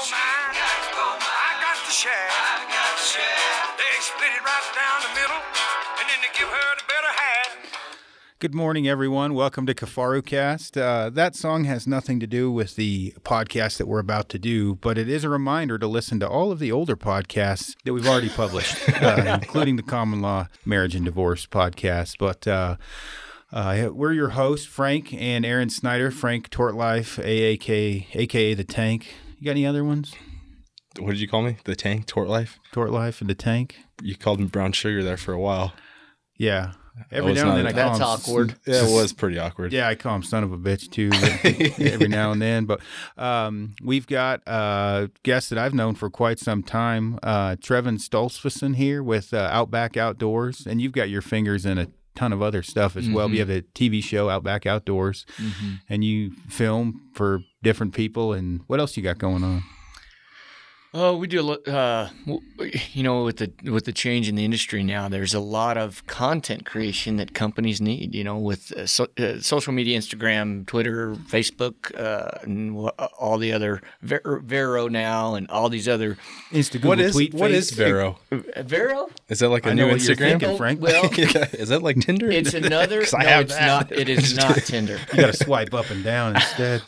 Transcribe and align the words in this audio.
gold 0.00 0.12
mine. 0.12 0.56
I 1.28 1.60
got 1.60 1.76
the 1.84 1.92
shaft. 1.92 3.76
They 3.76 4.00
split 4.00 4.30
it 4.32 4.42
right 4.42 4.72
down 4.74 5.02
the 5.02 5.20
middle, 5.20 5.42
and 5.98 6.08
then 6.08 6.18
they 6.22 6.38
give 6.38 6.48
her 6.48 6.76
the 6.78 6.84
better 6.88 7.12
half. 7.14 7.98
Good 8.38 8.54
morning, 8.54 8.88
everyone. 8.88 9.34
Welcome 9.34 9.66
to 9.66 9.74
Kafaru 9.74 10.24
Cast. 10.24 10.78
Uh, 10.78 11.10
that 11.10 11.36
song 11.36 11.64
has 11.64 11.86
nothing 11.86 12.18
to 12.18 12.26
do 12.26 12.50
with 12.50 12.76
the 12.76 13.12
podcast 13.24 13.76
that 13.76 13.86
we're 13.86 13.98
about 13.98 14.30
to 14.30 14.38
do, 14.38 14.76
but 14.76 14.96
it 14.96 15.06
is 15.06 15.22
a 15.22 15.28
reminder 15.28 15.76
to 15.76 15.86
listen 15.86 16.18
to 16.20 16.28
all 16.28 16.50
of 16.50 16.60
the 16.60 16.72
older 16.72 16.96
podcasts 16.96 17.76
that 17.84 17.92
we've 17.92 18.08
already 18.08 18.30
published, 18.30 18.76
uh, 19.02 19.38
including 19.42 19.76
the 19.76 19.82
Common 19.82 20.22
Law 20.22 20.48
Marriage 20.64 20.94
and 20.94 21.04
Divorce 21.04 21.44
podcast. 21.44 22.14
But 22.18 22.48
uh, 22.48 22.76
uh, 23.52 23.90
we're 23.92 24.12
your 24.12 24.30
hosts, 24.30 24.64
Frank 24.66 25.12
and 25.12 25.44
Aaron 25.44 25.68
Snyder. 25.68 26.10
Frank 26.10 26.48
Tortlife, 26.48 27.22
AAK, 27.22 28.16
aka 28.16 28.54
the 28.54 28.64
Tank. 28.64 29.14
You 29.40 29.46
got 29.46 29.52
any 29.52 29.64
other 29.64 29.82
ones? 29.84 30.14
What 30.98 31.12
did 31.12 31.20
you 31.20 31.26
call 31.26 31.40
me? 31.40 31.56
The 31.64 31.74
tank, 31.74 32.04
Tort 32.04 32.28
Life. 32.28 32.58
tort 32.72 32.90
life, 32.90 33.22
and 33.22 33.30
the 33.30 33.34
Tank. 33.34 33.76
You 34.02 34.14
called 34.14 34.38
me 34.38 34.46
brown 34.46 34.72
sugar 34.72 35.02
there 35.02 35.16
for 35.16 35.32
a 35.32 35.38
while. 35.40 35.72
Yeah. 36.36 36.72
Every 37.10 37.32
now 37.32 37.50
and 37.50 37.58
then 37.58 37.66
I 37.66 37.72
call 37.72 37.98
That's 37.98 37.98
him 37.98 38.34
awkward. 38.34 38.56
Yeah, 38.66 38.84
it 38.86 38.92
was 38.92 39.14
pretty 39.14 39.38
awkward. 39.38 39.72
Yeah, 39.72 39.88
I 39.88 39.94
call 39.94 40.14
him 40.16 40.22
son 40.22 40.44
of 40.44 40.52
a 40.52 40.58
bitch 40.58 40.90
too 40.90 41.08
every 41.82 42.08
now 42.08 42.32
and 42.32 42.42
then. 42.42 42.66
But 42.66 42.80
um, 43.16 43.74
we've 43.82 44.06
got 44.06 44.42
a 44.46 45.08
guest 45.22 45.48
that 45.48 45.58
I've 45.58 45.72
known 45.72 45.94
for 45.94 46.10
quite 46.10 46.38
some 46.38 46.62
time, 46.62 47.18
uh, 47.22 47.56
Trevin 47.56 47.98
Stolzfusen 47.98 48.76
here 48.76 49.02
with 49.02 49.32
uh, 49.32 49.48
Outback 49.50 49.96
Outdoors, 49.96 50.66
and 50.66 50.82
you've 50.82 50.92
got 50.92 51.08
your 51.08 51.22
fingers 51.22 51.64
in 51.64 51.78
a 51.78 51.86
ton 52.14 52.32
of 52.32 52.42
other 52.42 52.62
stuff 52.62 52.96
as 52.96 53.08
well. 53.08 53.28
Mhm. 53.28 53.32
You 53.34 53.38
have 53.40 53.50
a 53.50 53.62
TV 53.62 54.00
show, 54.02 54.28
Outback 54.28 54.66
Outdoors, 54.66 55.24
and 55.88 56.04
you 56.04 56.32
film 56.48 57.02
for 57.14 57.42
different 57.62 57.94
people. 57.94 58.32
And 58.32 58.60
what 58.66 58.80
else 58.80 58.96
you 58.96 59.02
got 59.02 59.18
going 59.18 59.44
on? 59.44 59.62
Oh, 60.92 61.16
we 61.16 61.28
do 61.28 61.40
a 61.40 61.42
lot. 61.42 61.68
Uh, 61.68 62.08
you 62.92 63.04
know, 63.04 63.22
with 63.22 63.36
the 63.36 63.52
with 63.70 63.84
the 63.84 63.92
change 63.92 64.28
in 64.28 64.34
the 64.34 64.44
industry 64.44 64.82
now, 64.82 65.08
there's 65.08 65.34
a 65.34 65.38
lot 65.38 65.76
of 65.78 66.04
content 66.08 66.66
creation 66.66 67.16
that 67.18 67.32
companies 67.32 67.80
need. 67.80 68.12
You 68.12 68.24
know, 68.24 68.36
with 68.36 68.72
uh, 68.76 68.86
so, 68.86 69.06
uh, 69.16 69.38
social 69.38 69.72
media, 69.72 69.96
Instagram, 69.96 70.66
Twitter, 70.66 71.14
Facebook, 71.14 71.96
uh, 71.96 72.40
and 72.42 72.76
wh- 72.76 73.04
all 73.20 73.38
the 73.38 73.52
other 73.52 73.82
Ver- 74.02 74.40
Vero 74.44 74.88
now, 74.88 75.36
and 75.36 75.48
all 75.48 75.68
these 75.68 75.86
other 75.86 76.18
Insta 76.50 76.84
What 76.84 76.96
Google 76.98 77.00
is 77.04 77.12
tweet 77.12 77.34
what 77.34 77.52
face? 77.52 77.70
is 77.70 77.76
Vero? 77.76 78.18
uh, 78.32 78.62
Vero. 78.64 79.10
Is 79.28 79.38
that 79.38 79.48
like 79.48 79.66
a 79.66 79.70
I 79.70 79.74
new 79.74 79.86
know 79.86 79.94
Instagram? 79.94 80.40
thinking, 80.40 80.56
Frank. 80.56 80.80
Well, 80.80 81.08
Yeah, 81.16 81.46
is 81.52 81.68
that 81.68 81.84
like 81.84 82.00
Tinder? 82.00 82.28
it's 82.32 82.52
another. 82.52 83.00
no, 83.12 83.18
I 83.18 83.24
have 83.26 83.42
it's 83.44 83.54
that. 83.54 83.66
not. 83.66 83.92
It 83.92 84.08
is 84.08 84.34
not 84.36 84.56
Tinder. 84.56 84.98
You 85.12 85.20
got 85.22 85.34
to 85.34 85.44
swipe 85.44 85.72
up 85.72 85.88
and 85.90 86.02
down 86.02 86.34
instead. 86.34 86.82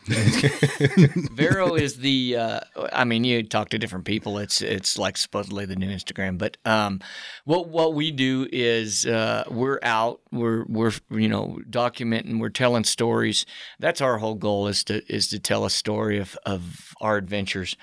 Vero 1.34 1.76
is 1.76 1.98
the. 1.98 2.36
Uh, 2.36 2.60
I 2.92 3.04
mean, 3.04 3.22
you 3.22 3.44
talk 3.44 3.68
to 3.68 3.78
different 3.78 3.91
people. 4.00 4.38
It's 4.38 4.62
it's 4.62 4.98
like 4.98 5.16
supposedly 5.16 5.66
the 5.66 5.76
new 5.76 5.88
Instagram. 5.88 6.38
But 6.38 6.56
um, 6.64 7.00
what 7.44 7.68
what 7.68 7.94
we 7.94 8.10
do 8.10 8.48
is 8.52 9.06
uh, 9.06 9.44
we're 9.50 9.80
out. 9.82 10.20
We're 10.30 10.64
we're 10.68 10.92
you 11.10 11.28
know 11.28 11.58
documenting. 11.68 12.38
We're 12.38 12.48
telling 12.48 12.84
stories. 12.84 13.46
That's 13.78 14.00
our 14.00 14.18
whole 14.18 14.34
goal 14.34 14.68
is 14.68 14.84
to 14.84 15.02
is 15.12 15.28
to 15.28 15.38
tell 15.38 15.64
a 15.64 15.70
story 15.70 16.18
of 16.18 16.36
of 16.46 16.94
our 17.00 17.16
adventures. 17.16 17.76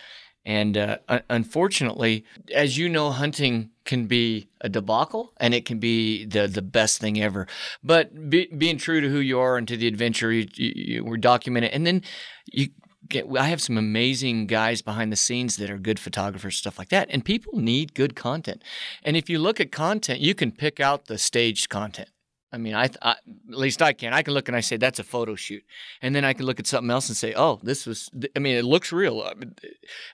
And 0.46 0.78
uh, 0.78 0.98
unfortunately, 1.30 2.26
as 2.56 2.78
you 2.78 2.90
know, 2.90 3.12
hunting 3.12 3.72
can 3.84 4.06
be 4.08 4.48
a 4.62 4.70
debacle, 4.70 5.34
and 5.38 5.54
it 5.54 5.66
can 5.66 5.80
be 5.80 6.26
the 6.26 6.48
the 6.48 6.62
best 6.62 7.00
thing 7.00 7.22
ever. 7.22 7.46
But 7.84 8.30
be, 8.30 8.48
being 8.48 8.78
true 8.78 9.02
to 9.02 9.10
who 9.10 9.20
you 9.20 9.40
are 9.40 9.58
and 9.58 9.68
to 9.68 9.76
the 9.76 9.88
adventure, 9.88 10.32
you, 10.32 10.48
you, 10.56 10.72
you 10.76 11.04
we're 11.04 11.18
documenting, 11.18 11.70
and 11.72 11.86
then 11.86 12.04
you 12.52 12.70
get. 13.10 13.26
I 13.38 13.48
have 13.48 13.62
some 13.62 13.78
amazing 13.78 14.48
guys 14.48 14.82
behind 14.82 15.12
the 15.12 15.18
scenes 15.18 15.58
that 15.58 15.70
are 15.70 15.78
good 15.78 16.00
photographers, 16.00 16.58
stuff 16.58 16.80
like 16.80 16.90
that. 16.90 17.08
And 17.10 17.26
people 17.26 17.60
need 17.60 17.94
good 17.94 18.16
content. 18.16 18.64
And 19.04 19.18
if 19.18 19.30
you 19.30 19.40
look 19.40 19.60
at 19.60 19.72
content, 19.72 20.20
you 20.20 20.36
can 20.36 20.52
pick 20.52 20.80
out 20.80 21.06
the 21.06 21.18
staged 21.18 21.70
content. 21.70 22.10
I 22.52 22.58
mean, 22.58 22.74
I, 22.74 22.90
I 23.02 23.12
at 23.12 23.18
least 23.48 23.82
I 23.82 23.94
can. 23.94 24.14
I 24.14 24.24
can 24.24 24.34
look 24.34 24.48
and 24.48 24.58
I 24.58 24.62
say 24.62 24.78
that's 24.78 25.00
a 25.00 25.04
photo 25.04 25.36
shoot, 25.36 25.64
and 26.02 26.16
then 26.16 26.26
I 26.26 26.34
can 26.34 26.46
look 26.46 26.60
at 26.60 26.68
something 26.68 26.90
else 26.90 27.08
and 27.08 27.16
say, 27.16 27.34
oh, 27.36 27.60
this 27.62 27.86
was. 27.86 28.10
I 28.36 28.40
mean, 28.40 28.56
it 28.56 28.66
looks 28.66 28.92
real, 28.92 29.32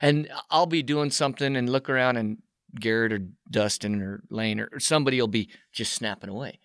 and 0.02 0.30
I'll 0.50 0.66
be 0.66 0.84
doing 0.84 1.12
something 1.12 1.56
and 1.56 1.70
look 1.70 1.90
around 1.90 2.18
and 2.18 2.40
Garrett 2.78 3.14
or 3.14 3.20
Dustin 3.50 4.02
or 4.02 4.24
Lane 4.30 4.60
or 4.60 4.80
somebody 4.80 5.22
will 5.22 5.30
be 5.30 5.50
just 5.72 5.94
snapping 5.94 6.30
away, 6.30 6.60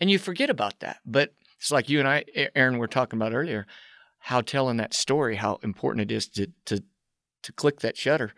and 0.00 0.10
you 0.10 0.18
forget 0.18 0.48
about 0.48 0.80
that. 0.80 1.00
But 1.04 1.34
it's 1.58 1.70
like 1.70 1.90
you 1.90 1.98
and 1.98 2.08
I, 2.08 2.24
Aaron, 2.56 2.78
were 2.78 2.88
talking 2.88 3.18
about 3.18 3.34
earlier, 3.34 3.66
how 4.24 4.40
telling 4.40 4.78
that 4.78 4.94
story, 4.94 5.36
how 5.36 5.58
important 5.62 6.10
it 6.10 6.14
is 6.14 6.26
to 6.28 6.50
to 6.64 6.82
to 7.42 7.52
click 7.52 7.80
that 7.80 7.96
shutter, 7.96 8.32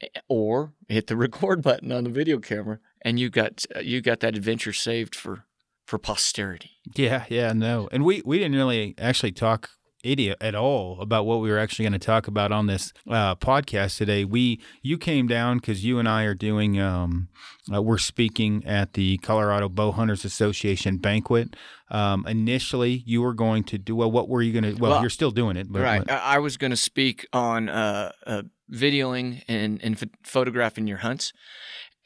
eh, 0.00 0.08
or 0.28 0.72
hit 0.88 1.06
the 1.06 1.16
record 1.26 1.62
button 1.62 1.92
on 1.92 2.04
the 2.04 2.10
video 2.10 2.38
camera, 2.38 2.80
and 3.02 3.20
you 3.20 3.30
got 3.30 3.64
you 3.80 4.00
got 4.00 4.20
that 4.20 4.36
adventure 4.36 4.72
saved 4.72 5.14
for 5.14 5.44
for 5.86 5.98
posterity. 5.98 6.72
Yeah, 6.96 7.26
yeah, 7.28 7.52
no. 7.52 7.88
And 7.92 8.04
we 8.04 8.22
we 8.24 8.38
didn't 8.38 8.56
really 8.56 8.94
actually 8.98 9.32
talk 9.32 9.70
idiot 10.02 10.38
at 10.40 10.54
all 10.54 11.00
about 11.00 11.26
what 11.26 11.40
we 11.40 11.50
were 11.50 11.58
actually 11.58 11.84
going 11.84 11.92
to 11.92 11.98
talk 11.98 12.26
about 12.26 12.52
on 12.52 12.66
this 12.66 12.92
uh, 13.08 13.34
podcast 13.36 13.98
today. 13.98 14.24
We 14.24 14.60
you 14.82 14.98
came 14.98 15.26
down 15.26 15.58
because 15.58 15.84
you 15.84 15.98
and 15.98 16.08
I 16.08 16.24
are 16.24 16.34
doing 16.34 16.80
um, 16.80 17.28
uh, 17.72 17.82
we're 17.82 17.98
speaking 17.98 18.64
at 18.66 18.94
the 18.94 19.18
Colorado 19.18 19.68
Bow 19.68 19.92
Hunters 19.92 20.24
Association 20.24 20.96
banquet. 20.98 21.54
Um, 21.90 22.26
initially, 22.26 23.02
you 23.06 23.20
were 23.22 23.34
going 23.34 23.64
to 23.64 23.78
do 23.78 23.96
well. 23.96 24.10
What 24.10 24.28
were 24.28 24.42
you 24.42 24.52
going 24.58 24.74
to? 24.74 24.80
Well, 24.80 24.92
Well, 24.92 25.00
you're 25.00 25.10
still 25.10 25.30
doing 25.32 25.56
it, 25.56 25.70
but 25.70 25.82
right. 25.82 26.04
but- 26.04 26.12
I, 26.12 26.36
I 26.36 26.38
was 26.38 26.56
going 26.56 26.70
to 26.70 26.76
speak 26.76 27.26
on 27.32 27.68
uh, 27.68 28.12
uh, 28.26 28.42
videoing 28.72 29.42
and, 29.48 29.80
and 29.82 29.98
ph- 29.98 30.12
photographing 30.22 30.86
your 30.86 30.98
hunts, 30.98 31.32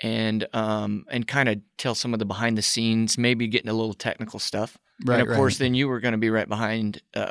and 0.03 0.47
um, 0.53 1.05
and 1.11 1.29
kind 1.29 1.49
of 1.49 1.61
tell 1.79 1.95
some 1.95 2.13
of 2.13 2.19
the 2.19 2.25
behind 2.25 2.57
the 2.59 2.63
scenes, 2.63 3.17
maybe 3.19 3.47
getting 3.47 3.69
a 3.69 3.75
little 3.75 3.95
technical 3.95 4.39
stuff. 4.39 4.79
Right, 5.05 5.21
and 5.21 5.29
of 5.29 5.37
course, 5.37 5.59
then 5.59 5.75
you 5.75 5.89
were 5.89 6.01
going 6.01 6.13
to 6.13 6.19
be 6.19 6.31
right 6.31 6.49
behind 6.49 7.03
uh, 7.15 7.31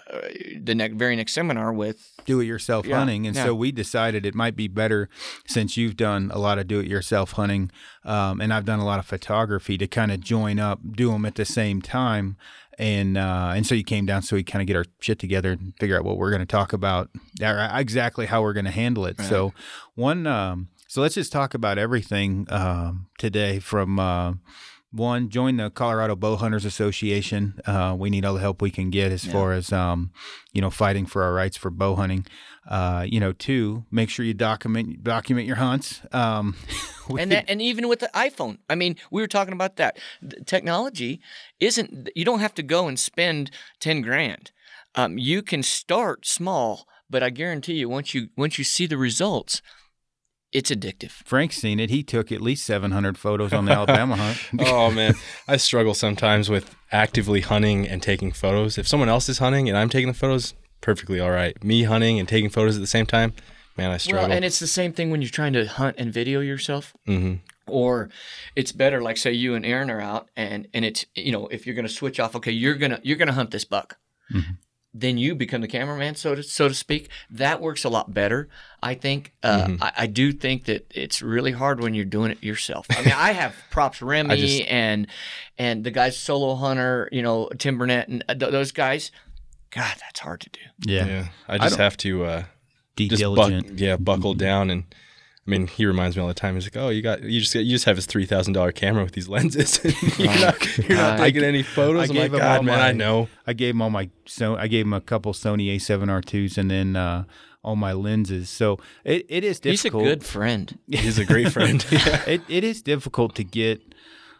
the 0.59 0.75
next, 0.75 0.95
very 0.95 1.15
next 1.15 1.33
seminar 1.33 1.73
with. 1.73 2.11
do 2.25 2.39
it 2.39 2.45
yourself 2.45 2.85
Yeah, 2.85 2.97
hunting. 2.99 3.27
And 3.27 3.35
yeah. 3.35 3.45
so 3.45 3.55
we 3.55 3.71
decided 3.71 4.25
it 4.25 4.35
might 4.35 4.55
be 4.55 4.67
better 4.67 5.09
since 5.47 5.77
you've 5.77 5.97
done 5.97 6.31
a 6.33 6.39
lot 6.39 6.59
of 6.59 6.67
do 6.67 6.79
it 6.79 6.87
yourself 6.87 7.33
hunting 7.33 7.71
um, 8.05 8.41
and 8.41 8.53
I've 8.53 8.65
done 8.65 8.79
a 8.79 8.85
lot 8.85 8.99
of 8.99 9.05
photography 9.05 9.77
to 9.77 9.87
kind 9.87 10.11
of 10.11 10.19
join 10.19 10.59
up, 10.59 10.79
do 10.91 11.11
them 11.11 11.25
at 11.25 11.35
the 11.35 11.45
same 11.45 11.81
time. 11.81 12.37
And 12.79 13.17
uh, 13.17 13.53
and 13.55 13.67
so 13.67 13.75
you 13.75 13.83
came 13.83 14.07
down 14.07 14.23
so 14.23 14.35
we 14.35 14.43
kind 14.43 14.61
of 14.61 14.67
get 14.67 14.75
our 14.75 14.85
shit 14.99 15.19
together 15.19 15.51
and 15.51 15.73
figure 15.79 15.95
out 15.95 16.03
what 16.03 16.17
we're 16.17 16.31
going 16.31 16.41
to 16.41 16.45
talk 16.47 16.73
about, 16.73 17.09
or 17.39 17.69
exactly 17.71 18.25
how 18.25 18.41
we're 18.41 18.53
going 18.53 18.65
to 18.65 18.71
handle 18.71 19.05
it. 19.05 19.21
So 19.21 19.53
one, 19.93 20.25
um, 20.25 20.69
so 20.87 20.99
let's 20.99 21.13
just 21.13 21.31
talk 21.31 21.53
about 21.53 21.77
everything 21.77 22.47
um, 22.49 23.07
today 23.17 23.59
from. 23.59 23.99
Uh, 23.99 24.33
one, 24.93 25.29
join 25.29 25.57
the 25.57 25.69
Colorado 25.69 26.15
Bow 26.15 26.35
Hunters 26.35 26.65
Association. 26.65 27.59
Uh, 27.65 27.95
we 27.97 28.09
need 28.09 28.23
all 28.25 28.35
the 28.35 28.39
help 28.39 28.61
we 28.61 28.71
can 28.71 28.89
get 28.89 29.11
as 29.11 29.25
far 29.25 29.53
as 29.53 29.73
um, 29.73 30.11
you 30.53 30.61
know 30.61 30.69
fighting 30.69 31.05
for 31.05 31.23
our 31.23 31.33
rights 31.33 31.57
for 31.57 31.69
bow 31.69 31.95
hunting. 31.95 32.25
Uh, 32.69 33.05
you 33.07 33.19
know, 33.19 33.33
two, 33.33 33.85
make 33.91 34.09
sure 34.09 34.23
you 34.23 34.33
document 34.33 35.03
document 35.03 35.47
your 35.47 35.57
hunts. 35.57 36.01
Um, 36.11 36.55
And 37.19 37.33
that, 37.33 37.49
and 37.49 37.61
even 37.61 37.89
with 37.89 37.99
the 37.99 38.09
iPhone, 38.15 38.59
I 38.69 38.75
mean, 38.75 38.95
we 39.11 39.21
were 39.21 39.27
talking 39.27 39.53
about 39.53 39.75
that. 39.75 39.97
The 40.21 40.41
technology 40.45 41.19
isn't. 41.59 42.09
You 42.15 42.23
don't 42.23 42.39
have 42.39 42.53
to 42.53 42.63
go 42.63 42.87
and 42.87 42.97
spend 42.97 43.51
ten 43.81 44.01
grand. 44.01 44.51
Um, 44.95 45.17
you 45.17 45.41
can 45.41 45.63
start 45.63 46.25
small, 46.25 46.87
but 47.09 47.21
I 47.21 47.29
guarantee 47.29 47.73
you, 47.73 47.89
once 47.89 48.13
you 48.13 48.29
once 48.37 48.57
you 48.57 48.63
see 48.63 48.85
the 48.85 48.97
results, 48.97 49.61
it's 50.53 50.71
addictive. 50.71 51.11
Frank's 51.11 51.57
seen 51.57 51.79
it. 51.79 51.89
He 51.89 52.03
took 52.03 52.31
at 52.31 52.41
least 52.41 52.65
seven 52.65 52.91
hundred 52.91 53.17
photos 53.17 53.51
on 53.53 53.65
the 53.65 53.71
Alabama 53.71 54.15
hunt. 54.15 54.37
oh 54.67 54.91
man, 54.91 55.15
I 55.47 55.57
struggle 55.57 55.93
sometimes 55.93 56.49
with 56.49 56.75
actively 56.91 57.41
hunting 57.41 57.87
and 57.87 58.01
taking 58.01 58.31
photos. 58.31 58.77
If 58.77 58.87
someone 58.87 59.09
else 59.09 59.27
is 59.29 59.39
hunting 59.39 59.67
and 59.67 59.77
I'm 59.77 59.89
taking 59.89 60.07
the 60.07 60.13
photos, 60.13 60.53
perfectly 60.81 61.19
all 61.19 61.31
right. 61.31 61.61
Me 61.63 61.83
hunting 61.83 62.19
and 62.19 62.27
taking 62.27 62.49
photos 62.49 62.75
at 62.75 62.81
the 62.81 62.87
same 62.87 63.05
time, 63.05 63.33
man, 63.77 63.91
I 63.91 63.97
struggle. 63.97 64.27
Well, 64.29 64.35
and 64.35 64.45
it's 64.45 64.59
the 64.59 64.67
same 64.67 64.93
thing 64.93 65.09
when 65.09 65.21
you're 65.21 65.31
trying 65.31 65.53
to 65.53 65.65
hunt 65.65 65.95
and 65.97 66.13
video 66.13 66.39
yourself. 66.39 66.93
hmm 67.05 67.35
Or 67.67 68.09
it's 68.55 68.71
better, 68.71 69.01
like 69.01 69.17
say 69.17 69.31
you 69.31 69.55
and 69.55 69.65
Aaron 69.65 69.89
are 69.89 70.01
out, 70.01 70.29
and 70.35 70.67
and 70.73 70.85
it's 70.85 71.05
you 71.15 71.31
know 71.31 71.47
if 71.47 71.65
you're 71.65 71.75
going 71.75 71.87
to 71.87 71.93
switch 71.93 72.19
off, 72.19 72.35
okay, 72.35 72.51
you're 72.51 72.75
gonna 72.75 72.99
you're 73.03 73.17
gonna 73.17 73.33
hunt 73.33 73.51
this 73.51 73.65
buck. 73.65 73.97
Then 74.95 75.17
you 75.17 75.33
become 75.33 75.61
the 75.61 75.67
cameraman, 75.67 76.15
so 76.15 76.35
to 76.35 76.43
so 76.43 76.67
to 76.67 76.73
speak. 76.75 77.09
That 77.31 77.61
works 77.61 77.83
a 77.83 77.89
lot 77.89 78.13
better, 78.13 78.47
I 78.81 78.93
think. 78.93 79.33
Uh, 79.41 79.69
I, 79.81 79.91
I 79.97 80.05
do 80.07 80.31
think 80.31 80.65
that 80.65 80.85
it's 80.93 81.19
really 81.21 81.51
hard 81.51 81.81
when 81.81 81.95
you're 81.95 82.05
doing 82.05 82.29
it 82.31 82.43
yourself. 82.43 82.85
I 82.91 83.01
mean, 83.01 83.13
I 83.15 83.31
have 83.41 83.55
props 83.71 84.01
Remy 84.03 84.35
just- 84.37 84.69
and 84.69 85.07
and 85.57 85.83
the 85.83 85.89
guys 85.91 86.15
solo 86.17 86.53
hunter, 86.55 87.09
you 87.11 87.23
know 87.23 87.49
Tim 87.57 87.77
Burnett 87.79 88.07
and 88.07 88.23
uh, 88.29 88.35
th- 88.35 88.51
those 88.51 88.71
guys. 88.71 89.09
God, 89.71 89.95
that's 89.99 90.19
hard 90.19 90.41
to 90.41 90.49
do. 90.51 90.59
Yeah, 90.85 91.05
Yeah, 91.07 91.27
I 91.47 91.57
just 91.57 91.77
have 91.77 91.97
to 91.97 92.25
uh, 92.25 92.43
be 92.95 93.07
just 93.09 93.23
buck, 93.23 93.49
diligent. 93.49 93.79
yeah, 93.79 93.95
buckle 93.97 94.35
down 94.35 94.69
and. 94.69 94.83
I 95.45 95.49
mean, 95.51 95.67
he 95.67 95.85
reminds 95.85 96.15
me 96.15 96.21
all 96.21 96.29
the 96.29 96.33
time. 96.33 96.55
He's 96.55 96.65
like, 96.65 96.77
"Oh, 96.77 96.87
you 96.87 97.01
got 97.01 97.21
you 97.21 97.41
just 97.41 97.53
you 97.53 97.69
just 97.69 97.83
have 97.83 97.97
his 97.97 98.05
three 98.05 98.25
thousand 98.25 98.53
dollar 98.53 98.71
camera 98.71 99.03
with 99.03 99.11
these 99.11 99.27
lenses. 99.27 99.79
you're 100.17 100.27
not 100.27 100.77
you're 100.77 100.97
not 100.97 101.17
God. 101.17 101.17
taking 101.17 101.43
any 101.43 101.63
photos." 101.63 102.09
I 102.09 102.13
I'm 102.13 102.19
like, 102.19 102.31
"God, 102.31 102.63
man, 102.63 102.79
my- 102.79 102.87
I 102.87 102.91
know." 102.93 103.27
I 103.45 103.51
gave 103.51 103.75
him 103.75 103.81
all 103.81 103.89
my 103.89 104.09
so 104.25 104.55
I 104.55 104.67
gave 104.67 104.85
him 104.85 104.93
a 104.93 105.01
couple 105.01 105.33
Sony 105.33 105.75
A7R2s 105.75 106.57
and 106.57 106.71
then 106.71 106.95
uh, 106.95 107.25
all 107.61 107.75
my 107.75 107.91
lenses. 107.91 108.49
So 108.49 108.79
it, 109.03 109.25
it 109.27 109.43
is 109.43 109.59
difficult. 109.59 110.03
He's 110.03 110.11
a 110.11 110.15
good 110.15 110.23
friend. 110.25 110.79
He's 110.87 111.17
a 111.17 111.25
great 111.25 111.51
friend. 111.51 111.85
it, 111.91 112.41
it 112.47 112.63
is 112.63 112.81
difficult 112.81 113.35
to 113.35 113.43
get 113.43 113.81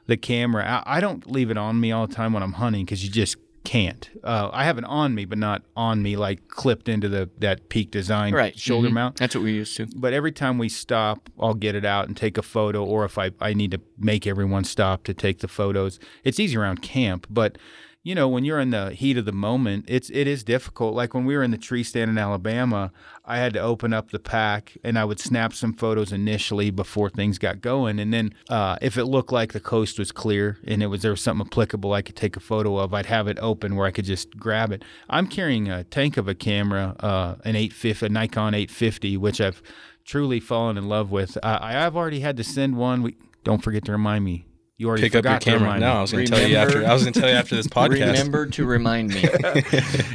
the 0.07 0.15
camera 0.17 0.63
out. 0.63 0.83
I 0.85 1.01
don't 1.01 1.29
leave 1.29 1.51
it 1.51 1.57
on 1.57 1.79
me 1.79 1.91
all 1.91 2.07
the 2.07 2.13
time 2.13 2.33
when 2.33 2.43
I'm 2.43 2.53
hunting 2.53 2.85
because 2.85 3.03
you 3.03 3.09
just 3.09 3.35
can't. 3.63 4.09
Uh, 4.23 4.49
I 4.51 4.65
have 4.65 4.77
it 4.77 4.83
on 4.85 5.15
me, 5.15 5.25
but 5.25 5.37
not 5.37 5.63
on 5.75 6.01
me 6.01 6.15
like 6.17 6.47
clipped 6.47 6.89
into 6.89 7.07
the 7.09 7.29
that 7.39 7.69
peak 7.69 7.91
design 7.91 8.33
Right. 8.33 8.57
shoulder 8.59 8.89
Mhm. 8.89 8.93
mount. 8.93 9.15
That's 9.17 9.35
what 9.35 9.43
we 9.43 9.53
used 9.53 9.75
to. 9.77 9.87
But 9.95 10.13
every 10.13 10.31
time 10.31 10.57
we 10.57 10.69
stop, 10.69 11.29
I'll 11.39 11.53
get 11.53 11.73
it 11.75 11.85
out 11.85 12.07
and 12.07 12.15
take 12.17 12.37
a 12.37 12.41
photo. 12.41 12.83
Or 12.83 13.05
if 13.05 13.17
I, 13.17 13.31
I 13.39 13.53
need 13.53 13.71
to 13.71 13.81
make 13.97 14.27
everyone 14.27 14.63
stop 14.65 15.03
to 15.05 15.13
take 15.13 15.39
the 15.39 15.47
photos, 15.47 15.99
it's 16.23 16.39
easy 16.39 16.57
around 16.57 16.81
camp. 16.81 17.25
But 17.29 17.57
you 18.03 18.13
know, 18.13 18.27
when 18.27 18.43
you're 18.43 18.59
in 18.59 18.71
the 18.71 18.91
heat 18.91 19.17
of 19.17 19.23
the 19.23 19.31
moment, 19.31 19.85
it's 19.87 20.09
it 20.09 20.27
is 20.27 20.43
difficult. 20.43 20.93
Like 20.93 21.13
when 21.13 21.23
we 21.23 21.37
were 21.37 21.43
in 21.43 21.51
the 21.51 21.57
tree 21.57 21.83
stand 21.83 22.11
in 22.11 22.17
Alabama, 22.17 22.91
I 23.23 23.37
had 23.37 23.53
to 23.53 23.61
open 23.61 23.93
up 23.93 24.11
the 24.11 24.19
pack 24.19 24.77
and 24.83 24.99
I 24.99 25.05
would 25.05 25.21
snap 25.21 25.53
some 25.53 25.73
photos 25.73 26.11
initially 26.11 26.69
before 26.69 27.09
things 27.09 27.37
got 27.37 27.61
going, 27.61 27.99
and 27.99 28.13
then 28.13 28.33
uh, 28.49 28.75
if 28.81 28.97
it 28.97 29.05
looked 29.05 29.31
like 29.31 29.53
the 29.53 29.61
coast 29.61 29.97
was 29.99 30.11
clear 30.11 30.57
and 30.67 30.83
it 30.83 30.87
was 30.87 31.01
there 31.01 31.11
was 31.11 31.21
something 31.21 31.47
applicable 31.47 31.93
I 31.93 32.01
could 32.01 32.17
take 32.17 32.35
a 32.35 32.41
photo 32.41 32.77
of, 32.77 32.93
I'd 32.93 33.05
have 33.05 33.29
it 33.29 33.39
open 33.39 33.77
where 33.77 33.87
I 33.87 33.91
could 33.91 34.05
just 34.05 34.37
grab 34.37 34.73
it. 34.73 34.83
I'm 35.09 35.27
carrying 35.27 35.69
a 35.69 35.85
tank 35.85 36.17
of 36.17 36.27
a 36.27 36.35
camera, 36.35 36.97
uh, 36.99 37.35
an 37.45 37.55
850, 37.55 38.05
a 38.05 38.09
Nikon 38.09 38.53
850, 38.53 39.15
which 39.15 39.39
I've 39.39 39.63
truly 40.03 40.41
fallen 40.41 40.77
in 40.77 40.89
love 40.89 41.09
with. 41.09 41.37
Uh, 41.37 41.59
I, 41.61 41.85
I've 41.85 41.95
already 41.95 42.19
had 42.19 42.35
to 42.35 42.43
send 42.43 42.75
one. 42.75 43.01
We 43.01 43.15
don't 43.45 43.63
forget 43.63 43.85
to 43.85 43.93
remind 43.93 44.25
me. 44.25 44.45
You 44.77 44.87
already 44.87 45.03
Pick 45.03 45.15
up 45.15 45.23
your 45.25 45.37
camera. 45.39 45.59
remind 45.61 45.81
No. 45.81 45.93
I 45.93 46.01
was 46.01 46.11
going 46.11 46.25
to 46.25 46.31
tell 46.31 46.47
you 46.47 46.55
after. 46.57 46.85
I 46.85 46.93
was 46.93 47.03
going 47.03 47.13
to 47.13 47.19
tell 47.19 47.29
you 47.29 47.35
after 47.35 47.55
this 47.55 47.67
podcast. 47.79 47.91
Remember 48.07 48.45
to 48.47 48.65
remind 48.65 49.09
me. 49.13 49.21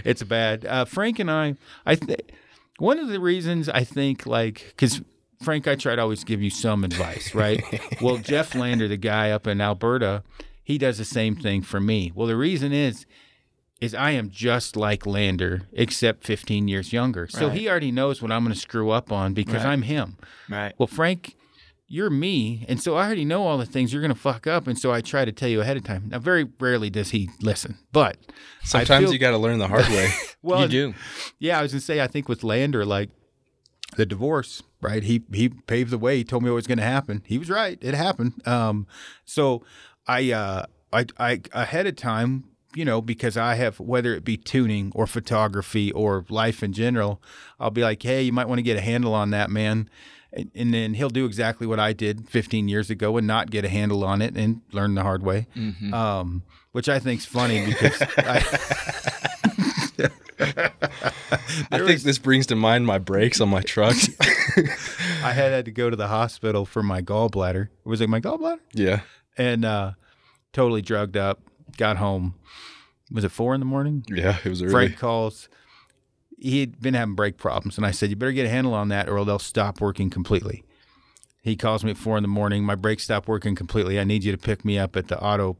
it's 0.04 0.22
bad. 0.24 0.64
Uh, 0.66 0.84
Frank 0.84 1.18
and 1.20 1.30
I, 1.30 1.54
I 1.86 1.94
th- 1.94 2.20
one 2.78 2.98
of 2.98 3.08
the 3.08 3.20
reasons 3.20 3.68
I 3.68 3.84
think 3.84 4.26
like 4.26 4.64
because 4.68 5.00
Frank, 5.42 5.68
I 5.68 5.76
try 5.76 5.94
to 5.94 6.02
always 6.02 6.24
give 6.24 6.42
you 6.42 6.50
some 6.50 6.82
advice, 6.84 7.34
right? 7.34 7.62
well, 8.02 8.16
Jeff 8.18 8.54
Lander, 8.56 8.88
the 8.88 8.96
guy 8.96 9.30
up 9.30 9.46
in 9.46 9.60
Alberta, 9.60 10.24
he 10.64 10.76
does 10.76 10.98
the 10.98 11.04
same 11.04 11.36
thing 11.36 11.62
for 11.62 11.78
me. 11.80 12.10
Well, 12.14 12.26
the 12.26 12.36
reason 12.36 12.72
is. 12.72 13.06
Is 13.80 13.94
I 13.94 14.10
am 14.10 14.28
just 14.28 14.74
like 14.76 15.06
Lander, 15.06 15.62
except 15.72 16.24
15 16.24 16.66
years 16.66 16.92
younger. 16.92 17.28
So 17.28 17.46
Right. 17.46 17.56
he 17.58 17.68
already 17.68 17.92
knows 17.92 18.20
what 18.20 18.32
I'm 18.32 18.42
going 18.42 18.52
to 18.52 18.58
screw 18.58 18.90
up 18.90 19.12
on 19.12 19.34
because 19.34 19.62
Right. 19.62 19.66
I'm 19.66 19.82
him. 19.82 20.16
right. 20.50 20.72
Well, 20.78 20.88
Frank, 20.88 21.36
you're 21.90 22.10
me, 22.10 22.64
and 22.68 22.80
so 22.82 22.96
I 22.96 23.06
already 23.06 23.24
know 23.24 23.46
all 23.46 23.56
the 23.58 23.64
things 23.66 23.92
you're 23.92 24.02
going 24.02 24.12
to 24.14 24.18
fuck 24.20 24.46
up, 24.46 24.66
and 24.66 24.78
so 24.78 24.92
I 24.92 25.00
try 25.00 25.24
to 25.24 25.32
tell 25.32 25.48
you 25.48 25.62
ahead 25.62 25.76
of 25.78 25.84
time. 25.84 26.08
Now, 26.08 26.18
very 26.18 26.46
rarely 26.60 26.90
does 26.90 27.10
he 27.10 27.30
listen, 27.40 27.78
but 27.92 28.18
Sometimes 28.62 29.06
feel- 29.06 29.12
you 29.14 29.18
got 29.18 29.30
to 29.30 29.38
learn 29.38 29.58
the 29.58 29.68
hard 29.68 29.88
way. 29.88 30.10
well, 30.42 30.62
you 30.62 30.68
do. 30.68 30.94
yeah, 31.38 31.58
I 31.58 31.62
was 31.62 31.72
gonna 31.72 31.80
say 31.80 32.00
I 32.00 32.06
think 32.06 32.28
with 32.28 32.44
Lander, 32.44 32.84
like 32.84 33.08
the 33.96 34.04
divorce, 34.04 34.62
right? 34.82 35.02
He 35.02 35.22
he 35.32 35.48
paved 35.48 35.90
the 35.90 35.98
way. 35.98 36.18
He 36.18 36.24
told 36.24 36.42
me 36.42 36.50
what 36.50 36.56
was 36.56 36.66
gonna 36.66 36.82
happen. 36.82 37.22
He 37.26 37.38
was 37.38 37.48
right. 37.48 37.78
It 37.80 37.94
happened. 37.94 38.46
Um, 38.46 38.86
so 39.24 39.64
I 40.06 40.30
uh 40.30 40.66
I 40.92 41.06
I 41.18 41.40
ahead 41.52 41.86
of 41.86 41.96
time, 41.96 42.44
you 42.74 42.84
know, 42.84 43.00
because 43.00 43.38
I 43.38 43.54
have 43.54 43.80
whether 43.80 44.14
it 44.14 44.24
be 44.24 44.36
tuning 44.36 44.92
or 44.94 45.06
photography 45.06 45.90
or 45.92 46.26
life 46.28 46.62
in 46.62 46.74
general, 46.74 47.22
I'll 47.58 47.70
be 47.70 47.82
like, 47.82 48.02
hey, 48.02 48.22
you 48.22 48.32
might 48.32 48.46
want 48.46 48.58
to 48.58 48.62
get 48.62 48.76
a 48.76 48.82
handle 48.82 49.14
on 49.14 49.30
that, 49.30 49.48
man. 49.50 49.88
And, 50.32 50.50
and 50.54 50.74
then 50.74 50.94
he'll 50.94 51.08
do 51.08 51.24
exactly 51.24 51.66
what 51.66 51.80
I 51.80 51.92
did 51.92 52.28
15 52.28 52.68
years 52.68 52.90
ago 52.90 53.16
and 53.16 53.26
not 53.26 53.50
get 53.50 53.64
a 53.64 53.68
handle 53.68 54.04
on 54.04 54.20
it 54.20 54.36
and 54.36 54.60
learn 54.72 54.94
the 54.94 55.02
hard 55.02 55.22
way, 55.22 55.46
um, 55.92 56.42
which 56.72 56.88
I 56.88 56.98
think's 56.98 57.24
funny 57.24 57.64
because 57.64 58.02
I, 58.18 58.44
I 61.70 61.78
think 61.78 62.02
this 62.02 62.18
brings 62.18 62.46
to 62.48 62.56
mind 62.56 62.86
my 62.86 62.98
brakes 62.98 63.40
on 63.40 63.48
my 63.48 63.62
truck. 63.62 63.96
I 65.22 65.32
had, 65.32 65.52
had 65.52 65.64
to 65.64 65.70
go 65.70 65.90
to 65.90 65.96
the 65.96 66.08
hospital 66.08 66.64
for 66.64 66.82
my 66.82 67.02
gallbladder. 67.02 67.68
Was 67.84 68.00
it 68.00 68.08
my 68.08 68.20
gallbladder? 68.20 68.60
yeah. 68.72 69.00
And 69.36 69.64
uh, 69.64 69.92
totally 70.52 70.82
drugged 70.82 71.16
up. 71.16 71.40
Got 71.76 71.96
home. 71.98 72.34
Was 73.12 73.22
it 73.22 73.30
four 73.30 73.54
in 73.54 73.60
the 73.60 73.66
morning? 73.66 74.04
Yeah, 74.08 74.36
it 74.44 74.48
was 74.48 74.62
early. 74.62 74.72
Frank 74.72 74.98
calls. 74.98 75.48
He 76.40 76.60
had 76.60 76.80
been 76.80 76.94
having 76.94 77.14
brake 77.14 77.36
problems, 77.36 77.76
and 77.76 77.84
I 77.86 77.90
said, 77.90 78.10
"You 78.10 78.16
better 78.16 78.32
get 78.32 78.46
a 78.46 78.50
handle 78.50 78.74
on 78.74 78.88
that, 78.88 79.08
or 79.08 79.24
they'll 79.24 79.38
stop 79.38 79.80
working 79.80 80.08
completely." 80.10 80.64
He 81.42 81.56
calls 81.56 81.82
me 81.84 81.90
at 81.92 81.96
four 81.96 82.16
in 82.16 82.22
the 82.22 82.28
morning. 82.28 82.64
My 82.64 82.74
brakes 82.74 83.04
stopped 83.04 83.26
working 83.28 83.54
completely. 83.54 83.98
I 83.98 84.04
need 84.04 84.24
you 84.24 84.32
to 84.32 84.38
pick 84.38 84.64
me 84.64 84.78
up 84.78 84.96
at 84.96 85.08
the 85.08 85.18
auto 85.20 85.56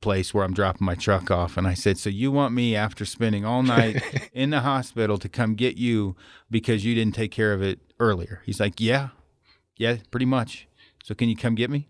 place 0.00 0.32
where 0.32 0.44
I'm 0.44 0.54
dropping 0.54 0.84
my 0.84 0.94
truck 0.94 1.30
off. 1.30 1.56
And 1.56 1.66
I 1.66 1.74
said, 1.74 1.98
"So 1.98 2.10
you 2.10 2.30
want 2.30 2.54
me 2.54 2.74
after 2.76 3.04
spending 3.04 3.44
all 3.44 3.62
night 3.76 4.02
in 4.32 4.50
the 4.50 4.60
hospital 4.60 5.18
to 5.18 5.28
come 5.28 5.54
get 5.54 5.76
you 5.76 6.16
because 6.50 6.84
you 6.84 6.94
didn't 6.94 7.14
take 7.14 7.30
care 7.30 7.52
of 7.52 7.62
it 7.62 7.80
earlier?" 8.00 8.42
He's 8.46 8.60
like, 8.60 8.80
"Yeah, 8.80 9.08
yeah, 9.76 9.96
pretty 10.10 10.26
much. 10.26 10.66
So 11.04 11.14
can 11.14 11.28
you 11.28 11.36
come 11.36 11.54
get 11.54 11.70
me?" 11.70 11.88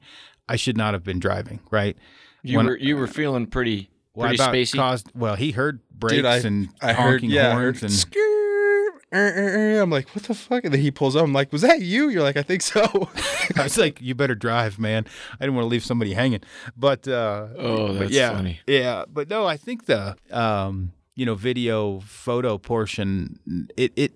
I 0.48 0.56
should 0.56 0.76
not 0.78 0.94
have 0.94 1.04
been 1.04 1.18
driving, 1.18 1.60
right? 1.70 1.96
You 2.42 2.56
When- 2.56 2.66
were 2.66 2.78
you 2.78 2.96
were 2.96 3.06
feeling 3.06 3.46
pretty 3.46 3.90
Well, 4.18 4.28
pretty 4.28 4.42
about 4.42 4.54
spacey. 4.54 4.76
caused. 4.76 5.12
Well, 5.14 5.36
he 5.36 5.52
heard 5.52 5.80
brakes 5.92 6.16
Dude, 6.16 6.24
I, 6.24 6.38
and 6.38 6.68
I 6.82 6.92
heard, 6.92 7.12
honking 7.20 7.30
yeah, 7.30 7.52
horns 7.52 7.80
heard, 7.80 7.82
and 7.84 7.92
"Skirt, 7.92 8.92
er, 9.14 9.28
er, 9.28 9.76
er." 9.76 9.80
I'm 9.80 9.90
like, 9.90 10.08
what 10.08 10.24
the 10.24 10.34
fuck? 10.34 10.64
And 10.64 10.74
then 10.74 10.80
he 10.80 10.90
pulls 10.90 11.14
up. 11.14 11.22
I'm 11.22 11.32
like, 11.32 11.52
was 11.52 11.62
that 11.62 11.82
you? 11.82 12.08
You're 12.08 12.24
like, 12.24 12.36
I 12.36 12.42
think 12.42 12.62
so. 12.62 12.82
I 13.56 13.62
was 13.62 13.78
like, 13.78 14.02
"You 14.02 14.16
better 14.16 14.34
drive, 14.34 14.76
man. 14.78 15.06
I 15.34 15.44
didn't 15.44 15.54
want 15.54 15.66
to 15.66 15.68
leave 15.68 15.84
somebody 15.84 16.14
hanging." 16.14 16.40
But 16.76 17.06
uh, 17.06 17.46
Oh, 17.56 17.88
but 17.88 17.98
that's 18.00 18.10
yeah, 18.10 18.32
funny. 18.32 18.60
Yeah, 18.66 19.04
but 19.08 19.28
no, 19.28 19.46
I 19.46 19.56
think 19.56 19.86
the 19.86 20.16
um, 20.32 20.92
you 21.14 21.24
know 21.24 21.36
video 21.36 22.00
photo 22.00 22.58
portion 22.58 23.68
it 23.76 23.92
it 23.94 24.12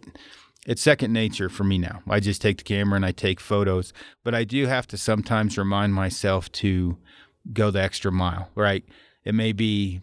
it's 0.66 0.82
second 0.82 1.12
nature 1.12 1.48
for 1.48 1.62
me 1.62 1.78
now. 1.78 2.02
I 2.08 2.18
just 2.18 2.42
take 2.42 2.58
the 2.58 2.64
camera 2.64 2.96
and 2.96 3.06
I 3.06 3.12
take 3.12 3.38
photos, 3.38 3.92
but 4.24 4.34
I 4.34 4.42
do 4.42 4.66
have 4.66 4.88
to 4.88 4.96
sometimes 4.96 5.56
remind 5.56 5.94
myself 5.94 6.50
to 6.52 6.98
go 7.52 7.70
the 7.70 7.80
extra 7.82 8.10
mile. 8.10 8.48
Right? 8.56 8.84
It 9.24 9.34
may 9.34 9.52
be 9.52 10.00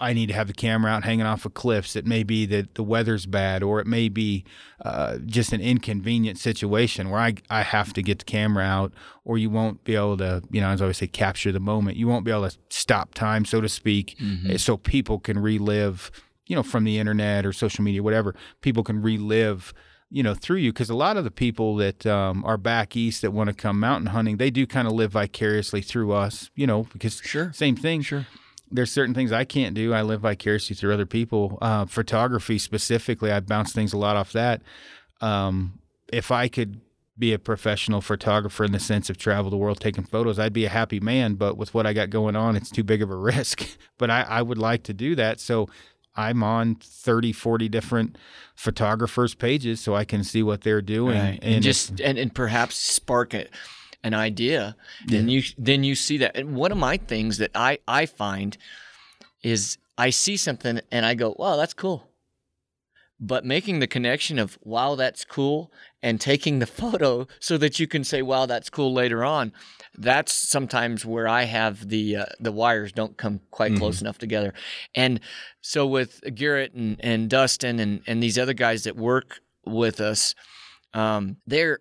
I 0.00 0.14
need 0.14 0.26
to 0.26 0.34
have 0.34 0.48
the 0.48 0.52
camera 0.52 0.90
out 0.90 1.04
hanging 1.04 1.26
off 1.26 1.44
of 1.44 1.54
cliffs. 1.54 1.94
It 1.94 2.06
may 2.06 2.22
be 2.24 2.44
that 2.46 2.74
the 2.74 2.82
weather's 2.82 3.24
bad, 3.24 3.62
or 3.62 3.78
it 3.78 3.86
may 3.86 4.08
be 4.08 4.44
uh, 4.84 5.18
just 5.26 5.52
an 5.52 5.60
inconvenient 5.60 6.38
situation 6.38 7.10
where 7.10 7.20
I, 7.20 7.34
I 7.50 7.62
have 7.62 7.92
to 7.92 8.02
get 8.02 8.18
the 8.18 8.24
camera 8.24 8.64
out, 8.64 8.92
or 9.24 9.38
you 9.38 9.50
won't 9.50 9.84
be 9.84 9.94
able 9.94 10.16
to, 10.16 10.42
you 10.50 10.60
know, 10.60 10.70
as 10.70 10.80
I 10.80 10.86
always 10.86 10.96
say, 10.96 11.06
capture 11.06 11.52
the 11.52 11.60
moment. 11.60 11.98
You 11.98 12.08
won't 12.08 12.24
be 12.24 12.32
able 12.32 12.48
to 12.48 12.56
stop 12.68 13.14
time, 13.14 13.44
so 13.44 13.60
to 13.60 13.68
speak, 13.68 14.16
eh, 14.50 14.56
so 14.56 14.76
people 14.76 15.20
can 15.20 15.38
relive, 15.38 16.10
you 16.46 16.56
know, 16.56 16.62
from 16.62 16.84
the 16.84 16.98
internet 16.98 17.46
or 17.46 17.52
social 17.52 17.84
media, 17.84 18.02
whatever. 18.02 18.34
People 18.60 18.82
can 18.82 19.02
relive 19.02 19.72
you 20.14 20.22
know 20.22 20.34
through 20.34 20.58
you 20.58 20.72
because 20.72 20.90
a 20.90 20.94
lot 20.94 21.16
of 21.16 21.24
the 21.24 21.30
people 21.30 21.76
that 21.76 22.04
um, 22.06 22.44
are 22.44 22.58
back 22.58 22.94
east 22.96 23.22
that 23.22 23.30
want 23.32 23.48
to 23.48 23.54
come 23.54 23.80
mountain 23.80 24.08
hunting 24.08 24.36
they 24.36 24.50
do 24.50 24.66
kind 24.66 24.86
of 24.86 24.92
live 24.92 25.12
vicariously 25.12 25.80
through 25.80 26.12
us 26.12 26.50
you 26.54 26.66
know 26.66 26.84
because 26.92 27.20
Sure. 27.24 27.50
same 27.54 27.76
thing 27.76 28.02
Sure. 28.02 28.26
there's 28.70 28.92
certain 28.92 29.14
things 29.14 29.32
I 29.32 29.44
can't 29.44 29.74
do. 29.74 29.92
I 29.94 30.02
live 30.02 30.20
vicariously 30.20 30.74
through 30.76 30.94
other 30.94 31.06
people. 31.06 31.58
Uh, 31.60 31.84
photography 31.86 32.58
specifically, 32.58 33.30
I 33.32 33.40
bounce 33.40 33.72
things 33.72 33.92
a 33.92 33.98
lot 33.98 34.16
off 34.16 34.32
that. 34.32 34.62
Um, 35.20 35.78
if 36.12 36.30
I 36.30 36.48
could 36.48 36.80
be 37.18 37.32
a 37.34 37.38
professional 37.38 38.00
photographer 38.00 38.64
in 38.64 38.72
the 38.72 38.80
sense 38.80 39.10
of 39.10 39.18
travel 39.18 39.50
the 39.50 39.56
world 39.58 39.78
taking 39.80 40.04
photos, 40.04 40.38
I'd 40.38 40.52
be 40.54 40.64
a 40.64 40.70
happy 40.70 41.00
man. 41.00 41.34
But 41.34 41.56
with 41.58 41.74
what 41.74 41.86
I 41.86 41.92
got 41.92 42.08
going 42.10 42.34
on, 42.36 42.56
it's 42.56 42.70
too 42.70 42.82
big 42.82 43.02
of 43.02 43.10
a 43.10 43.16
risk. 43.32 43.62
but 43.98 44.10
I, 44.10 44.22
I 44.22 44.42
would 44.42 44.58
like 44.58 44.82
to 44.84 44.94
do 44.94 45.14
that. 45.16 45.38
So 45.38 45.68
I'm 46.14 46.42
on 46.42 46.76
30, 46.76 47.32
40 47.32 47.68
different 47.68 48.18
photographers' 48.54 49.34
pages 49.34 49.80
so 49.80 49.94
I 49.94 50.04
can 50.04 50.24
see 50.24 50.42
what 50.42 50.62
they're 50.62 50.82
doing. 50.82 51.18
Right. 51.18 51.38
And, 51.42 51.62
just 51.62 52.00
and, 52.00 52.18
and 52.18 52.34
perhaps 52.34 52.76
spark 52.76 53.34
a, 53.34 53.46
an 54.04 54.14
idea. 54.14 54.76
Then 55.06 55.28
you 55.28 55.42
then 55.56 55.84
you 55.84 55.94
see 55.94 56.18
that. 56.18 56.36
And 56.36 56.54
one 56.54 56.72
of 56.72 56.78
my 56.78 56.96
things 56.96 57.38
that 57.38 57.50
I 57.54 57.78
I 57.88 58.06
find 58.06 58.56
is 59.42 59.78
I 59.96 60.10
see 60.10 60.36
something 60.36 60.80
and 60.90 61.06
I 61.06 61.14
go, 61.14 61.34
wow, 61.38 61.56
that's 61.56 61.74
cool. 61.74 62.08
But 63.24 63.44
making 63.44 63.78
the 63.78 63.86
connection 63.86 64.38
of 64.40 64.58
wow, 64.64 64.96
that's 64.96 65.24
cool, 65.24 65.72
and 66.02 66.20
taking 66.20 66.58
the 66.58 66.66
photo 66.82 67.28
so 67.38 67.56
that 67.58 67.78
you 67.78 67.86
can 67.86 68.02
say 68.02 68.20
wow, 68.20 68.46
that's 68.46 68.68
cool 68.68 68.92
later 68.92 69.22
on. 69.24 69.52
That's 69.96 70.32
sometimes 70.32 71.06
where 71.06 71.28
I 71.28 71.44
have 71.44 71.88
the 71.88 72.16
uh, 72.16 72.24
the 72.40 72.50
wires 72.50 72.90
don't 72.92 73.16
come 73.16 73.40
quite 73.52 73.76
close 73.76 74.00
enough 74.00 74.18
together, 74.18 74.52
and 74.94 75.20
so 75.60 75.86
with 75.86 76.20
Garrett 76.34 76.72
and, 76.74 76.96
and 77.00 77.30
Dustin 77.30 77.78
and 77.78 78.02
and 78.08 78.20
these 78.22 78.38
other 78.38 78.54
guys 78.54 78.82
that 78.84 78.96
work 78.96 79.38
with 79.64 80.00
us, 80.00 80.34
um, 80.92 81.36
they're 81.46 81.78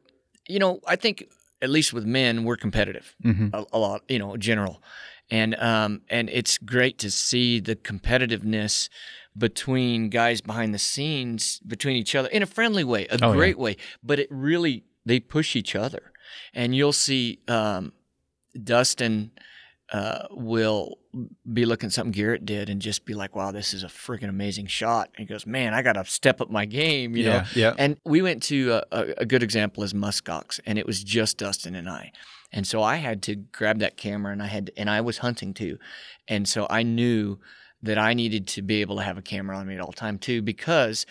you 0.48 0.60
know 0.60 0.80
I 0.86 0.96
think 0.96 1.26
at 1.62 1.70
least 1.72 1.92
with 1.94 2.06
men 2.06 2.44
we're 2.44 2.58
competitive 2.58 3.16
Mhm. 3.26 3.52
a, 3.54 3.66
a 3.74 3.80
lot 3.80 4.02
you 4.08 4.20
know 4.20 4.36
general 4.38 4.82
and 5.30 5.56
um 5.60 6.02
and 6.10 6.30
it's 6.30 6.58
great 6.58 6.98
to 7.00 7.10
see 7.12 7.60
the 7.60 7.76
competitiveness 7.76 8.90
between 9.38 10.10
guys 10.10 10.42
behind 10.42 10.74
the 10.74 10.80
scenes 10.80 11.60
between 11.66 11.96
each 11.96 12.16
other 12.16 12.28
in 12.30 12.44
a 12.44 12.46
friendly 12.46 12.84
way 12.84 13.08
a 13.10 13.18
Oh, 13.22 13.30
yeah. 13.30 13.36
great 13.36 13.58
way 13.58 13.78
but 14.04 14.20
it 14.20 14.28
really 14.30 14.84
they 15.06 15.20
push 15.20 15.56
each 15.56 15.76
other 15.76 16.12
and 16.54 16.76
you'll 16.76 16.94
see 16.94 17.40
um 17.48 17.94
Dustin 18.62 19.32
uh, 19.94 20.28
will 20.32 20.98
be 21.52 21.66
looking 21.66 21.88
at 21.88 21.94
something 21.94 22.12
Garrett 22.12 22.46
did 22.46 22.70
and 22.70 22.82
just 22.82 23.06
be 23.06 23.14
like, 23.14 23.36
"Wow, 23.36 23.52
this 23.52 23.74
is 23.74 23.84
a 23.84 23.88
freaking 23.88 24.30
amazing 24.30 24.68
shot." 24.68 25.10
And 25.16 25.26
he 25.28 25.34
goes, 25.34 25.46
"Man, 25.46 25.74
I 25.74 25.82
got 25.82 25.94
to 25.94 26.06
step 26.06 26.40
up 26.42 26.50
my 26.50 26.66
game," 26.66 27.16
you 27.18 27.26
know. 27.26 27.32
Yeah, 27.32 27.46
yeah. 27.56 27.74
And 27.78 27.98
we 28.06 28.22
went 28.22 28.44
to 28.44 28.72
a, 28.72 28.84
a, 28.92 29.14
a 29.20 29.26
good 29.26 29.44
example 29.44 29.84
is 29.84 29.94
muskox, 29.94 30.60
and 30.66 30.78
it 30.78 30.86
was 30.86 31.04
just 31.04 31.38
Dustin 31.38 31.76
and 31.76 31.90
I, 31.90 32.12
and 32.54 32.66
so 32.66 32.82
I 32.82 32.98
had 32.98 33.22
to 33.24 33.36
grab 33.36 33.80
that 33.80 33.98
camera, 33.98 34.32
and 34.32 34.42
I 34.42 34.48
had, 34.48 34.72
and 34.78 34.90
I 34.90 35.02
was 35.02 35.18
hunting 35.20 35.54
too, 35.54 35.78
and 36.28 36.48
so 36.48 36.68
I 36.70 36.84
knew 36.84 37.40
that 37.84 37.98
I 37.98 38.14
needed 38.14 38.48
to 38.50 38.62
be 38.62 38.82
able 38.82 38.98
to 38.98 39.04
have 39.04 39.18
a 39.18 39.22
camera 39.22 39.58
on 39.58 39.68
me 39.68 39.76
at 39.76 39.82
all 39.82 39.92
time 39.92 40.18
too, 40.18 40.42
because 40.42 41.06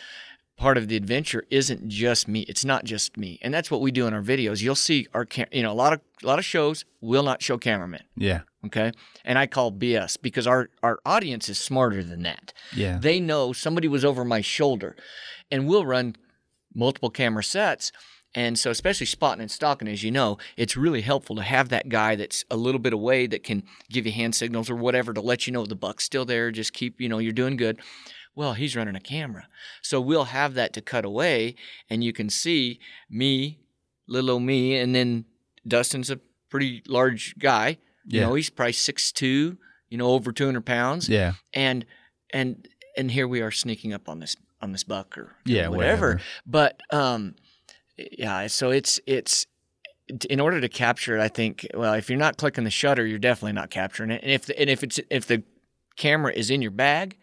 part 0.56 0.76
of 0.76 0.88
the 0.88 0.96
adventure 0.96 1.44
isn't 1.50 1.88
just 1.88 2.28
me. 2.28 2.40
It's 2.42 2.64
not 2.64 2.84
just 2.84 3.16
me, 3.16 3.38
and 3.42 3.52
that's 3.52 3.70
what 3.70 3.80
we 3.80 3.90
do 3.90 4.06
in 4.06 4.14
our 4.14 4.22
videos. 4.22 4.62
You'll 4.62 4.74
see 4.74 5.06
our, 5.14 5.24
cam- 5.24 5.48
you 5.52 5.62
know, 5.62 5.72
a 5.72 5.74
lot 5.74 5.92
of 5.92 6.00
a 6.22 6.26
lot 6.26 6.38
of 6.38 6.44
shows 6.44 6.84
will 7.00 7.22
not 7.22 7.42
show 7.42 7.58
cameramen. 7.58 8.02
Yeah. 8.16 8.40
Okay. 8.66 8.92
And 9.24 9.38
I 9.38 9.46
call 9.46 9.72
BS 9.72 10.18
because 10.20 10.46
our, 10.46 10.68
our 10.82 10.98
audience 11.06 11.48
is 11.48 11.58
smarter 11.58 12.02
than 12.04 12.22
that. 12.24 12.52
Yeah. 12.74 12.98
They 12.98 13.20
know 13.20 13.52
somebody 13.52 13.88
was 13.88 14.04
over 14.04 14.24
my 14.24 14.42
shoulder 14.42 14.96
and 15.50 15.66
we'll 15.66 15.86
run 15.86 16.16
multiple 16.74 17.10
camera 17.10 17.42
sets. 17.42 17.90
And 18.34 18.58
so, 18.58 18.70
especially 18.70 19.06
spotting 19.06 19.40
and 19.40 19.50
stalking, 19.50 19.88
as 19.88 20.02
you 20.04 20.10
know, 20.12 20.38
it's 20.56 20.76
really 20.76 21.00
helpful 21.00 21.34
to 21.36 21.42
have 21.42 21.68
that 21.70 21.88
guy 21.88 22.14
that's 22.14 22.44
a 22.50 22.56
little 22.56 22.78
bit 22.78 22.92
away 22.92 23.26
that 23.26 23.42
can 23.42 23.64
give 23.90 24.06
you 24.06 24.12
hand 24.12 24.34
signals 24.36 24.70
or 24.70 24.76
whatever 24.76 25.12
to 25.12 25.20
let 25.20 25.46
you 25.46 25.52
know 25.52 25.66
the 25.66 25.74
buck's 25.74 26.04
still 26.04 26.24
there. 26.24 26.50
Just 26.52 26.72
keep, 26.72 27.00
you 27.00 27.08
know, 27.08 27.18
you're 27.18 27.32
doing 27.32 27.56
good. 27.56 27.80
Well, 28.36 28.54
he's 28.54 28.76
running 28.76 28.94
a 28.94 29.00
camera. 29.00 29.48
So 29.82 30.00
we'll 30.00 30.26
have 30.26 30.54
that 30.54 30.72
to 30.74 30.80
cut 30.80 31.04
away 31.04 31.56
and 31.90 32.04
you 32.04 32.12
can 32.12 32.30
see 32.30 32.78
me, 33.10 33.58
little 34.06 34.30
old 34.30 34.42
me, 34.44 34.76
and 34.78 34.94
then 34.94 35.24
Dustin's 35.66 36.10
a 36.10 36.20
pretty 36.48 36.82
large 36.86 37.36
guy. 37.38 37.78
You 38.06 38.20
know, 38.20 38.34
he's 38.34 38.48
probably 38.50 38.72
six 38.72 39.10
two, 39.12 39.58
you 39.88 39.98
know, 39.98 40.08
over 40.10 40.30
two 40.32 40.46
hundred 40.46 40.64
pounds. 40.66 41.08
Yeah. 41.08 41.32
And 41.52 41.84
and 42.32 42.66
and 42.96 43.10
here 43.10 43.26
we 43.28 43.40
are 43.40 43.50
sneaking 43.50 43.92
up 43.92 44.08
on 44.08 44.20
this 44.20 44.36
on 44.62 44.72
this 44.72 44.84
buck 44.84 45.18
or 45.18 45.34
Yeah, 45.44 45.68
whatever. 45.68 45.76
whatever. 45.76 46.20
But 46.46 46.80
um, 46.92 47.34
yeah. 48.12 48.46
So 48.46 48.70
it's 48.70 49.00
it's 49.06 49.46
in 50.28 50.40
order 50.40 50.60
to 50.60 50.68
capture 50.68 51.16
it. 51.16 51.20
I 51.20 51.28
think 51.28 51.66
well, 51.74 51.94
if 51.94 52.08
you're 52.08 52.18
not 52.18 52.36
clicking 52.36 52.64
the 52.64 52.70
shutter, 52.70 53.06
you're 53.06 53.18
definitely 53.18 53.52
not 53.52 53.70
capturing 53.70 54.10
it. 54.10 54.22
And 54.22 54.32
if 54.32 54.46
the, 54.46 54.58
and 54.58 54.68
if 54.68 54.82
it's 54.82 55.00
if 55.10 55.26
the 55.26 55.42
camera 55.96 56.32
is 56.32 56.50
in 56.50 56.62
your 56.62 56.70
bag. 56.70 57.16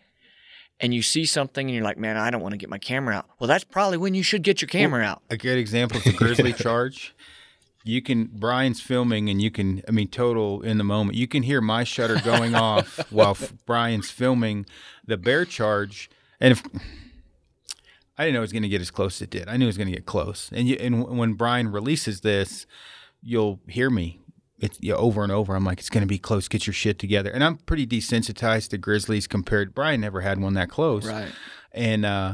And 0.79 0.93
you 0.93 1.01
see 1.01 1.25
something 1.25 1.65
and 1.67 1.73
you're 1.73 1.83
like, 1.83 1.97
man, 1.97 2.17
I 2.17 2.29
don't 2.29 2.41
want 2.41 2.51
to 2.51 2.57
get 2.57 2.69
my 2.69 2.77
camera 2.77 3.15
out. 3.15 3.25
Well, 3.39 3.47
that's 3.47 3.63
probably 3.63 3.97
when 3.97 4.13
you 4.13 4.21
should 4.21 4.43
get 4.43 4.61
your 4.61 4.69
camera 4.69 5.03
out. 5.03 5.23
A 5.31 5.35
good 5.35 5.57
example 5.57 5.97
is 5.97 6.03
the 6.03 6.13
grizzly 6.13 6.53
charge. 6.65 7.15
You 7.83 8.03
can 8.03 8.25
Brian's 8.25 8.79
filming, 8.79 9.27
and 9.27 9.41
you 9.41 9.49
can 9.49 9.81
I 9.87 9.91
mean 9.91 10.07
total 10.09 10.61
in 10.61 10.77
the 10.77 10.83
moment. 10.83 11.17
You 11.17 11.27
can 11.27 11.41
hear 11.41 11.61
my 11.61 11.83
shutter 11.83 12.19
going 12.19 12.53
off 12.53 12.99
while 13.11 13.31
f- 13.31 13.53
Brian's 13.65 14.11
filming 14.11 14.67
the 15.05 15.17
bear 15.17 15.45
charge, 15.45 16.11
and 16.39 16.51
if 16.51 16.63
I 18.17 18.23
didn't 18.23 18.33
know 18.33 18.39
it 18.39 18.41
was 18.41 18.51
going 18.53 18.63
to 18.63 18.69
get 18.69 18.81
as 18.81 18.91
close 18.91 19.17
as 19.17 19.23
it 19.23 19.29
did, 19.29 19.47
I 19.47 19.57
knew 19.57 19.65
it 19.65 19.67
was 19.67 19.77
going 19.77 19.89
to 19.89 19.93
get 19.95 20.05
close. 20.05 20.49
And 20.53 20.67
you, 20.67 20.75
and 20.79 20.99
w- 21.01 21.19
when 21.19 21.33
Brian 21.33 21.71
releases 21.71 22.21
this, 22.21 22.65
you'll 23.21 23.59
hear 23.67 23.89
me. 23.89 24.19
It's 24.59 24.79
yeah, 24.81 24.95
over 24.95 25.21
and 25.21 25.31
over. 25.31 25.55
I'm 25.55 25.63
like, 25.63 25.77
it's 25.79 25.89
going 25.89 26.01
to 26.01 26.07
be 26.07 26.17
close. 26.17 26.47
Get 26.47 26.65
your 26.65 26.73
shit 26.73 26.97
together. 26.97 27.29
And 27.29 27.43
I'm 27.43 27.57
pretty 27.57 27.85
desensitized 27.85 28.69
to 28.69 28.79
grizzlies 28.79 29.27
compared. 29.27 29.75
Brian 29.75 30.01
never 30.01 30.21
had 30.21 30.39
one 30.41 30.55
that 30.55 30.69
close. 30.69 31.05
Right. 31.05 31.31
And 31.71 32.03
uh, 32.05 32.33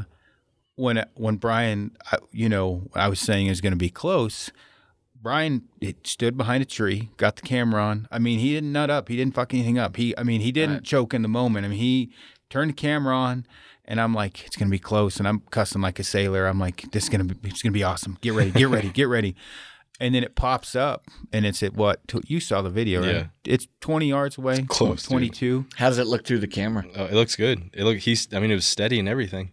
when 0.75 1.03
when 1.15 1.35
Brian, 1.35 1.97
I- 2.13 2.19
you 2.31 2.47
know, 2.47 2.83
I 2.95 3.09
was 3.09 3.19
saying 3.19 3.47
is 3.47 3.59
going 3.59 3.73
to 3.73 3.77
be 3.77 3.89
close. 3.89 4.51
Brian 5.21 5.63
it 5.81 6.05
stood 6.07 6.37
behind 6.37 6.61
a 6.63 6.65
tree, 6.65 7.09
got 7.17 7.35
the 7.37 7.41
camera 7.41 7.81
on. 7.81 8.07
I 8.11 8.19
mean, 8.19 8.39
he 8.39 8.53
didn't 8.53 8.71
nut 8.71 8.89
up. 8.89 9.09
He 9.09 9.15
didn't 9.17 9.33
fuck 9.35 9.53
anything 9.53 9.77
up. 9.77 9.95
He, 9.97 10.17
I 10.17 10.23
mean, 10.23 10.41
he 10.41 10.51
didn't 10.51 10.75
Right. 10.75 10.83
choke 10.83 11.13
in 11.13 11.21
the 11.23 11.27
moment. 11.29 11.65
I 11.65 11.69
mean, 11.69 11.79
he 11.79 12.11
turned 12.49 12.69
the 12.71 12.73
camera 12.75 13.15
on, 13.15 13.45
and 13.85 13.99
I'm 14.01 14.13
like, 14.13 14.45
it's 14.45 14.55
gonna 14.55 14.71
be 14.71 14.79
close. 14.79 15.17
And 15.17 15.27
I'm 15.27 15.41
cussing 15.51 15.81
like 15.81 15.99
a 15.99 16.03
sailor. 16.03 16.47
I'm 16.47 16.59
like, 16.59 16.91
this 16.91 17.03
is 17.03 17.09
gonna 17.09 17.23
be, 17.25 17.35
it's 17.49 17.61
gonna 17.61 17.71
be 17.73 17.83
awesome. 17.83 18.17
Get 18.21 18.33
ready, 18.33 18.51
get 18.51 18.69
ready, 18.69 18.89
get 18.89 19.07
ready. 19.07 19.35
And 19.99 20.15
then 20.15 20.23
it 20.23 20.35
pops 20.35 20.75
up, 20.75 21.05
and 21.31 21.45
it's 21.45 21.61
at 21.61 21.75
what? 21.75 22.05
tw- 22.07 22.27
You 22.27 22.39
saw 22.39 22.61
the 22.63 22.69
video, 22.71 23.01
right? 23.01 23.15
Yeah. 23.15 23.25
It's 23.45 23.67
20 23.81 24.07
yards 24.09 24.37
away. 24.39 24.63
Close, 24.67 25.03
dude. 25.03 25.09
22. 25.11 25.65
How 25.75 25.87
does 25.89 25.99
it 25.99 26.07
look 26.07 26.25
through 26.25 26.39
the 26.39 26.47
camera? 26.47 26.83
Oh, 26.95 27.05
it 27.05 27.13
looks 27.13 27.35
good. 27.35 27.69
It 27.73 27.83
look 27.83 27.99
he's. 27.99 28.27
I 28.33 28.39
mean, 28.39 28.49
it 28.51 28.55
was 28.55 28.65
steady 28.65 28.97
and 28.99 29.07
everything. 29.07 29.51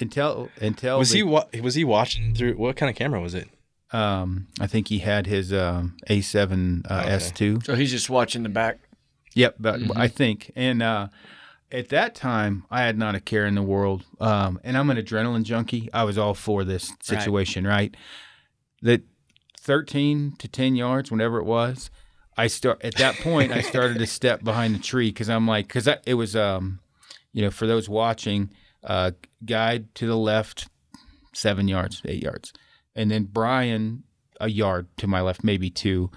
Until 0.00 0.48
until 0.60 0.98
Was 0.98 1.10
the- 1.10 1.16
he 1.18 1.22
wa- 1.24 1.46
was 1.60 1.74
he 1.74 1.84
watching 1.84 2.34
through 2.34 2.54
what 2.54 2.76
kind 2.76 2.88
of 2.88 2.96
camera 2.96 3.20
was 3.20 3.34
it? 3.34 3.48
Um, 3.92 4.46
I 4.60 4.68
think 4.68 4.86
he 4.88 5.00
had 5.00 5.26
his 5.26 5.52
um, 5.52 5.96
A7 6.08 6.88
uh, 6.88 7.00
Okay. 7.04 7.10
S2. 7.16 7.64
So 7.64 7.74
he's 7.74 7.90
just 7.90 8.08
watching 8.08 8.44
the 8.44 8.48
back. 8.48 8.78
Yep, 9.34 9.56
but 9.58 9.80
I 9.96 10.06
think, 10.06 10.52
and 10.54 10.80
uh, 10.82 11.08
at 11.72 11.88
that 11.90 12.14
time, 12.14 12.64
I 12.70 12.82
had 12.82 12.98
not 12.98 13.14
a 13.14 13.20
care 13.20 13.46
in 13.46 13.54
the 13.54 13.62
world, 13.62 14.04
um, 14.20 14.60
and 14.64 14.76
I'm 14.76 14.90
an 14.90 14.96
adrenaline 14.96 15.44
junkie. 15.44 15.88
I 15.92 16.04
was 16.04 16.18
all 16.18 16.34
for 16.34 16.64
this 16.64 16.92
situation, 17.00 17.66
right? 17.66 17.96
That 18.82 19.02
13 19.60 20.34
to 20.38 20.48
10 20.48 20.74
yards, 20.74 21.10
whenever 21.10 21.38
it 21.38 21.44
was, 21.44 21.90
I 22.36 22.46
start 22.46 22.82
at 22.82 22.96
that 22.96 23.16
point. 23.16 23.52
I 23.52 23.60
started 23.60 23.98
to 23.98 24.06
step 24.06 24.42
behind 24.44 24.74
the 24.74 24.78
tree 24.78 25.10
because 25.10 25.28
I'm 25.28 25.46
like, 25.46 25.68
because 25.68 25.88
it 26.06 26.14
was, 26.14 26.34
um, 26.34 26.80
you 27.32 27.42
know, 27.42 27.50
for 27.50 27.66
those 27.66 27.88
watching, 27.88 28.50
uh, 28.82 29.12
guide 29.44 29.94
to 29.96 30.06
the 30.06 30.16
left, 30.16 30.68
seven 31.34 31.68
yards, 31.68 32.02
eight 32.06 32.22
yards, 32.22 32.52
and 32.94 33.10
then 33.10 33.24
Brian 33.24 34.04
a 34.40 34.48
yard 34.48 34.88
to 34.96 35.06
my 35.06 35.20
left, 35.20 35.44
maybe 35.44 35.70
two, 35.70 36.10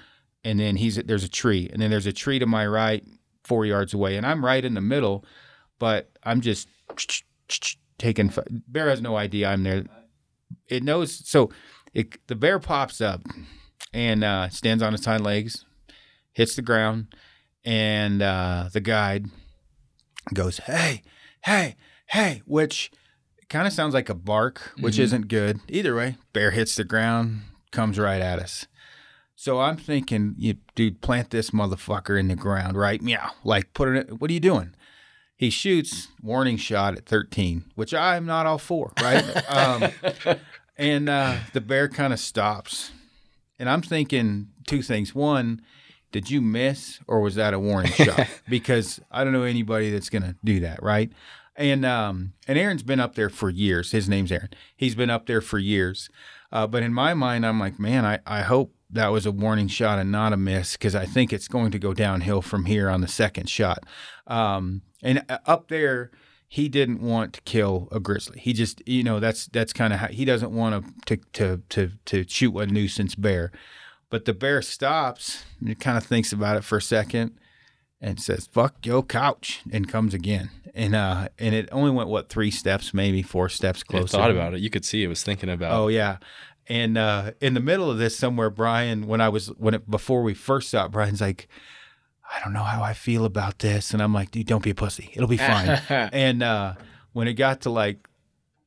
and 0.44 0.60
then 0.60 0.78
he's 0.78 0.96
there's 0.96 1.26
a 1.26 1.30
tree, 1.30 1.70
and 1.72 1.82
then 1.82 1.92
there's 1.92 2.08
a 2.08 2.14
tree 2.14 2.40
to 2.40 2.46
my 2.46 2.66
right, 2.66 3.04
four 3.44 3.66
yards 3.66 3.94
away, 3.94 4.18
and 4.18 4.26
I'm 4.26 4.44
right 4.44 4.64
in 4.64 4.74
the 4.74 4.82
middle, 4.82 5.26
but 5.80 6.12
I'm 6.24 6.42
just 6.42 6.68
taking. 7.98 8.32
Bear 8.68 8.90
has 8.90 9.02
no 9.02 9.16
idea 9.16 9.50
I'm 9.50 9.64
there. 9.64 9.86
It 10.68 10.84
knows 10.84 11.28
so. 11.28 11.50
It, 11.94 12.26
the 12.28 12.36
bear 12.36 12.60
pops 12.60 13.02
up 13.02 13.22
and 13.94 14.24
uh, 14.24 14.50
stands 14.50 14.82
on 14.82 14.94
its 14.94 15.06
hind 15.06 15.24
legs, 15.24 15.66
hits 16.32 16.56
the 16.56 16.62
ground, 16.64 17.14
and 17.64 18.22
uh, 18.22 18.70
the 18.74 18.82
guide 18.82 19.28
goes, 20.34 20.58
"Hey, 20.60 21.04
hey, 21.44 21.76
hey," 22.08 22.42
which 22.46 22.92
kind 23.50 23.68
of 23.68 23.74
sounds 23.74 23.94
like 23.94 24.10
a 24.10 24.16
bark, 24.16 24.72
which 24.80 24.98
isn't 24.98 25.28
good. 25.28 25.60
Either 25.70 25.96
way, 25.96 26.18
bear 26.34 26.52
hits 26.52 26.76
the 26.76 26.84
ground, 26.84 27.42
comes 27.72 28.00
right 28.00 28.22
at 28.22 28.40
us. 28.40 28.66
So 29.44 29.60
I'm 29.60 29.76
thinking, 29.76 30.36
you 30.38 30.56
dude, 30.74 31.02
plant 31.02 31.30
this 31.30 31.50
motherfucker 31.50 32.18
in 32.18 32.30
the 32.30 32.36
ground, 32.38 32.78
right? 32.78 33.02
Meow. 33.02 33.32
Like, 33.44 33.74
put 33.74 33.90
it. 33.90 34.08
In, 34.08 34.16
what 34.16 34.32
are 34.32 34.34
you 34.34 34.40
doing? 34.40 34.74
He 35.36 35.50
shoots 35.50 36.08
warning 36.22 36.56
shot 36.56 36.96
at 36.96 37.06
13, 37.06 37.66
which 37.76 37.94
I'm 37.94 38.26
not 38.26 38.46
all 38.46 38.58
for, 38.58 38.94
right? 39.02 39.22
um, 39.50 40.38
and 40.78 41.10
uh, 41.10 41.40
the 41.52 41.60
bear 41.60 41.90
kind 41.90 42.14
of 42.14 42.22
stops, 42.22 42.92
and 43.60 43.70
I'm 43.70 43.82
thinking 43.82 44.48
two 44.66 44.82
things. 44.82 45.14
One, 45.14 45.62
did 46.14 46.32
you 46.32 46.40
miss, 46.40 47.02
or 47.06 47.20
was 47.20 47.36
that 47.36 47.54
a 47.54 47.60
warning 47.60 47.92
shot? 47.92 48.26
Because 48.48 49.02
I 49.12 49.26
don't 49.26 49.34
know 49.34 49.44
anybody 49.44 49.92
that's 49.92 50.10
gonna 50.10 50.38
do 50.42 50.62
that, 50.62 50.82
right? 50.82 51.12
And 51.58 51.86
um, 51.86 52.32
and 52.48 52.58
Aaron's 52.58 52.84
been 52.84 53.02
up 53.02 53.16
there 53.16 53.30
for 53.30 53.50
years. 53.50 53.92
His 53.92 54.08
name's 54.08 54.32
Aaron. 54.32 54.52
He's 54.78 54.96
been 54.96 55.10
up 55.10 55.26
there 55.26 55.42
for 55.42 55.60
years. 55.60 56.10
Uh, 56.50 56.66
but 56.66 56.82
in 56.82 56.94
my 56.94 57.14
mind, 57.14 57.46
I'm 57.46 57.60
like, 57.60 57.78
man, 57.78 58.06
I, 58.06 58.20
I 58.26 58.44
hope 58.44 58.74
that 58.94 59.08
was 59.08 59.26
a 59.26 59.32
warning 59.32 59.68
shot 59.68 60.00
and 60.00 60.12
not 60.12 60.34
a 60.34 60.38
miss 60.38 60.74
because 60.74 60.96
I 60.96 61.06
think 61.06 61.34
it's 61.34 61.48
going 61.48 61.72
to 61.72 61.80
go 61.80 61.94
downhill 61.94 62.42
from 62.42 62.66
here 62.66 62.90
on 62.90 63.02
the 63.02 63.08
second 63.08 63.50
shot. 63.50 63.80
Um, 64.28 64.84
and 65.02 65.24
uh, 65.30 65.40
up 65.46 65.68
there, 65.68 66.12
he 66.48 66.70
didn't 66.70 67.02
want 67.02 67.34
to 67.34 67.42
kill 67.42 67.88
a 67.92 68.00
grizzly. 68.00 68.40
He 68.40 68.54
just, 68.54 68.88
you 68.88 69.04
know, 69.04 69.20
that's 69.20 69.48
that's 69.48 69.74
kind 69.74 69.92
of 69.94 70.00
how 70.00 70.08
he 70.08 70.24
doesn't 70.24 70.52
want 70.52 70.86
to 71.08 71.18
to 71.34 71.62
to 71.70 71.92
to 72.06 72.26
shoot 72.28 72.56
a 72.56 72.68
nuisance 72.68 73.16
bear. 73.16 73.52
But 74.10 74.26
the 74.26 74.34
bear 74.34 74.62
stops 74.62 75.44
and 75.60 75.78
kind 75.80 75.98
of 75.98 76.06
thinks 76.06 76.32
about 76.32 76.58
it 76.58 76.64
for 76.64 76.78
a 76.78 76.82
second 76.82 77.38
and 78.00 78.22
says, 78.22 78.48
"Fuck 78.52 78.86
your 78.86 79.02
couch," 79.02 79.64
and 79.72 79.90
comes 79.90 80.14
again. 80.14 80.52
And 80.76 80.94
uh, 80.94 81.30
and 81.40 81.56
it 81.56 81.70
only 81.72 81.90
went 81.90 82.10
what 82.10 82.30
three 82.30 82.52
steps, 82.52 82.94
maybe 82.94 83.24
four 83.24 83.50
steps 83.50 83.82
closer. 83.82 84.18
thought 84.18 84.30
about 84.30 84.54
it. 84.54 84.60
You 84.60 84.70
could 84.70 84.86
see 84.86 85.04
it 85.04 85.08
was 85.08 85.24
thinking 85.24 85.50
about. 85.50 85.72
Oh 85.72 85.88
yeah, 85.88 86.18
and 86.68 86.98
uh, 86.98 87.32
in 87.42 87.54
the 87.54 87.60
middle 87.60 87.92
of 87.92 87.98
this, 87.98 88.16
somewhere, 88.16 88.50
Brian, 88.50 89.08
when 89.08 89.22
I 89.22 89.30
was 89.30 89.48
when 89.58 89.74
it 89.74 89.90
before 89.90 90.24
we 90.24 90.34
first 90.34 90.70
saw 90.70 90.86
it, 90.86 90.92
Brian's 90.92 91.22
like, 91.22 91.48
I 92.34 92.44
don't 92.44 92.54
know 92.54 92.64
how 92.64 92.82
I 92.82 92.94
feel 92.94 93.26
about 93.26 93.60
this, 93.60 93.94
and 93.94 94.02
I'm 94.02 94.14
like, 94.14 94.32
dude, 94.32 94.48
don't 94.48 94.64
be 94.64 94.72
a 94.72 94.76
pussy. 94.76 95.12
It'll 95.14 95.28
be 95.28 95.38
fine. 95.38 95.82
and 95.90 96.42
uh, 96.42 96.76
when 97.12 97.28
it 97.28 97.34
got 97.34 97.62
to 97.62 97.70
like 97.70 98.08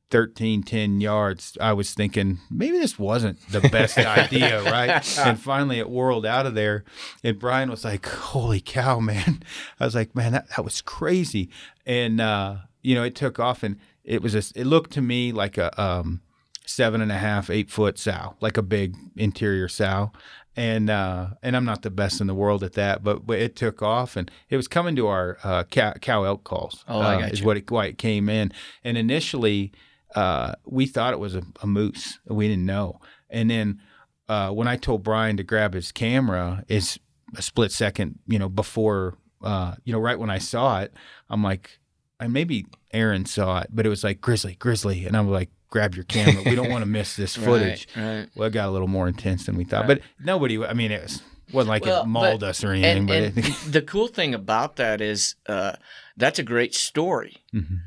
13, 0.09 0.63
10 0.63 1.01
yards, 1.01 1.57
I 1.59 1.73
was 1.73 1.93
thinking 1.93 2.39
maybe 2.49 2.77
this 2.77 2.97
wasn't 2.97 3.39
the 3.49 3.61
best 3.61 3.97
idea, 3.97 4.63
right? 4.63 5.17
And 5.17 5.39
finally, 5.39 5.79
it 5.79 5.89
whirled 5.89 6.25
out 6.25 6.45
of 6.45 6.55
there, 6.55 6.85
and 7.23 7.39
Brian 7.39 7.69
was 7.69 7.83
like, 7.83 8.05
"Holy 8.05 8.61
cow, 8.61 8.99
man!" 8.99 9.43
I 9.79 9.85
was 9.85 9.95
like, 9.95 10.15
"Man, 10.15 10.33
that, 10.33 10.49
that 10.49 10.63
was 10.63 10.81
crazy." 10.81 11.49
And 11.85 12.21
uh, 12.21 12.57
you 12.81 12.95
know, 12.95 13.03
it 13.03 13.15
took 13.15 13.39
off, 13.39 13.63
and 13.63 13.77
it 14.03 14.21
was 14.21 14.35
a, 14.35 14.59
it 14.59 14.65
looked 14.65 14.91
to 14.91 15.01
me 15.01 15.31
like 15.31 15.57
a 15.57 15.81
um, 15.81 16.21
seven 16.67 17.01
and 17.01 17.11
a 17.11 17.17
half, 17.17 17.49
eight 17.49 17.71
foot 17.71 17.97
sow, 17.97 18.35
like 18.41 18.57
a 18.57 18.61
big 18.61 18.95
interior 19.15 19.67
sow. 19.67 20.11
And 20.55 20.89
uh, 20.89 21.27
and 21.43 21.55
I'm 21.55 21.65
not 21.65 21.83
the 21.83 21.91
best 21.91 22.19
in 22.19 22.25
the 22.25 22.33
world 22.33 22.63
at 22.63 22.73
that, 22.73 23.03
but, 23.03 23.27
but 23.27 23.37
it 23.37 23.55
took 23.55 23.83
off, 23.83 24.15
and 24.15 24.31
it 24.49 24.57
was 24.57 24.67
coming 24.67 24.95
to 24.95 25.05
our 25.05 25.37
uh, 25.43 25.63
cow, 25.65 25.93
cow 25.93 26.23
elk 26.23 26.43
calls. 26.43 26.83
Oh, 26.87 26.99
I 26.99 27.15
uh, 27.15 27.19
got 27.19 27.31
is 27.31 27.41
you. 27.41 27.45
what 27.45 27.57
it, 27.57 27.69
why 27.69 27.85
it 27.85 27.99
came 27.99 28.27
in. 28.27 28.51
And 28.83 28.97
initially, 28.97 29.71
uh, 30.15 30.53
we 30.65 30.87
thought 30.87 31.13
it 31.13 31.19
was 31.19 31.35
a, 31.35 31.43
a 31.61 31.67
moose. 31.67 32.19
We 32.25 32.47
didn't 32.47 32.65
know. 32.65 32.99
And 33.29 33.51
then 33.51 33.81
uh, 34.27 34.49
when 34.49 34.67
I 34.67 34.77
told 34.77 35.03
Brian 35.03 35.37
to 35.37 35.43
grab 35.43 35.75
his 35.75 35.91
camera, 35.91 36.63
it's 36.67 36.97
a 37.35 37.41
split 37.43 37.71
second, 37.71 38.17
you 38.25 38.39
know, 38.39 38.49
before, 38.49 39.15
uh, 39.43 39.75
you 39.83 39.93
know, 39.93 39.99
right 39.99 40.17
when 40.17 40.31
I 40.31 40.39
saw 40.39 40.81
it, 40.81 40.91
I'm 41.29 41.43
like, 41.43 41.79
and 42.19 42.33
maybe 42.33 42.65
Aaron 42.93 43.25
saw 43.25 43.59
it, 43.59 43.67
but 43.71 43.85
it 43.85 43.89
was 43.89 44.03
like 44.03 44.21
grizzly, 44.21 44.55
grizzly, 44.55 45.05
and 45.05 45.15
I'm 45.15 45.29
like, 45.29 45.51
grab 45.69 45.95
your 45.95 46.05
camera. 46.05 46.41
We 46.45 46.55
don't 46.55 46.69
want 46.69 46.81
to 46.83 46.89
miss 46.99 47.15
this 47.15 47.35
footage. 47.35 47.87
Right, 47.95 48.03
right. 48.19 48.29
Well, 48.35 48.47
it 48.47 48.51
got 48.53 48.67
a 48.67 48.71
little 48.71 48.87
more 48.87 49.07
intense 49.07 49.45
than 49.45 49.57
we 49.57 49.63
thought, 49.63 49.87
but 49.87 50.01
nobody. 50.19 50.63
I 50.63 50.73
mean, 50.73 50.91
it 50.91 51.01
was 51.03 51.21
wasn't 51.53 51.69
like 51.69 51.85
Well, 51.85 52.03
it 52.03 52.07
mauled 52.07 52.41
but- 52.41 52.49
us 52.49 52.63
or 52.63 52.71
anything, 52.71 52.97
And, 52.97 53.07
but 53.07 53.45
and 53.45 53.73
the 53.73 53.81
cool 53.81 54.07
thing 54.07 54.33
about 54.33 54.75
that 54.77 55.01
is 55.01 55.35
uh, 55.47 55.73
that's 56.17 56.39
a 56.39 56.43
great 56.43 56.73
story. 56.75 57.37
Mhm. 57.53 57.79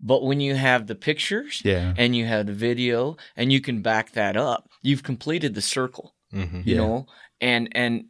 But 0.00 0.22
when 0.22 0.40
you 0.40 0.54
have 0.54 0.86
the 0.86 0.94
pictures 0.94 1.60
yeah, 1.64 1.92
and 1.96 2.14
you 2.14 2.24
have 2.26 2.46
the 2.46 2.52
video 2.52 3.16
and 3.36 3.52
you 3.52 3.60
can 3.60 3.82
back 3.82 4.12
that 4.12 4.36
up, 4.36 4.68
you've 4.82 5.02
completed 5.02 5.54
the 5.54 5.60
circle. 5.62 6.14
Mhm. 6.32 6.64
You 6.66 6.74
Yeah. 6.74 6.80
know, 6.80 7.06
and 7.40 7.68
and 7.72 8.04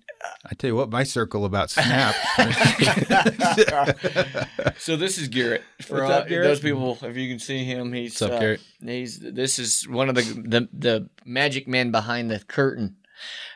I 0.45 0.55
tell 0.55 0.69
you 0.69 0.77
what, 0.77 0.91
my 0.91 1.05
circle 1.05 1.45
about 1.45 1.71
snap. 1.71 2.15
so 4.79 4.97
this 4.97 5.19
is 5.19 5.29
Garrett. 5.29 5.63
For 5.83 6.01
What's 6.01 6.11
up, 6.11 6.25
uh, 6.25 6.29
Garrett? 6.29 6.49
those 6.49 6.61
people, 6.61 6.99
if 7.03 7.17
you 7.17 7.29
can 7.29 7.39
see 7.39 7.65
him, 7.65 7.93
he's 7.93 8.13
What's 8.13 8.23
up, 8.23 8.33
uh, 8.33 8.41
Garrett? 8.41 8.61
He's 8.81 9.19
this 9.21 9.59
is 9.59 9.87
one 9.89 10.09
of 10.09 10.15
the 10.15 10.23
the 10.23 10.69
the 10.73 11.11
magic 11.25 11.69
man 11.69 11.91
behind 11.91 12.31
the 12.31 12.41
curtain 12.41 12.97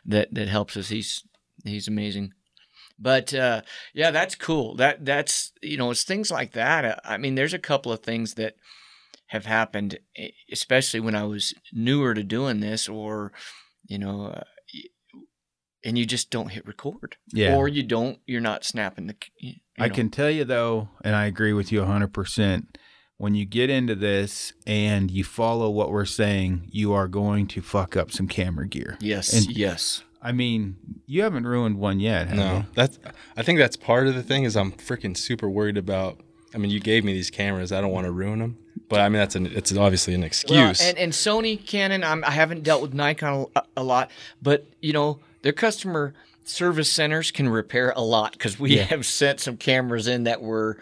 that 0.04 0.33
that 0.35 0.49
helps 0.49 0.76
us. 0.76 0.88
He's 0.88 1.23
he's 1.64 1.88
amazing. 1.88 2.33
But 2.99 3.35
uh, 3.35 3.62
yeah, 3.95 4.11
that's 4.11 4.35
cool. 4.35 4.76
That 4.76 5.04
that's 5.04 5.52
you 5.62 5.76
know 5.76 5.90
it's 5.90 6.04
things 6.04 6.31
like 6.31 6.52
that. 6.52 6.85
Uh, 6.85 6.97
I 7.04 7.16
mean, 7.16 7.35
there's 7.35 7.54
a 7.54 7.59
couple 7.59 7.92
of 7.92 8.00
things 8.00 8.35
that 8.35 8.54
have 9.28 9.47
happened, 9.47 9.99
especially 10.52 11.00
when 11.00 11.14
I 11.14 11.25
was 11.25 11.54
newer 11.73 12.14
to 12.14 12.23
doing 12.23 12.61
this, 12.61 12.88
or 12.88 13.33
you 13.87 13.99
know, 13.99 14.26
uh, 14.26 14.35
y- 14.35 14.42
and 15.84 15.98
you 15.98 16.06
just 16.06 16.30
don't 16.30 16.48
hit 16.48 16.66
record, 16.66 17.16
Yeah. 17.32 17.56
or 17.56 17.68
you 17.68 17.82
don't, 17.82 18.18
you're 18.26 18.40
not 18.40 18.64
snapping 18.64 19.06
the. 19.06 19.16
You 19.38 19.54
I 19.78 19.88
can 19.88 20.10
tell 20.10 20.30
you 20.30 20.44
though, 20.44 20.88
and 21.04 21.14
I 21.16 21.26
agree 21.26 21.52
with 21.52 21.72
you 21.72 21.80
100%. 21.80 22.66
When 23.18 23.34
you 23.36 23.44
get 23.44 23.70
into 23.70 23.94
this 23.94 24.52
and 24.66 25.08
you 25.10 25.22
follow 25.22 25.70
what 25.70 25.90
we're 25.92 26.04
saying, 26.04 26.68
you 26.72 26.92
are 26.92 27.06
going 27.06 27.46
to 27.48 27.62
fuck 27.62 27.96
up 27.96 28.10
some 28.10 28.26
camera 28.26 28.66
gear. 28.66 28.96
Yes, 29.00 29.32
And- 29.32 29.56
yes. 29.56 30.02
I 30.24 30.30
mean, 30.30 30.76
you 31.06 31.22
haven't 31.22 31.46
ruined 31.48 31.78
one 31.78 31.98
yet, 31.98 32.28
have 32.28 32.36
No, 32.36 32.56
you? 32.58 32.64
that's. 32.74 33.00
I 33.36 33.42
think 33.42 33.58
that's 33.58 33.76
part 33.76 34.06
of 34.06 34.14
the 34.14 34.22
thing 34.22 34.44
is 34.44 34.56
I'm 34.56 34.70
freaking 34.70 35.16
super 35.16 35.48
worried 35.50 35.76
about. 35.76 36.20
I 36.54 36.58
mean, 36.58 36.70
you 36.70 36.78
gave 36.78 37.02
me 37.04 37.12
these 37.12 37.28
cameras. 37.28 37.72
I 37.72 37.80
don't 37.80 37.90
want 37.90 38.04
to 38.06 38.12
ruin 38.12 38.38
them, 38.38 38.56
but 38.88 39.00
I 39.00 39.08
mean 39.08 39.18
that's 39.18 39.34
an. 39.34 39.46
It's 39.46 39.74
obviously 39.76 40.14
an 40.14 40.22
excuse. 40.22 40.52
Well, 40.80 40.88
and, 40.88 40.96
and 40.96 41.12
Sony, 41.12 41.64
Canon, 41.66 42.04
I'm, 42.04 42.22
I 42.22 42.30
haven't 42.30 42.62
dealt 42.62 42.82
with 42.82 42.94
Nikon 42.94 43.46
a, 43.56 43.62
a 43.78 43.82
lot, 43.82 44.12
but 44.40 44.64
you 44.80 44.92
know 44.92 45.18
their 45.42 45.52
customer 45.52 46.14
service 46.44 46.90
centers 46.90 47.30
can 47.30 47.49
repair 47.49 47.92
a 47.96 48.02
lot 48.02 48.32
because 48.32 48.58
we 48.58 48.76
Yeah. 48.76 48.82
have 48.84 49.06
sent 49.06 49.38
some 49.40 49.56
cameras 49.56 50.08
in 50.08 50.25
that 50.25 50.42
were, 50.42 50.78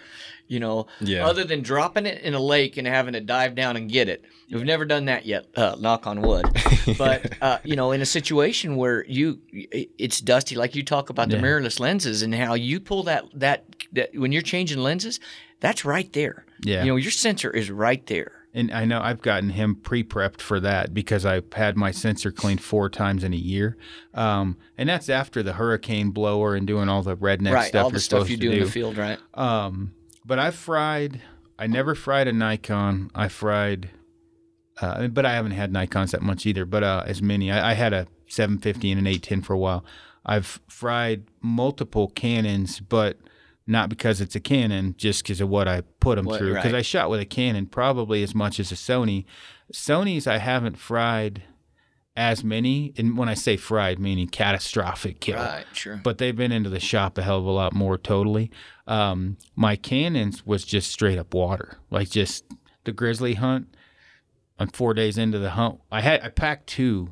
you 0.48 0.58
know, 0.58 0.86
Yeah. 1.00 1.26
other 1.26 1.44
than 1.44 1.60
dropping 1.62 2.06
it 2.06 2.22
in 2.22 2.32
a 2.32 2.40
lake 2.40 2.76
and 2.78 2.86
having 2.86 3.12
to 3.12 3.20
dive 3.20 3.54
down 3.54 3.76
and 3.76 3.90
get 3.90 4.08
it. 4.08 4.24
We've 4.50 4.64
never 4.64 4.84
done 4.86 5.04
that 5.04 5.26
yet. 5.26 5.46
Uh, 5.54 5.76
knock 5.78 6.06
on 6.06 6.22
wood. 6.22 6.46
But 6.98 7.34
uh, 7.42 7.58
you 7.62 7.76
know, 7.76 7.92
in 7.92 8.00
a 8.00 8.06
situation 8.06 8.74
where 8.76 9.04
you 9.06 9.38
it's 9.52 10.18
dusty, 10.20 10.56
like 10.56 10.74
you 10.74 10.82
talk 10.82 11.10
about 11.10 11.28
the 11.28 11.36
Yeah. 11.36 11.42
mirrorless 11.42 11.78
lenses 11.78 12.22
and 12.22 12.34
how 12.34 12.54
you 12.54 12.80
pull 12.80 13.02
that 13.04 13.24
that 13.34 13.64
that 13.92 14.10
when 14.14 14.32
you're 14.32 14.42
changing 14.42 14.78
lenses, 14.78 15.20
that's 15.60 15.84
right 15.84 16.10
there. 16.14 16.46
Yeah. 16.64 16.82
You 16.84 16.90
know, 16.92 16.96
your 16.96 17.10
sensor 17.12 17.50
is 17.50 17.70
right 17.70 18.04
there. 18.06 18.32
And 18.52 18.72
I 18.72 18.84
know 18.84 19.00
I've 19.00 19.22
gotten 19.22 19.50
him 19.50 19.76
pre-prepped 19.76 20.40
for 20.40 20.58
that 20.58 20.92
because 20.92 21.24
I've 21.24 21.52
had 21.52 21.76
my 21.76 21.92
sensor 21.92 22.32
cleaned 22.32 22.60
four 22.60 22.90
times 22.90 23.22
in 23.22 23.32
a 23.32 23.36
year, 23.36 23.76
um, 24.12 24.56
and 24.76 24.88
that's 24.88 25.08
after 25.08 25.42
the 25.42 25.52
hurricane 25.52 26.10
blower 26.10 26.56
and 26.56 26.66
doing 26.66 26.88
all 26.88 27.02
the 27.02 27.16
redneck 27.16 27.52
right, 27.52 27.68
stuff 27.68 27.84
all 27.84 27.90
the 27.90 28.00
stuff 28.00 28.28
you 28.28 28.36
do, 28.36 28.50
do. 28.50 28.56
in 28.56 28.64
the 28.64 28.70
field, 28.70 28.96
right? 28.96 29.18
Um, 29.34 29.94
but 30.24 30.40
I've 30.40 30.56
fried. 30.56 31.20
I 31.58 31.68
never 31.68 31.94
fried 31.94 32.26
a 32.26 32.32
Nikon. 32.32 33.10
I 33.14 33.28
fried, 33.28 33.90
uh, 34.80 35.06
but 35.08 35.24
I 35.24 35.32
haven't 35.32 35.52
had 35.52 35.72
Nikons 35.72 36.10
that 36.10 36.22
much 36.22 36.44
either. 36.44 36.64
But 36.64 36.82
uh, 36.82 37.04
as 37.06 37.22
many, 37.22 37.52
I, 37.52 37.70
I 37.70 37.74
had 37.74 37.92
a 37.92 38.08
750 38.26 38.90
and 38.90 38.98
an 38.98 39.06
810 39.06 39.42
for 39.42 39.52
a 39.52 39.58
while. 39.58 39.84
I've 40.24 40.60
fried 40.68 41.24
multiple 41.40 42.08
Canons, 42.08 42.80
but 42.80 43.18
not 43.70 43.88
because 43.88 44.20
it's 44.20 44.34
a 44.34 44.40
Canon, 44.40 44.94
just 44.98 45.22
because 45.22 45.40
of 45.40 45.48
what 45.48 45.68
I 45.68 45.82
put 46.00 46.16
them 46.16 46.26
What- 46.26 46.38
through. 46.38 46.54
Because 46.54 46.72
right. 46.72 46.78
I 46.80 46.82
shot 46.82 47.08
with 47.08 47.20
a 47.20 47.24
Canon 47.24 47.66
probably 47.66 48.22
as 48.22 48.34
much 48.34 48.58
as 48.60 48.70
a 48.72 48.74
Sony. 48.74 49.24
Sony's 49.72 50.26
I 50.26 50.38
haven't 50.38 50.76
fried 50.76 51.42
as 52.16 52.42
many, 52.42 52.92
and 52.98 53.16
when 53.16 53.28
I 53.28 53.34
say 53.34 53.56
fried, 53.56 53.98
meaning 54.00 54.26
catastrophic 54.28 55.20
kill 55.20 55.36
Right, 55.36 55.64
sure. 55.72 56.00
but 56.02 56.18
they've 56.18 56.36
been 56.36 56.52
into 56.52 56.68
the 56.68 56.80
shop 56.80 57.16
a 57.16 57.22
hell 57.22 57.38
of 57.38 57.44
a 57.46 57.50
lot 57.50 57.72
more 57.72 57.96
totally. 57.96 58.50
Um, 58.86 59.36
my 59.54 59.76
Canons 59.76 60.44
was 60.44 60.64
just 60.64 60.90
straight 60.90 61.18
up 61.18 61.32
water, 61.32 61.78
like 61.90 62.10
just 62.10 62.44
the 62.84 62.92
grizzly 62.92 63.34
hunt. 63.34 63.68
I'm 64.58 64.68
four 64.68 64.92
days 64.92 65.16
into 65.16 65.38
the 65.38 65.50
hunt. 65.50 65.80
I 65.90 66.00
had 66.00 66.20
I 66.22 66.28
packed 66.28 66.66
two 66.66 67.10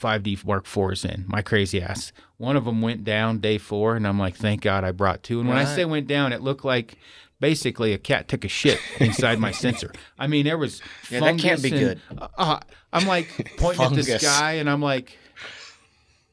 5D 0.00 0.44
Mark 0.44 0.66
fours 0.66 1.04
in. 1.04 1.24
My 1.28 1.42
crazy 1.42 1.80
ass. 1.82 2.12
One 2.38 2.56
of 2.56 2.64
them 2.64 2.80
went 2.80 3.04
down 3.04 3.38
day 3.38 3.58
four, 3.58 3.96
and 3.96 4.06
I'm 4.06 4.18
like, 4.18 4.34
thank 4.36 4.62
God 4.62 4.82
I 4.82 4.92
brought 4.92 5.22
two. 5.22 5.40
And 5.40 5.48
when 5.48 5.58
I 5.58 5.64
say 5.64 5.84
went 5.84 6.06
down, 6.06 6.32
it 6.32 6.40
looked 6.40 6.64
like 6.64 6.96
basically 7.38 7.92
a 7.92 7.98
cat 7.98 8.28
took 8.28 8.44
a 8.44 8.48
shit 8.48 8.80
inside 8.98 9.38
my 9.38 9.50
sensor. 9.50 9.92
I 10.18 10.26
mean, 10.26 10.44
there 10.46 10.58
was 10.58 10.80
Yeah, 11.10 11.20
that 11.20 11.38
can't 11.38 11.62
be 11.62 11.70
and- 11.70 11.78
good. 11.78 12.00
Uh, 12.38 12.60
I'm 12.92 13.06
like 13.06 13.52
pointing 13.58 13.84
at 13.84 13.92
the 13.94 14.02
sky, 14.18 14.52
and 14.54 14.68
I'm 14.70 14.80
like, 14.82 15.16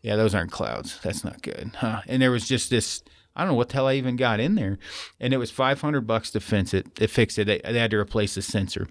yeah, 0.01 0.15
those 0.15 0.33
aren't 0.33 0.51
clouds. 0.51 0.99
That's 1.03 1.23
not 1.23 1.41
good, 1.41 1.71
huh? 1.75 2.01
And 2.07 2.21
there 2.21 2.31
was 2.31 2.47
just 2.47 2.69
this. 2.69 3.03
I 3.35 3.41
don't 3.41 3.49
know 3.49 3.55
what 3.55 3.69
the 3.69 3.75
hell 3.75 3.87
I 3.87 3.93
even 3.95 4.15
got 4.15 4.39
in 4.39 4.55
there, 4.55 4.79
and 5.19 5.33
it 5.33 5.37
was 5.37 5.51
500 5.51 6.01
bucks 6.07 6.31
to 6.31 6.39
fix 6.39 6.73
it. 6.73 6.87
It 6.99 7.09
fixed 7.09 7.37
it. 7.37 7.45
They, 7.45 7.59
they 7.63 7.77
had 7.79 7.91
to 7.91 7.97
replace 7.97 8.33
the 8.35 8.41
sensor. 8.41 8.87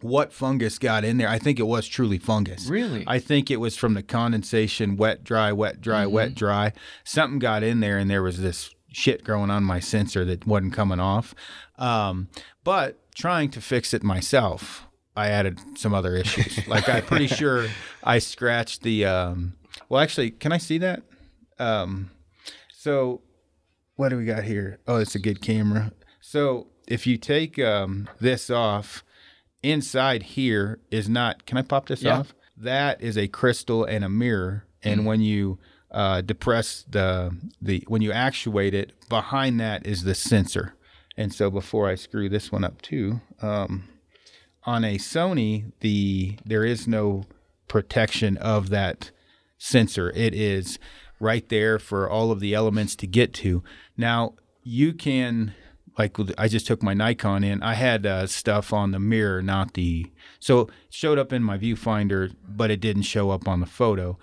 What 0.00 0.32
fungus 0.32 0.78
got 0.78 1.04
in 1.04 1.16
there? 1.18 1.28
I 1.28 1.38
think 1.40 1.58
it 1.58 1.66
was 1.66 1.88
truly 1.88 2.18
fungus. 2.18 2.68
Really? 2.68 3.02
I 3.06 3.18
think 3.18 3.50
it 3.50 3.56
was 3.58 3.76
from 3.76 3.94
the 3.94 4.02
condensation, 4.02 4.96
wet, 4.96 5.24
dry, 5.24 5.52
wet, 5.52 5.80
dry, 5.80 6.04
Mm-hmm. 6.04 6.12
wet, 6.14 6.34
dry. 6.36 6.72
Something 7.04 7.38
got 7.40 7.62
in 7.64 7.80
there, 7.80 7.98
and 7.98 8.08
there 8.08 8.22
was 8.22 8.40
this 8.40 8.72
shit 8.92 9.24
growing 9.24 9.50
on 9.50 9.64
my 9.64 9.80
sensor 9.80 10.24
that 10.24 10.46
wasn't 10.46 10.72
coming 10.72 11.00
off. 11.00 11.34
Um, 11.78 12.28
but 12.64 12.98
trying 13.14 13.50
to 13.50 13.60
fix 13.60 13.92
it 13.92 14.02
myself, 14.04 14.86
I 15.16 15.28
added 15.30 15.58
some 15.76 15.94
other 15.94 16.14
issues. 16.14 16.66
like 16.68 16.88
I'm 16.88 17.04
pretty 17.04 17.26
sure 17.26 17.66
I 18.04 18.20
scratched 18.20 18.82
the. 18.82 19.04
Um, 19.04 19.54
well, 19.88 20.00
actually, 20.00 20.30
can 20.30 20.52
I 20.52 20.58
see 20.58 20.78
that? 20.78 21.02
Um, 21.58 22.10
so 22.72 23.20
what 23.96 24.10
do 24.10 24.16
we 24.16 24.24
got 24.24 24.44
here? 24.44 24.78
Oh, 24.86 24.96
it's 24.98 25.16
a 25.16 25.18
good 25.18 25.42
camera. 25.42 25.90
So 26.20 26.68
if 26.86 27.04
you 27.06 27.16
take 27.16 27.58
um, 27.58 28.08
this 28.20 28.48
off, 28.48 29.02
inside 29.62 30.22
here 30.22 30.78
is 30.90 31.08
not. 31.08 31.46
Can 31.46 31.56
I 31.58 31.62
pop 31.62 31.88
this 31.88 32.02
Yeah. 32.02 32.20
off? 32.20 32.34
That 32.56 33.00
is 33.00 33.16
a 33.16 33.28
crystal 33.28 33.84
and 33.84 34.04
a 34.04 34.08
mirror. 34.08 34.64
And 34.82 35.04
when 35.06 35.20
you 35.20 35.58
uh, 35.90 36.20
depress 36.20 36.84
the 36.88 37.36
the 37.60 37.84
when 37.88 38.02
you 38.02 38.12
actuate 38.12 38.74
it, 38.74 38.92
behind 39.08 39.58
that 39.60 39.86
is 39.86 40.02
the 40.04 40.14
sensor. 40.14 40.74
And 41.16 41.34
so 41.34 41.50
before 41.50 41.88
I 41.88 41.94
screw 41.96 42.28
this 42.28 42.52
one 42.52 42.62
up 42.64 42.80
too, 42.82 43.20
um, 43.42 43.88
on 44.64 44.84
a 44.84 44.98
Sony, 44.98 45.72
the 45.80 46.38
there 46.44 46.64
is 46.64 46.86
no 46.86 47.24
protection 47.66 48.36
of 48.38 48.70
that 48.70 49.10
sensor. 49.58 50.10
It 50.14 50.34
is 50.34 50.78
right 51.20 51.48
there 51.48 51.78
for 51.78 52.08
all 52.08 52.30
of 52.30 52.40
the 52.40 52.54
elements 52.54 52.94
to 52.96 53.06
get 53.06 53.32
to. 53.34 53.62
Now 53.96 54.34
you 54.62 54.92
can 54.92 55.54
like 55.98 56.16
I 56.38 56.48
just 56.48 56.66
took 56.66 56.82
my 56.82 56.94
Nikon 56.94 57.42
in. 57.44 57.62
I 57.62 57.74
had 57.74 58.06
uh, 58.06 58.26
stuff 58.26 58.72
on 58.72 58.92
the 58.92 58.98
mirror, 59.00 59.42
not 59.42 59.74
the 59.74 60.06
so 60.40 60.60
it 60.60 60.70
showed 60.90 61.18
up 61.18 61.32
in 61.32 61.42
my 61.42 61.58
viewfinder, 61.58 62.34
but 62.48 62.70
it 62.70 62.80
didn't 62.80 63.02
show 63.02 63.30
up 63.30 63.48
on 63.48 63.60
the 63.60 63.66
photo. 63.66 64.18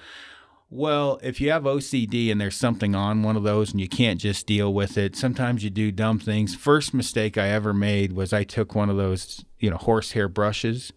Well, 0.70 1.20
if 1.22 1.40
you 1.40 1.52
have 1.52 1.64
OCD 1.64 2.32
and 2.32 2.42
there's 2.42 2.56
something 2.56 2.96
on 2.96 3.22
one 3.22 3.38
of 3.38 3.44
those 3.44 3.72
and 3.72 3.80
you 3.80 3.88
can't 3.88 4.20
just 4.20 4.48
deal 4.48 4.74
with 4.74 4.98
it, 4.98 5.16
sometimes 5.16 5.64
you 5.64 5.70
do 5.70 5.92
dumb 5.92 6.20
things. 6.20 6.56
First 6.56 6.94
mistake 6.94 7.38
I 7.38 7.50
ever 7.50 7.74
made 7.74 8.14
was 8.14 8.34
I 8.34 8.44
took 8.44 8.74
one 8.74 8.90
of 8.90 8.98
those, 8.98 9.46
you 9.60 9.70
know, 9.70 9.78
horsehair 9.78 10.28
brushes. 10.28 10.92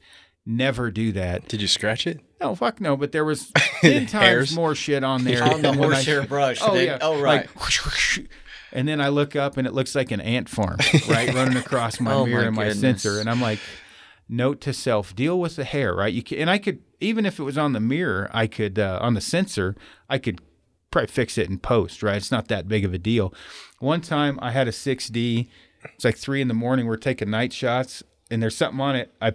Never 0.47 0.91
do 0.91 1.13
that. 1.13 1.47
Did 1.49 1.61
you 1.61 1.69
scratch 1.69 2.07
it? 2.07 2.21
No, 2.41 2.55
fuck 2.55 2.81
no. 2.81 2.97
But 2.97 3.13
there 3.13 3.25
was 3.27 3.53
ten 3.83 4.07
times 4.07 4.57
more 4.57 4.75
shit 4.75 5.05
on 5.05 5.25
there 5.25 5.45
On 5.45 5.61
the 5.61 5.75
horsehair 5.75 6.23
brush. 6.25 6.59
Oh 6.63 6.75
They- 6.75 6.87
yeah. 6.87 6.99
Oh 7.03 7.21
right. 7.21 7.47
Like, 7.47 7.61
whoosh, 7.63 7.85
whoosh. 7.85 8.21
And 8.73 8.87
then 8.87 9.01
I 9.01 9.09
look 9.09 9.37
up 9.37 9.57
and 9.57 9.67
it 9.67 9.75
looks 9.75 9.95
like 9.95 10.11
an 10.11 10.21
ant 10.21 10.49
farm, 10.49 10.79
right, 11.09 11.33
running 11.33 11.57
across 11.57 12.01
my 12.01 12.13
Oh, 12.15 12.27
mirror 12.27 12.41
my 12.43 12.47
and 12.47 12.57
my 12.57 12.73
sensor, 12.73 13.21
and 13.21 13.29
I'm 13.29 13.41
like, 13.41 13.59
note 14.29 14.61
to 14.63 14.73
self: 14.73 15.15
deal 15.15 15.39
with 15.39 15.57
the 15.57 15.65
hair, 15.65 15.95
right? 15.95 16.13
You 16.13 16.23
can, 16.23 16.39
and 16.39 16.51
I 16.51 16.59
could 16.59 16.81
even 17.01 17.27
if 17.27 17.39
it 17.39 17.45
was 17.45 17.59
on 17.59 17.73
the 17.73 17.81
mirror, 17.81 18.31
I 18.33 18.47
could 18.47 18.79
uh, 18.79 18.99
on 19.01 19.15
the 19.15 19.21
sensor, 19.21 19.77
I 20.09 20.19
could 20.19 20.41
probably 20.91 21.09
fix 21.09 21.39
it 21.39 21.49
in 21.49 21.59
post, 21.59 22.03
right? 22.03 22.17
It's 22.17 22.31
not 22.31 22.49
that 22.49 22.69
big 22.69 22.85
of 22.85 22.95
a 22.95 22.99
deal. 22.99 23.33
One 23.79 24.01
time 24.01 24.39
I 24.41 24.53
had 24.53 24.69
a 24.69 24.73
6D. 24.73 25.49
It's 25.95 26.05
like 26.05 26.17
three 26.17 26.41
in 26.41 26.49
the 26.49 26.55
morning. 26.55 26.87
We're 26.87 26.97
taking 26.97 27.31
night 27.31 27.53
shots, 27.53 28.03
and 28.31 28.43
there's 28.43 28.57
something 28.57 28.81
on 28.81 28.97
it. 28.97 29.15
I 29.21 29.35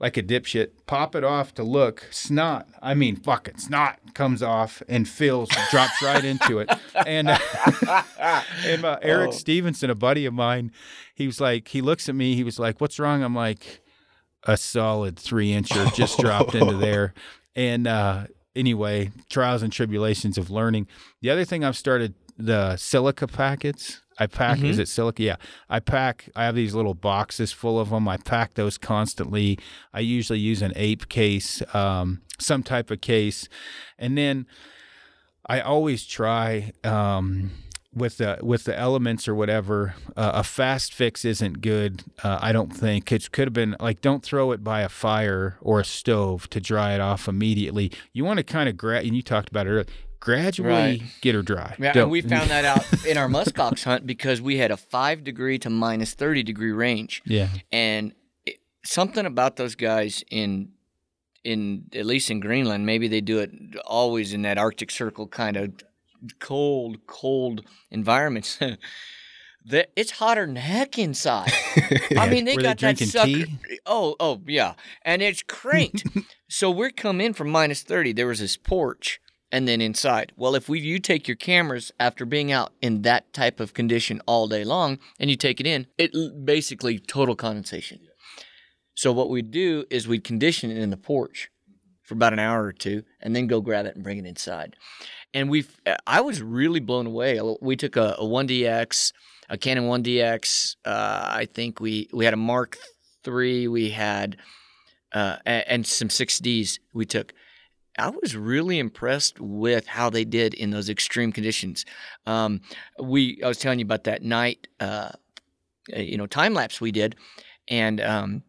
like 0.00 0.16
a 0.16 0.22
dipshit, 0.22 0.70
pop 0.86 1.14
it 1.16 1.24
off 1.24 1.54
to 1.54 1.62
look. 1.62 2.06
Snot, 2.10 2.68
I 2.80 2.94
mean, 2.94 3.16
fucking 3.16 3.58
snot 3.58 3.98
comes 4.14 4.42
off 4.42 4.82
and 4.88 5.08
fills, 5.08 5.48
drops 5.70 6.00
right 6.02 6.24
into 6.24 6.60
it. 6.60 6.70
And 6.94 7.28
and 8.64 8.84
uh, 8.84 8.98
Eric 9.02 9.32
Stevenson, 9.32 9.90
a 9.90 9.94
buddy 9.94 10.24
of 10.26 10.34
mine, 10.34 10.72
he 11.14 11.26
was 11.26 11.40
like, 11.40 11.68
he 11.68 11.80
looks 11.80 12.08
at 12.08 12.14
me, 12.14 12.34
he 12.34 12.44
was 12.44 12.58
like, 12.58 12.80
"What's 12.80 12.98
wrong?" 12.98 13.22
I'm 13.22 13.34
like, 13.34 13.80
"A 14.44 14.56
solid 14.56 15.18
three 15.18 15.50
incher 15.50 15.92
just 15.94 16.18
dropped 16.20 16.54
into 16.54 16.76
there." 16.76 17.12
And 17.56 17.88
uh, 17.88 18.26
anyway, 18.54 19.10
trials 19.28 19.62
and 19.62 19.72
tribulations 19.72 20.38
of 20.38 20.50
learning. 20.50 20.86
The 21.22 21.30
other 21.30 21.44
thing 21.44 21.64
I've 21.64 21.76
started 21.76 22.14
the 22.36 22.76
silica 22.76 23.26
packets. 23.26 24.00
I 24.18 24.26
pack. 24.26 24.62
Is 24.62 24.78
it 24.78 24.88
silica? 24.88 25.22
Yeah, 25.22 25.36
I 25.68 25.80
pack. 25.80 26.28
I 26.34 26.44
have 26.44 26.54
these 26.54 26.74
little 26.74 26.94
boxes 26.94 27.52
full 27.52 27.78
of 27.78 27.90
them. 27.90 28.08
I 28.08 28.16
pack 28.16 28.54
those 28.54 28.78
constantly. 28.78 29.58
I 29.92 30.00
usually 30.00 30.40
use 30.40 30.62
an 30.62 30.72
ape 30.76 31.08
case, 31.08 31.62
um, 31.74 32.22
some 32.38 32.62
type 32.62 32.90
of 32.90 33.00
case, 33.00 33.48
and 33.98 34.18
then 34.18 34.46
I 35.46 35.60
always 35.60 36.04
try 36.04 36.72
um, 36.84 37.52
with 37.94 38.18
the 38.18 38.38
with 38.42 38.64
the 38.64 38.78
elements 38.78 39.26
or 39.28 39.34
whatever. 39.34 39.94
Uh, 40.16 40.32
a 40.34 40.44
fast 40.44 40.92
fix 40.92 41.24
isn't 41.24 41.60
good. 41.60 42.02
Uh, 42.22 42.38
I 42.40 42.52
don't 42.52 42.74
think 42.74 43.10
it 43.12 43.30
could 43.32 43.46
have 43.46 43.54
been 43.54 43.76
like 43.80 44.00
don't 44.00 44.22
throw 44.22 44.52
it 44.52 44.62
by 44.62 44.82
a 44.82 44.88
fire 44.88 45.56
or 45.60 45.80
a 45.80 45.84
stove 45.84 46.50
to 46.50 46.60
dry 46.60 46.92
it 46.94 47.00
off 47.00 47.28
immediately. 47.28 47.90
You 48.12 48.24
want 48.24 48.38
to 48.38 48.44
kind 48.44 48.68
of 48.68 48.76
grab. 48.76 49.04
And 49.04 49.16
you 49.16 49.22
talked 49.22 49.48
about 49.48 49.66
it 49.66 49.70
earlier. 49.70 49.86
Gradually 50.20 50.68
Right. 50.70 51.02
get 51.20 51.34
her 51.34 51.42
dry. 51.42 51.76
Yeah, 51.78 51.92
Don't- 51.92 52.02
and 52.04 52.10
we 52.10 52.20
found 52.22 52.50
that 52.50 52.64
out 52.64 52.84
in 53.06 53.16
our 53.16 53.28
muskox 53.28 53.84
hunt 53.90 54.06
because 54.06 54.40
we 54.42 54.56
had 54.58 54.70
a 54.70 54.76
five 54.76 55.22
degree 55.24 55.58
to 55.60 55.70
minus 55.70 56.14
thirty 56.14 56.42
degree 56.42 56.72
range, 56.72 57.22
Yeah. 57.24 57.48
and 57.70 58.12
it, 58.44 58.58
something 58.84 59.24
about 59.26 59.56
those 59.56 59.74
guys 59.74 60.24
in 60.30 60.70
in 61.44 61.84
at 61.94 62.04
least 62.04 62.30
in 62.30 62.40
Greenland, 62.40 62.84
maybe 62.84 63.06
they 63.08 63.20
do 63.20 63.38
it 63.38 63.52
always 63.86 64.32
in 64.34 64.42
that 64.42 64.58
Arctic 64.58 64.90
Circle 64.90 65.28
kind 65.28 65.56
of 65.56 65.72
cold, 66.40 66.98
cold 67.06 67.64
environments. 67.90 68.58
that 69.64 69.90
it's 69.96 70.10
hotter 70.12 70.46
than 70.46 70.56
heck 70.56 70.98
inside. 70.98 71.52
I 72.16 72.28
mean, 72.28 72.44
they 72.44 72.56
Were 72.56 72.62
they 72.62 72.68
got 72.68 72.78
that 72.78 72.96
drinking 72.96 73.06
sucker. 73.08 73.26
tea? 73.26 73.58
Oh, 73.86 74.16
oh 74.18 74.40
yeah, 74.46 74.74
and 75.02 75.22
it's 75.22 75.42
cranked. 75.42 76.04
so 76.48 76.70
we're 76.70 76.90
come 76.90 77.20
in 77.20 77.34
from 77.34 77.50
minus 77.50 77.82
thirty. 77.82 78.12
There 78.12 78.26
was 78.26 78.40
this 78.40 78.56
porch, 78.56 79.20
and 79.50 79.66
then 79.66 79.80
inside. 79.80 80.32
Well, 80.36 80.54
if 80.54 80.68
we 80.68 80.80
you 80.80 80.98
take 80.98 81.26
your 81.26 81.36
cameras 81.36 81.92
after 81.98 82.24
being 82.24 82.52
out 82.52 82.72
in 82.80 83.02
that 83.02 83.32
type 83.32 83.60
of 83.60 83.74
condition 83.74 84.20
all 84.26 84.48
day 84.48 84.64
long, 84.64 84.98
and 85.18 85.30
you 85.30 85.36
take 85.36 85.60
it 85.60 85.66
in, 85.66 85.86
it 85.96 86.12
basically 86.44 86.98
total 86.98 87.36
condensation. 87.36 88.00
So 88.94 89.12
what 89.12 89.30
we'd 89.30 89.50
do 89.50 89.84
is 89.90 90.08
we'd 90.08 90.24
condition 90.24 90.70
it 90.70 90.78
in 90.78 90.90
the 90.90 90.96
porch 90.96 91.50
for 92.02 92.14
about 92.14 92.32
an 92.32 92.38
hour 92.38 92.64
or 92.64 92.72
two, 92.72 93.04
and 93.20 93.36
then 93.36 93.46
go 93.46 93.60
grab 93.60 93.86
it 93.86 93.94
and 93.94 94.02
bring 94.02 94.18
it 94.18 94.26
inside. 94.26 94.76
And 95.34 95.50
we, 95.50 95.66
I 96.06 96.20
was 96.20 96.40
really 96.42 96.80
blown 96.80 97.06
away. 97.06 97.40
We 97.60 97.76
took 97.76 97.96
a, 97.96 98.16
a 98.18 98.24
1DX, 98.24 99.12
a 99.48 99.58
Canon 99.58 99.84
1DX. 99.84 100.76
Uh, 100.84 101.28
I 101.30 101.46
think 101.52 101.80
we 101.80 102.08
we 102.12 102.24
had 102.24 102.34
a 102.34 102.38
Mark 102.38 102.78
3, 103.24 103.68
We 103.68 103.90
had 103.90 104.38
uh, 105.12 105.36
and 105.44 105.86
some 105.86 106.08
6Ds 106.08 106.78
we 106.92 107.04
took. 107.04 107.32
I 107.98 108.10
was 108.10 108.36
really 108.36 108.78
impressed 108.78 109.40
with 109.40 109.86
how 109.86 110.10
they 110.10 110.24
did 110.24 110.54
in 110.54 110.70
those 110.70 110.88
extreme 110.88 111.32
conditions. 111.32 111.84
Um, 112.26 112.60
we 113.02 113.40
I 113.42 113.48
was 113.48 113.58
telling 113.58 113.78
you 113.78 113.84
about 113.84 114.04
that 114.04 114.22
night, 114.22 114.68
uh, 114.80 115.10
you 115.88 116.16
know, 116.16 116.26
time 116.26 116.54
lapse 116.54 116.80
we 116.80 116.92
did, 116.92 117.16
and 117.68 118.00
um, 118.00 118.42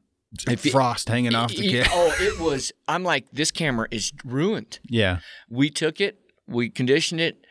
Frost 0.71 1.09
hanging 1.09 1.33
off 1.33 1.49
the 1.49 1.67
kit. 1.67 1.87
oh, 1.91 2.15
it 2.19 2.39
was. 2.39 2.71
I'm 2.87 3.03
like, 3.03 3.25
this 3.31 3.51
camera 3.51 3.87
is 3.89 4.13
ruined. 4.23 4.79
Yeah. 4.87 5.19
We 5.49 5.69
took 5.69 5.99
it, 5.99 6.19
we 6.47 6.69
conditioned 6.69 7.21
it. 7.21 7.45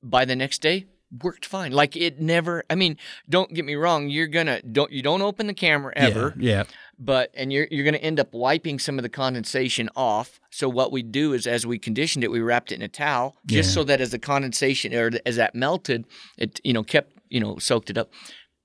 By 0.00 0.24
the 0.24 0.36
next 0.36 0.62
day, 0.62 0.86
worked 1.22 1.46
fine. 1.46 1.72
Like 1.72 1.96
it 1.96 2.20
never. 2.20 2.64
I 2.68 2.74
mean, 2.74 2.96
don't 3.28 3.52
get 3.54 3.64
me 3.64 3.74
wrong. 3.74 4.08
You're 4.08 4.26
gonna 4.26 4.60
don't 4.62 4.92
you 4.92 5.02
don't 5.02 5.22
open 5.22 5.46
the 5.46 5.54
camera 5.54 5.92
ever 5.96 6.34
Yeah. 6.38 6.52
yeah. 6.52 6.64
but 6.98 7.30
and 7.34 7.52
you're 7.52 7.66
you're 7.70 7.84
to 7.90 8.02
end 8.02 8.20
up 8.20 8.32
wiping 8.34 8.78
some 8.78 8.98
of 8.98 9.02
the 9.02 9.08
condensation 9.08 9.88
off. 9.96 10.38
So 10.50 10.68
what 10.68 10.92
we 10.92 11.02
do 11.02 11.32
is, 11.32 11.46
as 11.46 11.66
we 11.66 11.78
conditioned 11.78 12.24
it, 12.24 12.30
we 12.30 12.40
wrapped 12.40 12.72
it 12.72 12.76
in 12.76 12.82
a 12.82 12.88
towel, 12.88 13.36
just 13.46 13.70
Yeah. 13.70 13.74
so 13.74 13.84
that 13.84 14.00
as 14.00 14.10
the 14.10 14.18
condensation 14.18 14.94
or 14.94 15.10
as 15.24 15.36
that 15.36 15.54
melted, 15.54 16.04
it 16.36 16.60
you 16.64 16.72
know 16.72 16.82
kept 16.82 17.12
you 17.28 17.40
know 17.40 17.58
soaked 17.58 17.90
it 17.90 17.98
up. 17.98 18.10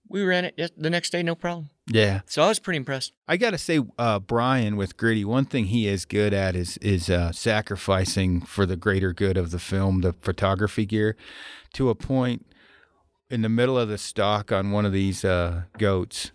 We 0.10 0.22
ran 0.24 0.46
it 0.46 0.72
the 0.78 0.90
next 0.90 1.12
day, 1.12 1.24
no 1.24 1.36
problem. 1.36 1.70
Yeah. 1.88 2.22
So 2.26 2.42
I 2.44 2.48
was 2.48 2.60
pretty 2.60 2.78
impressed. 2.78 3.14
I 3.28 3.36
gotta 3.38 3.58
say, 3.58 3.82
uh, 3.98 4.20
Brian 4.20 4.78
with 4.78 4.96
Gritty, 4.96 5.26
one 5.26 5.46
thing 5.46 5.66
he 5.66 5.88
is 5.88 6.06
good 6.06 6.34
at 6.34 6.56
is 6.56 6.78
is 6.78 7.10
uh, 7.10 7.32
sacrificing 7.32 8.42
for 8.42 8.66
the 8.66 8.78
greater 8.78 9.12
good 9.12 9.38
of 9.38 9.52
the 9.52 9.60
film, 9.60 10.02
the 10.02 10.14
photography 10.14 10.86
gear, 10.86 11.18
to 11.74 11.90
a 11.90 11.96
point. 11.96 12.46
In 13.30 13.42
the 13.42 13.50
middle 13.50 13.80
of 13.80 13.90
the 13.90 13.98
stock 13.98 14.52
on 14.52 14.72
one 14.72 14.86
of 14.86 14.92
these 14.92 15.26
uh, 15.26 15.64
goats, 15.80 16.32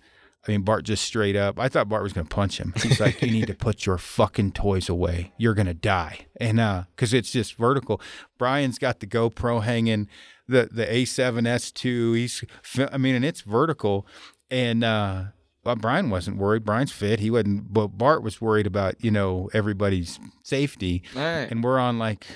I 0.47 0.51
mean 0.51 0.63
Bart 0.63 0.85
just 0.85 1.05
straight 1.05 1.37
up. 1.37 1.59
I 1.59 1.69
thought 1.69 1.89
Bart 1.89 2.03
was 2.03 2.13
gonna 2.13 2.27
punch 2.27 2.59
him. 2.59 2.75
He's 2.83 3.01
like, 3.01 3.23
"You 3.23 3.31
need 3.31 3.47
to 3.47 3.55
put 3.67 3.87
your 3.87 3.99
fucking 3.99 4.53
toys 4.53 4.89
away. 4.89 5.33
You're 5.39 5.55
gonna 5.55 5.75
die." 5.75 6.27
And 6.39 6.61
uh, 6.61 6.85
because 6.95 7.15
it's 7.15 7.31
just 7.31 7.55
vertical. 7.55 8.01
Brian's 8.37 8.79
got 8.79 9.01
the 9.01 9.07
GoPro 9.07 9.63
hanging, 9.63 10.09
the 10.47 10.69
the 10.71 10.85
A7S2. 10.85 12.17
He's, 12.17 12.45
I 12.93 12.99
mean, 12.99 13.15
and 13.15 13.25
it's 13.25 13.43
vertical, 13.43 14.07
and 14.51 14.83
uh, 14.83 15.25
Brian 15.77 16.11
wasn't 16.11 16.37
worried. 16.37 16.65
Brian's 16.65 16.93
fit. 16.93 17.21
He 17.21 17.31
wasn't. 17.31 17.73
But 17.73 17.99
Bart 17.99 18.23
was 18.23 18.41
worried 18.41 18.67
about 18.67 19.03
you 19.03 19.11
know 19.11 19.49
everybody's 19.53 20.19
safety, 20.43 21.03
right. 21.15 21.49
and 21.51 21.63
we're 21.63 21.79
on 21.79 21.99
like, 21.99 22.27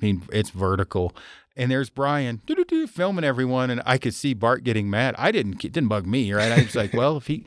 I 0.00 0.04
mean, 0.04 0.22
it's 0.32 0.50
vertical. 0.50 1.14
And 1.58 1.72
there's 1.72 1.90
Brian 1.90 2.40
filming 2.86 3.24
everyone, 3.24 3.68
and 3.68 3.82
I 3.84 3.98
could 3.98 4.14
see 4.14 4.32
Bart 4.32 4.62
getting 4.62 4.88
mad. 4.88 5.16
I 5.18 5.32
didn't, 5.32 5.64
it 5.64 5.72
didn't 5.72 5.88
bug 5.88 6.06
me, 6.06 6.32
right? 6.32 6.52
I 6.52 6.62
was 6.62 6.76
like, 6.76 6.92
well, 6.94 7.16
if 7.16 7.26
he, 7.26 7.44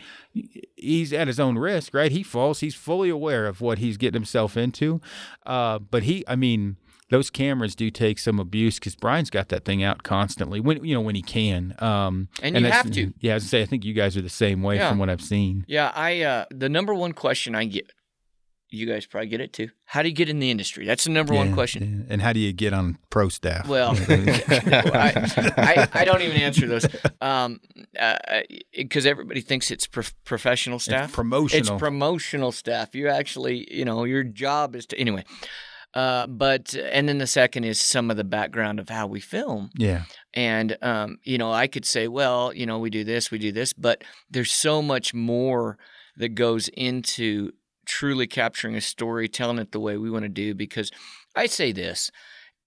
he's 0.76 1.14
at 1.14 1.28
his 1.28 1.40
own 1.40 1.58
risk, 1.58 1.94
right? 1.94 2.12
He 2.12 2.22
falls. 2.22 2.60
He's 2.60 2.76
fully 2.76 3.08
aware 3.08 3.48
of 3.48 3.62
what 3.62 3.78
he's 3.78 3.96
getting 3.96 4.20
himself 4.20 4.58
into. 4.58 5.00
Uh, 5.46 5.80
but 5.80 6.04
he, 6.04 6.26
I 6.28 6.36
mean, 6.36 6.76
those 7.12 7.30
cameras 7.30 7.76
do 7.76 7.92
take 7.92 8.18
some 8.18 8.40
abuse 8.40 8.80
because 8.80 8.96
Brian's 8.96 9.30
got 9.30 9.50
that 9.50 9.64
thing 9.66 9.84
out 9.84 10.02
constantly 10.02 10.60
when 10.60 10.84
you 10.84 10.96
know 10.96 11.02
when 11.02 11.14
he 11.16 11.22
can. 11.22 11.76
Um, 11.78 12.30
And 12.42 12.58
you 12.58 12.66
have 12.66 12.90
to. 12.92 13.14
Yeah, 13.20 13.34
I 13.34 13.36
was 13.36 13.48
say 13.48 13.62
I 13.62 13.66
think 13.68 13.86
you 13.86 13.94
guys 13.94 14.18
are 14.18 14.22
the 14.24 14.30
same 14.30 14.64
way 14.64 14.78
Yeah. 14.78 14.90
from 14.90 14.98
what 14.98 15.10
I've 15.10 15.22
seen. 15.22 15.64
Yeah, 15.68 15.92
I 15.94 16.22
uh, 16.24 16.46
the 16.50 16.70
number 16.70 16.94
one 16.96 17.12
question 17.14 17.54
I 17.54 17.66
get, 17.66 17.92
you 18.70 18.86
guys 18.88 19.06
probably 19.06 19.28
get 19.28 19.42
it 19.42 19.52
too. 19.52 19.70
How 19.86 20.02
do 20.02 20.08
you 20.08 20.16
get 20.16 20.30
in 20.30 20.40
the 20.40 20.50
industry? 20.50 20.86
That's 20.86 21.04
the 21.04 21.10
number 21.10 21.34
one 21.34 21.54
question. 21.54 22.06
yeah. 22.08 22.14
And 22.14 22.22
how 22.22 22.32
do 22.32 22.40
you 22.40 22.54
get 22.54 22.72
on 22.74 22.98
pro 23.10 23.28
staff? 23.28 23.68
Well, 23.68 23.92
I, 24.08 25.28
I, 25.58 25.88
I 26.02 26.06
don't 26.06 26.22
even 26.22 26.38
answer 26.38 26.66
those 26.68 26.88
because 28.78 29.06
everybody 29.06 29.42
thinks 29.42 29.70
it's 29.72 29.88
prof- 29.88 30.14
professional 30.24 30.80
staff. 30.80 31.12
promotional. 31.12 31.60
It's 31.60 31.70
promotional 31.80 32.52
staff. 32.52 32.96
You 32.96 33.10
actually, 33.10 33.68
you 33.70 33.86
know, 33.86 34.06
your 34.06 34.24
job 34.24 34.76
is 34.76 34.86
to 34.88 34.98
anyway. 34.98 35.26
Uh, 35.94 36.26
but 36.28 36.74
and 36.74 37.10
then 37.10 37.18
the 37.18 37.28
second 37.28 37.66
is 37.66 37.80
some 37.80 38.10
of 38.10 38.18
the 38.18 38.24
background 38.24 38.80
of 38.80 38.90
how 38.90 39.08
we 39.08 39.20
film. 39.20 39.70
yeah, 39.76 40.04
And 40.34 40.78
um, 40.82 41.18
you 41.24 41.38
know, 41.38 41.52
I 41.52 41.68
could 41.68 41.86
say, 41.86 42.08
well, 42.08 42.54
you 42.54 42.66
know, 42.66 42.80
we 42.80 42.90
do 42.90 43.04
this, 43.04 43.30
we 43.30 43.40
do 43.40 43.52
this, 43.52 43.74
but 43.74 44.04
there's 44.30 44.54
so 44.54 44.82
much 44.82 45.14
more 45.14 45.78
that 46.16 46.30
goes 46.30 46.70
into 46.70 47.52
truly 47.86 48.28
capturing 48.28 48.76
a 48.76 48.82
story, 48.82 49.28
telling 49.28 49.60
it 49.60 49.72
the 49.72 49.80
way 49.80 49.98
we 49.98 50.10
want 50.10 50.24
to 50.24 50.30
do. 50.30 50.56
Because 50.56 50.92
I 51.36 51.48
say 51.48 51.74
this: 51.74 52.10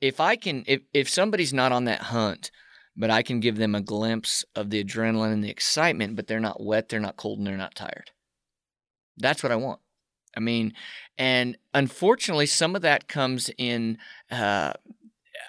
if 0.00 0.20
I 0.20 0.36
can, 0.36 0.64
if 0.66 0.82
if 0.92 1.08
somebody's 1.08 1.54
not 1.54 1.72
on 1.72 1.84
that 1.84 2.02
hunt, 2.02 2.50
but 2.94 3.10
I 3.10 3.22
can 3.22 3.40
give 3.40 3.56
them 3.56 3.74
a 3.74 3.80
glimpse 3.80 4.44
of 4.54 4.68
the 4.68 4.84
adrenaline 4.84 5.32
and 5.32 5.42
the 5.42 5.50
excitement, 5.50 6.14
but 6.14 6.26
they're 6.26 6.40
not 6.40 6.62
wet, 6.62 6.90
they're 6.90 7.00
not 7.00 7.16
cold, 7.16 7.38
and 7.38 7.46
they're 7.46 7.56
not 7.56 7.74
tired. 7.74 8.10
That's 9.16 9.42
what 9.42 9.52
I 9.52 9.56
want. 9.56 9.80
I 10.36 10.40
mean, 10.40 10.74
and 11.16 11.56
unfortunately, 11.72 12.46
some 12.46 12.74
of 12.76 12.82
that 12.82 13.08
comes 13.08 13.50
in. 13.56 13.98
Uh, 14.30 14.72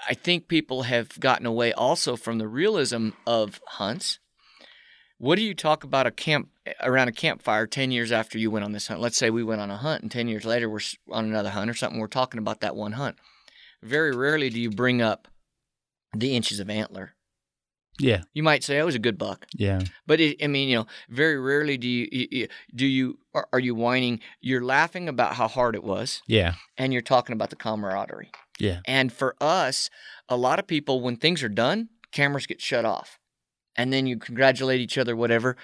I 0.08 0.13
think 0.13 0.48
people 0.48 0.84
have 0.84 1.19
gotten 1.19 1.45
away 1.45 1.74
also 1.74 2.15
from 2.15 2.38
the 2.38 2.48
realism 2.48 3.10
of 3.26 3.60
hunts. 3.67 4.19
What 5.17 5.38
do 5.38 5.43
you 5.43 5.56
talk 5.56 5.84
about 5.84 6.06
a 6.06 6.12
camp 6.12 6.50
around 6.82 7.08
a 7.08 7.13
campfire 7.13 7.65
10 7.65 7.91
years 7.91 8.12
after 8.12 8.38
you 8.38 8.52
went 8.52 8.65
on 8.65 8.74
this 8.74 8.88
hunt? 8.88 9.00
Let's 9.00 9.17
say 9.17 9.30
we 9.30 9.43
went 9.43 9.62
on 9.62 9.71
a 9.71 9.78
hunt 9.78 10.04
and 10.04 10.12
10 10.12 10.28
years 10.28 10.45
later 10.45 10.69
we're 10.69 10.82
on 11.10 11.26
another 11.26 11.52
hunt 11.52 11.69
or 11.69 11.74
something. 11.74 12.00
We're 12.00 12.08
talking 12.08 12.38
about 12.38 12.60
that 12.60 12.76
one 12.76 12.93
hunt. 12.93 13.17
Very 13.82 14.15
rarely 14.15 14.50
do 14.50 14.60
you 14.60 14.69
bring 14.69 15.02
up 15.02 15.28
the 16.15 16.36
inches 16.36 16.60
of 16.60 16.69
antler. 16.69 17.14
Yeah. 17.99 18.23
You 18.34 18.43
might 18.43 18.63
say, 18.63 18.77
"Oh, 18.77 18.81
it 18.84 18.86
was 18.86 18.95
a 18.95 18.99
good 18.99 19.17
buck," 19.17 19.45
Yeah. 19.55 19.81
but 20.05 20.19
it, 20.19 20.43
I 20.43 20.47
mean, 20.47 20.69
you 20.69 20.75
know, 20.77 20.88
very 21.10 21.39
rarely 21.39 21.77
do 21.77 21.88
you, 21.88 22.47
do 22.75 22.86
you 22.86 23.19
are, 23.34 23.47
are 23.53 23.60
you 23.60 23.73
whining? 23.75 24.19
You're 24.41 24.63
laughing 24.65 25.08
about 25.08 25.36
how 25.36 25.47
hard 25.47 25.75
it 25.75 25.84
was, 25.84 26.21
Yeah. 26.27 26.55
and 26.77 26.91
you're 26.91 27.01
talking 27.01 27.34
about 27.34 27.49
the 27.51 27.55
camaraderie. 27.55 28.31
Yeah. 28.60 28.79
And 28.86 29.12
for 29.13 29.36
us, 29.41 29.89
a 30.29 30.38
lot 30.38 30.60
of 30.60 30.67
people, 30.67 31.01
when 31.01 31.15
things 31.17 31.41
are 31.43 31.49
done, 31.49 31.89
cameras 32.12 32.45
get 32.47 32.62
shut 32.62 32.86
off, 32.86 33.17
and 33.77 33.91
then 33.93 34.08
you 34.08 34.17
congratulate 34.17 34.81
each 34.81 34.97
other, 34.97 35.15
whatever. 35.15 35.55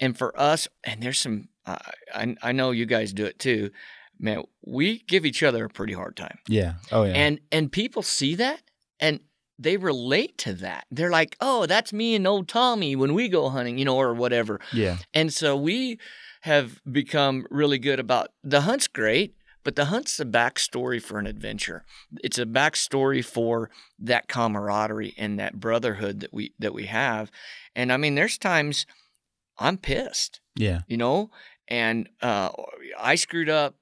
And 0.00 0.16
for 0.18 0.38
us, 0.38 0.68
and 0.84 1.02
there's 1.02 1.18
some, 1.18 1.48
uh, 1.66 1.78
I 2.14 2.36
I 2.42 2.52
know 2.52 2.70
you 2.72 2.86
guys 2.86 3.12
do 3.12 3.24
it 3.26 3.38
too, 3.38 3.70
man. 4.18 4.42
We 4.66 4.98
give 5.06 5.24
each 5.24 5.42
other 5.42 5.64
a 5.64 5.70
pretty 5.70 5.92
hard 5.94 6.16
time, 6.16 6.38
Yeah. 6.48 6.74
Oh 6.92 7.04
yeah. 7.04 7.14
and 7.14 7.40
and 7.52 7.70
people 7.72 8.02
see 8.02 8.34
that, 8.36 8.60
and 9.00 9.20
they 9.58 9.76
relate 9.76 10.36
to 10.38 10.52
that. 10.54 10.86
They're 10.90 11.10
like, 11.10 11.36
oh, 11.40 11.66
that's 11.66 11.92
me 11.92 12.14
and 12.14 12.26
old 12.26 12.48
Tommy 12.48 12.94
when 12.96 13.14
we 13.14 13.28
go 13.28 13.48
hunting, 13.48 13.78
you 13.78 13.84
know, 13.84 13.96
or 13.96 14.12
whatever. 14.14 14.60
yeah. 14.72 14.98
And 15.14 15.32
so 15.32 15.56
we 15.56 15.98
have 16.42 16.80
become 16.90 17.46
really 17.50 17.78
good 17.78 17.98
about 17.98 18.28
the 18.44 18.60
hunt's 18.62 18.86
great, 18.86 19.34
but 19.64 19.74
the 19.74 19.86
hunt's 19.86 20.20
a 20.20 20.24
backstory 20.24 21.02
for 21.02 21.18
an 21.18 21.26
adventure. 21.26 21.84
It's 22.22 22.38
a 22.38 22.44
backstory 22.46 23.24
for 23.24 23.70
that 23.98 24.28
camaraderie 24.28 25.14
and 25.18 25.38
that 25.40 25.58
brotherhood 25.58 26.20
that 26.20 26.32
we 26.32 26.52
that 26.58 26.72
we 26.74 26.86
have. 26.86 27.30
And 27.74 27.92
I 27.92 27.96
mean, 27.96 28.14
there's 28.14 28.38
times 28.38 28.86
I'm 29.58 29.78
pissed, 29.78 30.40
Yeah. 30.54 30.80
you 30.86 30.96
know, 30.98 31.30
and 31.66 32.08
uh, 32.20 32.50
I 32.98 33.14
screwed 33.16 33.48
up. 33.48 33.74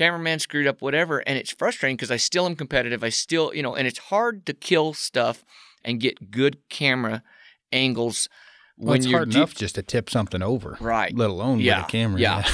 Cameraman 0.00 0.38
screwed 0.38 0.66
up, 0.66 0.80
whatever, 0.80 1.18
and 1.18 1.36
it's 1.36 1.50
frustrating 1.50 1.94
because 1.94 2.10
I 2.10 2.16
still 2.16 2.46
am 2.46 2.56
competitive. 2.56 3.04
I 3.04 3.10
still, 3.10 3.54
you 3.54 3.62
know, 3.62 3.74
and 3.74 3.86
it's 3.86 3.98
hard 3.98 4.46
to 4.46 4.54
kill 4.54 4.94
stuff 4.94 5.44
and 5.84 6.00
get 6.00 6.30
good 6.30 6.56
camera 6.70 7.22
angles 7.70 8.26
Well, 8.78 8.94
it's 8.94 9.04
you're 9.04 9.18
hard 9.18 9.28
deep- 9.28 9.36
enough 9.36 9.54
just 9.54 9.74
to 9.74 9.82
tip 9.82 10.08
something 10.08 10.40
over, 10.42 10.78
Right. 10.80 11.14
let 11.14 11.28
alone 11.28 11.60
Yeah. 11.60 11.80
with 11.80 11.88
a 11.88 11.90
camera. 11.90 12.18
Yeah. 12.18 12.48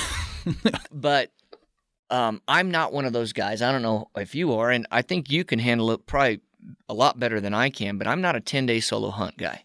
but 0.93 1.31
um, 2.11 2.43
I'm 2.49 2.73
not 2.73 2.93
one 2.93 3.05
of 3.05 3.13
those 3.13 3.33
guys. 3.33 3.63
I 3.63 3.71
don't 3.71 3.83
know 3.83 4.11
if 4.17 4.35
you 4.35 4.53
are, 4.55 4.71
and 4.73 4.85
I 4.91 5.03
think 5.03 5.31
you 5.31 5.45
can 5.45 5.61
handle 5.61 5.93
it 5.93 6.05
probably 6.05 6.41
a 6.89 6.95
lot 6.95 7.21
better 7.21 7.41
than 7.41 7.55
I 7.55 7.71
can. 7.71 7.97
But 7.97 8.09
I'm 8.09 8.21
not 8.21 8.35
a 8.35 8.41
10 8.41 8.67
day 8.67 8.81
solo 8.81 9.11
hunt 9.11 9.37
guy. 9.39 9.65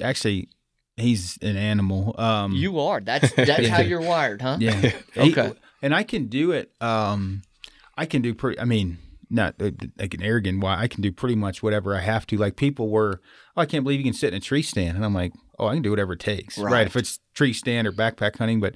Actually, 0.00 0.48
he's 0.96 1.38
an 1.42 1.56
animal. 1.56 2.14
Um, 2.18 2.52
you 2.52 2.78
are. 2.78 3.00
That's 3.00 3.32
that's 3.32 3.66
how 3.74 3.80
you're 3.82 4.00
wired, 4.00 4.42
huh? 4.42 4.58
Yeah. 4.60 4.92
Okay. 5.16 5.52
And 5.86 5.94
I 5.94 6.02
can 6.02 6.26
do 6.26 6.50
it. 6.50 6.72
Um, 6.80 7.42
I 7.96 8.06
can 8.06 8.20
do 8.20 8.34
pretty. 8.34 8.58
I 8.58 8.64
mean, 8.64 8.98
not 9.30 9.54
uh, 9.62 9.70
like 9.96 10.14
an 10.14 10.22
arrogant. 10.24 10.60
Why 10.60 10.76
I 10.76 10.88
can 10.88 11.00
do 11.00 11.12
pretty 11.12 11.36
much 11.36 11.62
whatever 11.62 11.94
I 11.94 12.00
have 12.00 12.26
to. 12.26 12.36
Like 12.36 12.56
people 12.56 12.88
were, 12.88 13.20
oh, 13.56 13.60
I 13.60 13.66
can't 13.66 13.84
believe 13.84 14.00
you 14.00 14.04
can 14.04 14.12
sit 14.12 14.32
in 14.32 14.38
a 14.38 14.40
tree 14.40 14.62
stand, 14.62 14.96
and 14.96 15.04
I'm 15.04 15.14
like, 15.14 15.32
oh, 15.60 15.68
I 15.68 15.74
can 15.74 15.82
do 15.82 15.90
whatever 15.90 16.14
it 16.14 16.18
takes. 16.18 16.58
Right. 16.58 16.72
Right. 16.72 16.86
If 16.88 16.96
it's 16.96 17.20
tree 17.34 17.52
stand 17.52 17.86
or 17.86 17.92
backpack 17.92 18.36
hunting, 18.36 18.58
but. 18.58 18.74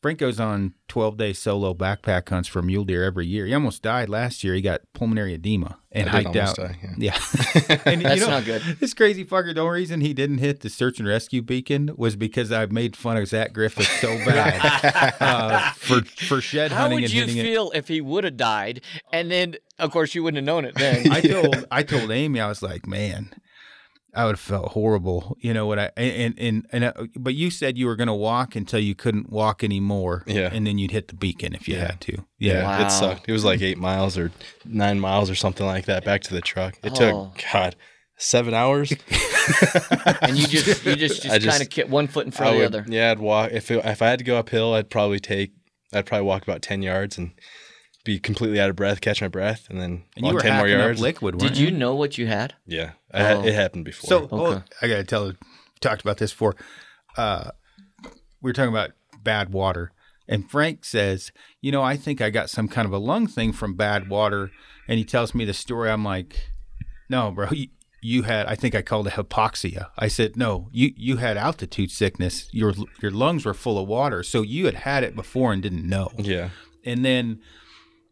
Frank 0.00 0.18
goes 0.20 0.38
on 0.38 0.74
12 0.86 1.16
day 1.16 1.32
solo 1.32 1.74
backpack 1.74 2.28
hunts 2.28 2.48
for 2.48 2.62
mule 2.62 2.84
deer 2.84 3.02
every 3.04 3.26
year. 3.26 3.46
He 3.46 3.54
almost 3.54 3.82
died 3.82 4.08
last 4.08 4.44
year. 4.44 4.54
He 4.54 4.60
got 4.60 4.82
pulmonary 4.92 5.34
edema 5.34 5.78
and 5.90 6.08
I 6.08 6.22
hiked 6.22 6.36
out. 6.36 6.56
die, 6.56 6.76
yeah. 6.80 6.94
Yeah. 6.96 7.18
and 7.84 8.02
That's 8.02 8.20
you 8.20 8.26
know, 8.26 8.30
not 8.30 8.44
good. 8.44 8.62
This 8.78 8.94
crazy 8.94 9.24
fucker, 9.24 9.52
the 9.54 9.60
only 9.60 9.80
reason 9.80 10.00
he 10.00 10.14
didn't 10.14 10.38
hit 10.38 10.60
the 10.60 10.70
search 10.70 11.00
and 11.00 11.08
rescue 11.08 11.42
beacon 11.42 11.90
was 11.96 12.14
because 12.14 12.52
I 12.52 12.66
made 12.66 12.94
fun 12.96 13.16
of 13.16 13.26
Zach 13.26 13.52
Griffith 13.52 13.88
so 14.00 14.08
bad 14.24 15.14
uh, 15.20 15.72
for 15.72 16.02
for 16.02 16.40
shed 16.40 16.70
How 16.70 16.82
hunting 16.82 16.98
would 16.98 17.04
and 17.04 17.12
you 17.12 17.20
hitting 17.20 17.36
it. 17.38 17.42
feel 17.42 17.72
if 17.74 17.88
he 17.88 18.00
would 18.00 18.24
have 18.24 18.36
died, 18.36 18.82
and 19.12 19.30
then 19.30 19.56
of 19.78 19.90
course 19.90 20.14
you 20.14 20.22
wouldn't 20.22 20.36
have 20.36 20.44
known 20.46 20.64
it 20.64 20.74
then? 20.76 21.10
I 21.10 21.20
told 21.20 21.66
I 21.70 21.82
told 21.82 22.10
Amy 22.10 22.40
I 22.40 22.48
was 22.48 22.62
like, 22.62 22.86
man, 22.86 23.32
I 24.18 24.24
would 24.24 24.32
have 24.32 24.40
felt 24.40 24.72
horrible, 24.72 25.36
you 25.40 25.54
know 25.54 25.66
what 25.66 25.78
I 25.78 25.90
and 25.96 26.34
and 26.38 26.66
and 26.72 26.84
uh, 26.84 26.92
but 27.16 27.34
you 27.34 27.50
said 27.50 27.78
you 27.78 27.86
were 27.86 27.96
going 27.96 28.08
to 28.08 28.14
walk 28.30 28.56
until 28.56 28.80
you 28.80 28.94
couldn't 28.94 29.30
walk 29.30 29.62
anymore, 29.62 30.24
Yeah. 30.26 30.50
and 30.52 30.66
then 30.66 30.76
you'd 30.78 30.90
hit 30.90 31.08
the 31.08 31.14
beacon 31.14 31.54
if 31.54 31.68
you 31.68 31.76
Yeah. 31.76 31.86
had 31.86 32.00
to, 32.02 32.12
Yeah, 32.38 32.52
yeah, 32.54 32.62
Wow. 32.80 32.86
it 32.86 32.90
sucked. 32.90 33.28
It 33.28 33.32
was 33.32 33.44
like 33.44 33.62
eight 33.62 33.78
miles 33.78 34.18
or 34.18 34.32
nine 34.64 34.98
miles 34.98 35.30
or 35.30 35.34
something 35.36 35.66
like 35.66 35.86
that 35.86 36.04
back 36.04 36.22
to 36.22 36.34
the 36.34 36.40
truck. 36.40 36.76
It 36.82 36.92
Oh. 37.00 37.30
took 37.32 37.44
God 37.52 37.76
seven 38.16 38.52
hours. 38.54 38.90
and 40.22 40.36
you 40.36 40.46
just 40.46 40.84
you 40.84 40.96
just 40.96 41.24
I 41.26 41.38
just, 41.38 41.40
just- 41.44 41.48
kind 41.48 41.62
of 41.62 41.70
kept 41.70 41.88
one 41.90 42.08
foot 42.08 42.26
in 42.26 42.32
I 42.32 42.36
front 42.36 42.54
of 42.54 42.58
the 42.60 42.66
other. 42.80 42.84
yeah, 42.88 43.10
I'd 43.12 43.18
walk 43.20 43.52
if 43.52 43.70
it, 43.70 43.84
if 43.84 44.02
I 44.02 44.08
had 44.08 44.18
to 44.18 44.24
go 44.24 44.36
uphill, 44.36 44.74
I'd 44.74 44.90
probably 44.90 45.20
take 45.20 45.52
I'd 45.92 46.06
probably 46.06 46.26
walk 46.26 46.42
about 46.42 46.60
ten 46.62 46.82
yards 46.82 47.16
and 47.18 47.30
be 48.08 48.18
completely 48.18 48.58
out 48.58 48.70
of 48.70 48.76
breath, 48.76 49.02
catch 49.02 49.20
my 49.20 49.28
breath, 49.28 49.66
and 49.68 49.78
then 49.78 50.02
and 50.16 50.24
you 50.24 50.24
walk 50.24 50.34
were 50.34 50.40
ten 50.40 50.54
more 50.56 50.66
hacking 50.66 50.80
up 50.80 50.84
yards. 50.86 51.00
liquid. 51.02 51.34
Weren't 51.34 51.52
Did 51.54 51.58
you 51.58 51.70
know 51.70 51.94
what 51.94 52.16
you 52.16 52.26
had? 52.26 52.54
Yeah, 52.66 52.92
I 53.12 53.22
had, 53.22 53.36
Oh. 53.36 53.44
it 53.44 53.52
happened 53.52 53.84
before. 53.84 54.08
So 54.08 54.28
oh, 54.32 54.46
Okay. 54.46 54.62
I 54.80 54.88
gotta 54.88 55.04
tell. 55.04 55.32
Talked 55.80 56.00
about 56.00 56.16
this 56.16 56.32
before. 56.32 56.56
Uh, 57.18 57.50
we 58.40 58.48
were 58.48 58.52
talking 58.54 58.70
about 58.72 58.92
bad 59.22 59.52
water, 59.52 59.92
and 60.26 60.50
Frank 60.50 60.86
says, 60.86 61.32
"You 61.60 61.70
know, 61.70 61.82
I 61.82 61.96
think 61.98 62.20
I 62.22 62.30
got 62.30 62.48
some 62.48 62.66
kind 62.66 62.86
of 62.86 62.92
a 62.94 62.98
lung 62.98 63.26
thing 63.26 63.52
from 63.52 63.74
bad 63.74 64.08
water." 64.08 64.50
And 64.88 64.96
he 64.98 65.04
tells 65.04 65.34
me 65.34 65.44
the 65.44 65.52
story. 65.52 65.90
I'm 65.90 66.02
like, 66.04 66.50
"No, 67.10 67.30
bro, 67.30 67.50
you, 67.50 67.68
you 68.00 68.22
had. 68.22 68.46
I 68.46 68.54
think 68.54 68.74
I 68.74 68.80
called 68.80 69.06
it 69.06 69.12
hypoxia." 69.14 69.88
I 69.98 70.08
said, 70.08 70.34
"No, 70.36 70.68
you 70.72 70.92
you 70.96 71.18
had 71.18 71.36
altitude 71.36 71.90
sickness. 71.90 72.48
Your 72.52 72.72
your 73.02 73.10
lungs 73.10 73.44
were 73.44 73.54
full 73.54 73.78
of 73.78 73.86
water, 73.86 74.22
so 74.22 74.40
you 74.40 74.64
had 74.64 74.76
had 74.76 75.04
it 75.04 75.14
before 75.14 75.52
and 75.52 75.62
didn't 75.62 75.86
know." 75.86 76.10
yeah, 76.16 76.48
and 76.84 77.04
then 77.04 77.40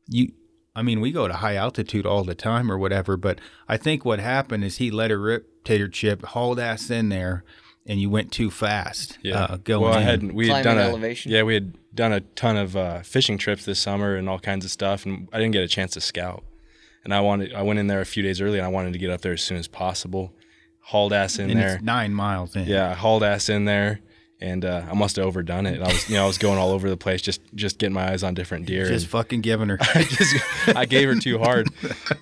you 0.08 0.32
i 0.74 0.82
mean 0.82 1.00
we 1.00 1.10
go 1.12 1.26
to 1.28 1.34
high 1.34 1.56
altitude 1.56 2.06
all 2.06 2.24
the 2.24 2.34
time 2.34 2.70
or 2.70 2.78
whatever 2.78 3.16
but 3.16 3.40
i 3.68 3.76
think 3.76 4.04
what 4.04 4.18
happened 4.18 4.64
is 4.64 4.76
he 4.78 4.90
let 4.90 5.10
a 5.10 5.18
rip 5.18 5.64
tater 5.64 5.88
chip 5.88 6.24
hauled 6.26 6.60
ass 6.60 6.90
in 6.90 7.08
there 7.08 7.44
and 7.86 8.00
you 8.00 8.10
went 8.10 8.32
too 8.32 8.50
fast 8.50 9.18
yeah. 9.22 9.44
uh, 9.44 9.56
going 9.58 9.82
well, 9.82 9.94
I 9.94 10.00
in. 10.00 10.06
had 10.06 10.32
we 10.32 10.48
had 10.48 10.62
Climbing 10.62 10.64
done 10.64 10.78
a 10.78 10.88
elevation? 10.90 11.32
yeah 11.32 11.42
we 11.42 11.54
had 11.54 11.74
done 11.96 12.12
a 12.12 12.20
ton 12.20 12.56
of 12.56 12.76
uh, 12.76 13.00
fishing 13.02 13.38
trips 13.38 13.64
this 13.64 13.80
summer 13.80 14.14
and 14.14 14.28
all 14.28 14.38
kinds 14.38 14.64
of 14.64 14.70
stuff, 14.70 15.06
and 15.06 15.28
I 15.32 15.38
didn't 15.38 15.52
get 15.52 15.64
a 15.64 15.68
chance 15.68 15.92
to 15.94 16.00
scout. 16.00 16.44
And 17.02 17.14
I 17.14 17.20
wanted 17.20 17.54
I 17.54 17.62
went 17.62 17.78
in 17.80 17.86
there 17.88 18.00
a 18.00 18.06
few 18.06 18.22
days 18.22 18.40
early, 18.40 18.58
and 18.58 18.66
I 18.66 18.68
wanted 18.68 18.92
to 18.92 18.98
get 18.98 19.10
up 19.10 19.22
there 19.22 19.32
as 19.32 19.42
soon 19.42 19.56
as 19.56 19.66
possible. 19.66 20.32
Hauled 20.80 21.12
ass 21.12 21.38
in 21.38 21.50
and 21.50 21.58
there. 21.58 21.76
it's 21.76 21.82
nine 21.82 22.14
miles 22.14 22.54
in 22.54 22.66
Yeah, 22.66 22.94
hauled 22.94 23.24
ass 23.24 23.48
in 23.48 23.64
there, 23.64 24.00
and 24.40 24.64
uh, 24.64 24.84
I 24.90 24.94
must 24.94 25.16
have 25.16 25.26
overdone 25.26 25.66
it. 25.66 25.80
I 25.80 25.86
was, 25.88 26.08
you 26.08 26.16
know, 26.16 26.24
I 26.24 26.26
was 26.26 26.38
going 26.38 26.58
all 26.58 26.70
over 26.70 26.88
the 26.90 26.96
place, 26.96 27.22
just 27.22 27.40
just 27.54 27.78
getting 27.78 27.94
my 27.94 28.10
eyes 28.10 28.22
on 28.22 28.34
different 28.34 28.66
deer. 28.66 28.86
just 28.86 29.06
fucking 29.06 29.40
giving 29.40 29.68
her 29.68 29.78
I 29.94 30.02
just, 30.04 30.68
I 30.76 30.84
gave 30.84 31.08
her 31.08 31.14
too 31.14 31.38
hard. 31.38 31.68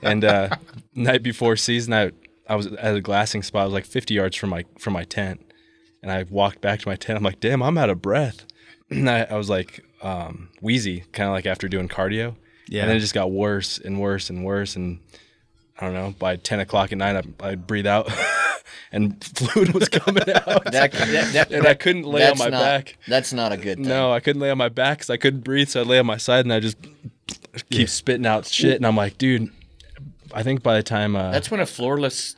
And 0.02 0.24
uh, 0.24 0.50
night 0.94 1.22
before 1.22 1.56
season, 1.56 1.92
I 1.92 2.12
I 2.48 2.56
was 2.56 2.66
at 2.66 2.94
a 2.94 3.00
glassing 3.00 3.42
spot. 3.42 3.62
I 3.62 3.64
was 3.64 3.74
like 3.74 3.86
50 3.86 4.14
yards 4.14 4.36
from 4.36 4.50
my 4.50 4.64
from 4.78 4.92
my 4.92 5.04
tent, 5.04 5.40
and 6.02 6.12
I 6.12 6.24
walked 6.28 6.60
back 6.60 6.80
to 6.80 6.88
my 6.88 6.96
tent. 6.96 7.16
I'm 7.16 7.24
like, 7.24 7.40
damn, 7.40 7.62
I'm 7.62 7.78
out 7.78 7.90
of 7.90 8.02
breath. 8.02 8.46
And 8.90 9.08
I, 9.08 9.22
I 9.22 9.34
was 9.36 9.48
like 9.48 9.82
um, 10.02 10.50
wheezy, 10.60 11.04
kind 11.12 11.26
of 11.26 11.32
like 11.32 11.46
after 11.46 11.68
doing 11.68 11.88
cardio. 11.88 12.36
Yeah. 12.68 12.82
And 12.82 12.90
then 12.90 12.98
it 12.98 13.00
just 13.00 13.14
got 13.14 13.30
worse 13.32 13.78
and 13.78 13.98
worse 13.98 14.28
and 14.28 14.44
worse. 14.44 14.76
And 14.76 15.00
I 15.78 15.86
don't 15.86 15.94
know. 15.94 16.14
By 16.18 16.36
10 16.36 16.60
o'clock 16.60 16.92
at 16.92 16.98
night, 16.98 17.16
I, 17.16 17.48
I'd 17.48 17.66
breathe 17.66 17.86
out, 17.86 18.06
and 18.92 19.22
fluid 19.36 19.72
was 19.74 19.88
coming 19.88 20.28
out. 20.30 20.64
That, 20.74 20.92
that, 20.92 21.32
that, 21.32 21.52
and 21.52 21.66
I 21.66 21.74
couldn't 21.74 22.04
lay 22.04 22.28
on 22.28 22.38
my 22.38 22.48
not, 22.48 22.60
back. 22.62 22.98
That's 23.06 23.32
not 23.32 23.52
a 23.52 23.56
good 23.56 23.78
thing. 23.78 23.86
No, 23.88 24.12
I 24.12 24.20
couldn't 24.20 24.40
lay 24.40 24.50
on 24.50 24.58
my 24.58 24.68
back 24.68 24.98
because 24.98 25.10
I 25.10 25.16
couldn't 25.16 25.40
breathe. 25.40 25.68
So 25.68 25.80
I'd 25.82 25.86
lay 25.86 25.98
on 25.98 26.06
my 26.06 26.16
side 26.16 26.44
and 26.44 26.52
I 26.52 26.60
just 26.60 26.76
keep 27.70 27.70
Yeah. 27.70 27.86
spitting 27.86 28.26
out 28.26 28.46
shit. 28.46 28.76
And 28.76 28.86
I'm 28.86 28.96
like, 28.96 29.18
dude, 29.18 29.50
I 30.32 30.42
think 30.42 30.62
by 30.62 30.74
the 30.76 30.82
time 30.82 31.14
uh, 31.16 31.30
That's 31.30 31.50
when 31.50 31.60
a 31.60 31.64
floorless. 31.64 32.34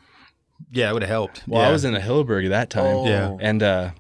yeah 0.73 0.91
it 0.91 0.93
would 0.93 1.03
have 1.03 1.11
helped 1.11 1.43
well, 1.47 1.63
yeah. 1.63 1.69
I 1.69 1.73
was 1.73 1.85
in 1.85 1.95
a 1.95 2.01
Hilleberg 2.01 2.45
at 2.45 2.51
that 2.51 2.71
time. 2.71 2.97
Oh. 2.97 3.07
Yeah. 3.07 3.37
And 3.41 3.63
uh, 3.63 3.91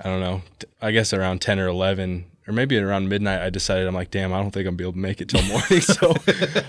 I 0.00 0.04
don't 0.04 0.20
know. 0.20 0.42
I 0.80 0.90
guess 0.92 1.12
around 1.12 1.40
10 1.40 1.58
or 1.58 1.66
11 1.68 2.24
or 2.46 2.52
maybe 2.52 2.78
around 2.78 3.08
midnight, 3.08 3.40
I 3.40 3.50
decided 3.50 3.86
I'm 3.86 3.94
like, 3.94 4.10
damn, 4.10 4.32
I 4.32 4.40
don't 4.40 4.50
think 4.50 4.66
I'm 4.66 4.76
gonna 4.76 4.76
be 4.76 4.84
able 4.84 4.92
to 4.92 4.98
make 4.98 5.20
it 5.20 5.28
till 5.28 5.42
morning. 5.42 5.80
so 5.80 6.14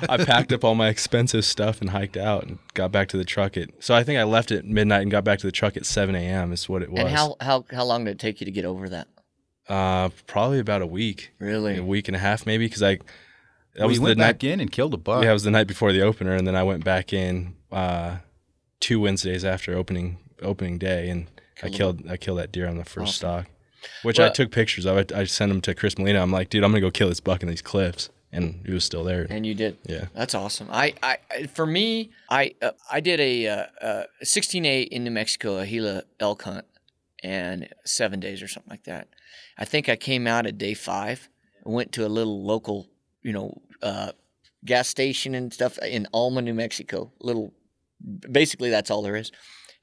I 0.10 0.18
packed 0.18 0.52
up 0.52 0.64
all 0.64 0.76
my 0.76 0.88
expensive 0.88 1.46
stuff 1.46 1.82
and 1.82 1.92
hiked 1.92 2.18
out 2.18 2.44
and 2.46 2.60
got 2.74 2.92
back 2.92 3.08
to 3.10 3.18
the 3.18 3.26
truck 3.26 3.58
at. 3.58 3.70
So 3.80 3.94
I 3.94 4.04
think 4.04 4.20
I 4.20 4.24
left 4.24 4.52
at 4.52 4.66
midnight 4.66 5.04
and 5.04 5.12
got 5.12 5.24
back 5.24 5.40
to 5.40 5.48
the 5.48 5.52
truck 5.52 5.78
at 5.78 5.86
7 5.86 6.16
a.m. 6.16 6.52
Is 6.52 6.68
what 6.68 6.82
it 6.82 6.92
was. 6.92 7.02
And 7.02 7.10
how, 7.10 7.36
how 7.42 7.66
how 7.72 7.84
long 7.86 8.06
did 8.06 8.12
it 8.12 8.20
take 8.20 8.42
you 8.42 8.46
to 8.46 8.52
get 8.52 8.66
over 8.66 8.90
that? 8.90 9.08
Uh, 9.70 10.10
probably 10.28 10.60
about 10.60 10.82
a 10.82 10.88
week, 10.88 11.34
Really? 11.40 11.78
a 11.78 11.84
week 11.84 12.08
and 12.08 12.16
a 12.16 12.20
half 12.20 12.46
maybe, 12.46 12.66
because 12.66 12.84
I. 12.84 12.96
That 13.74 13.82
well, 13.84 13.90
was 13.90 13.98
you 13.98 14.00
the 14.00 14.06
went 14.06 14.18
night 14.18 14.34
back 14.40 14.44
in 14.46 14.60
and 14.60 14.72
killed 14.72 14.94
a 14.96 14.98
buck 14.98 15.24
Yeah, 15.24 15.30
it 15.30 15.34
was 15.34 15.44
the 15.44 15.52
night 15.52 15.68
before 15.68 15.92
the 15.92 16.02
opener, 16.02 16.34
and 16.34 16.48
then 16.48 16.56
I 16.56 16.64
went 16.64 16.84
back 16.84 17.14
in 17.14 17.56
uh, 17.72 18.18
two 18.80 19.00
Wednesdays 19.00 19.46
after 19.46 19.76
opening 19.76 20.18
opening 20.42 20.80
day, 20.80 21.10
and 21.10 21.28
I 21.62 21.70
killed 21.70 22.10
I 22.10 22.18
killed 22.18 22.40
that 22.40 22.52
deer 22.52 22.68
on 22.68 22.78
the 22.78 22.86
first 22.86 23.16
stock, 23.16 23.46
which 24.04 24.20
I 24.20 24.30
took 24.30 24.52
pictures 24.52 24.86
of. 24.86 24.98
I, 24.98 25.22
I 25.22 25.24
sent 25.26 25.50
them 25.50 25.62
to 25.62 25.76
Chris 25.76 25.98
Molina. 25.98 26.22
I'm 26.22 26.32
like, 26.32 26.50
dude, 26.50 26.64
I'm 26.64 26.72
gonna 26.72 26.82
go 26.82 26.92
kill 26.92 27.10
this 27.10 27.20
buck 27.20 27.42
in 27.42 27.50
these 27.50 27.62
cliffs, 27.62 28.10
and 28.32 28.62
he 28.66 28.74
was 28.74 28.84
still 28.84 29.04
there. 29.04 29.28
And 29.30 29.46
you 29.46 29.54
did. 29.54 29.78
Yeah. 29.86 30.06
That's 30.14 30.36
awesome. 30.36 30.68
I, 30.72 30.94
I 31.04 31.48
for 31.48 31.66
me, 31.66 32.12
I 32.30 32.56
uh, 32.62 32.72
I 32.92 33.00
did 33.00 33.20
a 33.20 33.48
uh, 33.48 33.66
uh, 33.82 34.04
16-8 34.24 34.88
in 34.90 35.04
New 35.04 35.12
Mexico, 35.12 35.58
a 35.58 35.66
Gila 35.66 36.04
elk 36.20 36.44
hunt, 36.44 36.66
and 37.24 37.70
seven 37.86 38.20
days 38.20 38.42
or 38.42 38.48
something 38.48 38.70
like 38.70 38.84
that. 38.84 39.08
I 39.58 39.66
think 39.66 39.90
I 39.90 39.96
came 39.96 40.28
out 40.28 40.46
at 40.46 40.58
day 40.58 40.74
five. 40.74 41.30
I 41.66 41.70
went 41.70 41.92
to 41.94 42.06
a 42.06 42.10
little 42.10 42.44
local, 42.44 42.88
you 43.22 43.34
know, 43.34 43.62
uh, 43.82 44.12
gas 44.64 44.88
station 44.88 45.36
and 45.36 45.54
stuff 45.54 45.78
in 45.80 46.08
Alma, 46.14 46.42
New 46.42 46.54
Mexico. 46.54 47.12
Little, 47.20 47.54
basically 48.32 48.70
that's 48.70 48.92
all 48.92 49.02
there 49.02 49.16
is. 49.16 49.32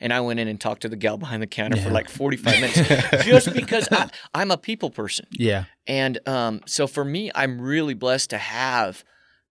And 0.04 0.12
I 0.12 0.20
went 0.20 0.38
in 0.38 0.46
and 0.46 0.60
talked 0.60 0.82
to 0.82 0.88
the 0.88 0.96
gal 0.96 1.16
behind 1.16 1.42
the 1.42 1.46
counter 1.48 1.78
for 1.78 1.90
like 1.90 2.08
45 2.08 2.60
minutes 2.60 3.24
just 3.24 3.52
because 3.54 3.88
I, 3.90 4.10
I'm 4.34 4.50
a 4.52 4.56
people 4.58 4.90
person. 4.90 5.26
Yeah. 5.32 5.64
And 5.88 6.20
um, 6.28 6.60
so 6.66 6.86
for 6.86 7.04
me, 7.04 7.30
I'm 7.34 7.60
really 7.60 7.94
blessed 7.94 8.30
to 8.30 8.38
have 8.38 9.02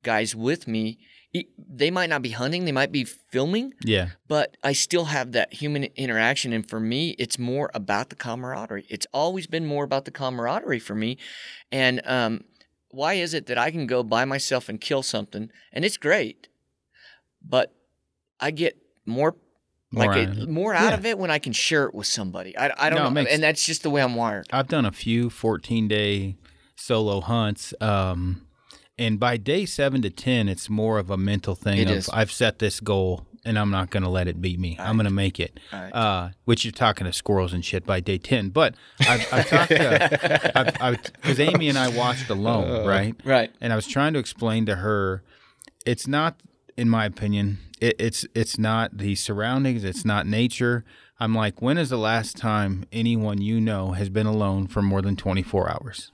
guys 0.04 0.36
with 0.36 0.68
me. 0.68 1.00
They 1.58 1.90
might 1.90 2.10
not 2.12 2.22
be 2.22 2.30
hunting, 2.30 2.66
they 2.66 2.72
might 2.72 2.92
be 2.92 3.04
filming, 3.06 3.74
Yeah. 3.84 4.10
but 4.28 4.56
I 4.64 4.74
still 4.74 5.06
have 5.06 5.32
that 5.32 5.52
human 5.56 5.86
interaction. 5.96 6.54
And 6.54 6.70
for 6.70 6.80
me, 6.80 7.16
it's 7.18 7.40
more 7.40 7.72
about 7.74 8.10
the 8.10 8.16
camaraderie. 8.16 8.86
It's 8.88 9.08
always 9.12 9.48
been 9.48 9.66
more 9.66 9.84
about 9.84 10.06
the 10.06 10.12
camaraderie 10.12 10.80
for 10.80 10.94
me. 10.94 11.18
And 11.72 12.02
um, 12.06 12.44
why 12.92 13.16
is 13.16 13.34
it 13.34 13.48
that 13.48 13.58
I 13.58 13.72
can 13.72 13.88
go 13.88 14.04
by 14.04 14.26
myself 14.26 14.70
and 14.70 14.80
kill 14.80 15.02
something, 15.02 15.50
and 15.72 15.84
it's 15.84 15.98
great, 15.98 16.48
but 17.44 17.74
I 18.40 18.52
get 18.52 18.78
more. 19.08 19.36
More 19.94 20.06
like 20.08 20.18
out 20.18 20.30
of 20.30 20.38
it, 20.38 20.44
it. 20.44 20.50
more 20.50 20.74
out 20.74 20.90
Yeah. 20.92 20.94
of 20.98 21.06
it 21.06 21.18
when 21.18 21.32
I 21.32 21.40
can 21.40 21.54
share 21.54 21.86
it 21.86 21.94
with 21.94 22.08
somebody. 22.08 22.58
I, 22.58 22.72
I 22.78 22.90
don't 22.90 22.98
No, 23.00 23.04
know, 23.06 23.10
makes- 23.12 23.32
and 23.32 23.42
that's 23.44 23.66
just 23.66 23.84
the 23.84 23.90
way 23.90 24.02
I'm 24.02 24.16
wired. 24.16 24.48
I've 24.52 24.68
done 24.68 24.86
a 24.86 24.92
few 24.92 25.30
14 25.30 25.88
day 25.88 26.36
solo 26.76 27.22
hunts. 27.22 27.74
Um, 27.80 28.46
and 28.98 29.20
by 29.20 29.38
day 29.38 29.66
seven 29.66 30.02
to 30.02 30.10
10, 30.10 30.50
it's 30.50 30.70
more 30.70 31.00
of 31.00 31.10
a 31.10 31.18
mental 31.18 31.56
thing 31.56 31.80
It 31.80 31.90
of 31.90 31.98
is. 31.98 32.10
I've 32.10 32.32
set 32.32 32.60
this 32.60 32.80
goal 32.80 33.26
and 33.46 33.60
I'm 33.60 33.70
not 33.72 33.90
going 33.90 34.04
to 34.04 34.10
let 34.10 34.28
it 34.28 34.42
beat 34.42 34.58
me. 34.60 34.78
I'm 34.80 34.96
going 34.96 35.06
to 35.06 35.12
make 35.12 35.38
it. 35.40 35.60
Right. 35.74 35.90
Uh, 35.94 36.30
which 36.46 36.64
you're 36.64 36.72
talking 36.72 37.06
to 37.06 37.12
squirrels 37.14 37.52
and 37.54 37.64
shit 37.66 37.86
by 37.86 38.00
day 38.00 38.18
10. 38.18 38.50
But 38.50 38.76
I've, 39.02 39.28
I've 39.34 39.50
talked 39.50 39.70
to, 39.72 41.00
because 41.22 41.40
Amy 41.40 41.68
and 41.70 41.78
I 41.78 41.90
watched 41.90 42.30
alone, 42.30 42.86
right? 42.88 43.16
Right. 43.26 43.52
and 43.62 43.74
I 43.74 43.76
was 43.76 43.88
trying 43.88 44.14
to 44.14 44.20
explain 44.20 44.66
to 44.68 44.76
her, 44.78 45.24
it's 45.86 46.08
not, 46.08 46.40
in 46.78 46.88
my 46.90 47.06
opinion, 47.06 47.58
it, 47.84 47.96
it's 48.00 48.26
it's 48.34 48.58
not 48.58 48.98
the 48.98 49.16
surroundings, 49.16 49.84
it's 49.84 50.06
not 50.06 50.26
nature. 50.26 50.86
I'm 51.20 51.36
like, 51.36 51.62
when 51.62 51.78
is 51.78 51.90
the 51.90 51.98
last 51.98 52.38
time 52.38 52.86
anyone 52.92 53.42
you 53.42 53.60
know 53.62 53.92
has 53.92 54.10
been 54.10 54.26
alone 54.26 54.68
for 54.68 54.82
more 54.82 55.02
than 55.02 55.16
24 55.16 55.70
hours? 55.70 56.12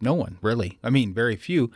No 0.00 0.14
one, 0.14 0.38
really. 0.42 0.78
I 0.82 0.90
mean, 0.90 1.14
very 1.14 1.36
few, 1.36 1.70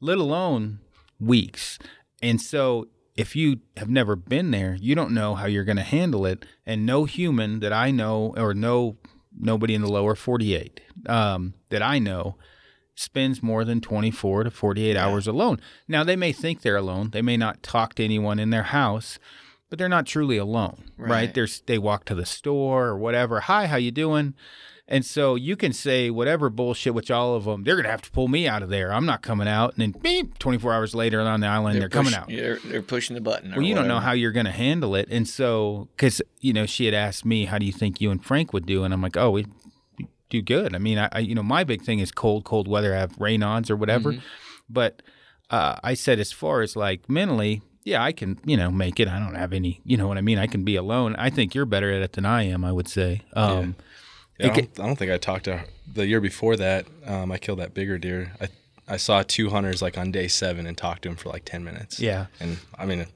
let 0.00 0.18
alone 0.18 0.80
weeks. 1.20 1.78
And 2.22 2.40
so, 2.40 2.88
if 3.14 3.36
you 3.36 3.60
have 3.76 3.90
never 3.90 4.16
been 4.16 4.50
there, 4.50 4.76
you 4.80 4.94
don't 4.94 5.12
know 5.12 5.34
how 5.34 5.46
you're 5.46 5.64
going 5.64 5.76
to 5.76 5.82
handle 5.82 6.24
it. 6.24 6.46
And 6.64 6.86
no 6.86 7.04
human 7.04 7.60
that 7.60 7.72
I 7.72 7.90
know, 7.90 8.34
or 8.36 8.54
no 8.54 8.96
nobody 9.38 9.74
in 9.74 9.82
the 9.82 9.92
lower 9.92 10.14
48 10.14 10.80
um, 11.06 11.54
that 11.68 11.82
I 11.82 11.98
know, 11.98 12.36
spends 12.98 13.42
more 13.42 13.64
than 13.64 13.80
24 13.80 14.44
to 14.44 14.50
48 14.50 14.96
hours 14.96 15.26
alone. 15.26 15.60
Now 15.86 16.04
they 16.04 16.16
may 16.16 16.32
think 16.32 16.62
they're 16.62 16.76
alone. 16.76 17.10
They 17.10 17.22
may 17.22 17.36
not 17.36 17.62
talk 17.62 17.94
to 17.94 18.04
anyone 18.04 18.38
in 18.38 18.50
their 18.50 18.64
house, 18.64 19.18
but 19.70 19.78
they're 19.78 19.88
not 19.88 20.06
truly 20.06 20.36
alone, 20.36 20.90
right? 20.96 21.10
Right. 21.10 21.34
There's 21.34 21.60
they 21.66 21.78
walk 21.78 22.04
to 22.06 22.14
the 22.14 22.26
store 22.26 22.86
or 22.86 22.98
whatever. 22.98 23.40
Hi, 23.40 23.66
how 23.66 23.76
you 23.76 23.90
doing? 23.90 24.34
And 24.90 25.04
so 25.04 25.34
you 25.34 25.54
can 25.54 25.74
say 25.74 26.08
whatever 26.08 26.48
bullshit, 26.48 26.94
which 26.94 27.10
all 27.10 27.34
of 27.34 27.44
them, 27.44 27.62
they're 27.64 27.76
gonna 27.76 27.90
have 27.90 28.00
to 28.02 28.10
pull 28.10 28.26
me 28.26 28.48
out 28.48 28.62
of 28.62 28.70
there. 28.70 28.90
I'm 28.90 29.04
not 29.04 29.20
coming 29.20 29.46
out. 29.46 29.74
And 29.76 29.82
then 29.82 30.00
beep, 30.00 30.38
24 30.38 30.72
hours 30.72 30.94
later 30.94 31.20
on 31.20 31.40
the 31.40 31.46
island, 31.46 31.78
they're, 31.80 31.90
coming 31.90 32.12
push- 32.12 32.18
out. 32.18 32.28
They're, 32.28 32.58
they're 32.64 32.82
pushing 32.82 33.14
the 33.14 33.20
button. 33.20 33.52
Well, 33.52 33.62
you 33.62 33.74
don't 33.74 33.86
know 33.86 34.00
how 34.00 34.12
you're 34.12 34.32
going 34.32 34.46
to 34.46 34.50
handle 34.52 34.94
it. 34.94 35.08
And 35.10 35.28
so, 35.28 35.88
because, 35.94 36.22
you 36.40 36.54
know, 36.54 36.64
she 36.64 36.86
had 36.86 36.94
asked 36.94 37.26
me, 37.26 37.44
how 37.44 37.58
do 37.58 37.66
you 37.66 37.72
think 37.72 38.00
you 38.00 38.10
and 38.10 38.24
Frank 38.24 38.54
would 38.54 38.64
do? 38.64 38.82
And 38.82 38.94
I'm 38.94 39.02
like, 39.02 39.18
oh, 39.18 39.30
we 39.30 39.44
do 40.30 40.42
good. 40.42 40.74
I 40.74 40.78
mean, 40.78 40.98
I, 40.98 41.08
I 41.12 41.18
you 41.20 41.34
know, 41.34 41.42
my 41.42 41.64
big 41.64 41.82
thing 41.82 41.98
is 42.00 42.10
cold, 42.12 42.44
cold 42.44 42.68
weather, 42.68 42.94
I 42.94 42.98
have 42.98 43.18
rain 43.18 43.42
ons 43.42 43.70
or 43.70 43.76
whatever. 43.76 44.14
But 44.68 45.02
uh, 45.50 45.76
I 45.82 45.94
said, 45.94 46.18
as 46.20 46.32
far 46.32 46.60
as 46.60 46.76
like 46.76 47.08
mentally, 47.08 47.62
yeah, 47.84 48.02
I 48.02 48.12
can, 48.12 48.38
you 48.44 48.56
know, 48.56 48.70
make 48.70 49.00
it. 49.00 49.08
I 49.08 49.18
don't 49.18 49.34
have 49.34 49.52
any, 49.54 49.80
you 49.84 49.96
know 49.96 50.06
what 50.06 50.18
I 50.18 50.20
mean? 50.20 50.38
I 50.38 50.46
can 50.46 50.62
be 50.64 50.76
alone. 50.76 51.16
I 51.16 51.30
think 51.30 51.54
you're 51.54 51.64
better 51.64 51.90
at 51.90 52.02
it 52.02 52.12
than 52.12 52.26
I 52.26 52.42
am, 52.42 52.64
I 52.64 52.72
would 52.72 52.88
say. 52.88 53.22
Um, 53.32 53.76
Yeah, 54.38 54.48
I, 54.48 54.50
It 54.50 54.54
don't, 54.74 54.84
I 54.84 54.86
don't 54.86 54.96
think 54.96 55.10
I 55.10 55.16
talked 55.16 55.44
to 55.44 55.56
her. 55.58 55.64
the 55.92 56.06
year 56.06 56.20
before 56.20 56.56
that. 56.56 56.86
Um, 57.06 57.32
I 57.32 57.38
killed 57.38 57.58
that 57.60 57.72
bigger 57.74 57.96
deer. 57.98 58.32
I 58.40 58.48
I 58.90 58.96
saw 58.96 59.22
two 59.22 59.50
hunters 59.50 59.82
like 59.82 59.98
on 59.98 60.12
day 60.12 60.28
seven 60.28 60.66
and 60.66 60.76
talked 60.76 61.02
to 61.02 61.08
him 61.10 61.16
for 61.16 61.28
like 61.28 61.44
ten 61.44 61.62
minutes. 61.64 62.00
Yeah. 62.00 62.26
and 62.40 62.58
I 62.78 62.86
mean, 62.86 63.06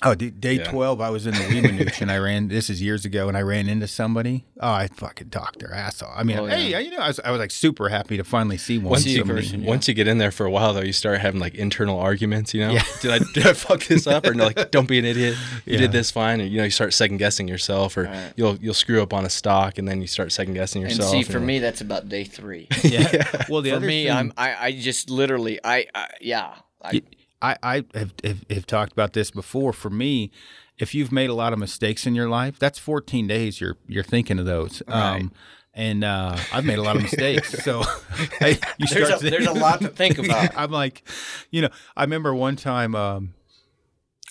Oh, 0.00 0.14
d- 0.14 0.30
day 0.30 0.58
Yeah. 0.58 0.70
12, 0.70 1.00
I 1.00 1.10
was 1.10 1.26
in 1.26 1.34
the 1.34 1.40
Weminuche 1.40 2.00
and 2.02 2.12
I 2.12 2.18
ran, 2.18 2.46
this 2.46 2.70
is 2.70 2.80
years 2.80 3.04
ago, 3.04 3.26
and 3.26 3.36
I 3.36 3.42
ran 3.42 3.68
into 3.68 3.88
somebody. 3.88 4.44
Oh, 4.60 4.70
I 4.70 4.86
fucking 4.86 5.30
talked 5.30 5.58
their 5.58 5.74
ass 5.74 6.02
off. 6.02 6.12
I 6.16 6.22
mean, 6.22 6.38
Oh, 6.38 6.46
hey, 6.46 6.84
you 6.84 6.92
know, 6.92 6.98
I 6.98 7.08
was, 7.08 7.18
I 7.24 7.32
was 7.32 7.40
like 7.40 7.50
super 7.50 7.88
happy 7.88 8.16
to 8.16 8.22
finally 8.22 8.58
see 8.58 8.78
one. 8.78 8.90
once 8.90 9.02
See 9.02 9.14
you 9.16 9.24
person, 9.24 9.62
yeah. 9.62 9.68
once 9.68 9.88
you 9.88 9.94
get 9.94 10.06
in 10.06 10.18
there 10.18 10.30
for 10.30 10.46
a 10.46 10.50
while 10.52 10.72
though, 10.72 10.82
you 10.82 10.92
start 10.92 11.18
having 11.18 11.40
like 11.40 11.56
internal 11.56 11.98
arguments. 11.98 12.54
You 12.54 12.60
know, 12.60 12.70
Yeah. 12.74 12.82
did 13.02 13.10
I 13.10 13.18
did 13.34 13.46
I 13.48 13.54
fuck 13.54 13.82
this 13.86 14.06
up 14.06 14.24
or 14.24 14.34
no? 14.34 14.44
Like, 14.46 14.70
don't 14.70 14.86
be 14.86 15.00
an 15.00 15.04
idiot. 15.04 15.36
You 15.66 15.72
Yeah. 15.72 15.78
did 15.80 15.90
this 15.92 16.12
fine, 16.12 16.40
or 16.40 16.44
you 16.44 16.58
know, 16.58 16.64
you 16.64 16.70
start 16.70 16.94
second 16.94 17.16
guessing 17.16 17.48
yourself, 17.48 17.96
or 17.96 18.04
Right. 18.04 18.32
you'll 18.36 18.56
you'll 18.58 18.74
screw 18.74 19.02
up 19.02 19.12
on 19.12 19.24
a 19.26 19.30
stock, 19.30 19.78
and 19.78 19.88
then 19.88 20.00
you 20.00 20.06
start 20.06 20.30
second 20.30 20.54
guessing 20.54 20.80
yourself. 20.80 21.00
And 21.10 21.18
yourself. 21.18 21.26
see, 21.26 21.32
for 21.32 21.38
you're 21.38 21.46
me, 21.46 21.58
that's 21.58 21.80
about 21.80 22.08
day 22.08 22.22
three. 22.22 22.68
Yeah. 22.84 23.24
Well, 23.48 23.62
the 23.62 23.70
for 23.70 23.76
other 23.76 23.86
me, 23.88 24.04
thing, 24.04 24.12
I'm 24.12 24.32
I, 24.38 24.66
I 24.66 24.72
just 24.78 25.10
literally 25.10 25.58
I, 25.64 25.86
I 25.92 26.06
yeah. 26.20 26.54
I, 26.80 27.02
I, 27.40 27.56
I 27.62 27.84
have, 27.94 28.14
have, 28.24 28.44
have 28.50 28.66
talked 28.66 28.92
about 28.92 29.12
this 29.12 29.30
before. 29.30 29.72
For 29.72 29.90
me, 29.90 30.30
if 30.78 30.94
you've 30.94 31.12
made 31.12 31.30
a 31.30 31.34
lot 31.34 31.52
of 31.52 31.58
mistakes 31.58 32.06
in 32.06 32.14
your 32.14 32.28
life, 32.28 32.58
that's 32.58 32.78
14 32.78 33.26
days 33.26 33.60
you're 33.60 33.76
you're 33.86 34.04
thinking 34.04 34.38
of 34.38 34.46
those. 34.46 34.82
Um, 34.88 35.32
and 35.74 36.02
uh, 36.02 36.36
I've 36.52 36.64
made 36.64 36.78
a 36.78 36.82
lot 36.82 36.96
of 36.96 37.02
mistakes, 37.02 37.62
so 37.62 37.82
I, 38.40 38.58
you 38.78 38.86
there's 38.88 39.06
start 39.06 39.22
a, 39.22 39.30
there's 39.30 39.46
a 39.46 39.52
lot 39.52 39.80
to 39.80 39.88
think 39.88 40.18
about. 40.18 40.50
I'm 40.56 40.72
like, 40.72 41.06
you 41.50 41.62
know, 41.62 41.68
I 41.96 42.02
remember 42.02 42.34
one 42.34 42.56
time, 42.56 42.96
um, 42.96 43.34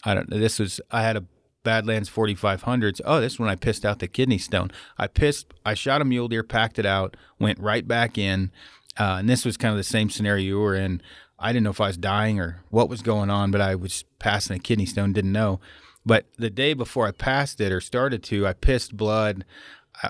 I 0.04 0.14
don't 0.14 0.30
know, 0.30 0.40
this 0.40 0.60
was, 0.60 0.82
I 0.92 1.04
had 1.04 1.16
a 1.16 1.24
Badlands 1.64 2.10
4500s. 2.10 3.00
Oh, 3.06 3.22
this 3.22 3.34
is 3.34 3.40
when 3.40 3.50
I 3.50 3.56
pissed 3.56 3.86
out 3.86 4.00
the 4.00 4.08
kidney 4.10 4.38
stone. 4.38 4.72
I 4.98 5.08
pissed, 5.08 5.54
I 5.66 5.74
shot 5.74 6.02
a 6.02 6.06
mule 6.06 6.28
deer, 6.28 6.44
packed 6.44 6.80
it 6.80 6.86
out, 6.86 7.16
went 7.40 7.60
right 7.60 7.88
back 7.88 8.18
in. 8.18 8.52
Uh, 9.00 9.18
and 9.20 9.30
this 9.30 9.46
was 9.46 9.58
kind 9.58 9.72
of 9.72 9.78
the 9.78 9.84
same 9.84 10.10
scenario 10.10 10.44
you 10.44 10.60
were 10.60 10.76
in. 10.76 11.02
I 11.40 11.52
didn't 11.52 11.64
know 11.64 11.72
if 11.72 11.82
I 11.82 11.88
was 11.88 11.98
dying 11.98 12.40
or 12.40 12.62
what 12.70 12.90
was 12.90 13.02
going 13.02 13.30
on, 13.30 13.52
but 13.52 13.62
I 13.62 13.76
was 13.76 14.06
passing 14.20 14.56
a 14.56 14.60
kidney 14.60 14.86
stone, 14.86 15.14
didn't 15.14 15.32
know. 15.32 15.60
But 16.06 16.26
the 16.38 16.50
day 16.50 16.74
before 16.74 17.06
I 17.08 17.12
passed 17.12 17.60
it 17.62 17.72
or 17.72 17.82
started 17.82 18.24
to, 18.24 18.48
I 18.48 18.54
pissed 18.54 18.96
blood. 18.96 19.46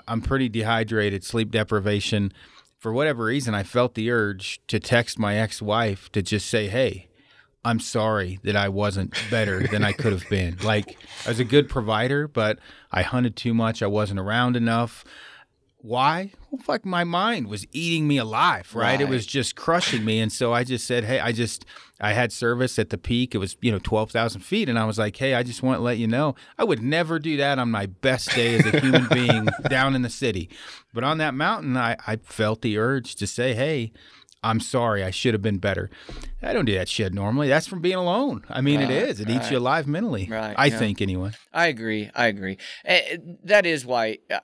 I'm 0.06 0.20
pretty 0.20 0.48
dehydrated, 0.48 1.24
sleep 1.24 1.50
deprivation. 1.50 2.32
For 2.78 2.92
whatever 2.92 3.24
reason, 3.24 3.54
I 3.54 3.64
felt 3.64 3.94
the 3.94 4.10
urge 4.10 4.60
to 4.68 4.78
text 4.78 5.18
my 5.18 5.36
ex 5.36 5.60
wife 5.60 6.10
to 6.12 6.22
just 6.22 6.48
say, 6.48 6.68
Hey, 6.68 7.08
I'm 7.64 7.80
sorry 7.80 8.38
that 8.44 8.56
I 8.56 8.68
wasn't 8.68 9.12
better 9.30 9.66
than 9.66 9.82
I 9.82 9.92
could 9.92 10.12
have 10.12 10.28
been. 10.30 10.56
Like, 10.62 10.96
I 11.26 11.30
was 11.30 11.40
a 11.40 11.44
good 11.44 11.68
provider, 11.68 12.28
but 12.28 12.58
I 12.92 13.02
hunted 13.02 13.36
too 13.36 13.52
much. 13.52 13.82
I 13.82 13.88
wasn't 13.88 14.20
around 14.20 14.56
enough. 14.56 15.04
Why? 15.80 16.32
Well, 16.50 16.60
fuck, 16.60 16.84
my 16.84 17.04
mind 17.04 17.46
was 17.46 17.64
eating 17.72 18.08
me 18.08 18.18
alive, 18.18 18.74
right? 18.74 19.00
It 19.00 19.08
was 19.08 19.24
just 19.26 19.54
crushing 19.54 20.04
me. 20.04 20.18
And 20.18 20.32
so 20.32 20.52
I 20.52 20.64
just 20.64 20.86
said, 20.86 21.04
Hey, 21.04 21.20
I 21.20 21.30
just, 21.30 21.64
I 22.00 22.14
had 22.14 22.32
service 22.32 22.78
at 22.80 22.90
the 22.90 22.98
peak. 22.98 23.32
It 23.34 23.38
was, 23.38 23.56
you 23.60 23.70
know, 23.70 23.78
12,000 23.82 24.40
feet. 24.40 24.68
And 24.68 24.76
I 24.78 24.84
was 24.86 24.98
like, 24.98 25.16
Hey, 25.16 25.34
I 25.34 25.44
just 25.44 25.62
want 25.62 25.78
to 25.78 25.82
let 25.82 25.98
you 25.98 26.08
know, 26.08 26.34
I 26.58 26.64
would 26.64 26.82
never 26.82 27.20
do 27.20 27.36
that 27.36 27.60
on 27.60 27.70
my 27.70 27.86
best 27.86 28.30
day 28.34 28.56
as 28.56 28.66
a 28.66 28.80
human 28.80 29.06
being 29.12 29.48
down 29.68 29.94
in 29.94 30.02
the 30.02 30.10
city. 30.10 30.50
But 30.92 31.04
on 31.04 31.18
that 31.18 31.34
mountain, 31.34 31.76
I, 31.76 31.96
I 32.06 32.16
felt 32.16 32.62
the 32.62 32.76
urge 32.76 33.14
to 33.16 33.26
say, 33.28 33.54
Hey, 33.54 33.92
I'm 34.42 34.58
sorry. 34.60 35.02
I 35.04 35.10
should 35.10 35.34
have 35.34 35.42
been 35.42 35.58
better. 35.58 35.90
I 36.42 36.52
don't 36.52 36.64
do 36.64 36.74
that 36.74 36.88
shit 36.88 37.12
normally. 37.12 37.48
That's 37.48 37.66
from 37.68 37.80
being 37.82 37.96
alone. 37.96 38.44
I 38.48 38.60
mean, 38.62 38.80
it 38.80 38.84
Right, 38.88 39.08
is. 39.10 39.20
It 39.20 39.28
eats 39.30 39.50
you 39.50 39.58
alive 39.58 39.86
mentally. 39.86 40.28
Right, 40.30 40.54
I 40.56 40.66
yeah. 40.66 40.78
think, 40.78 41.00
anyway. 41.02 41.32
I 41.52 41.66
agree. 41.66 42.10
I 42.14 42.26
agree. 42.26 42.56
Eh, 42.84 43.16
That 43.44 43.66
is 43.66 43.84
why, 43.84 44.18
uh, 44.30 44.38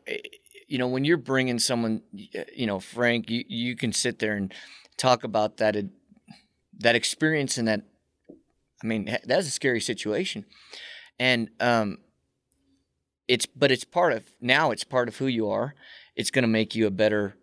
you 0.75 0.79
know, 0.79 0.89
when 0.89 1.05
you're 1.05 1.17
bringing 1.17 1.61
someone, 1.61 2.03
you 2.13 2.67
know, 2.67 2.81
Frank, 2.81 3.31
you, 3.31 3.45
you 3.47 3.77
can 3.77 3.93
sit 3.93 4.19
there 4.19 4.35
and 4.35 4.53
talk 4.97 5.23
about 5.23 5.59
that 5.59 5.77
that 6.81 6.97
experience 6.97 7.59
and 7.59 7.69
that. 7.69 7.83
I 8.83 8.87
mean, 8.89 9.17
that's 9.25 9.47
a 9.47 9.53
scary 9.53 9.81
situation, 9.81 10.45
and 11.17 11.49
um, 11.61 11.99
it's 13.29 13.47
but 13.47 13.71
it's 13.71 13.85
part 13.85 14.15
of 14.15 14.25
now. 14.41 14.73
It's 14.73 14.83
part 14.83 15.07
of 15.07 15.19
who 15.19 15.29
you 15.29 15.49
are. 15.49 15.77
It's 16.17 16.33
going 16.33 16.43
to 16.43 16.49
make 16.49 16.75
you 16.75 16.89
a 16.89 16.91
better 16.91 17.37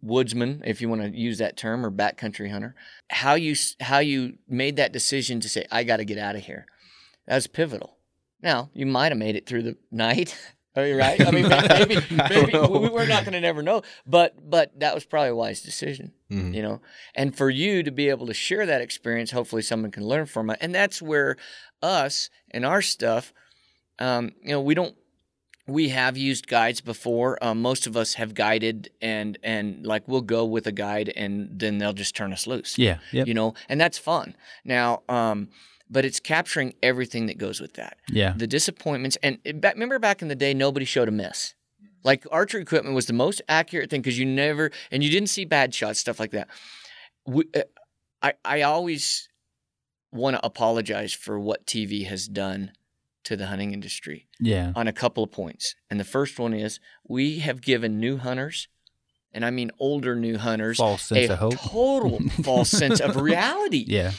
woodsman, 0.00 0.62
if 0.66 0.80
you 0.80 0.88
want 0.88 1.02
to 1.02 1.16
use 1.16 1.38
that 1.38 1.56
term, 1.56 1.86
or 1.86 1.92
backcountry 1.92 2.50
hunter. 2.50 2.74
How 3.08 3.34
you 3.34 3.54
how 3.78 4.00
you 4.00 4.38
made 4.48 4.74
that 4.78 4.92
decision 4.92 5.38
to 5.38 5.48
say, 5.48 5.64
"I 5.70 5.84
got 5.84 5.98
to 5.98 6.04
get 6.04 6.18
out 6.18 6.34
of 6.34 6.42
here." 6.42 6.66
That 7.28 7.36
was 7.36 7.46
pivotal. 7.46 7.98
Now, 8.42 8.70
you 8.74 8.84
might 8.84 9.12
have 9.12 9.18
made 9.18 9.36
it 9.36 9.46
through 9.46 9.62
the 9.62 9.76
night. 9.92 10.36
Are 10.74 10.86
you 10.86 10.96
right? 10.98 11.20
I 11.26 11.30
mean, 11.30 11.48
may- 11.48 11.68
maybe, 11.68 11.96
maybe 12.10 12.52
we, 12.58 12.88
we're 12.88 13.06
not 13.06 13.24
going 13.24 13.34
to 13.34 13.40
never 13.40 13.62
know, 13.62 13.82
but 14.06 14.48
but 14.48 14.78
that 14.80 14.94
was 14.94 15.04
probably 15.04 15.30
a 15.30 15.36
wise 15.36 15.60
decision, 15.62 16.12
Mhm. 16.30 16.54
you 16.54 16.62
know. 16.62 16.80
And 17.14 17.36
for 17.36 17.50
you 17.50 17.82
to 17.82 17.90
be 17.90 18.08
able 18.08 18.26
to 18.26 18.34
share 18.34 18.64
that 18.66 18.80
experience, 18.80 19.30
hopefully 19.32 19.62
someone 19.62 19.90
can 19.90 20.04
learn 20.06 20.26
from 20.26 20.48
it. 20.50 20.58
And 20.60 20.74
that's 20.74 21.02
where 21.02 21.36
us 21.82 22.30
and 22.50 22.64
our 22.64 22.80
stuff, 22.82 23.32
um, 23.98 24.32
you 24.42 24.50
know, 24.50 24.60
we 24.60 24.74
don't 24.74 24.94
we 25.68 25.90
have 25.90 26.16
used 26.16 26.48
guides 26.48 26.80
before. 26.80 27.38
Um, 27.44 27.62
most 27.62 27.86
of 27.86 27.96
us 27.96 28.14
have 28.14 28.34
guided, 28.34 28.90
and 29.00 29.38
and 29.44 29.86
like 29.86 30.08
we'll 30.08 30.20
go 30.22 30.44
with 30.44 30.66
a 30.66 30.72
guide, 30.72 31.12
and 31.14 31.50
then 31.52 31.78
they'll 31.78 31.92
just 31.92 32.16
turn 32.16 32.32
us 32.32 32.46
loose. 32.48 32.76
Yeah. 32.78 32.98
Yep. 33.12 33.28
You 33.28 33.34
know, 33.34 33.54
and 33.68 33.80
that's 33.80 33.96
fun. 33.98 34.34
Now, 34.64 35.02
um, 35.08 35.48
but 35.92 36.04
it's 36.06 36.18
capturing 36.18 36.72
everything 36.82 37.26
that 37.26 37.36
goes 37.38 37.60
with 37.60 37.74
that. 37.74 37.98
Yeah. 38.08 38.32
The 38.36 38.46
disappointments, 38.46 39.18
and 39.22 39.38
back, 39.60 39.74
remember 39.74 39.98
back 39.98 40.22
in 40.22 40.28
the 40.28 40.34
day, 40.34 40.54
nobody 40.54 40.86
showed 40.86 41.06
a 41.08 41.12
miss. 41.12 41.54
Like 42.02 42.24
archery 42.32 42.62
equipment 42.62 42.94
was 42.96 43.06
the 43.06 43.12
most 43.12 43.42
accurate 43.48 43.90
thing 43.90 44.00
because 44.00 44.18
you 44.18 44.26
never 44.26 44.70
and 44.90 45.04
you 45.04 45.10
didn't 45.10 45.28
see 45.28 45.44
bad 45.44 45.72
shots, 45.74 46.00
stuff 46.00 46.18
like 46.18 46.32
that. 46.32 46.48
We, 47.26 47.44
uh, 47.54 47.60
I 48.22 48.32
I 48.44 48.62
always 48.62 49.28
want 50.10 50.34
to 50.36 50.44
apologize 50.44 51.12
for 51.12 51.38
what 51.38 51.66
TV 51.66 52.06
has 52.06 52.26
done 52.26 52.72
to 53.24 53.36
the 53.36 53.46
hunting 53.46 53.72
industry 53.72 54.26
Yeah. 54.40 54.72
on 54.74 54.88
a 54.88 54.92
couple 54.92 55.22
of 55.22 55.30
points. 55.30 55.76
And 55.90 56.00
the 56.00 56.04
first 56.04 56.38
one 56.40 56.52
is 56.54 56.80
we 57.06 57.38
have 57.38 57.60
given 57.60 58.00
new 58.00 58.16
hunters, 58.16 58.66
and 59.32 59.44
I 59.44 59.50
mean 59.50 59.70
older 59.78 60.16
new 60.16 60.38
hunters, 60.38 60.78
False 60.78 61.02
sense 61.04 61.30
a 61.30 61.34
of 61.34 61.38
hope. 61.38 61.54
total 61.56 62.18
false 62.42 62.70
sense 62.70 62.98
of 63.00 63.14
reality. 63.16 63.84
Yeah. 63.86 64.10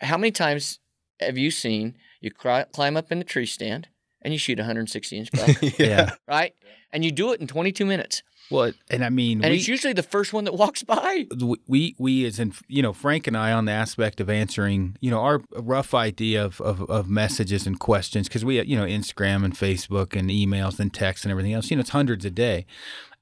How 0.00 0.18
many 0.18 0.32
times 0.32 0.80
have 1.26 1.38
you 1.38 1.50
seen 1.50 1.96
you 2.20 2.30
cri- 2.30 2.64
climb 2.72 2.96
up 2.96 3.10
in 3.12 3.18
the 3.18 3.24
tree 3.24 3.46
stand 3.46 3.88
and 4.22 4.32
you 4.32 4.38
shoot 4.38 4.58
a 4.58 4.62
160 4.62 5.18
inch 5.18 5.32
buck, 5.32 5.78
Yeah. 5.78 6.14
right? 6.28 6.54
And 6.92 7.04
you 7.04 7.10
do 7.10 7.32
it 7.32 7.40
in 7.40 7.46
22 7.46 7.84
minutes, 7.86 8.22
Well, 8.50 8.72
and 8.90 9.02
I 9.04 9.08
mean, 9.08 9.42
and 9.42 9.50
we, 9.50 9.56
it's 9.56 9.66
usually 9.66 9.94
the 9.94 10.02
first 10.02 10.32
one 10.32 10.44
that 10.44 10.52
walks 10.54 10.82
by. 10.94 11.26
we 11.66 11.94
we 11.98 12.24
as 12.26 12.38
in 12.38 12.52
you 12.68 12.82
know 12.82 12.92
Frank 12.92 13.26
and 13.26 13.36
I 13.36 13.50
on 13.52 13.64
the 13.64 13.72
aspect 13.72 14.20
of 14.20 14.28
answering 14.30 14.96
you 15.00 15.10
know 15.10 15.20
our 15.20 15.40
rough 15.56 15.94
idea 15.94 16.44
of 16.44 16.60
of, 16.60 16.82
of 16.90 17.08
messages 17.08 17.66
and 17.66 17.78
questions 17.80 18.28
because 18.28 18.44
we 18.44 18.60
you 18.62 18.76
know 18.76 18.84
Instagram 18.84 19.44
and 19.44 19.54
Facebook 19.54 20.14
and 20.14 20.28
emails 20.30 20.78
and 20.78 20.92
texts 20.92 21.24
and 21.24 21.30
everything 21.32 21.54
else 21.54 21.70
you 21.70 21.76
know 21.76 21.80
it's 21.80 21.90
hundreds 21.90 22.24
a 22.26 22.30
day 22.30 22.66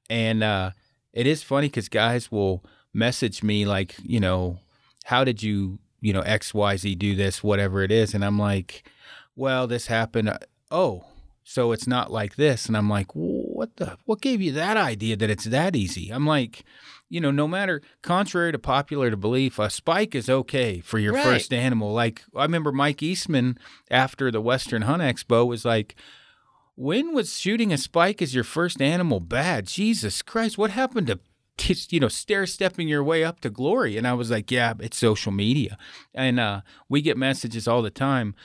and 0.09 0.43
uh, 0.43 0.71
it 1.13 1.25
is 1.25 1.41
funny 1.43 1.67
because 1.67 1.87
guys 1.89 2.29
will 2.31 2.63
message 2.93 3.41
me 3.41 3.65
like 3.65 3.95
you 4.03 4.19
know 4.19 4.59
how 5.05 5.23
did 5.23 5.41
you 5.41 5.79
you 6.01 6.11
know 6.13 6.21
X 6.21 6.53
Y 6.53 6.75
Z 6.77 6.95
do 6.95 7.15
this 7.15 7.43
whatever 7.43 7.83
it 7.83 7.91
is 7.91 8.13
and 8.13 8.25
I'm 8.25 8.37
like 8.39 8.83
well 9.35 9.67
this 9.67 9.87
happened 9.87 10.29
uh, 10.29 10.37
oh 10.69 11.05
so 11.43 11.71
it's 11.71 11.87
not 11.87 12.11
like 12.11 12.35
this 12.35 12.65
and 12.67 12.75
I'm 12.75 12.89
like 12.89 13.07
what 13.13 13.75
the 13.77 13.97
what 14.05 14.21
gave 14.21 14.41
you 14.41 14.51
that 14.53 14.77
idea 14.77 15.15
that 15.17 15.29
it's 15.29 15.45
that 15.45 15.75
easy 15.75 16.09
I'm 16.11 16.25
like 16.25 16.63
you 17.13 17.19
know, 17.19 17.29
no 17.29 17.45
matter 17.45 17.81
contrary 18.01 18.53
to 18.53 18.57
popular 18.57 19.13
belief, 19.17 19.59
a 19.59 19.69
spike 19.69 20.15
is 20.15 20.29
okay 20.29 20.79
for 20.79 20.97
your 20.97 21.13
Right. 21.13 21.23
first 21.23 21.51
animal. 21.51 21.91
Like 21.91 22.21
I 22.33 22.43
remember 22.43 22.71
Mike 22.71 23.03
Eastman 23.03 23.59
after 23.89 24.31
the 24.31 24.39
Western 24.39 24.83
Hunt 24.83 25.01
Expo 25.01 25.45
was 25.45 25.65
like, 25.65 25.95
"When 26.75 27.13
was 27.13 27.37
shooting 27.37 27.73
a 27.73 27.77
spike 27.77 28.21
as 28.21 28.33
your 28.33 28.45
first 28.45 28.81
animal 28.81 29.19
bad? 29.19 29.67
Jesus 29.67 30.21
Christ, 30.21 30.57
what 30.57 30.71
happened 30.71 31.07
to?" 31.07 31.19
T- 31.57 31.75
You 31.89 31.99
know, 31.99 32.07
stair 32.07 32.45
stepping 32.45 32.87
your 32.87 33.03
way 33.03 33.23
up 33.23 33.39
to 33.41 33.49
glory, 33.49 33.97
and 33.97 34.07
I 34.07 34.13
was 34.13 34.31
like, 34.31 34.51
"Yeah, 34.51 34.73
it's 34.79 34.97
social 34.97 35.31
media," 35.31 35.77
and 36.13 36.39
uh, 36.39 36.61
we 36.89 37.01
get 37.01 37.17
messages 37.17 37.67
all 37.67 37.81
the 37.81 37.89
time. 37.91 38.35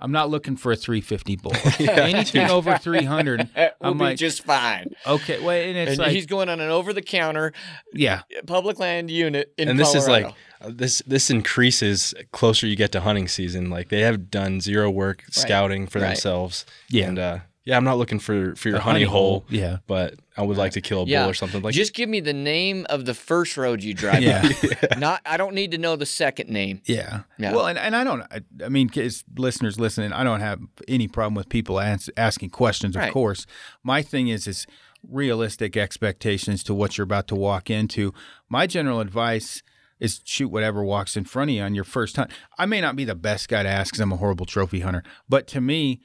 I'm 0.00 0.10
not 0.10 0.28
looking 0.28 0.56
for 0.56 0.72
a 0.72 0.76
350 0.76 1.36
bull. 1.36 1.52
Anything 1.78 2.50
over 2.50 2.76
300, 2.76 3.48
We'll 3.56 3.70
I'm 3.80 3.96
be 3.96 4.04
like, 4.04 4.18
just 4.18 4.42
fine. 4.44 4.88
okay. 5.06 5.40
Well, 5.40 5.56
and 5.56 5.78
it's 5.78 5.90
And 5.92 5.98
like, 6.00 6.10
he's 6.10 6.26
going 6.26 6.48
on 6.48 6.58
an 6.60 6.68
over 6.68 6.92
the 6.92 7.00
counter 7.00 7.52
yeah, 7.92 8.22
public 8.46 8.80
land 8.80 9.08
unit 9.08 9.54
in 9.56 9.68
and 9.68 9.78
this 9.78 9.94
is 9.94 10.08
like 10.08 10.26
uh, 10.60 10.70
this 10.74 11.00
this 11.06 11.30
increases 11.30 12.12
closer 12.32 12.66
you 12.66 12.74
get 12.74 12.90
to 12.92 13.00
hunting 13.02 13.28
season. 13.28 13.70
Like 13.70 13.88
they 13.88 14.00
have 14.00 14.30
done 14.32 14.60
zero 14.60 14.90
work 14.90 15.22
scouting 15.30 15.86
for 15.86 16.00
Right. 16.00 16.08
themselves. 16.08 16.66
Yeah. 16.90 17.06
And 17.08 17.18
uh, 17.20 17.38
yeah, 17.64 17.76
I'm 17.76 17.84
not 17.84 17.96
looking 17.96 18.18
for 18.18 18.54
for 18.56 18.68
your 18.68 18.78
honey, 18.78 19.00
honey 19.00 19.04
hole, 19.04 19.30
hole, 19.40 19.44
yeah. 19.48 19.78
but 19.86 20.16
I 20.36 20.42
would 20.42 20.56
like 20.58 20.72
to 20.72 20.80
kill 20.80 21.02
a 21.02 21.06
bull 21.06 21.30
or 21.30 21.34
something 21.34 21.62
like 21.62 21.74
just 21.74 21.94
give 21.94 22.08
me 22.08 22.20
the 22.20 22.32
name 22.34 22.86
of 22.90 23.06
the 23.06 23.14
first 23.14 23.56
road 23.56 23.82
you 23.82 23.94
drive. 23.94 24.22
Yeah. 24.22 24.48
on. 24.92 24.98
Not 25.00 25.22
I 25.24 25.36
don't 25.36 25.54
need 25.54 25.70
to 25.70 25.78
know 25.78 25.96
the 25.96 26.06
second 26.06 26.50
name. 26.50 26.82
Yeah. 26.84 27.22
Yeah. 27.38 27.52
Well, 27.52 27.66
and, 27.66 27.78
and 27.78 27.96
I 27.96 28.04
don't, 28.04 28.22
I, 28.30 28.40
I 28.64 28.68
mean, 28.68 28.90
as 28.96 29.24
listeners 29.36 29.80
listening, 29.80 30.12
I 30.12 30.24
don't 30.24 30.40
have 30.40 30.60
any 30.88 31.08
problem 31.08 31.34
with 31.34 31.48
people 31.48 31.80
ans- 31.80 32.10
asking 32.16 32.50
questions, 32.50 32.96
of 32.96 33.02
Right. 33.02 33.12
course. 33.12 33.46
My 33.82 34.02
thing 34.02 34.28
is, 34.28 34.46
is 34.46 34.66
realistic 35.08 35.76
expectations 35.76 36.62
to 36.64 36.74
what 36.74 36.96
you're 36.98 37.04
about 37.04 37.28
to 37.28 37.34
walk 37.34 37.70
into. 37.70 38.12
My 38.48 38.66
general 38.66 39.00
advice 39.00 39.62
is 40.00 40.20
shoot 40.24 40.48
whatever 40.48 40.82
walks 40.84 41.16
in 41.16 41.24
front 41.24 41.50
of 41.50 41.56
you 41.56 41.62
on 41.62 41.74
your 41.74 41.84
first 41.84 42.16
hunt. 42.16 42.30
I 42.58 42.66
may 42.66 42.80
not 42.80 42.96
be 42.96 43.04
the 43.04 43.14
best 43.14 43.48
guy 43.48 43.62
to 43.62 43.68
ask 43.68 43.92
because 43.92 44.00
I'm 44.00 44.12
a 44.12 44.16
horrible 44.16 44.44
trophy 44.46 44.80
hunter, 44.80 45.02
but 45.28 45.46
to 45.48 45.60
me, 45.60 46.00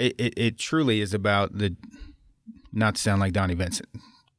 it, 0.00 0.14
it, 0.18 0.34
it 0.36 0.58
truly 0.58 1.00
is 1.00 1.12
about 1.14 1.56
the, 1.56 1.76
not 2.72 2.94
to 2.96 3.00
sound 3.00 3.20
like 3.20 3.32
Donnie 3.32 3.54
Vincent, 3.54 3.88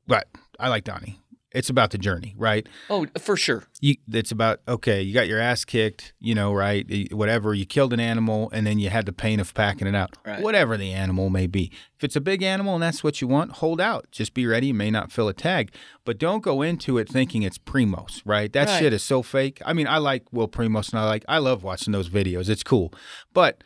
but 0.07 0.28
I 0.59 0.70
like 0.70 0.84
Donnie. 0.84 1.18
It's 1.53 1.70
about 1.70 1.91
the 1.91 1.97
journey, 1.97 2.34
right? 2.38 2.66
Oh, 2.89 3.05
for 3.20 3.36
sure. 3.36 3.66
you 3.82 3.95
it's 4.14 4.32
about 4.32 4.62
okay 4.70 5.01
you 5.01 5.14
got 5.14 5.28
your 5.28 5.39
ass 5.39 5.66
kicked 5.66 6.14
you 6.20 6.34
know 6.34 6.53
right 6.53 6.86
whatever 7.12 7.53
you 7.53 7.66
killed 7.66 7.91
an 7.93 7.99
animal 7.99 8.49
and 8.53 8.66
then 8.66 8.80
you 8.80 8.89
had 8.89 9.05
the 9.05 9.12
pain 9.12 9.39
of 9.39 9.53
packing 9.53 9.86
it 9.88 9.95
out 9.95 10.16
Right. 10.26 10.41
whatever 10.41 10.78
the 10.78 10.93
animal 10.93 11.30
may 11.32 11.47
be 11.47 11.72
if 11.97 12.03
it's 12.05 12.16
a 12.16 12.22
big 12.22 12.41
animal 12.43 12.76
and 12.76 12.84
that's 12.84 13.03
what 13.03 13.20
you 13.22 13.28
want 13.28 13.53
hold 13.53 13.82
out 13.82 14.05
just 14.12 14.34
be 14.36 14.45
ready 14.47 14.68
you 14.68 14.74
may 14.76 14.91
not 14.91 15.12
fill 15.12 15.28
a 15.28 15.34
tag 15.34 15.74
but 16.05 16.18
don't 16.20 16.41
go 16.43 16.62
into 16.62 16.97
it 16.99 17.09
thinking 17.09 17.41
it's 17.43 17.57
primos 17.57 18.22
right 18.24 18.53
that 18.53 18.68
Right. 18.68 18.80
shit 18.80 18.93
is 18.93 19.01
so 19.03 19.22
fake 19.24 19.59
i 19.66 19.74
mean 19.74 19.88
i 19.88 19.97
like 19.97 20.24
will 20.32 20.47
primos 20.47 20.91
and 20.91 20.99
i 20.99 21.05
like 21.05 21.26
i 21.28 21.39
love 21.39 21.64
watching 21.64 21.91
those 21.91 22.07
videos 22.07 22.47
it's 22.49 22.64
cool 22.64 22.93
but 23.34 23.62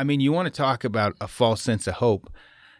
i 0.00 0.04
mean 0.04 0.20
you 0.20 0.32
want 0.32 0.46
to 0.46 0.50
talk 0.66 0.84
about 0.84 1.14
a 1.20 1.28
false 1.28 1.62
sense 1.62 1.86
of 1.86 1.94
hope 1.94 2.32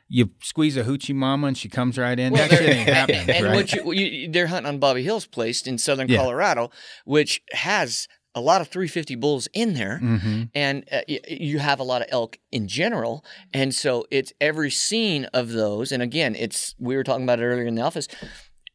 you 0.08 0.30
squeeze 0.42 0.76
a 0.76 0.82
hoochie 0.84 1.14
mama 1.14 1.46
and 1.48 1.56
she 1.58 1.68
comes 1.68 1.96
right 1.96 2.18
in 2.18 2.32
that 2.32 2.50
shit 2.50 2.68
ain't 2.68 2.88
happening 2.88 3.30
and 3.36 3.46
right 3.46 3.54
what 3.54 3.72
you, 3.72 3.92
you, 3.92 4.30
they're 4.30 4.48
hunting 4.48 4.68
on 4.68 4.78
Bobby 4.78 5.02
Hill's 5.04 5.26
place 5.26 5.62
in 5.66 5.78
southern 5.78 6.08
Yeah. 6.08 6.18
Colorado, 6.18 6.70
which 7.04 7.42
has 7.52 8.08
a 8.34 8.40
lot 8.40 8.60
of 8.60 8.68
350 8.68 9.14
bulls 9.16 9.48
in 9.52 9.74
there, 9.74 9.98
mm-hmm. 10.02 10.42
and 10.54 10.84
uh, 10.92 11.00
y- 11.08 11.20
you 11.28 11.58
have 11.58 11.80
a 11.80 11.82
lot 11.82 12.00
of 12.02 12.08
elk 12.10 12.38
in 12.52 12.68
general, 12.68 13.24
and 13.52 13.74
so 13.74 14.04
it's 14.10 14.32
every 14.40 14.70
scene 14.70 15.24
of 15.34 15.50
those. 15.50 15.90
And 15.90 16.00
again, 16.00 16.36
it's 16.36 16.74
we 16.78 16.94
were 16.96 17.02
talking 17.02 17.24
about 17.24 17.40
it 17.40 17.44
earlier 17.44 17.66
in 17.66 17.74
the 17.74 17.82
office. 17.82 18.06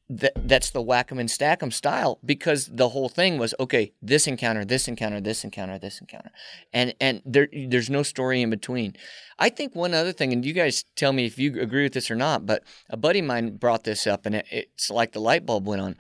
That 0.08 0.34
that's 0.48 0.70
the 0.70 0.84
whack 0.84 1.12
'em 1.12 1.18
and 1.18 1.32
stack 1.32 1.64
'em 1.64 1.72
style 1.72 2.20
because 2.24 2.68
the 2.68 2.90
whole 2.90 3.10
thing 3.10 3.40
was 3.40 3.56
okay. 3.60 3.92
This 4.04 4.28
encounter, 4.28 4.64
this 4.64 4.88
encounter, 4.88 5.20
this 5.20 5.44
encounter, 5.44 5.80
this 5.80 6.00
encounter, 6.00 6.32
and 6.72 6.94
and 7.02 7.24
there 7.26 7.48
there's 7.52 7.90
no 7.90 8.04
story 8.04 8.44
in 8.44 8.52
between. 8.52 8.96
I 9.40 9.50
think 9.50 9.74
one 9.74 9.96
other 9.96 10.12
thing, 10.12 10.32
and 10.32 10.46
you 10.46 10.54
guys 10.54 10.86
tell 10.96 11.12
me 11.12 11.26
if 11.26 11.40
you 11.40 11.60
agree 11.60 11.82
with 11.82 11.94
this 11.94 12.12
or 12.12 12.16
not, 12.16 12.46
but 12.46 12.64
a 12.88 12.98
buddy 12.98 13.18
of 13.20 13.26
mine 13.26 13.58
brought 13.58 13.84
this 13.84 14.06
up, 14.06 14.28
and 14.28 14.36
it, 14.36 14.46
it's 14.52 14.92
like 14.92 15.14
the 15.14 15.20
light 15.22 15.44
bulb 15.44 15.68
went 15.68 15.82
on. 15.82 15.96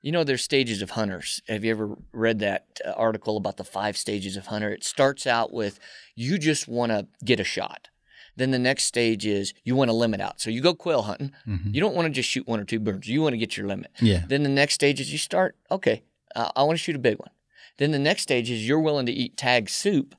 You 0.00 0.12
know, 0.12 0.24
there's 0.24 0.42
stages 0.42 0.80
of 0.80 0.90
hunters. 0.90 1.42
Have 1.46 1.62
you 1.62 1.72
ever 1.72 1.96
read 2.12 2.38
that 2.38 2.80
uh, 2.84 2.92
article 2.92 3.36
about 3.36 3.58
the 3.58 3.64
five 3.64 3.98
stages 3.98 4.36
of 4.36 4.46
hunter? 4.46 4.70
It 4.70 4.82
starts 4.82 5.26
out 5.26 5.52
with 5.52 5.78
you 6.16 6.38
just 6.38 6.66
want 6.68 6.90
to 6.90 7.06
get 7.22 7.38
a 7.38 7.44
shot. 7.44 7.88
Then 8.36 8.50
the 8.50 8.58
next 8.58 8.84
stage 8.84 9.26
is 9.26 9.52
you 9.64 9.76
want 9.76 9.88
to 9.90 9.94
limit 9.94 10.20
out. 10.20 10.40
So 10.40 10.48
you 10.50 10.60
go 10.60 10.74
quail 10.74 11.02
hunting. 11.02 11.32
You 11.46 11.80
don't 11.80 11.94
want 11.94 12.06
to 12.06 12.10
just 12.12 12.28
shoot 12.28 12.46
one 12.46 12.60
or 12.60 12.64
two 12.64 12.80
birds. 12.80 13.08
You 13.08 13.22
want 13.22 13.34
to 13.34 13.38
get 13.38 13.56
your 13.56 13.66
limit. 13.66 13.90
yeah 14.00 14.24
Then 14.26 14.42
the 14.42 14.48
next 14.48 14.74
stage 14.74 15.00
is 15.00 15.12
you 15.12 15.18
start, 15.18 15.56
okay, 15.70 16.02
uh, 16.34 16.50
I 16.56 16.62
want 16.62 16.78
to 16.78 16.82
shoot 16.82 16.96
a 16.96 17.00
big 17.00 17.18
one. 17.18 17.30
Then 17.78 17.90
the 17.90 17.98
next 17.98 18.22
stage 18.22 18.50
is 18.50 18.66
you're 18.66 18.80
willing 18.80 19.06
to 19.06 19.12
eat 19.12 19.36
tag 19.36 19.68
soup 19.68 20.14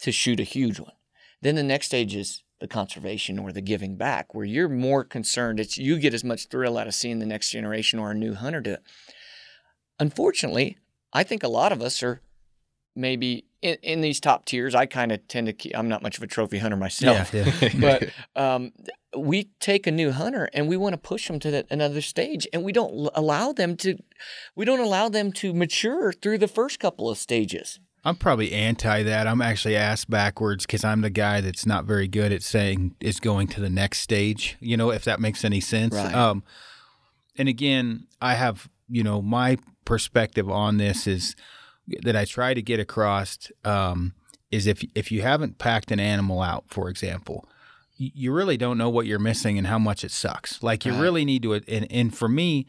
to 0.00 0.12
shoot 0.12 0.40
a 0.40 0.44
huge 0.44 0.80
one. 0.80 0.92
Then 1.42 1.54
the 1.54 1.62
next 1.62 1.86
stage 1.86 2.14
is 2.14 2.42
the 2.60 2.68
conservation 2.68 3.38
or 3.38 3.50
the 3.52 3.60
giving 3.60 3.96
back, 3.96 4.34
where 4.34 4.44
you're 4.44 4.68
more 4.68 5.02
concerned. 5.04 5.58
It's 5.58 5.76
you 5.76 5.98
get 5.98 6.14
as 6.14 6.22
much 6.22 6.46
thrill 6.46 6.78
out 6.78 6.86
of 6.86 6.94
seeing 6.94 7.18
the 7.18 7.26
next 7.26 7.50
generation 7.50 7.98
or 7.98 8.12
a 8.12 8.14
new 8.14 8.34
hunter 8.34 8.60
do 8.60 8.74
it. 8.74 8.82
Unfortunately, 9.98 10.78
I 11.12 11.22
think 11.24 11.42
a 11.42 11.48
lot 11.48 11.72
of 11.72 11.82
us 11.82 12.02
are 12.02 12.20
maybe 12.94 13.46
in, 13.62 13.76
in 13.82 14.00
these 14.00 14.20
top 14.20 14.44
tiers. 14.44 14.74
I 14.74 14.86
kind 14.86 15.12
of 15.12 15.26
tend 15.28 15.46
to 15.46 15.52
keep, 15.52 15.76
I'm 15.76 15.88
not 15.88 16.02
much 16.02 16.16
of 16.16 16.22
a 16.22 16.26
trophy 16.26 16.58
hunter 16.58 16.76
myself 16.76 17.32
yeah, 17.32 17.50
yeah. 17.60 17.70
but 17.80 18.40
um, 18.40 18.72
we 19.16 19.50
take 19.60 19.86
a 19.86 19.90
new 19.90 20.10
hunter 20.10 20.50
and 20.52 20.68
we 20.68 20.76
want 20.76 20.92
to 20.94 20.98
push 20.98 21.28
them 21.28 21.38
to 21.40 21.50
that 21.52 21.66
another 21.70 22.00
stage, 22.00 22.46
and 22.52 22.64
we 22.64 22.72
don't 22.72 23.10
allow 23.14 23.52
them 23.52 23.76
to. 23.78 23.96
We 24.54 24.64
don't 24.64 24.80
allow 24.80 25.08
them 25.08 25.32
to 25.34 25.54
mature 25.54 26.12
through 26.12 26.38
the 26.38 26.48
first 26.48 26.80
couple 26.80 27.08
of 27.08 27.18
stages. 27.18 27.78
I'm 28.04 28.16
probably 28.16 28.52
anti 28.52 29.04
that. 29.04 29.26
I'm 29.26 29.40
actually 29.40 29.76
ass 29.76 30.04
backwards 30.04 30.66
because 30.66 30.82
I'm 30.82 31.02
the 31.02 31.10
guy 31.10 31.40
that's 31.40 31.64
not 31.64 31.84
very 31.84 32.08
good 32.08 32.32
at 32.32 32.42
saying 32.42 32.96
is 33.00 33.20
going 33.20 33.46
to 33.48 33.60
the 33.60 33.70
next 33.70 34.00
stage. 34.00 34.56
You 34.60 34.76
know, 34.76 34.90
if 34.90 35.04
that 35.04 35.20
makes 35.20 35.44
any 35.44 35.60
sense. 35.60 35.94
Right. 35.94 36.14
Um, 36.14 36.42
and 37.38 37.48
again, 37.48 38.06
I 38.20 38.34
have 38.34 38.68
you 38.88 39.02
know 39.02 39.22
my 39.22 39.58
perspective 39.84 40.50
on 40.50 40.78
this 40.78 41.06
is 41.06 41.36
that 42.02 42.16
I 42.16 42.24
try 42.24 42.54
to 42.54 42.62
get 42.62 42.80
across 42.80 43.50
um, 43.64 44.14
is 44.50 44.66
if 44.66 44.84
if 44.94 45.10
you 45.12 45.22
haven't 45.22 45.58
packed 45.58 45.90
an 45.90 46.00
animal 46.00 46.40
out, 46.42 46.64
for 46.68 46.88
example, 46.88 47.48
you 47.96 48.32
really 48.32 48.56
don't 48.56 48.78
know 48.78 48.90
what 48.90 49.06
you're 49.06 49.18
missing 49.18 49.58
and 49.58 49.66
how 49.66 49.78
much 49.78 50.04
it 50.04 50.10
sucks. 50.10 50.62
Like 50.62 50.84
you 50.84 50.92
Right. 50.92 51.00
really 51.00 51.24
need 51.24 51.42
to. 51.42 51.54
And 51.54 51.86
and 51.90 52.16
for 52.16 52.28
me, 52.28 52.66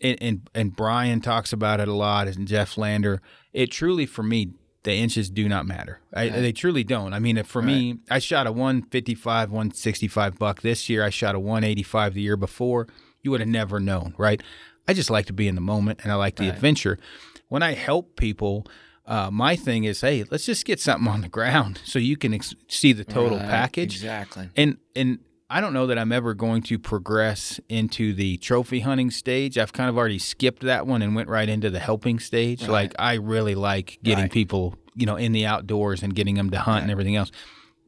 and, 0.00 0.18
and 0.22 0.50
and 0.54 0.76
Brian 0.76 1.20
talks 1.20 1.52
about 1.52 1.80
it 1.80 1.88
a 1.88 1.94
lot, 1.94 2.28
and 2.28 2.46
Jeff 2.48 2.76
Lander. 2.76 3.20
It 3.52 3.70
truly 3.70 4.06
for 4.06 4.22
me 4.22 4.50
the 4.82 4.94
inches 4.94 5.30
do 5.30 5.48
not 5.48 5.66
matter. 5.66 5.98
I, 6.14 6.28
They 6.28 6.52
truly 6.52 6.84
don't. 6.84 7.12
I 7.12 7.18
mean, 7.18 7.38
if 7.38 7.48
for 7.48 7.60
me, 7.60 7.98
I 8.08 8.20
shot 8.20 8.46
a 8.46 8.52
155, 8.52 9.50
165 9.50 10.38
buck 10.38 10.62
this 10.62 10.88
year. 10.88 11.02
I 11.02 11.10
shot 11.10 11.34
a 11.34 11.40
185 11.40 12.14
the 12.14 12.20
year 12.20 12.36
before. 12.36 12.86
You 13.22 13.32
would 13.32 13.40
have 13.40 13.48
never 13.48 13.80
known, 13.80 14.14
right? 14.16 14.40
I 14.86 14.92
just 14.92 15.10
like 15.10 15.26
to 15.26 15.32
be 15.32 15.48
in 15.48 15.56
the 15.56 15.60
moment 15.60 16.00
and 16.04 16.12
I 16.12 16.14
like 16.14 16.36
the 16.36 16.48
adventure. 16.48 17.00
When 17.48 17.62
I 17.62 17.74
help 17.74 18.16
people, 18.16 18.66
uh, 19.06 19.30
my 19.30 19.54
thing 19.56 19.84
is, 19.84 20.00
hey, 20.00 20.24
let's 20.30 20.44
just 20.46 20.64
get 20.64 20.80
something 20.80 21.08
on 21.08 21.20
the 21.20 21.28
ground 21.28 21.80
so 21.84 21.98
you 21.98 22.16
can 22.16 22.34
ex- 22.34 22.54
see 22.68 22.92
the 22.92 23.04
total 23.04 23.38
Right, 23.38 23.48
package. 23.48 23.94
Exactly. 23.96 24.50
And 24.56 24.78
and 24.94 25.20
I 25.48 25.60
don't 25.60 25.72
know 25.72 25.86
that 25.86 25.96
I'm 25.96 26.10
ever 26.10 26.34
going 26.34 26.62
to 26.62 26.76
progress 26.78 27.60
into 27.68 28.12
the 28.12 28.36
trophy 28.38 28.80
hunting 28.80 29.12
stage. 29.12 29.58
I've 29.58 29.72
kind 29.72 29.88
of 29.88 29.96
already 29.96 30.18
skipped 30.18 30.62
that 30.62 30.88
one 30.88 31.02
and 31.02 31.14
went 31.14 31.28
right 31.28 31.48
into 31.48 31.70
the 31.70 31.78
helping 31.78 32.18
stage. 32.18 32.66
Like 32.66 32.94
I 32.98 33.14
really 33.14 33.54
like 33.54 34.00
getting 34.02 34.24
Right. 34.24 34.32
people, 34.32 34.74
you 34.96 35.06
know, 35.06 35.14
in 35.14 35.30
the 35.30 35.46
outdoors 35.46 36.02
and 36.02 36.16
getting 36.16 36.34
them 36.34 36.50
to 36.50 36.58
hunt 36.58 36.82
and 36.82 36.90
everything 36.90 37.14
else 37.14 37.30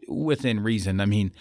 within 0.06 0.60
reason. 0.62 1.00
I 1.00 1.06
mean, 1.06 1.32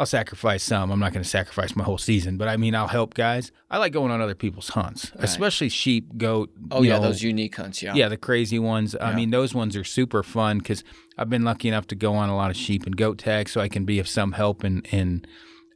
I'll 0.00 0.06
sacrifice 0.06 0.62
some. 0.62 0.90
I'm 0.90 0.98
not 0.98 1.12
going 1.12 1.22
to 1.22 1.28
sacrifice 1.28 1.76
my 1.76 1.84
whole 1.84 1.98
season, 1.98 2.38
but 2.38 2.48
I 2.48 2.56
mean, 2.56 2.74
I'll 2.74 2.88
help 2.88 3.12
guys. 3.12 3.52
I 3.70 3.76
like 3.76 3.92
going 3.92 4.10
on 4.10 4.22
other 4.22 4.34
people's 4.34 4.70
hunts, 4.70 5.12
especially 5.16 5.68
sheep, 5.68 6.16
goat. 6.16 6.50
Oh 6.70 6.80
you 6.80 6.88
yeah, 6.88 6.96
know, 6.96 7.02
those 7.02 7.22
unique 7.22 7.54
hunts. 7.54 7.82
Yeah. 7.82 7.92
yeah, 7.92 8.08
the 8.08 8.16
crazy 8.16 8.58
ones. 8.58 8.96
I 8.98 9.14
mean, 9.14 9.28
those 9.28 9.52
ones 9.52 9.76
are 9.76 9.84
super 9.84 10.22
fun 10.22 10.56
because 10.56 10.84
I've 11.18 11.28
been 11.28 11.44
lucky 11.44 11.68
enough 11.68 11.86
to 11.88 11.94
go 11.94 12.14
on 12.14 12.30
a 12.30 12.34
lot 12.34 12.50
of 12.50 12.56
sheep 12.56 12.86
and 12.86 12.96
goat 12.96 13.18
tags, 13.18 13.52
so 13.52 13.60
I 13.60 13.68
can 13.68 13.84
be 13.84 13.98
of 13.98 14.08
some 14.08 14.32
help 14.32 14.64
in 14.64 14.80
in 14.90 15.26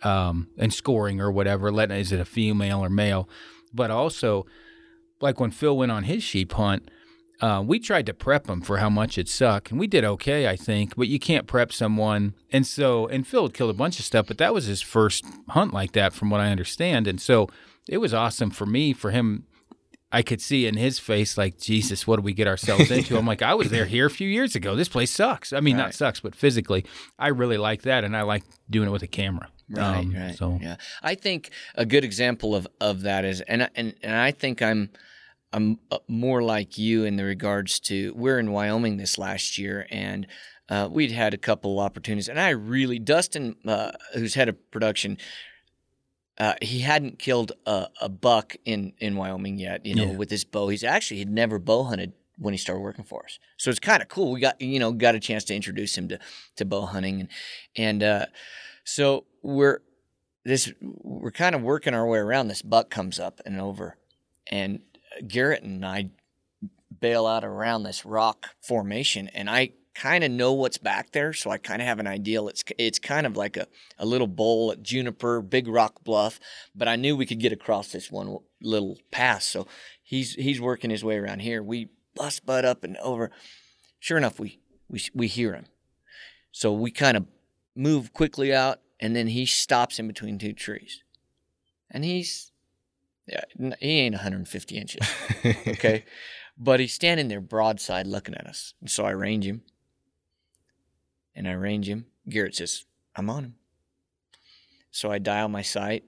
um, 0.03 0.49
in 0.57 0.71
scoring 0.71 1.21
or 1.21 1.31
whatever. 1.31 1.71
Let 1.71 1.91
is 1.91 2.11
it 2.11 2.19
a 2.19 2.25
female 2.25 2.83
or 2.83 2.89
male? 2.89 3.29
But 3.75 3.91
also, 3.91 4.47
like 5.21 5.39
when 5.39 5.51
Phil 5.51 5.77
went 5.77 5.93
on 5.93 6.05
his 6.05 6.23
sheep 6.23 6.55
hunt, 6.55 6.91
uh, 7.45 7.61
we 7.63 7.79
tried 7.79 8.07
to 8.07 8.15
prep 8.15 8.49
him 8.49 8.61
for 8.63 8.77
how 8.79 8.89
much 8.91 9.19
it 9.19 9.29
sucked, 9.29 9.71
and 9.71 9.79
we 9.81 9.87
did 9.87 10.05
okay, 10.05 10.49
I 10.49 10.57
think. 10.57 10.97
But 10.97 11.09
you 11.09 11.19
can't 11.19 11.47
prep 11.47 11.73
someone, 11.73 12.35
and 12.53 12.67
so 12.67 13.07
and 13.09 13.27
Phil 13.27 13.45
had 13.47 13.55
killed 13.55 13.71
a 13.71 13.75
bunch 13.85 13.99
of 13.99 14.05
stuff, 14.05 14.27
but 14.27 14.39
that 14.39 14.55
was 14.55 14.65
his 14.67 14.81
first 14.83 15.25
hunt 15.51 15.73
like 15.75 15.93
that, 15.93 16.13
from 16.15 16.31
what 16.31 16.41
I 16.41 16.51
understand, 16.51 17.07
and 17.07 17.21
so 17.21 17.49
it 17.89 17.99
was 17.99 18.15
awesome 18.15 18.51
for 18.51 18.67
me 18.67 18.93
for 18.93 19.11
him 19.11 19.45
I 20.13 20.23
could 20.23 20.41
see 20.41 20.65
in 20.67 20.77
his 20.77 21.01
face, 21.01 21.37
like, 21.37 21.59
Jesus, 21.59 22.07
what 22.07 22.17
do 22.17 22.23
we 22.23 22.33
get 22.35 22.47
ourselves 22.47 22.89
into? 22.93 23.19
I'm 23.19 23.27
like, 23.27 23.43
I 23.43 23.55
was 23.55 23.71
there 23.71 23.85
here 23.87 24.07
a 24.07 24.11
few 24.11 24.29
years 24.29 24.55
ago. 24.55 24.77
This 24.77 24.89
place 24.89 25.11
sucks. 25.11 25.53
I 25.53 25.59
mean, 25.59 25.77
not 25.77 25.93
sucks, 25.93 26.21
but 26.21 26.37
physically, 26.37 26.85
I 27.19 27.29
really 27.29 27.57
like 27.59 27.83
that, 27.83 28.05
and 28.05 28.17
I 28.17 28.23
like 28.23 28.45
doing 28.71 28.87
it 28.89 28.93
with 28.93 29.03
a 29.03 29.09
camera. 29.09 29.49
Right, 29.69 29.99
Um, 29.99 30.15
right. 30.15 30.37
So 30.37 30.59
yeah, 30.63 30.77
I 31.03 31.15
think 31.17 31.51
a 31.75 31.85
good 31.85 32.05
example 32.05 32.55
of, 32.55 32.69
of 32.81 33.03
that 33.03 33.25
is, 33.25 33.41
and 33.43 33.65
I- 33.65 33.71
and 33.75 33.95
and 34.05 34.15
I 34.15 34.31
think 34.31 34.63
I'm 34.63 34.91
I'm 35.55 35.79
uh, 35.91 35.99
more 36.09 36.43
like 36.43 36.77
you 36.79 37.05
in 37.05 37.15
the 37.17 37.25
regards 37.25 37.79
to 37.81 38.13
we're 38.17 38.41
in 38.41 38.51
Wyoming 38.51 38.97
this 38.97 39.17
last 39.19 39.57
year, 39.57 39.87
and 39.89 40.27
uh, 40.69 40.89
we'd 40.91 41.13
had 41.13 41.33
a 41.33 41.39
couple 41.39 41.79
opportunities, 41.79 42.29
and 42.29 42.41
I 42.41 42.49
really 42.51 42.99
Dustin, 42.99 43.55
uh, 43.67 43.93
who's 44.15 44.35
head 44.35 44.49
of 44.49 44.57
production. 44.73 45.17
Uh, 46.37 46.55
he 46.61 46.81
hadn't 46.81 47.21
killed 47.21 47.53
a, 47.65 47.87
a 48.01 48.09
buck 48.09 48.57
in, 48.65 48.93
in 48.99 49.15
Wyoming 49.15 49.57
yet, 49.57 49.87
you 49.87 49.95
know, 49.95 50.07
Yeah. 50.11 50.17
with 50.17 50.31
his 50.31 50.45
bow. 50.45 50.67
He's 50.69 50.83
actually 50.83 51.19
he'd 51.19 51.31
never 51.31 51.61
bow 51.61 51.85
hunted 51.85 52.13
when 52.39 52.53
he 52.53 52.59
started 52.59 52.81
working 52.81 53.05
for 53.05 53.25
us, 53.25 53.39
so 53.57 53.71
it's 53.71 53.79
kind 53.79 54.03
of 54.03 54.09
cool. 54.09 54.33
We 54.33 54.41
got 54.41 54.61
you 54.61 54.81
know 54.81 54.91
got 54.91 55.15
a 55.15 55.21
chance 55.21 55.45
to 55.45 55.55
introduce 55.55 55.97
him 55.97 56.09
to 56.09 56.19
to 56.57 56.65
bow 56.65 56.87
hunting, 56.87 57.21
and 57.21 57.29
and 57.77 58.03
uh, 58.03 58.27
so 58.83 59.27
we're 59.43 59.79
this 60.45 60.73
we're 60.81 61.31
kind 61.31 61.55
of 61.55 61.63
working 61.63 61.95
our 61.95 62.05
way 62.09 62.19
around. 62.19 62.49
This 62.49 62.63
buck 62.63 62.91
comes 62.91 63.21
up 63.21 63.41
and 63.47 63.61
over, 63.61 63.97
and 64.51 64.81
Garrett 65.27 65.63
and 65.63 65.85
I 65.85 66.11
bail 67.01 67.27
out 67.27 67.45
around 67.45 67.83
this 67.83 68.05
rock 68.05 68.49
formation, 68.61 69.29
and 69.29 69.49
I 69.51 69.73
kind 69.95 70.25
of 70.25 70.31
know 70.31 70.53
what's 70.53 70.79
back 70.79 71.13
there, 71.13 71.33
so 71.33 71.51
I 71.51 71.59
kind 71.59 71.81
of 71.81 71.87
have 71.87 71.99
an 71.99 72.07
idea. 72.07 72.45
It's 72.45 72.65
it's 72.79 72.99
kind 72.99 73.27
of 73.27 73.37
like 73.37 73.57
a, 73.57 73.67
a 73.99 74.07
little 74.07 74.27
bowl 74.27 74.73
at 74.73 74.83
Juniper, 74.83 75.41
Big 75.41 75.69
Rock 75.69 76.03
Bluff, 76.03 76.41
but 76.75 76.89
I 76.89 76.97
knew 76.97 77.17
we 77.17 77.27
could 77.27 77.41
get 77.41 77.53
across 77.53 77.93
this 77.93 78.11
one 78.11 78.39
little 78.61 78.99
pass. 79.11 79.47
So 79.47 79.67
he's 80.03 80.35
he's 80.35 80.61
working 80.61 80.91
his 80.91 81.05
way 81.05 81.17
around 81.17 81.41
here. 81.41 81.63
We 81.63 81.91
bust 82.15 82.45
butt 82.45 82.65
up 82.65 82.85
and 82.85 82.97
over. 82.99 83.31
Sure 84.01 84.19
enough, 84.19 84.39
we 84.41 84.61
we 84.89 85.01
we 85.15 85.29
hear 85.29 85.55
him. 85.55 85.67
So 86.53 86.73
we 86.73 86.91
kind 86.91 87.17
of 87.17 87.27
move 87.77 88.13
quickly 88.13 88.55
out, 88.55 88.81
and 89.01 89.15
then 89.15 89.29
he 89.29 89.47
stops 89.47 89.99
in 89.99 90.07
between 90.07 90.39
two 90.39 90.53
trees, 90.53 91.03
and 91.91 92.05
he's 92.05 92.53
yeah, 93.27 93.43
he 93.81 94.01
ain't 94.01 94.15
150 94.15 94.77
inches, 94.77 95.07
okay, 95.45 96.05
but 96.59 96.81
he's 96.81 96.93
standing 96.95 97.29
there 97.29 97.41
broadside 97.41 98.07
looking 98.07 98.35
at 98.35 98.47
us. 98.47 98.75
And 98.81 98.91
so 98.91 99.05
I 99.05 99.11
range 99.11 99.47
him, 99.47 99.63
and 101.35 101.49
I 101.49 101.53
range 101.53 101.89
him. 101.89 102.07
Garrett 102.29 102.55
says, 102.57 102.85
"I'm 103.17 103.29
on 103.31 103.45
him." 103.45 103.55
So 104.91 105.11
I 105.11 105.19
dial 105.19 105.49
my 105.49 105.63
sight. 105.63 106.05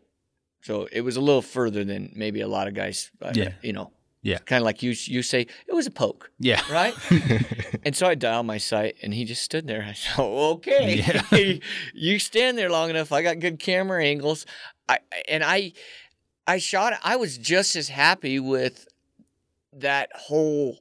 So 0.62 0.88
it 0.92 1.00
was 1.02 1.16
a 1.16 1.20
little 1.20 1.42
further 1.42 1.84
than 1.84 2.12
maybe 2.14 2.40
a 2.40 2.48
lot 2.48 2.66
of 2.68 2.74
guys, 2.74 3.10
uh, 3.22 3.32
Yeah. 3.34 3.52
you 3.62 3.72
know, 3.72 3.92
Yeah. 4.22 4.38
kind 4.38 4.60
of 4.60 4.64
like 4.64 4.82
you 4.82 4.94
you 5.06 5.22
say 5.22 5.42
it 5.66 5.72
was 5.74 5.86
a 5.86 5.90
poke, 5.90 6.30
yeah, 6.38 6.60
right? 6.70 6.94
And 7.84 7.94
so 7.94 8.08
I 8.08 8.16
dialed 8.16 8.46
my 8.46 8.58
sight, 8.58 8.96
and 9.02 9.14
he 9.14 9.24
just 9.24 9.42
stood 9.42 9.68
there. 9.68 9.84
I 9.88 9.92
said, 9.92 10.14
oh, 10.18 10.54
"Okay, 10.54 11.60
you 11.94 12.18
stand 12.18 12.58
there 12.58 12.68
long 12.68 12.90
enough. 12.90 13.12
I 13.12 13.22
got 13.22 13.38
good 13.38 13.58
camera 13.60 14.04
angles." 14.04 14.44
I 14.88 14.98
and 15.28 15.44
I, 15.44 15.72
I 16.47 16.59
shot. 16.59 16.92
it. 16.94 16.99
I 17.03 17.16
was 17.16 17.38
just 17.38 17.76
as 17.76 17.88
happy 17.88 18.38
with 18.40 18.86
that 19.72 20.11
whole 20.14 20.78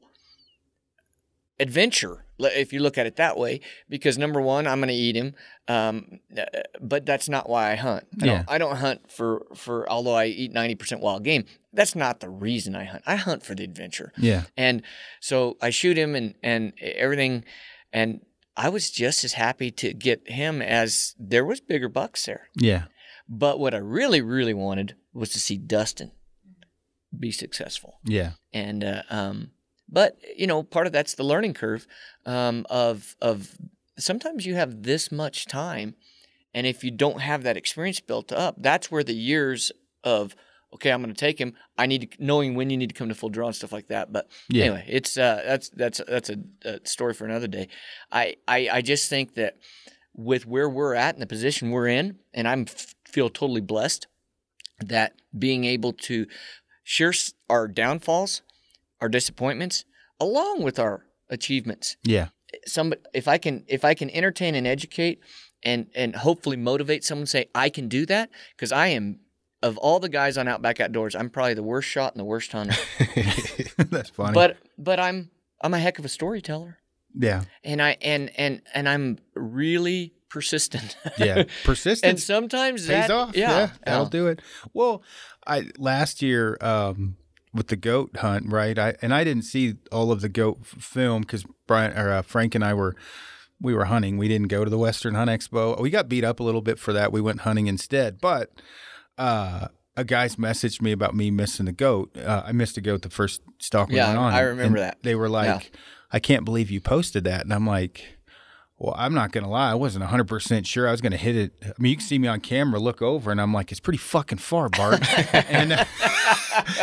adventure, 1.59 2.26
if 2.39 2.74
you 2.74 2.80
look 2.80 2.97
at 2.97 3.05
it 3.05 3.16
that 3.16 3.38
way, 3.38 3.61
because 3.89 4.18
number 4.18 4.41
one, 4.41 4.68
I'm 4.68 4.80
going 4.80 4.89
to 4.89 4.93
eat 4.93 5.16
him, 5.16 5.34
um, 5.68 6.20
uh, 6.38 6.43
but 6.82 7.05
that's 7.05 7.30
not 7.30 7.49
why 7.49 7.72
I 7.72 7.76
hunt. 7.76 8.05
I, 8.22 8.26
Yeah. 8.26 8.36
don't, 8.38 8.51
I 8.51 8.57
don't 8.57 8.76
hunt 8.78 9.11
for 9.11 9.45
for. 9.55 9.89
Although 9.89 10.16
I 10.16 10.26
eat 10.26 10.51
ninety 10.51 10.76
percent 10.76 11.01
wild 11.01 11.24
game, 11.24 11.45
that's 11.74 11.95
not 11.95 12.20
the 12.20 12.30
reason 12.30 12.76
I 12.76 12.84
hunt. 12.86 13.03
I 13.05 13.16
hunt 13.16 13.43
for 13.43 13.55
the 13.55 13.63
adventure. 13.63 14.11
yeah, 14.18 14.43
And 14.57 14.82
so 15.22 15.57
I 15.61 15.70
shoot 15.70 15.97
him 15.97 16.13
and 16.16 16.36
and 16.43 16.74
everything, 16.82 17.45
and 17.93 18.20
I 18.57 18.70
was 18.70 18.91
just 18.91 19.24
as 19.24 19.34
happy 19.34 19.72
to 19.72 19.93
get 19.93 20.30
him 20.30 20.61
as 20.61 21.16
there 21.20 21.45
was 21.45 21.61
bigger 21.61 21.89
bucks 21.89 22.26
there. 22.26 22.49
yeah, 22.55 22.84
But 23.28 23.59
what 23.59 23.73
I 23.73 23.78
really 23.78 24.21
really 24.21 24.53
wanted 24.53 24.95
was 25.13 25.30
to 25.32 25.39
see 25.39 25.57
Dustin 25.57 26.11
be 27.17 27.32
successful. 27.32 27.99
yeah, 28.03 28.32
And 28.53 28.84
uh, 28.84 29.03
um, 29.09 29.51
but 29.89 30.17
you 30.36 30.47
know, 30.47 30.63
part 30.63 30.88
of 30.88 30.93
that's 30.93 31.15
the 31.15 31.23
learning 31.23 31.53
curve 31.53 31.88
um, 32.26 32.65
of 32.69 33.15
of 33.21 33.57
sometimes 33.97 34.45
you 34.45 34.55
have 34.55 34.84
this 34.84 35.11
much 35.11 35.45
time, 35.45 35.95
and 36.53 36.67
if 36.67 36.84
you 36.84 36.91
don't 36.91 37.21
have 37.21 37.43
that 37.43 37.57
experience 37.57 37.99
built 37.99 38.32
up, 38.32 38.55
that's 38.57 38.91
where 38.91 39.03
the 39.03 39.13
years 39.13 39.71
of 40.03 40.36
okay, 40.73 40.91
I'm 40.91 41.01
going 41.01 41.13
to 41.13 41.19
take 41.19 41.39
him. 41.39 41.53
I 41.78 41.86
need 41.86 42.11
to 42.11 42.23
knowing 42.23 42.55
when 42.55 42.69
you 42.69 42.78
need 42.78 42.89
to 42.89 42.95
come 42.95 43.07
to 43.09 43.15
full 43.15 43.30
draw 43.30 43.47
and 43.47 43.55
stuff 43.55 43.71
like 43.71 43.88
that. 43.88 44.11
But 44.11 44.30
Yeah. 44.49 44.65
anyway, 44.65 44.86
it's 44.88 45.17
uh, 45.17 45.41
that's 45.45 45.69
that's 45.69 46.01
that's 46.07 46.30
a, 46.30 46.38
a 46.65 46.80
story 46.86 47.13
for 47.13 47.26
another 47.26 47.47
day. 47.47 47.69
I, 48.11 48.36
I 48.47 48.69
I 48.71 48.82
just 48.82 49.09
think 49.09 49.36
that 49.36 49.57
with 50.16 50.45
where 50.45 50.70
we're 50.70 50.95
at 50.95 51.16
and 51.16 51.22
the 51.22 51.28
position 51.28 51.72
we're 51.72 51.88
in, 51.88 52.18
and 52.34 52.47
I'm 52.47 52.66
feel 52.66 53.30
totally 53.30 53.61
blessed 53.61 54.07
that 54.80 55.13
being 55.38 55.66
able 55.66 55.93
to 55.93 56.26
share 56.84 57.13
our 57.49 57.68
downfalls, 57.68 58.41
our 59.01 59.09
disappointments, 59.09 59.86
along 60.20 60.63
with 60.63 60.80
our 60.80 61.05
achievements. 61.30 61.97
yeah, 62.03 62.28
Some 62.66 62.93
if 63.13 63.28
I 63.28 63.38
can 63.38 63.63
if 63.68 63.84
I 63.84 63.93
can 63.93 64.09
entertain 64.09 64.55
and 64.55 64.68
educate 64.68 65.20
and 65.63 65.88
and 65.95 66.16
hopefully 66.16 66.57
motivate 66.57 67.03
someone 67.03 67.26
to 67.26 67.30
say 67.32 67.45
I 67.53 67.70
can 67.70 67.88
do 67.88 68.05
that 68.05 68.30
because 68.55 68.72
I 68.72 68.88
am 68.88 69.20
of 69.63 69.78
all 69.78 69.99
the 69.99 70.09
guys 70.09 70.38
on 70.38 70.47
Outback 70.47 70.80
Outdoors, 70.80 71.16
I'm 71.16 71.30
probably 71.30 71.55
the 71.55 71.63
worst 71.63 71.88
shot 71.89 72.13
and 72.13 72.20
the 72.20 72.26
worst 72.26 72.51
hunter. 72.51 72.76
that's 73.78 74.11
funny. 74.11 74.34
but 74.34 74.57
but 74.78 74.99
I'm 74.99 75.32
I'm 75.61 75.74
a 75.74 75.80
heck 75.80 75.97
of 75.99 76.05
a 76.05 76.09
storyteller. 76.09 76.78
Yeah, 77.18 77.43
And 77.63 77.82
I 77.82 77.97
and 78.01 78.32
and 78.38 78.61
and 78.74 78.88
I'm 78.89 79.18
really 79.34 80.13
persistent. 80.30 80.97
yeah, 81.18 81.43
persistent. 81.63 82.09
and 82.09 82.20
sometimes 82.20 82.82
pays 82.82 83.07
that 83.07 83.11
off. 83.11 83.36
Yeah, 83.36 83.72
that'll 83.86 84.03
yeah. 84.05 84.09
do 84.09 84.28
it. 84.28 84.41
Well, 84.74 85.01
I 85.47 85.70
last 85.78 86.22
year 86.22 86.57
um, 86.61 87.18
with 87.53 87.68
the 87.68 87.76
goat 87.78 88.18
hunt, 88.18 88.51
right? 88.51 88.78
I 88.78 88.95
and 89.01 89.13
I 89.13 89.24
didn't 89.24 89.43
see 89.43 89.76
all 89.91 90.11
of 90.11 90.22
the 90.22 90.30
goat 90.30 90.59
f- 90.61 90.82
film 90.84 91.22
because 91.22 91.45
Brian 91.68 91.97
or 91.97 92.11
uh, 92.11 92.22
Frank 92.22 92.55
and 92.55 92.63
I 92.66 92.74
were 92.74 92.95
we 93.61 93.74
were 93.74 93.86
hunting. 93.86 94.18
We 94.18 94.28
didn't 94.28 94.49
go 94.49 94.63
to 94.66 94.70
the 94.70 94.78
Western 94.78 95.16
Hunt 95.16 95.30
Expo. 95.30 95.80
We 95.80 95.89
got 95.89 96.09
beat 96.09 96.24
up 96.26 96.39
a 96.39 96.43
little 96.43 96.61
bit 96.61 96.78
for 96.80 96.91
that. 96.93 97.11
We 97.13 97.22
went 97.22 97.41
hunting 97.41 97.68
instead. 97.68 98.20
But 98.20 98.51
uh, 99.18 99.70
a 99.95 100.03
guy's 100.03 100.36
messaged 100.36 100.82
me 100.82 100.91
about 100.91 101.16
me 101.16 101.32
missing 101.32 101.66
the 101.66 101.72
goat. 101.72 102.18
Uh, 102.18 102.43
I 102.45 102.51
missed 102.51 102.76
a 102.78 102.82
goat 102.82 103.01
the 103.03 103.09
first 103.09 103.41
stalk 103.59 103.88
we 103.89 103.95
Yeah, 103.95 104.07
went 104.07 104.20
on. 104.20 104.34
I 104.34 104.41
remember 104.41 104.80
that. 104.80 104.97
They 105.03 105.16
were 105.16 105.30
like, 105.30 105.63
Yeah. 105.63 105.80
"I 106.16 106.20
can't 106.20 106.45
believe 106.45 106.72
you 106.72 106.82
posted 106.82 107.24
that," 107.26 107.43
and 107.43 107.53
I'm 107.53 107.68
like. 107.68 108.03
Well, 108.78 108.93
I'm 108.97 109.13
not 109.13 109.32
gonna 109.32 109.49
lie. 109.49 109.72
I 109.72 109.76
wasn't 109.76 110.01
100 110.01 110.26
percent 110.28 110.68
sure 110.68 110.86
I 110.86 110.91
was 110.91 110.99
gonna 110.99 111.16
hit 111.16 111.38
it. 111.38 111.53
I 111.63 111.72
mean, 111.80 111.91
you 111.91 111.95
can 111.95 112.05
see 112.05 112.20
me 112.20 112.28
on 112.28 112.41
camera, 112.41 112.78
look 112.78 113.01
over, 113.01 113.32
and 113.32 113.39
I'm 113.39 113.53
like, 113.53 113.72
it's 113.72 113.80
pretty 113.80 113.99
fucking 113.99 114.39
far, 114.39 114.68
Bart. 114.68 114.99
and 115.34 115.72
uh, 115.72 115.86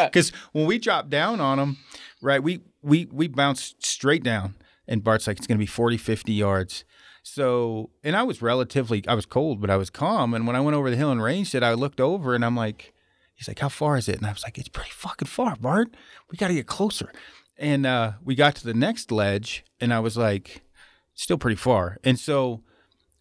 because 0.06 0.30
when 0.52 0.64
we 0.64 0.78
dropped 0.78 1.10
down 1.10 1.38
on 1.38 1.58
them, 1.58 1.76
right, 2.22 2.42
we 2.42 2.62
we 2.82 3.08
we 3.12 3.28
bounced 3.28 3.84
straight 3.84 4.22
down, 4.22 4.54
And 4.88 5.04
Bart's 5.04 5.26
like, 5.26 5.36
it's 5.38 5.46
going 5.46 5.58
to 5.58 5.62
be 5.62 5.66
40, 5.66 5.96
50 5.96 6.32
yards. 6.32 6.84
So, 7.22 7.90
and 8.02 8.16
I 8.16 8.24
was 8.24 8.42
relatively, 8.42 9.04
I 9.06 9.14
was 9.14 9.26
cold, 9.26 9.60
but 9.60 9.70
I 9.70 9.76
was 9.76 9.90
calm. 9.90 10.34
And 10.34 10.46
when 10.46 10.56
I 10.56 10.60
went 10.60 10.76
over 10.76 10.90
the 10.90 10.96
hill 10.96 11.12
and 11.12 11.22
ranged 11.22 11.54
it, 11.54 11.62
I 11.62 11.74
looked 11.74 12.00
over 12.00 12.34
and 12.34 12.44
I'm 12.44 12.56
like, 12.56 12.92
he's 13.34 13.46
like, 13.46 13.60
how 13.60 13.68
far 13.68 13.96
is 13.96 14.08
it? 14.08 14.16
And 14.16 14.26
I 14.26 14.32
was 14.32 14.42
like, 14.42 14.58
it's 14.58 14.68
pretty 14.68 14.90
fucking 14.90 15.28
far, 15.28 15.56
Bart. 15.56 15.94
We 16.30 16.36
got 16.36 16.48
to 16.48 16.54
get 16.54 16.66
closer. 16.66 17.12
And 17.58 17.86
uh, 17.86 18.12
we 18.24 18.34
got 18.34 18.56
to 18.56 18.64
the 18.64 18.74
next 18.74 19.12
ledge 19.12 19.64
and 19.80 19.92
I 19.92 20.00
was 20.00 20.16
like, 20.16 20.62
still 21.14 21.38
pretty 21.38 21.56
far. 21.56 21.98
And 22.02 22.18
so 22.18 22.62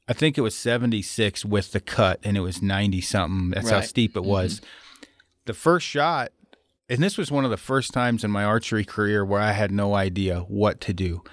I 0.08 0.14
think 0.14 0.38
it 0.38 0.42
was 0.42 0.56
76 0.56 1.46
with 1.46 1.72
the 1.72 1.80
cut 1.80 2.20
and 2.24 2.36
it 2.38 2.42
was 2.42 2.62
90 2.62 3.02
something. 3.02 3.50
That's 3.52 3.70
how 3.70 3.82
steep 3.82 4.16
it 4.16 4.24
was. 4.24 4.62
The 5.46 5.54
first 5.54 5.86
shot, 5.86 6.32
and 6.90 7.02
this 7.02 7.18
was 7.18 7.32
one 7.32 7.46
of 7.46 7.52
the 7.52 7.58
first 7.58 7.94
times 7.94 8.24
in 8.24 8.32
my 8.32 8.44
archery 8.44 8.86
career 8.86 9.24
where 9.24 9.40
I 9.40 9.52
had 9.54 9.72
no 9.72 9.96
idea 9.96 10.42
what 10.42 10.82
to 10.82 10.94
do 10.94 11.24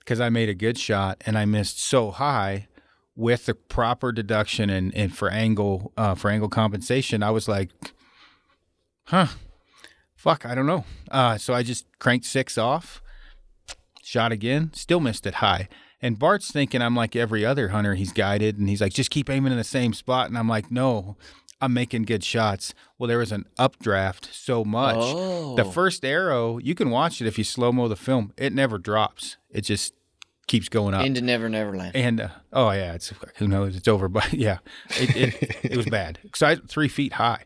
because 0.00 0.20
I 0.20 0.28
made 0.28 0.48
a 0.48 0.54
good 0.54 0.78
shot 0.78 1.22
and 1.26 1.36
I 1.38 1.44
missed 1.44 1.80
so 1.80 2.10
high 2.10 2.68
with 3.16 3.46
the 3.46 3.54
proper 3.54 4.12
deduction 4.12 4.68
and, 4.68 4.94
and 4.94 5.16
for 5.16 5.30
angle 5.30 5.92
uh, 5.96 6.14
for 6.14 6.30
angle 6.30 6.50
compensation. 6.50 7.22
I 7.22 7.30
was 7.30 7.48
like, 7.48 7.70
huh, 9.04 9.28
fuck, 10.26 10.44
I 10.44 10.56
don't 10.56 10.66
know. 10.66 10.84
Uh, 11.08 11.38
so 11.38 11.54
I 11.54 11.62
just 11.62 11.86
cranked 12.00 12.26
six 12.26 12.58
off, 12.58 13.00
shot 14.02 14.32
again, 14.32 14.72
still 14.74 14.98
missed 14.98 15.24
it 15.24 15.34
high. 15.34 15.68
And 16.02 16.18
Bart's 16.18 16.50
thinking 16.50 16.82
I'm 16.82 16.96
like 16.96 17.14
every 17.14 17.44
other 17.46 17.68
hunter 17.68 17.94
he's 17.94 18.12
guided, 18.12 18.58
and 18.58 18.68
he's 18.68 18.80
like, 18.80 18.92
just 18.92 19.10
keep 19.10 19.30
aiming 19.30 19.52
in 19.52 19.58
the 19.58 19.62
same 19.64 19.92
spot. 19.92 20.26
And 20.28 20.36
I'm 20.36 20.48
like, 20.48 20.68
no, 20.70 21.16
I'm 21.60 21.72
making 21.72 22.02
good 22.02 22.24
shots. 22.24 22.74
Well, 22.98 23.06
there 23.06 23.18
was 23.18 23.30
an 23.30 23.44
updraft 23.56 24.28
so 24.34 24.64
much. 24.64 24.96
The 24.96 25.64
Oh. 25.64 25.70
first 25.70 26.04
arrow, 26.04 26.58
you 26.58 26.74
can 26.74 26.90
watch 26.90 27.20
it 27.20 27.28
if 27.28 27.38
you 27.38 27.44
slow 27.44 27.70
mo 27.70 27.86
the 27.86 27.94
film. 27.96 28.32
It 28.36 28.52
never 28.52 28.78
drops. 28.78 29.36
It 29.48 29.60
just 29.60 29.94
keeps 30.48 30.68
going 30.68 30.92
up. 30.92 31.06
Into 31.06 31.20
Never 31.22 31.48
Never 31.48 31.76
Land. 31.76 31.94
And 31.94 32.20
uh, 32.20 32.28
oh 32.52 32.70
yeah, 32.72 32.94
it's 32.94 33.12
who 33.36 33.46
knows? 33.46 33.76
It's 33.76 33.88
over, 33.88 34.08
but 34.08 34.32
yeah, 34.46 34.58
it 34.90 35.16
it, 35.16 35.56
it 35.72 35.76
was 35.76 35.86
bad. 35.86 36.18
So 36.34 36.46
I 36.48 36.56
three 36.56 36.88
feet 36.88 37.14
high. 37.14 37.44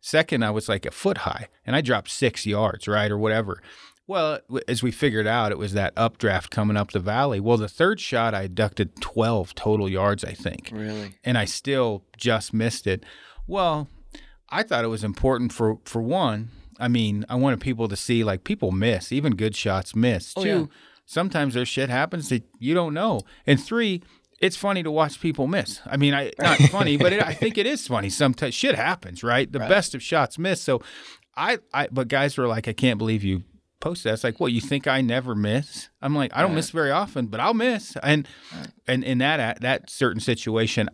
Second, 0.00 0.44
I 0.44 0.50
was 0.50 0.68
like 0.68 0.86
a 0.86 0.90
foot 0.90 1.18
high, 1.18 1.48
and 1.66 1.74
I 1.74 1.80
dropped 1.80 2.10
six 2.10 2.46
yards, 2.46 2.86
right, 2.88 3.10
or 3.10 3.18
whatever. 3.18 3.60
Well, 4.06 4.38
as 4.66 4.82
we 4.82 4.90
figured 4.90 5.26
out, 5.26 5.52
it 5.52 5.58
was 5.58 5.74
that 5.74 5.92
updraft 5.96 6.50
coming 6.50 6.76
up 6.78 6.92
the 6.92 7.00
valley. 7.00 7.40
Well, 7.40 7.58
the 7.58 7.68
third 7.68 8.00
shot, 8.00 8.32
I 8.34 8.46
ducked 8.46 8.80
twelve 9.00 9.54
total 9.54 9.88
yards, 9.88 10.24
I 10.24 10.32
think, 10.32 10.70
Really? 10.72 11.16
and 11.24 11.36
I 11.36 11.44
still 11.44 12.04
just 12.16 12.54
missed 12.54 12.86
it. 12.86 13.04
Well, 13.46 13.88
I 14.48 14.62
thought 14.62 14.84
it 14.84 14.88
was 14.88 15.04
important 15.04 15.52
for 15.52 15.78
for 15.84 16.00
one. 16.00 16.50
I 16.80 16.88
mean, 16.88 17.26
I 17.28 17.34
wanted 17.34 17.60
people 17.60 17.86
to 17.88 17.96
see 17.96 18.24
like 18.24 18.44
people 18.44 18.70
miss, 18.72 19.12
even 19.12 19.34
good 19.36 19.54
shots 19.56 19.94
miss. 19.96 20.32
Oh, 20.36 20.42
Two, 20.44 20.48
yeah. 20.48 20.66
sometimes 21.04 21.52
there's 21.54 21.68
shit 21.68 21.90
happens 21.90 22.28
that 22.30 22.44
you 22.58 22.72
don't 22.72 22.94
know. 22.94 23.22
And 23.46 23.62
three, 23.62 24.02
it's 24.40 24.56
funny 24.56 24.82
to 24.82 24.90
watch 24.90 25.20
people 25.20 25.46
miss. 25.46 25.80
I 25.86 25.96
mean, 25.96 26.14
I 26.14 26.32
not 26.38 26.58
funny, 26.58 26.96
but 26.96 27.12
it, 27.12 27.22
I 27.22 27.34
think 27.34 27.58
it 27.58 27.66
is 27.66 27.86
funny. 27.86 28.08
Sometimes 28.10 28.54
shit 28.54 28.74
happens, 28.74 29.22
right? 29.22 29.50
The 29.50 29.58
best 29.58 29.94
of 29.94 30.02
shots 30.02 30.38
miss. 30.38 30.60
So, 30.62 30.80
I, 31.36 31.58
I, 31.72 31.88
but 31.90 32.08
guys 32.08 32.36
were 32.36 32.46
like, 32.46 32.68
I 32.68 32.72
can't 32.72 32.98
believe 32.98 33.24
you 33.24 33.42
posted 33.80 34.10
that. 34.10 34.14
It's 34.14 34.24
like, 34.24 34.40
what 34.40 34.52
you 34.52 34.60
think 34.60 34.86
I 34.86 35.00
never 35.00 35.34
miss? 35.34 35.88
I'm 36.02 36.14
like, 36.14 36.30
I 36.34 36.42
don't 36.42 36.54
miss 36.54 36.70
very 36.70 36.90
often, 36.90 37.26
but 37.26 37.40
I'll 37.40 37.54
miss. 37.54 37.96
And 38.02 38.28
and 38.86 39.04
in 39.04 39.18
that 39.18 39.60
that 39.60 39.90
certain 39.90 40.20
situation, 40.20 40.88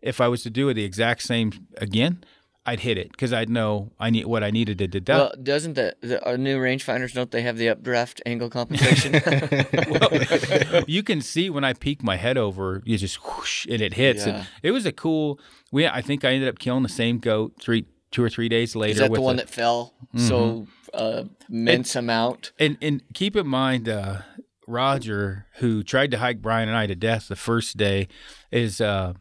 if 0.00 0.20
I 0.20 0.28
was 0.28 0.42
to 0.42 0.50
do 0.50 0.68
it 0.68 0.74
the 0.74 0.84
exact 0.84 1.22
same 1.22 1.52
again, 1.78 2.24
I'd 2.66 2.80
hit 2.80 2.96
it 2.96 3.10
because 3.10 3.32
I'd 3.32 3.50
know 3.50 3.92
I 4.00 4.08
need 4.08 4.24
what 4.24 4.42
I 4.42 4.50
needed 4.50 4.78
to 4.78 4.86
deduct. 4.86 5.18
Well, 5.36 5.42
doesn't 5.42 5.74
the, 5.74 5.94
the 6.00 6.24
our 6.24 6.38
new 6.38 6.58
rangefinders 6.58 7.12
don't 7.12 7.30
they 7.30 7.42
have 7.42 7.58
the 7.58 7.68
updraft 7.68 8.22
angle 8.24 8.48
compensation? 8.48 9.12
you 10.86 11.02
can 11.02 11.20
see 11.20 11.50
when 11.50 11.62
I 11.64 11.74
peek 11.74 12.02
my 12.02 12.16
head 12.16 12.38
over, 12.38 12.82
you 12.86 12.96
just 12.96 13.16
whoosh, 13.16 13.66
and 13.66 13.82
it 13.82 13.94
hits. 13.94 14.26
Yeah. 14.26 14.36
And 14.36 14.46
it 14.62 14.70
was 14.70 14.86
a 14.86 14.92
cool. 14.92 15.38
We 15.72 15.86
I 15.86 16.00
think 16.00 16.24
I 16.24 16.32
ended 16.32 16.48
up 16.48 16.58
killing 16.58 16.82
the 16.82 16.88
same 16.88 17.18
goat 17.18 17.54
three, 17.60 17.84
two 18.10 18.22
or 18.24 18.30
three 18.30 18.48
days 18.48 18.74
later. 18.74 18.92
Is 18.92 18.98
that 18.98 19.12
the 19.12 19.20
one 19.20 19.34
a- 19.34 19.38
that 19.38 19.50
fell 19.50 19.92
so 20.16 20.66
uh, 20.94 21.24
immense 21.50 21.94
amount? 21.94 22.52
And 22.58 22.78
and 22.80 23.02
keep 23.12 23.36
in 23.36 23.46
mind, 23.46 23.90
uh, 23.90 24.22
Roger, 24.66 25.46
who 25.56 25.82
tried 25.82 26.10
to 26.12 26.18
hike 26.18 26.40
Brian 26.40 26.68
and 26.68 26.76
I 26.78 26.86
to 26.86 26.94
death 26.94 27.28
the 27.28 27.36
first 27.36 27.76
day, 27.76 28.08
is 28.50 28.80
uh, 28.80 29.12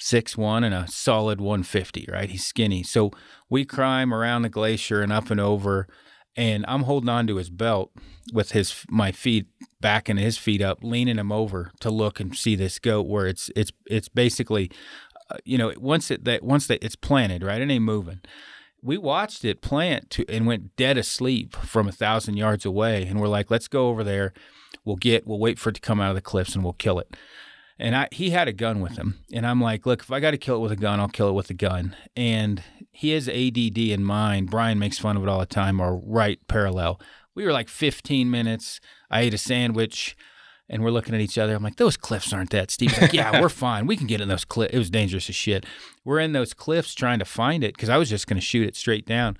six 0.00 0.36
one 0.36 0.64
and 0.64 0.74
a 0.74 0.88
solid 0.88 1.40
one 1.40 1.62
fifty. 1.62 2.06
Right, 2.10 2.30
he's 2.30 2.44
skinny. 2.44 2.82
So 2.82 3.10
we 3.48 3.64
climb 3.64 4.12
around 4.12 4.42
the 4.42 4.48
glacier 4.48 5.02
and 5.02 5.12
up 5.12 5.30
and 5.30 5.40
over, 5.40 5.86
and 6.36 6.64
I'm 6.66 6.82
holding 6.82 7.08
on 7.08 7.26
to 7.28 7.36
his 7.36 7.50
belt 7.50 7.92
with 8.32 8.52
his 8.52 8.84
my 8.88 9.12
feet 9.12 9.46
backing 9.80 10.16
his 10.16 10.38
feet 10.38 10.62
up, 10.62 10.78
leaning 10.82 11.18
him 11.18 11.32
over 11.32 11.70
to 11.80 11.90
look 11.90 12.20
and 12.20 12.36
see 12.36 12.56
this 12.56 12.78
goat 12.78 13.06
where 13.06 13.26
it's 13.26 13.50
it's 13.54 13.72
it's 13.86 14.08
basically, 14.08 14.70
uh, 15.30 15.36
you 15.44 15.58
know, 15.58 15.72
once 15.78 16.10
it 16.10 16.24
that 16.24 16.42
once 16.42 16.66
that 16.66 16.84
it's 16.84 16.96
planted, 16.96 17.42
right, 17.42 17.60
it 17.60 17.70
ain't 17.70 17.84
moving 17.84 18.20
we 18.82 18.96
watched 18.96 19.44
it 19.44 19.60
plant 19.60 20.10
to 20.10 20.24
and 20.28 20.46
went 20.46 20.74
dead 20.76 20.96
asleep 20.96 21.54
from 21.56 21.88
a 21.88 21.92
thousand 21.92 22.36
yards 22.36 22.64
away 22.64 23.06
and 23.06 23.20
we're 23.20 23.28
like 23.28 23.50
let's 23.50 23.68
go 23.68 23.88
over 23.88 24.02
there 24.02 24.32
we'll 24.84 24.96
get 24.96 25.26
we'll 25.26 25.38
wait 25.38 25.58
for 25.58 25.70
it 25.70 25.74
to 25.74 25.80
come 25.80 26.00
out 26.00 26.10
of 26.10 26.14
the 26.14 26.20
cliffs 26.20 26.54
and 26.54 26.64
we'll 26.64 26.72
kill 26.72 26.98
it 26.98 27.16
and 27.80 27.96
I, 27.96 28.08
he 28.12 28.30
had 28.30 28.46
a 28.46 28.52
gun 28.52 28.80
with 28.80 28.96
him 28.96 29.18
and 29.32 29.46
i'm 29.46 29.60
like 29.60 29.86
look 29.86 30.02
if 30.02 30.12
i 30.12 30.20
got 30.20 30.32
to 30.32 30.38
kill 30.38 30.56
it 30.56 30.60
with 30.60 30.72
a 30.72 30.76
gun 30.76 31.00
i'll 31.00 31.08
kill 31.08 31.30
it 31.30 31.32
with 31.32 31.50
a 31.50 31.54
gun 31.54 31.96
and 32.14 32.62
he 32.92 33.10
has 33.10 33.28
add 33.28 33.56
in 33.56 34.04
mind 34.04 34.50
brian 34.50 34.78
makes 34.78 34.98
fun 34.98 35.16
of 35.16 35.22
it 35.22 35.28
all 35.28 35.40
the 35.40 35.46
time 35.46 35.80
or 35.80 35.96
right 35.96 36.38
parallel 36.46 37.00
we 37.34 37.44
were 37.44 37.52
like 37.52 37.68
15 37.68 38.30
minutes 38.30 38.80
i 39.10 39.22
ate 39.22 39.34
a 39.34 39.38
sandwich 39.38 40.16
and 40.70 40.84
we're 40.84 40.92
looking 40.92 41.14
at 41.16 41.20
each 41.20 41.36
other. 41.36 41.54
I'm 41.54 41.64
like, 41.64 41.76
those 41.76 41.96
cliffs 41.96 42.32
aren't 42.32 42.50
that 42.50 42.70
steep. 42.70 42.98
Like, 43.02 43.12
yeah, 43.12 43.40
we're 43.40 43.48
fine. 43.66 43.86
We 43.86 43.96
can 43.96 44.06
get 44.06 44.20
in 44.20 44.28
those 44.28 44.44
cliffs. 44.44 44.72
It 44.72 44.78
was 44.78 44.88
dangerous 44.88 45.28
as 45.28 45.34
shit. 45.34 45.66
We're 46.04 46.20
in 46.20 46.32
those 46.32 46.54
cliffs 46.54 46.94
trying 46.94 47.18
to 47.18 47.24
find 47.24 47.64
it 47.64 47.74
because 47.74 47.88
I 47.88 47.96
was 47.96 48.08
just 48.08 48.28
going 48.28 48.38
to 48.38 48.46
shoot 48.46 48.68
it 48.68 48.76
straight 48.76 49.04
down. 49.04 49.36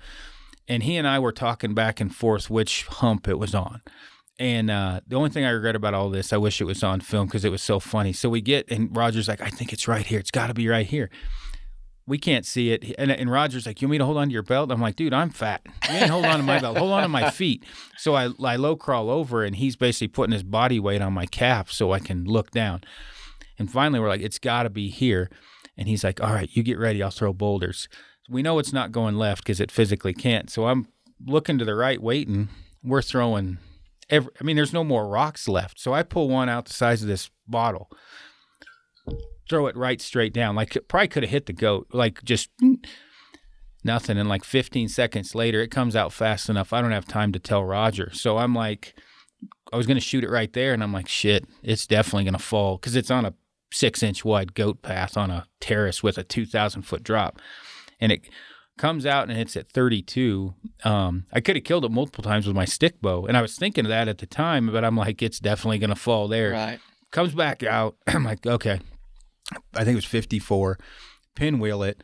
And 0.67 0.83
he 0.83 0.97
and 0.97 1.07
I 1.07 1.19
were 1.19 1.31
talking 1.31 1.73
back 1.73 2.01
and 2.01 2.13
forth 2.13 2.49
which 2.49 2.85
hump 2.85 3.29
it 3.29 3.39
was 3.39 3.55
on. 3.55 3.81
And 4.41 4.71
uh, 4.71 5.01
the 5.05 5.17
only 5.17 5.29
thing 5.29 5.45
I 5.45 5.51
regret 5.51 5.75
about 5.75 5.93
all 5.93 6.09
this, 6.09 6.33
I 6.33 6.37
wish 6.37 6.61
it 6.61 6.63
was 6.63 6.81
on 6.83 6.99
film 6.99 7.27
because 7.27 7.45
it 7.45 7.51
was 7.51 7.61
so 7.61 7.79
funny. 7.79 8.11
So 8.11 8.27
we 8.27 8.41
get, 8.41 8.71
and 8.71 8.89
Roger's 8.97 9.27
like, 9.27 9.39
I 9.39 9.49
think 9.49 9.71
it's 9.71 9.87
right 9.87 10.03
here. 10.03 10.17
It's 10.17 10.31
got 10.31 10.47
to 10.47 10.55
be 10.55 10.67
right 10.67 10.87
here. 10.87 11.11
We 12.07 12.17
can't 12.17 12.43
see 12.43 12.71
it. 12.71 12.95
And, 12.97 13.11
and 13.11 13.29
Roger's 13.29 13.67
like, 13.67 13.83
You 13.83 13.87
want 13.87 13.91
me 13.91 13.97
to 13.99 14.05
hold 14.05 14.17
on 14.17 14.29
to 14.29 14.33
your 14.33 14.41
belt? 14.41 14.71
I'm 14.71 14.81
like, 14.81 14.95
Dude, 14.95 15.13
I'm 15.13 15.29
fat. 15.29 15.61
You 15.87 15.97
ain't 15.97 16.09
hold 16.09 16.25
on 16.25 16.37
to 16.37 16.43
my 16.43 16.59
belt. 16.59 16.79
Hold 16.79 16.91
on 16.91 17.03
to 17.03 17.07
my 17.07 17.29
feet. 17.29 17.63
So 17.97 18.15
I, 18.15 18.29
I 18.43 18.55
low 18.55 18.75
crawl 18.75 19.11
over, 19.11 19.43
and 19.43 19.55
he's 19.57 19.75
basically 19.75 20.07
putting 20.07 20.33
his 20.33 20.41
body 20.41 20.79
weight 20.79 21.03
on 21.03 21.13
my 21.13 21.27
calf 21.27 21.71
so 21.71 21.91
I 21.91 21.99
can 21.99 22.25
look 22.25 22.49
down. 22.49 22.81
And 23.59 23.71
finally, 23.71 23.99
we're 23.99 24.09
like, 24.09 24.21
It's 24.21 24.39
got 24.39 24.63
to 24.63 24.71
be 24.71 24.89
here. 24.89 25.29
And 25.77 25.87
he's 25.87 26.03
like, 26.03 26.19
All 26.19 26.33
right, 26.33 26.49
you 26.51 26.63
get 26.63 26.79
ready. 26.79 27.03
I'll 27.03 27.11
throw 27.11 27.31
boulders. 27.31 27.87
We 28.27 28.41
know 28.41 28.57
it's 28.57 28.73
not 28.73 28.91
going 28.91 29.17
left 29.17 29.43
because 29.43 29.59
it 29.59 29.69
physically 29.69 30.15
can't. 30.15 30.49
So 30.49 30.65
I'm 30.65 30.87
looking 31.23 31.59
to 31.59 31.65
the 31.65 31.75
right, 31.75 32.01
waiting. 32.01 32.49
We're 32.83 33.03
throwing. 33.03 33.59
Every, 34.11 34.31
I 34.39 34.43
mean, 34.43 34.55
there's 34.55 34.73
no 34.73 34.83
more 34.83 35.07
rocks 35.07 35.47
left. 35.47 35.79
So 35.79 35.93
I 35.93 36.03
pull 36.03 36.29
one 36.29 36.49
out 36.49 36.65
the 36.65 36.73
size 36.73 37.01
of 37.01 37.07
this 37.07 37.31
bottle, 37.47 37.89
throw 39.49 39.67
it 39.67 39.75
right 39.75 40.01
straight 40.01 40.33
down. 40.33 40.55
Like 40.55 40.75
it 40.75 40.87
probably 40.87 41.07
could 41.07 41.23
have 41.23 41.31
hit 41.31 41.45
the 41.47 41.53
goat. 41.53 41.87
Like 41.93 42.23
just 42.23 42.49
nothing. 43.83 44.17
And 44.17 44.29
like 44.29 44.43
15 44.43 44.89
seconds 44.89 45.33
later, 45.33 45.61
it 45.61 45.71
comes 45.71 45.95
out 45.95 46.13
fast 46.13 46.49
enough. 46.49 46.73
I 46.73 46.81
don't 46.81 46.91
have 46.91 47.07
time 47.07 47.31
to 47.31 47.39
tell 47.39 47.63
Roger. 47.63 48.11
So 48.13 48.37
I'm 48.37 48.53
like, 48.53 48.93
I 49.73 49.77
was 49.77 49.87
going 49.87 49.97
to 49.97 50.01
shoot 50.01 50.23
it 50.23 50.29
right 50.29 50.51
there. 50.51 50.73
And 50.73 50.83
I'm 50.83 50.93
like, 50.93 51.07
shit, 51.07 51.45
it's 51.63 51.87
definitely 51.87 52.25
going 52.25 52.33
to 52.33 52.39
fall 52.39 52.77
because 52.77 52.95
it's 52.95 53.11
on 53.11 53.25
a 53.25 53.33
six 53.73 54.03
inch 54.03 54.25
wide 54.25 54.53
goat 54.53 54.81
path 54.81 55.15
on 55.15 55.31
a 55.31 55.47
terrace 55.59 56.03
with 56.03 56.17
a 56.17 56.23
2,000 56.23 56.81
foot 56.81 57.03
drop. 57.03 57.39
And 57.99 58.11
it 58.11 58.21
comes 58.77 59.05
out 59.05 59.27
and 59.27 59.37
hits 59.37 59.55
at 59.55 59.69
32. 59.71 60.53
Um, 60.83 61.25
I 61.31 61.39
could 61.41 61.55
have 61.55 61.63
killed 61.65 61.85
it 61.85 61.91
multiple 61.91 62.23
times 62.23 62.47
with 62.47 62.55
my 62.55 62.65
stick 62.65 63.01
bow. 63.01 63.25
And 63.25 63.37
I 63.37 63.41
was 63.41 63.55
thinking 63.55 63.85
of 63.85 63.89
that 63.89 64.07
at 64.07 64.17
the 64.17 64.25
time, 64.25 64.71
but 64.71 64.83
I'm 64.83 64.95
like, 64.97 65.21
it's 65.21 65.39
definitely 65.39 65.77
going 65.77 65.89
to 65.91 65.95
fall 65.95 66.27
there 66.27 66.51
Right. 66.51 66.79
comes 67.11 67.33
back 67.35 67.63
out. 67.63 67.95
I'm 68.07 68.23
like, 68.23 68.45
okay, 68.45 68.79
I 69.75 69.83
think 69.83 69.93
it 69.93 69.95
was 69.95 70.05
54. 70.05 70.79
Pinwheel 71.35 71.83
it. 71.83 72.03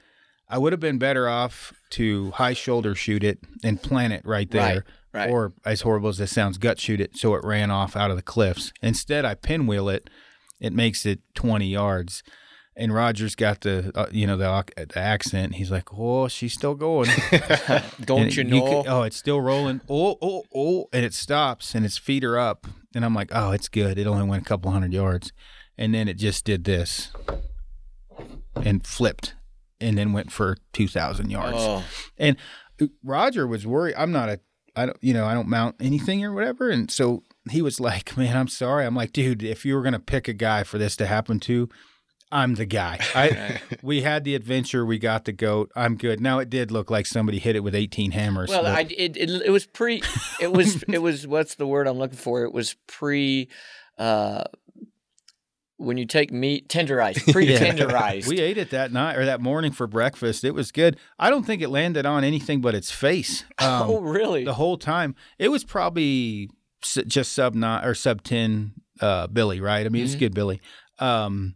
I 0.49 0.57
would 0.57 0.71
have 0.71 0.79
been 0.79 0.97
better 0.97 1.27
off 1.27 1.73
to 1.91 2.31
high 2.31 2.53
shoulder 2.53 2.95
shoot 2.95 3.23
it 3.23 3.39
and 3.63 3.81
plant 3.81 4.13
it 4.13 4.21
right 4.25 4.49
there. 4.49 4.85
Right, 5.13 5.25
right. 5.25 5.29
Or, 5.29 5.53
as 5.65 5.81
horrible 5.81 6.09
as 6.09 6.17
this 6.19 6.31
sounds, 6.31 6.57
gut 6.57 6.79
shoot 6.79 7.01
it 7.01 7.17
so 7.17 7.33
it 7.35 7.43
ran 7.43 7.69
off 7.71 7.95
out 7.97 8.11
of 8.11 8.15
the 8.17 8.21
cliffs. 8.23 8.71
Instead, 8.81 9.25
I 9.25 9.33
pinwheel 9.35 9.89
it. 9.89 10.09
It 10.61 10.73
makes 10.73 11.05
it 11.05 11.19
20 11.35 11.67
yards. 11.67 12.23
And 12.79 12.93
Roger's 12.93 13.33
got 13.33 13.61
the, 13.61 13.91
uh, 13.95 14.05
you 14.11 14.27
know, 14.27 14.37
the, 14.37 14.63
the 14.75 14.99
accent. 14.99 15.55
He's 15.55 15.71
like, 15.71 15.91
oh, 15.91 16.27
she's 16.27 16.53
still 16.53 16.75
going. 16.75 17.09
Don't 18.05 18.35
you 18.35 18.41
it- 18.43 18.47
know? 18.47 18.83
oh, 18.87 19.01
it's 19.01 19.17
still 19.17 19.41
rolling. 19.41 19.81
Oh, 19.89 20.15
oh, 20.21 20.43
oh, 20.53 20.85
and 20.93 21.03
it 21.03 21.15
stops, 21.15 21.73
and 21.73 21.83
its 21.85 21.97
feet 21.97 22.23
are 22.23 22.37
up, 22.37 22.67
and 22.93 23.03
I'm 23.03 23.15
like, 23.15 23.29
oh, 23.33 23.49
it's 23.51 23.67
good. 23.67 23.97
It 23.97 24.05
only 24.05 24.27
went 24.27 24.43
a 24.43 24.45
couple 24.45 24.69
hundred 24.69 24.93
yards, 24.93 25.33
and 25.75 25.91
then 25.91 26.07
it 26.07 26.17
just 26.19 26.45
did 26.45 26.65
this, 26.65 27.11
and 28.55 28.85
flipped, 28.85 29.33
and 29.81 29.97
then 29.97 30.13
went 30.13 30.31
for 30.31 30.57
two 30.73 30.87
thousand 30.87 31.29
yards. 31.29 31.57
oh, 31.59 31.83
And 32.17 32.37
uh, 32.81 32.85
Roger 33.03 33.47
was 33.47 33.65
worried. 33.65 33.95
I'm 33.97 34.11
not 34.11 34.29
a, 34.29 34.39
I 34.75 34.85
don't, 34.87 34.97
you 35.01 35.13
know, 35.13 35.25
I 35.25 35.33
don't 35.33 35.47
mount 35.47 35.75
anything 35.79 36.23
or 36.23 36.33
whatever, 36.33 36.69
and 36.69 36.89
so 36.91 37.23
he 37.49 37.61
was 37.61 37.79
like, 37.79 38.15
"Man, 38.17 38.37
I'm 38.37 38.47
sorry." 38.47 38.85
I'm 38.85 38.95
like, 38.95 39.13
"Dude, 39.13 39.41
if 39.43 39.65
you 39.65 39.75
were 39.75 39.81
gonna 39.81 39.99
pick 39.99 40.27
a 40.27 40.33
guy 40.33 40.63
for 40.63 40.77
this 40.77 40.95
to 40.97 41.07
happen 41.07 41.39
to, 41.41 41.69
I'm 42.31 42.55
the 42.55 42.65
guy." 42.65 42.99
I 43.15 43.61
we 43.81 44.01
had 44.01 44.23
the 44.23 44.35
adventure, 44.35 44.85
we 44.85 44.99
got 44.99 45.25
the 45.25 45.31
goat. 45.31 45.71
I'm 45.75 45.95
good. 45.95 46.19
Now 46.19 46.39
it 46.39 46.49
did 46.49 46.71
look 46.71 46.89
like 46.91 47.05
somebody 47.05 47.39
hit 47.39 47.55
it 47.55 47.61
with 47.61 47.75
18 47.75 48.11
hammers. 48.11 48.49
Well, 48.49 48.65
I, 48.65 48.81
it, 48.81 49.17
it 49.17 49.29
it 49.45 49.49
was 49.51 49.65
pre. 49.65 50.01
It 50.39 50.51
was 50.51 50.83
it 50.87 51.01
was 51.01 51.25
what's 51.27 51.55
the 51.55 51.67
word 51.67 51.87
I'm 51.87 51.97
looking 51.97 52.17
for? 52.17 52.43
It 52.43 52.53
was 52.53 52.75
pre. 52.87 53.47
Uh, 53.97 54.43
when 55.79 55.97
you 55.97 56.05
take 56.07 56.31
meat, 56.31 56.69
tenderized, 56.69 57.31
pre 57.31 57.47
tenderized. 57.55 58.27
we 58.27 58.39
ate 58.39 58.57
it 58.57 58.71
that 58.71 58.91
night 58.91 59.15
or 59.15 59.25
that 59.25 59.41
morning 59.41 59.71
for 59.71 59.85
breakfast. 59.85 60.43
It 60.43 60.55
was 60.55 60.71
good. 60.71 60.97
I 61.19 61.29
don't 61.29 61.43
think 61.45 61.61
it 61.61 61.69
landed 61.69 62.03
on 62.05 62.23
anything 62.23 62.61
but 62.61 62.73
its 62.73 62.89
face. 62.89 63.43
Um, 63.59 63.83
oh, 63.89 64.01
really? 64.01 64.43
the 64.43 64.55
whole 64.55 64.77
time. 64.77 65.13
It 65.37 65.49
was 65.49 65.63
probably 65.63 66.49
just 66.81 67.33
sub 67.33 67.53
nine 67.53 67.85
or 67.85 67.93
sub 67.93 68.23
ten 68.23 68.73
uh, 69.01 69.27
Billy, 69.27 69.61
right? 69.61 69.85
I 69.85 69.89
mean, 69.89 70.03
it's 70.03 70.15
Mhm. 70.15 70.19
good 70.19 70.33
Billy. 70.33 70.61
Um, 70.97 71.53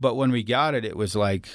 but 0.00 0.14
when 0.14 0.30
we 0.30 0.42
got 0.42 0.74
it, 0.74 0.84
it 0.84 0.96
was 0.96 1.14
like 1.16 1.48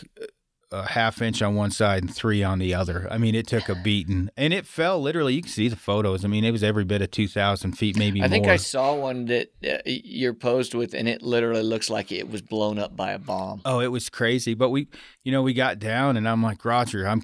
a 0.74 0.90
half 0.90 1.22
inch 1.22 1.42
on 1.42 1.54
one 1.54 1.70
side 1.70 2.02
and 2.02 2.14
three 2.14 2.44
on 2.44 2.58
the 2.58 2.74
other. 2.74 3.08
I 3.12 3.20
mean, 3.20 3.36
it 3.36 3.46
took 3.46 3.70
a 3.70 3.76
beating, 3.76 4.30
and 4.36 4.54
it 4.54 4.66
fell 4.66 5.00
literally. 5.00 5.36
You 5.36 5.44
can 5.44 5.52
see 5.52 5.68
the 5.68 5.76
photos. 5.76 6.26
I 6.26 6.28
mean, 6.28 6.44
it 6.44 6.52
was 6.52 6.64
every 6.64 6.84
bit 6.84 7.02
of 7.02 7.12
two 7.12 7.28
thousand 7.28 7.74
feet, 7.74 7.98
maybe 7.98 8.24
I 8.24 8.28
think 8.28 8.46
more. 8.46 8.54
I 8.54 8.58
saw 8.58 8.96
one 8.96 9.26
that 9.26 9.52
uh, 9.64 9.78
you're 9.86 10.34
posed 10.34 10.74
with, 10.74 10.94
and 10.96 11.08
it 11.08 11.22
literally 11.22 11.64
looks 11.64 11.90
like 11.90 12.12
it 12.12 12.30
was 12.30 12.42
blown 12.42 12.80
up 12.80 12.96
by 12.96 13.12
a 13.12 13.20
bomb. 13.20 13.62
Oh, 13.66 13.80
it 13.80 13.92
was 13.92 14.10
crazy. 14.10 14.56
But 14.56 14.70
we, 14.70 14.88
you 15.24 15.32
know, 15.32 15.44
we 15.44 15.54
got 15.54 15.78
down, 15.78 16.18
and 16.18 16.28
I'm 16.28 16.42
like, 16.42 16.66
Roger, 16.66 17.08
I'm, 17.08 17.22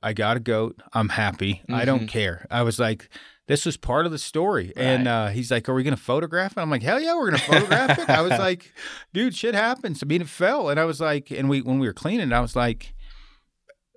I 0.00 0.12
got 0.12 0.36
a 0.36 0.40
goat. 0.40 0.80
I'm 0.92 1.08
happy. 1.08 1.62
I 1.68 1.84
don't 1.84 2.06
care. 2.06 2.46
I 2.50 2.62
was 2.62 2.78
like, 2.78 3.08
this 3.48 3.66
was 3.66 3.76
part 3.76 4.06
of 4.06 4.12
the 4.12 4.18
story. 4.18 4.72
And 4.76 5.08
uh, 5.08 5.28
he's 5.28 5.50
like, 5.50 5.68
are 5.68 5.74
we 5.74 5.82
going 5.82 5.96
to 5.96 6.02
photograph 6.02 6.56
it? 6.56 6.60
I'm 6.60 6.70
like, 6.70 6.82
hell 6.82 7.00
yeah, 7.00 7.14
we're 7.14 7.30
going 7.30 7.40
to 7.40 7.46
photograph 7.46 7.98
it. 7.98 8.08
I 8.08 8.22
was 8.22 8.30
like, 8.38 8.72
dude, 9.12 9.34
shit 9.34 9.54
happens. 9.54 10.02
I 10.02 10.06
mean, 10.06 10.22
it 10.22 10.28
fell, 10.28 10.68
and 10.68 10.78
I 10.78 10.84
was 10.84 11.00
like, 11.00 11.30
and 11.30 11.48
we 11.48 11.60
when 11.60 11.78
we 11.78 11.86
were 11.86 11.92
cleaning, 11.92 12.30
it, 12.30 12.34
I 12.34 12.40
was 12.40 12.56
like, 12.56 12.94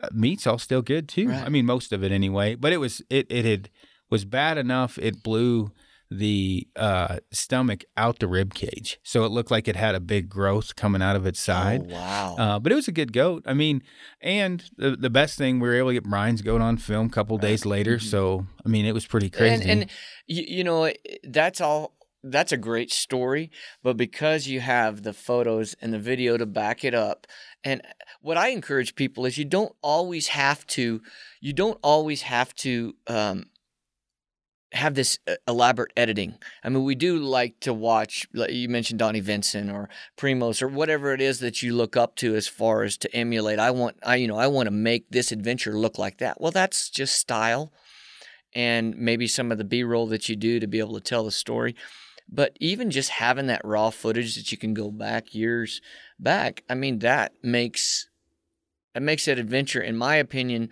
uh, 0.02 0.10
meat's 0.12 0.48
all 0.48 0.58
still 0.58 0.82
good 0.82 1.08
too. 1.08 1.30
Right. 1.30 1.44
I 1.44 1.50
mean, 1.50 1.66
most 1.66 1.92
of 1.92 2.04
it 2.04 2.12
anyway. 2.12 2.56
But 2.56 2.74
it 2.74 2.78
was 2.78 3.02
it 3.10 3.28
it 3.30 3.46
had 3.46 3.70
was 4.10 4.26
bad 4.26 4.58
enough. 4.58 4.98
It 4.98 5.24
blew 5.24 5.72
the 6.12 6.68
uh, 6.76 7.18
stomach 7.32 7.84
out 7.98 8.20
the 8.20 8.28
rib 8.28 8.54
cage, 8.54 9.00
so 9.04 9.26
it 9.26 9.30
looked 9.30 9.52
like 9.52 9.68
it 9.68 9.76
had 9.76 9.96
a 9.96 10.00
big 10.00 10.30
growth 10.30 10.76
coming 10.76 11.02
out 11.02 11.16
of 11.16 11.26
its 11.26 11.40
side. 11.40 11.88
Oh, 11.90 11.94
wow. 11.94 12.36
Uh, 12.38 12.60
but 12.60 12.72
it 12.72 12.76
was 12.76 12.88
a 12.88 12.92
good 12.92 13.12
goat. 13.12 13.44
I 13.46 13.54
mean, 13.54 13.82
and 14.22 14.64
the, 14.78 14.96
the 14.96 15.10
best 15.10 15.38
thing 15.38 15.60
we 15.60 15.68
were 15.68 15.76
able 15.76 15.90
to 15.90 15.96
get 15.96 16.04
Brian's 16.04 16.42
goat 16.42 16.62
on 16.62 16.78
film 16.78 17.08
a 17.08 17.10
couple 17.10 17.38
days 17.38 17.66
later. 17.66 18.00
So 18.00 18.46
I 18.66 18.70
mean, 18.70 18.86
it 18.86 18.94
was 18.94 19.06
pretty 19.06 19.30
crazy. 19.30 19.70
And, 19.70 19.82
and 19.82 19.92
you, 20.28 20.46
you 20.48 20.64
know 20.64 20.92
that's 21.24 21.60
all. 21.62 21.94
That's 22.28 22.52
a 22.52 22.58
great 22.58 22.92
story, 22.92 23.52
but 23.84 23.98
because 23.98 24.48
you 24.48 24.60
have 24.60 25.04
the 25.04 25.14
photos 25.14 25.76
and 25.80 25.94
the 25.94 26.00
video 26.00 26.38
to 26.38 26.48
back 26.48 26.84
it 26.84 26.96
up, 26.96 27.28
and 27.64 27.84
what 28.20 28.36
I 28.36 28.48
encourage 28.48 28.96
people 28.96 29.28
is 29.28 29.38
you 29.38 29.46
don't 29.46 29.76
always 29.84 30.30
have 30.30 30.66
to, 30.68 31.04
you 31.40 31.54
don't 31.54 31.78
always 31.84 32.24
have 32.24 32.56
to 32.56 32.96
um, 33.06 33.46
have 34.76 34.94
this 34.94 35.18
uh, 35.28 35.36
elaborate 35.48 35.92
editing. 35.98 36.38
I 36.64 36.70
mean, 36.70 36.84
we 36.84 36.96
do 36.96 37.18
like 37.18 37.60
to 37.62 37.74
watch. 37.74 38.28
You 38.34 38.70
mentioned 38.70 39.00
Donnie 39.00 39.20
Vincent 39.20 39.72
or 39.72 39.90
Primos 40.18 40.62
or 40.62 40.68
whatever 40.68 41.14
it 41.14 41.22
is 41.22 41.40
that 41.40 41.64
you 41.64 41.74
look 41.74 41.98
up 41.98 42.16
to 42.18 42.36
as 42.36 42.48
far 42.48 42.84
as 42.84 42.98
to 42.98 43.16
emulate. 43.16 43.58
I 43.58 43.72
want, 43.72 43.98
I 44.04 44.18
you 44.18 44.28
know, 44.28 44.38
I 44.38 44.48
want 44.48 44.68
to 44.68 44.72
make 44.72 45.10
this 45.10 45.32
adventure 45.32 45.78
look 45.78 45.98
like 45.98 46.20
that. 46.20 46.40
Well, 46.40 46.52
that's 46.52 46.90
just 46.90 47.18
style 47.18 47.72
and 48.56 48.98
maybe 48.98 49.28
some 49.28 49.52
of 49.52 49.58
the 49.58 49.64
b-roll 49.64 50.08
that 50.08 50.30
you 50.30 50.36
do 50.36 50.60
to 50.60 50.68
be 50.68 50.80
able 50.80 50.94
to 50.94 51.02
tell 51.02 51.26
the 51.26 51.32
story 51.32 51.76
but 52.28 52.58
even 52.60 52.90
just 52.90 53.12
having 53.12 53.48
that 53.48 53.62
raw 53.64 53.92
footage 53.92 54.36
that 54.36 54.52
you 54.52 54.58
can 54.58 54.74
go 54.74 54.90
back 54.90 55.36
years 55.36 55.82
back 56.18 56.64
i 56.70 56.74
mean 56.74 57.00
that 57.00 57.34
makes 57.44 58.08
that 58.94 59.04
makes 59.04 59.26
that 59.26 59.38
adventure 59.38 59.82
in 59.82 59.98
my 59.98 60.16
opinion 60.16 60.70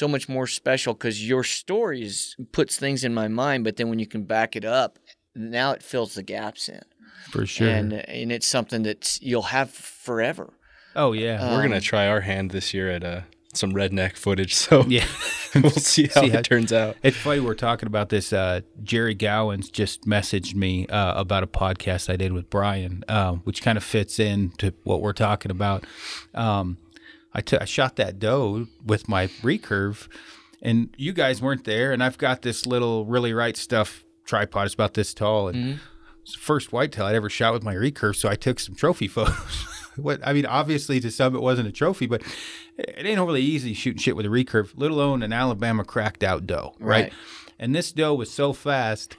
so 0.00 0.08
much 0.08 0.28
more 0.28 0.46
special 0.46 0.92
because 0.94 1.26
your 1.28 1.44
stories 1.44 2.36
puts 2.52 2.76
things 2.76 3.04
in 3.04 3.12
my 3.14 3.28
mind 3.28 3.62
but 3.64 3.76
then 3.76 3.88
when 3.90 3.98
you 4.00 4.06
can 4.06 4.24
back 4.24 4.56
it 4.56 4.64
up 4.64 4.98
now 5.36 5.70
it 5.72 5.82
fills 5.82 6.14
the 6.14 6.22
gaps 6.22 6.68
in 6.68 6.82
for 7.30 7.46
sure. 7.46 7.68
and 7.68 7.92
and 7.92 8.32
it's 8.32 8.46
something 8.46 8.82
that 8.82 9.18
you'll 9.22 9.42
have 9.58 9.70
forever 9.70 10.52
oh 10.96 11.12
yeah, 11.12 11.50
We're 11.56 11.62
gonna 11.62 11.76
Um, 11.76 11.80
try 11.82 12.06
our 12.08 12.20
hand 12.20 12.50
this 12.52 12.72
year 12.74 12.88
at 12.90 13.02
uh, 13.02 13.20
some 13.52 13.72
redneck 13.72 14.16
footage, 14.16 14.54
so 14.66 14.84
yeah. 14.88 15.06
we'll 15.54 15.70
see 15.70 16.06
how 16.14 16.20
See 16.20 16.26
it 16.28 16.34
how- 16.34 16.42
turns 16.42 16.72
out. 16.72 16.96
It's 17.02 17.16
funny 17.16 17.40
we're 17.40 17.54
talking 17.54 17.88
about 17.88 18.08
this. 18.10 18.32
Uh, 18.32 18.60
Jerry 18.82 19.14
Gowans 19.16 19.70
just 19.70 20.02
messaged 20.06 20.54
me 20.54 20.86
uh, 20.88 21.20
about 21.20 21.42
a 21.42 21.48
podcast 21.48 22.08
I 22.12 22.16
did 22.16 22.32
with 22.32 22.48
Brian, 22.50 23.02
uh, 23.08 23.32
which 23.46 23.60
kind 23.62 23.76
of 23.76 23.82
fits 23.84 24.18
into 24.20 24.72
what 24.84 25.00
we're 25.02 25.12
talking 25.28 25.50
about. 25.50 25.84
Um, 26.32 26.78
I 27.34 27.40
took- 27.40 27.62
I 27.62 27.64
shot 27.64 27.96
that 27.96 28.18
doe 28.18 28.68
with 28.84 29.08
my 29.08 29.26
recurve, 29.42 30.08
and 30.62 30.88
you 30.96 31.12
guys 31.12 31.42
weren't 31.42 31.64
there. 31.64 31.92
And 31.92 32.02
I've 32.02 32.18
got 32.18 32.42
this 32.42 32.66
little 32.66 33.04
really 33.06 33.32
right 33.32 33.56
stuff 33.56 34.04
tripod. 34.24 34.66
It's 34.66 34.74
about 34.74 34.94
this 34.94 35.12
tall, 35.12 35.48
and 35.48 35.56
mm-hmm. 35.56 35.78
it's 36.22 36.32
the 36.32 36.38
first 36.38 36.72
whitetail 36.72 37.06
I'd 37.06 37.14
ever 37.14 37.28
shot 37.28 37.52
with 37.52 37.62
my 37.62 37.74
recurve. 37.74 38.16
So 38.16 38.28
I 38.28 38.36
took 38.36 38.60
some 38.60 38.74
trophy 38.74 39.08
photos. 39.08 39.66
what 39.96 40.20
I 40.26 40.32
mean, 40.32 40.46
obviously 40.46 41.00
to 41.00 41.10
some 41.10 41.34
it 41.34 41.42
wasn't 41.42 41.68
a 41.68 41.72
trophy, 41.72 42.06
but 42.06 42.22
it 42.78 43.04
ain't 43.04 43.18
overly 43.18 43.42
easy 43.42 43.74
shooting 43.74 44.00
shit 44.00 44.16
with 44.16 44.26
a 44.26 44.30
recurve, 44.30 44.72
let 44.76 44.90
alone 44.90 45.22
an 45.22 45.32
Alabama 45.32 45.84
cracked 45.84 46.22
out 46.22 46.46
doe, 46.46 46.74
right? 46.78 47.04
Right. 47.04 47.12
And 47.58 47.74
this 47.74 47.92
doe 47.92 48.14
was 48.14 48.30
so 48.30 48.52
fast. 48.52 49.16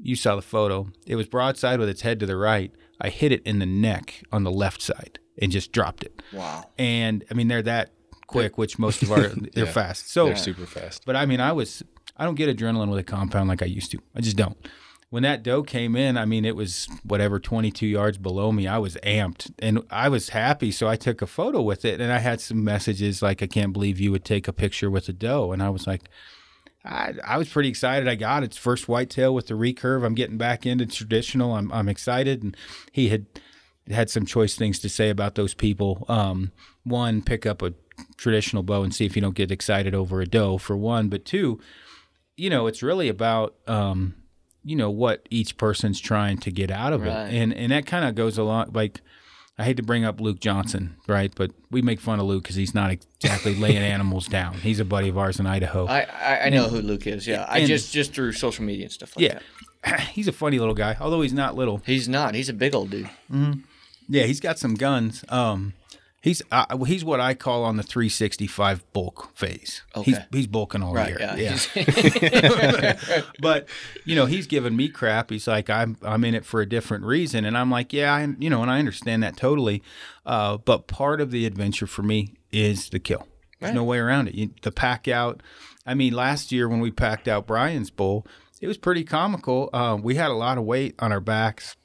You 0.00 0.16
saw 0.16 0.36
the 0.36 0.42
photo. 0.42 0.88
It 1.06 1.16
was 1.16 1.26
broadside 1.26 1.78
with 1.78 1.88
its 1.88 2.02
head 2.02 2.20
to 2.20 2.26
the 2.26 2.36
right. 2.36 2.72
I 3.00 3.08
hit 3.08 3.32
it 3.32 3.42
in 3.44 3.60
the 3.60 3.66
neck 3.66 4.22
on 4.30 4.44
the 4.44 4.50
left 4.50 4.82
side 4.82 5.18
and 5.40 5.50
just 5.52 5.72
dropped 5.72 6.02
it. 6.04 6.22
wow 6.32 6.64
And 6.78 7.24
I 7.30 7.34
mean, 7.34 7.48
they're 7.48 7.62
that 7.62 7.92
quick, 8.26 8.56
which 8.58 8.78
most 8.78 9.02
of 9.02 9.12
our 9.12 9.28
they're 9.54 9.64
Yeah. 9.66 9.72
fast. 9.72 10.10
So 10.10 10.26
They're 10.26 10.36
super 10.36 10.66
fast. 10.66 11.04
but 11.06 11.16
I 11.16 11.26
mean, 11.26 11.40
I 11.40 11.52
was 11.52 11.82
I 12.16 12.24
don't 12.24 12.34
get 12.34 12.54
adrenaline 12.54 12.90
with 12.90 12.98
a 12.98 13.02
compound 13.04 13.48
like 13.48 13.62
I 13.62 13.66
used 13.66 13.90
to. 13.92 13.98
I 14.14 14.20
just 14.20 14.36
don't. 14.36 14.56
When 15.10 15.22
that 15.24 15.42
doe 15.42 15.62
came 15.62 15.94
in, 15.96 16.16
I 16.16 16.24
mean, 16.24 16.44
it 16.46 16.56
was 16.56 16.88
whatever 17.04 17.38
22 17.38 17.86
yards 17.86 18.16
below 18.16 18.50
me. 18.52 18.66
I 18.66 18.78
was 18.78 18.96
amped 19.02 19.52
and 19.58 19.80
I 19.90 20.08
was 20.08 20.30
happy, 20.30 20.70
so 20.72 20.88
I 20.88 20.96
took 20.96 21.20
a 21.20 21.26
photo 21.26 21.60
with 21.60 21.84
it. 21.84 22.00
And 22.00 22.10
I 22.10 22.18
had 22.18 22.40
some 22.40 22.64
messages 22.64 23.20
like, 23.22 23.42
"I 23.42 23.46
can't 23.46 23.72
believe 23.74 24.00
you 24.00 24.10
would 24.10 24.24
take 24.24 24.48
a 24.48 24.52
picture 24.54 24.90
with 24.90 25.08
a 25.10 25.12
doe." 25.12 25.52
And 25.52 25.62
I 25.62 25.68
was 25.68 25.86
like, 25.86 26.08
I, 26.84 27.14
I 27.24 27.36
was 27.38 27.48
pretty 27.50 27.68
excited. 27.68 28.08
I 28.08 28.14
got 28.14 28.42
its 28.42 28.56
first 28.56 28.88
whitetail 28.88 29.34
with 29.34 29.48
the 29.48 29.54
recurve. 29.54 30.04
I'm 30.04 30.14
getting 30.14 30.38
back 30.38 30.64
into 30.66 30.86
traditional. 30.86 31.54
I'm 31.54 31.70
I'm 31.72 31.88
excited. 31.90 32.42
And 32.42 32.56
he 32.90 33.08
had 33.10 33.26
had 33.90 34.10
some 34.10 34.24
choice 34.26 34.54
things 34.54 34.78
to 34.80 34.88
say 34.88 35.10
about 35.10 35.34
those 35.34 35.54
people. 35.54 36.04
Um, 36.08 36.52
one, 36.84 37.22
pick 37.22 37.46
up 37.46 37.62
a 37.62 37.74
traditional 38.16 38.62
bow 38.62 38.82
and 38.82 38.94
see 38.94 39.04
if 39.06 39.16
you 39.16 39.22
don't 39.22 39.34
get 39.34 39.50
excited 39.50 39.94
over 39.94 40.20
a 40.20 40.26
doe 40.26 40.58
for 40.58 40.76
one. 40.76 41.08
But 41.08 41.24
two, 41.24 41.60
you 42.36 42.48
know, 42.50 42.66
it's 42.66 42.82
really 42.82 43.08
about 43.08 43.54
um, 43.66 44.14
you 44.64 44.76
know 44.76 44.90
what 44.90 45.26
each 45.30 45.56
person's 45.56 46.00
trying 46.00 46.38
to 46.38 46.50
get 46.50 46.70
out 46.70 46.92
of 46.92 47.02
Right. 47.02 47.26
it, 47.26 47.34
and 47.34 47.52
and 47.54 47.72
that 47.72 47.86
kind 47.86 48.04
of 48.04 48.14
goes 48.14 48.38
along. 48.38 48.70
Like, 48.72 49.00
I 49.58 49.64
hate 49.64 49.76
to 49.76 49.82
bring 49.82 50.04
up 50.04 50.20
Luke 50.20 50.40
Johnson, 50.40 50.96
right? 51.06 51.32
But 51.34 51.50
we 51.70 51.82
make 51.82 52.00
fun 52.00 52.18
of 52.20 52.26
Luke 52.26 52.44
because 52.44 52.56
he's 52.56 52.74
not 52.74 52.90
exactly 52.90 53.54
laying 53.54 53.76
animals 53.82 54.26
down. 54.26 54.54
He's 54.54 54.80
a 54.80 54.84
buddy 54.84 55.08
of 55.08 55.18
ours 55.18 55.38
in 55.40 55.46
Idaho. 55.46 55.86
I, 55.86 56.02
I, 56.02 56.40
I 56.44 56.48
know 56.50 56.68
who 56.68 56.80
Luke 56.80 57.06
is. 57.06 57.26
Yeah, 57.26 57.44
I 57.48 57.66
just 57.66 57.92
just 57.92 58.14
through 58.14 58.32
social 58.32 58.64
media 58.64 58.84
and 58.84 58.92
stuff 58.92 59.16
like 59.16 59.24
yeah, 59.24 59.40
that. 59.84 60.00
he's 60.12 60.28
a 60.28 60.32
funny 60.32 60.58
little 60.58 60.74
guy, 60.74 60.96
although 61.00 61.20
he's 61.20 61.32
not 61.34 61.54
little. 61.56 61.82
He's 61.84 62.08
not. 62.08 62.34
He's 62.34 62.48
a 62.48 62.54
big 62.54 62.74
old 62.74 62.90
dude. 62.90 63.10
Yeah, 64.12 64.24
he's 64.24 64.40
got 64.40 64.58
some 64.58 64.74
guns. 64.74 65.24
Um, 65.28 65.72
he's 66.22 66.42
uh, 66.52 66.76
he's 66.84 67.04
what 67.04 67.18
I 67.20 67.34
call 67.34 67.64
on 67.64 67.76
the 67.76 67.82
365 67.82 68.84
bulk 68.92 69.30
phase. 69.34 69.82
He's 70.04 70.16
Okay. 70.16 70.26
he's 70.32 70.46
bulking 70.46 70.82
all 70.82 70.92
Right. 70.94 71.08
year. 71.18 71.34
Yeah. 71.36 71.56
yeah. 71.74 73.22
but 73.40 73.68
you 74.04 74.14
know 74.14 74.26
he's 74.26 74.46
giving 74.46 74.76
me 74.76 74.88
crap 74.88 75.30
he's 75.30 75.46
like 75.46 75.68
i'm 75.70 75.96
i'm 76.02 76.24
in 76.24 76.34
it 76.34 76.44
for 76.44 76.60
a 76.60 76.66
different 76.68 77.04
reason 77.04 77.44
and 77.44 77.56
i'm 77.56 77.70
like 77.70 77.92
yeah 77.92 78.12
I, 78.14 78.28
you 78.38 78.50
know 78.50 78.62
and 78.62 78.70
i 78.70 78.78
understand 78.78 79.22
that 79.22 79.36
totally 79.36 79.82
uh, 80.26 80.58
but 80.58 80.86
part 80.86 81.20
of 81.20 81.30
the 81.30 81.46
adventure 81.46 81.86
for 81.86 82.02
me 82.02 82.34
is 82.52 82.88
the 82.90 82.98
kill 82.98 83.26
there's 83.60 83.74
no 83.74 83.84
way 83.84 83.98
around 83.98 84.28
it 84.28 84.34
you, 84.34 84.50
the 84.62 84.72
pack 84.72 85.08
out 85.08 85.42
i 85.86 85.94
mean 85.94 86.12
last 86.12 86.52
year 86.52 86.68
when 86.68 86.80
we 86.80 86.90
packed 86.90 87.28
out 87.28 87.46
brian's 87.46 87.90
bull 87.90 88.26
it 88.60 88.66
was 88.68 88.76
pretty 88.78 89.04
comical 89.04 89.70
uh, 89.72 89.96
we 90.00 90.14
had 90.16 90.30
a 90.30 90.34
lot 90.34 90.58
of 90.58 90.64
weight 90.64 90.94
on 90.98 91.12
our 91.12 91.20
backs 91.20 91.76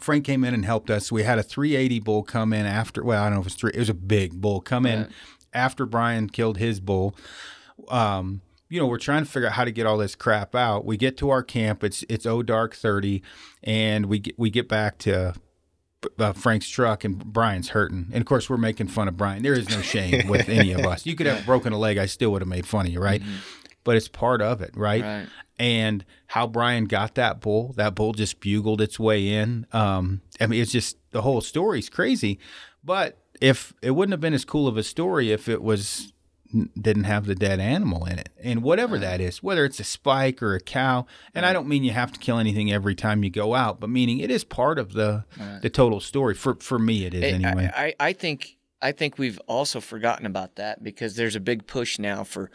Frank 0.00 0.24
came 0.24 0.44
in 0.44 0.54
and 0.54 0.64
helped 0.64 0.90
us. 0.90 1.12
We 1.12 1.22
had 1.22 1.38
a 1.38 1.42
380 1.42 2.00
bull 2.00 2.22
come 2.22 2.52
in 2.52 2.66
after. 2.66 3.04
Well, 3.04 3.22
I 3.22 3.26
don't 3.26 3.34
know 3.34 3.40
if 3.40 3.46
it 3.46 3.46
was 3.46 3.54
three. 3.54 3.70
It 3.74 3.78
was 3.78 3.88
a 3.88 3.94
big 3.94 4.40
bull 4.40 4.60
come 4.60 4.86
in 4.86 5.08
after 5.52 5.86
Brian 5.86 6.28
killed 6.28 6.58
his 6.58 6.80
bull. 6.80 7.14
Um, 7.88 8.40
you 8.68 8.80
know, 8.80 8.86
we're 8.86 8.98
trying 8.98 9.24
to 9.24 9.30
figure 9.30 9.48
out 9.48 9.54
how 9.54 9.64
to 9.64 9.70
get 9.70 9.86
all 9.86 9.98
this 9.98 10.14
crap 10.14 10.54
out. 10.54 10.86
We 10.86 10.96
get 10.96 11.18
to 11.18 11.28
our 11.30 11.42
camp. 11.42 11.84
It's 11.84 12.04
it's 12.08 12.24
oh 12.24 12.42
dark 12.42 12.74
30, 12.74 13.22
and 13.62 14.06
we 14.06 14.18
get 14.18 14.38
we 14.38 14.48
get 14.48 14.66
back 14.66 14.96
to 14.98 15.34
uh, 16.18 16.32
Frank's 16.32 16.68
truck, 16.68 17.04
and 17.04 17.22
Brian's 17.22 17.70
hurting. 17.70 18.06
And 18.12 18.22
of 18.22 18.26
course, 18.26 18.48
we're 18.48 18.56
making 18.56 18.88
fun 18.88 19.08
of 19.08 19.16
Brian. 19.16 19.42
There 19.42 19.52
is 19.52 19.68
no 19.68 19.82
shame 19.82 20.26
with 20.26 20.48
any 20.48 20.72
of 20.72 20.86
us. 20.86 21.04
You 21.04 21.14
could 21.14 21.26
have 21.26 21.44
broken 21.44 21.72
a 21.72 21.78
leg, 21.78 21.98
I 21.98 22.06
still 22.06 22.32
would 22.32 22.40
have 22.40 22.48
made 22.48 22.66
fun 22.66 22.86
of 22.86 22.92
you, 22.92 23.00
right? 23.00 23.22
But 23.84 23.96
it's 23.96 24.08
part 24.08 24.40
of 24.42 24.60
it, 24.60 24.76
right? 24.76 25.02
Right. 25.02 25.26
And 25.58 26.04
how 26.28 26.46
Brian 26.46 26.86
got 26.86 27.14
that 27.16 27.40
bull, 27.40 27.72
that 27.76 27.94
bull 27.94 28.12
just 28.12 28.40
bugled 28.40 28.80
its 28.80 28.98
way 28.98 29.28
in. 29.28 29.66
Um, 29.72 30.22
I 30.40 30.46
mean, 30.46 30.60
it's 30.60 30.72
just 30.72 30.96
the 31.12 31.22
whole 31.22 31.40
story's 31.40 31.88
crazy. 31.88 32.38
But 32.82 33.18
if 33.40 33.72
it 33.82 33.92
wouldn't 33.92 34.12
have 34.12 34.20
been 34.20 34.34
as 34.34 34.44
cool 34.44 34.66
of 34.68 34.76
a 34.76 34.82
story 34.82 35.32
if 35.32 35.48
it 35.48 35.62
was 35.62 36.12
didn't 36.78 37.04
have 37.04 37.24
the 37.24 37.34
dead 37.34 37.58
animal 37.60 38.04
in 38.04 38.18
it 38.18 38.28
and 38.42 38.62
whatever 38.62 38.98
that 38.98 39.22
is 39.22 39.42
whether 39.42 39.64
it's 39.64 39.80
a 39.80 39.84
spike 39.84 40.42
or 40.42 40.54
a 40.54 40.60
cow 40.60 41.06
and 41.34 41.46
i 41.46 41.52
don't 41.52 41.66
mean 41.66 41.82
you 41.82 41.92
have 41.92 42.12
to 42.12 42.20
kill 42.20 42.38
anything 42.38 42.70
every 42.70 42.94
time 42.94 43.24
you 43.24 43.30
go 43.30 43.54
out 43.54 43.80
but 43.80 43.88
meaning 43.88 44.18
it 44.18 44.30
is 44.30 44.44
part 44.44 44.78
of 44.78 44.92
the 44.92 45.24
the 45.62 45.70
total 45.70 45.98
story 45.98 46.34
for 46.34 46.54
for 46.56 46.78
me 46.78 47.06
it 47.06 47.14
is 47.14 47.22
Hey, 47.22 47.32
anyway 47.32 47.70
I, 47.74 47.84
I, 47.84 47.94
I 48.08 48.12
think 48.12 48.58
I 48.82 48.92
think 48.92 49.16
we've 49.16 49.40
also 49.46 49.80
forgotten 49.80 50.26
about 50.26 50.56
that 50.56 50.82
because 50.84 51.16
there's 51.16 51.36
a 51.36 51.40
big 51.40 51.66
push 51.66 51.98
now 51.98 52.22
for 52.22 52.50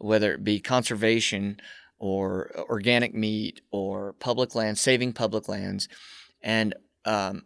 whether 0.00 0.32
it 0.34 0.42
be 0.44 0.58
conservation 0.60 1.60
or 1.98 2.50
organic 2.68 3.14
meat 3.14 3.60
or 3.70 4.14
public 4.14 4.54
lands, 4.54 4.80
saving 4.80 5.12
public 5.12 5.48
lands, 5.48 5.88
and 6.42 6.74
um, 7.04 7.44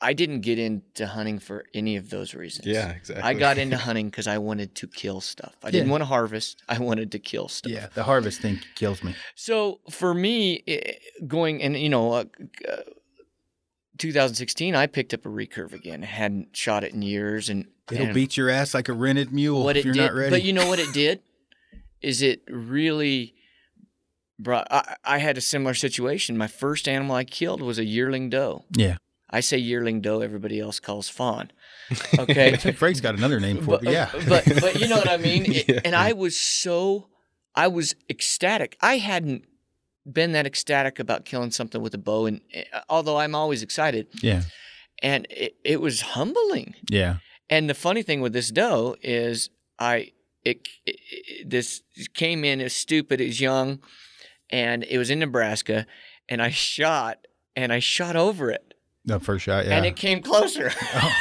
I 0.00 0.12
didn't 0.14 0.40
get 0.40 0.58
into 0.58 1.06
hunting 1.06 1.38
for 1.38 1.64
any 1.74 1.96
of 1.96 2.10
those 2.10 2.34
reasons. 2.34 2.66
Yeah, 2.66 2.90
exactly. 2.90 3.22
I 3.22 3.34
got 3.34 3.58
into 3.58 3.76
hunting 3.88 4.06
because 4.08 4.26
I 4.26 4.38
wanted 4.38 4.74
to 4.76 4.86
kill 4.88 5.20
stuff. 5.20 5.54
I 5.62 5.70
didn't 5.70 5.90
want 5.90 6.00
to 6.02 6.06
harvest. 6.06 6.62
I 6.68 6.78
wanted 6.78 7.12
to 7.12 7.18
kill 7.18 7.48
stuff. 7.48 7.72
yeah 7.72 7.86
the 7.94 8.02
harvest 8.04 8.40
thing 8.40 8.60
kills 8.74 9.02
me 9.04 9.14
So 9.34 9.80
for 9.90 10.12
me, 10.14 10.62
going 11.26 11.62
and 11.62 11.76
you 11.76 11.88
know, 11.88 12.12
uh, 12.14 12.24
2016, 13.98 14.74
I 14.74 14.86
picked 14.86 15.14
up 15.14 15.24
a 15.26 15.28
recurve 15.28 15.72
again. 15.72 16.02
Hadn't 16.02 16.56
shot 16.56 16.82
it 16.84 16.92
in 16.94 17.02
years, 17.02 17.48
and 17.48 17.66
it'll 17.90 18.06
and 18.06 18.14
beat 18.14 18.36
your 18.36 18.50
ass 18.50 18.74
like 18.74 18.88
a 18.88 18.92
rented 18.92 19.32
mule 19.32 19.62
what 19.62 19.76
if 19.76 19.84
it 19.84 19.86
you're 19.86 19.94
did. 19.94 20.02
not 20.02 20.14
ready 20.14 20.30
But 20.30 20.42
you 20.42 20.52
know 20.52 20.66
what 20.66 20.78
it 20.78 20.92
did 20.92 21.20
is 22.02 22.22
it 22.22 22.42
really 22.48 23.34
brought. 24.38 24.66
I, 24.70 24.96
I 25.04 25.18
had 25.18 25.36
a 25.38 25.40
similar 25.40 25.74
situation. 25.74 26.36
My 26.36 26.46
first 26.48 26.88
animal 26.88 27.16
I 27.16 27.24
killed 27.24 27.62
was 27.62 27.78
a 27.78 27.84
yearling 27.84 28.30
doe. 28.30 28.64
yeah 28.76 28.96
I 29.30 29.40
say 29.40 29.56
yearling 29.56 30.00
doe. 30.02 30.20
Everybody 30.20 30.60
else 30.60 30.78
calls 30.80 31.08
fawn. 31.08 31.50
Okay. 32.18 32.56
frank's 32.76 33.00
got 33.00 33.14
another 33.16 33.40
name 33.40 33.58
for 33.58 33.74
it 33.76 33.82
but, 33.82 33.84
but 33.84 33.92
yeah 33.92 34.10
but 34.28 34.44
but 34.60 34.80
you 34.80 34.88
know 34.88 34.96
what 34.96 35.08
I 35.10 35.16
mean. 35.16 35.44
It- 35.52 35.68
Yeah. 35.68 35.80
And 35.84 35.94
I 35.94 36.12
was 36.12 36.38
so 36.38 37.08
I 37.54 37.68
was 37.68 37.94
ecstatic. 38.08 38.76
I 38.80 38.96
hadn't 38.98 39.44
been 40.10 40.32
that 40.32 40.46
ecstatic 40.46 40.98
about 40.98 41.24
killing 41.24 41.50
something 41.50 41.80
with 41.82 41.94
a 41.94 41.98
bow, 41.98 42.26
and 42.26 42.40
uh, 42.72 42.80
although 42.88 43.18
I'm 43.18 43.34
always 43.34 43.62
excited, 43.62 44.06
yeah 44.22 44.42
and 45.02 45.26
it, 45.30 45.54
it 45.64 45.80
was 45.80 46.00
humbling. 46.00 46.74
yeah 46.90 47.16
And 47.50 47.68
the 47.70 47.74
funny 47.74 48.02
thing 48.02 48.20
with 48.20 48.32
this 48.32 48.50
doe 48.50 48.96
is 49.02 49.50
I 49.78 50.12
it, 50.44 50.68
it, 50.86 51.48
this 51.48 51.82
came 52.14 52.44
in 52.44 52.60
as 52.60 52.72
stupid 52.72 53.20
as 53.20 53.40
young, 53.40 53.80
and 54.50 54.84
it 54.84 54.98
was 54.98 55.10
in 55.10 55.18
Nebraska, 55.20 55.86
and 56.28 56.42
I 56.42 56.50
shot 56.50 57.26
and 57.56 57.72
I 57.72 57.78
shot 57.80 58.16
over 58.16 58.50
it, 58.50 58.74
the 59.04 59.20
first 59.20 59.44
shot 59.44 59.66
yeah 59.66 59.76
and 59.76 59.84
it 59.86 59.96
came 59.96 60.22
closer. 60.22 60.70
oh, 60.94 61.16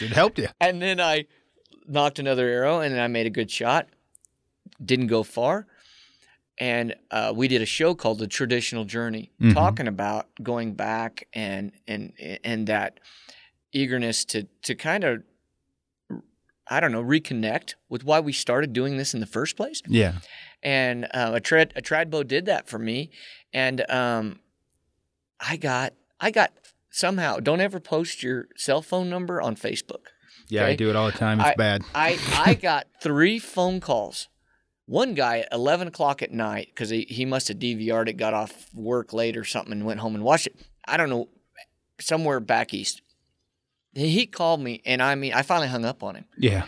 it 0.00 0.10
helped 0.12 0.38
you 0.38 0.48
And 0.60 0.80
then 0.82 1.00
I 1.00 1.26
knocked 1.86 2.18
another 2.18 2.48
arrow 2.48 2.80
and 2.80 2.98
I 3.00 3.06
made 3.06 3.26
a 3.26 3.30
good 3.30 3.50
shot. 3.50 3.88
Didn't 4.84 5.06
go 5.06 5.22
far. 5.22 5.66
And 6.58 6.94
uh, 7.10 7.32
we 7.36 7.48
did 7.48 7.60
a 7.62 7.66
show 7.66 7.94
called 7.94 8.18
The 8.18 8.26
Traditional 8.26 8.84
Journey, 8.84 9.30
Mhm. 9.40 9.52
talking 9.54 9.86
about 9.86 10.28
going 10.42 10.72
back 10.74 11.28
and 11.34 11.72
and 11.86 12.12
and 12.42 12.66
that 12.66 12.98
eagerness 13.72 14.24
to 14.26 14.44
to 14.62 14.74
kind 14.74 15.04
of 15.04 15.22
I 16.68 16.80
don't 16.80 16.92
know 16.92 17.02
reconnect 17.02 17.74
with 17.88 18.04
why 18.04 18.20
we 18.20 18.32
started 18.32 18.72
doing 18.72 18.96
this 18.96 19.14
in 19.14 19.20
the 19.20 19.26
first 19.26 19.56
place. 19.56 19.82
yeah 19.88 20.14
And 20.62 21.04
uh, 21.14 21.32
a 21.34 21.40
trad 21.40 21.72
a 21.76 21.82
trad 21.82 22.10
bow 22.10 22.22
did 22.22 22.46
that 22.46 22.68
for 22.68 22.78
me, 22.78 23.10
and 23.52 23.88
um, 23.90 24.40
I 25.40 25.56
got 25.56 25.92
I 26.20 26.30
got 26.30 26.52
somehow 26.90 27.38
don't 27.38 27.60
ever 27.60 27.78
post 27.80 28.22
your 28.22 28.48
cell 28.56 28.82
phone 28.82 29.08
number 29.10 29.40
on 29.40 29.54
Facebook. 29.54 30.06
yeah 30.48 30.64
i 30.66 30.74
do 30.74 30.88
it 30.90 30.96
all 30.96 31.06
the 31.06 31.18
time 31.18 31.40
it's 31.40 31.50
I- 31.50 31.54
bad 31.54 31.82
I 31.94 32.18
I 32.46 32.54
got 32.70 32.86
three 33.02 33.38
phone 33.38 33.80
calls. 33.80 34.28
One 34.88 35.14
guy 35.14 35.40
at 35.40 35.48
eleven 35.52 35.88
o'clock 35.88 36.22
at 36.22 36.30
night 36.32 36.68
because 36.72 36.90
he, 36.90 37.02
he 37.08 37.24
must 37.24 37.48
have 37.48 37.58
DVR'd 37.58 38.08
it, 38.08 38.16
got 38.16 38.34
off 38.34 38.68
work 38.72 39.12
late 39.12 39.36
or 39.36 39.44
something, 39.44 39.72
and 39.72 39.84
went 39.84 39.98
home 40.00 40.14
and 40.14 40.22
watched 40.22 40.46
it. 40.46 40.56
I 40.86 40.96
don't 40.96 41.10
know, 41.10 41.28
somewhere 42.00 42.38
back 42.38 42.72
east. 42.72 43.02
He 43.96 44.26
called 44.26 44.60
me, 44.60 44.82
and 44.84 45.02
I 45.02 45.14
mean, 45.14 45.32
I 45.32 45.42
finally 45.42 45.68
hung 45.68 45.84
up 45.84 46.02
on 46.02 46.16
him. 46.16 46.24
yeah 46.38 46.64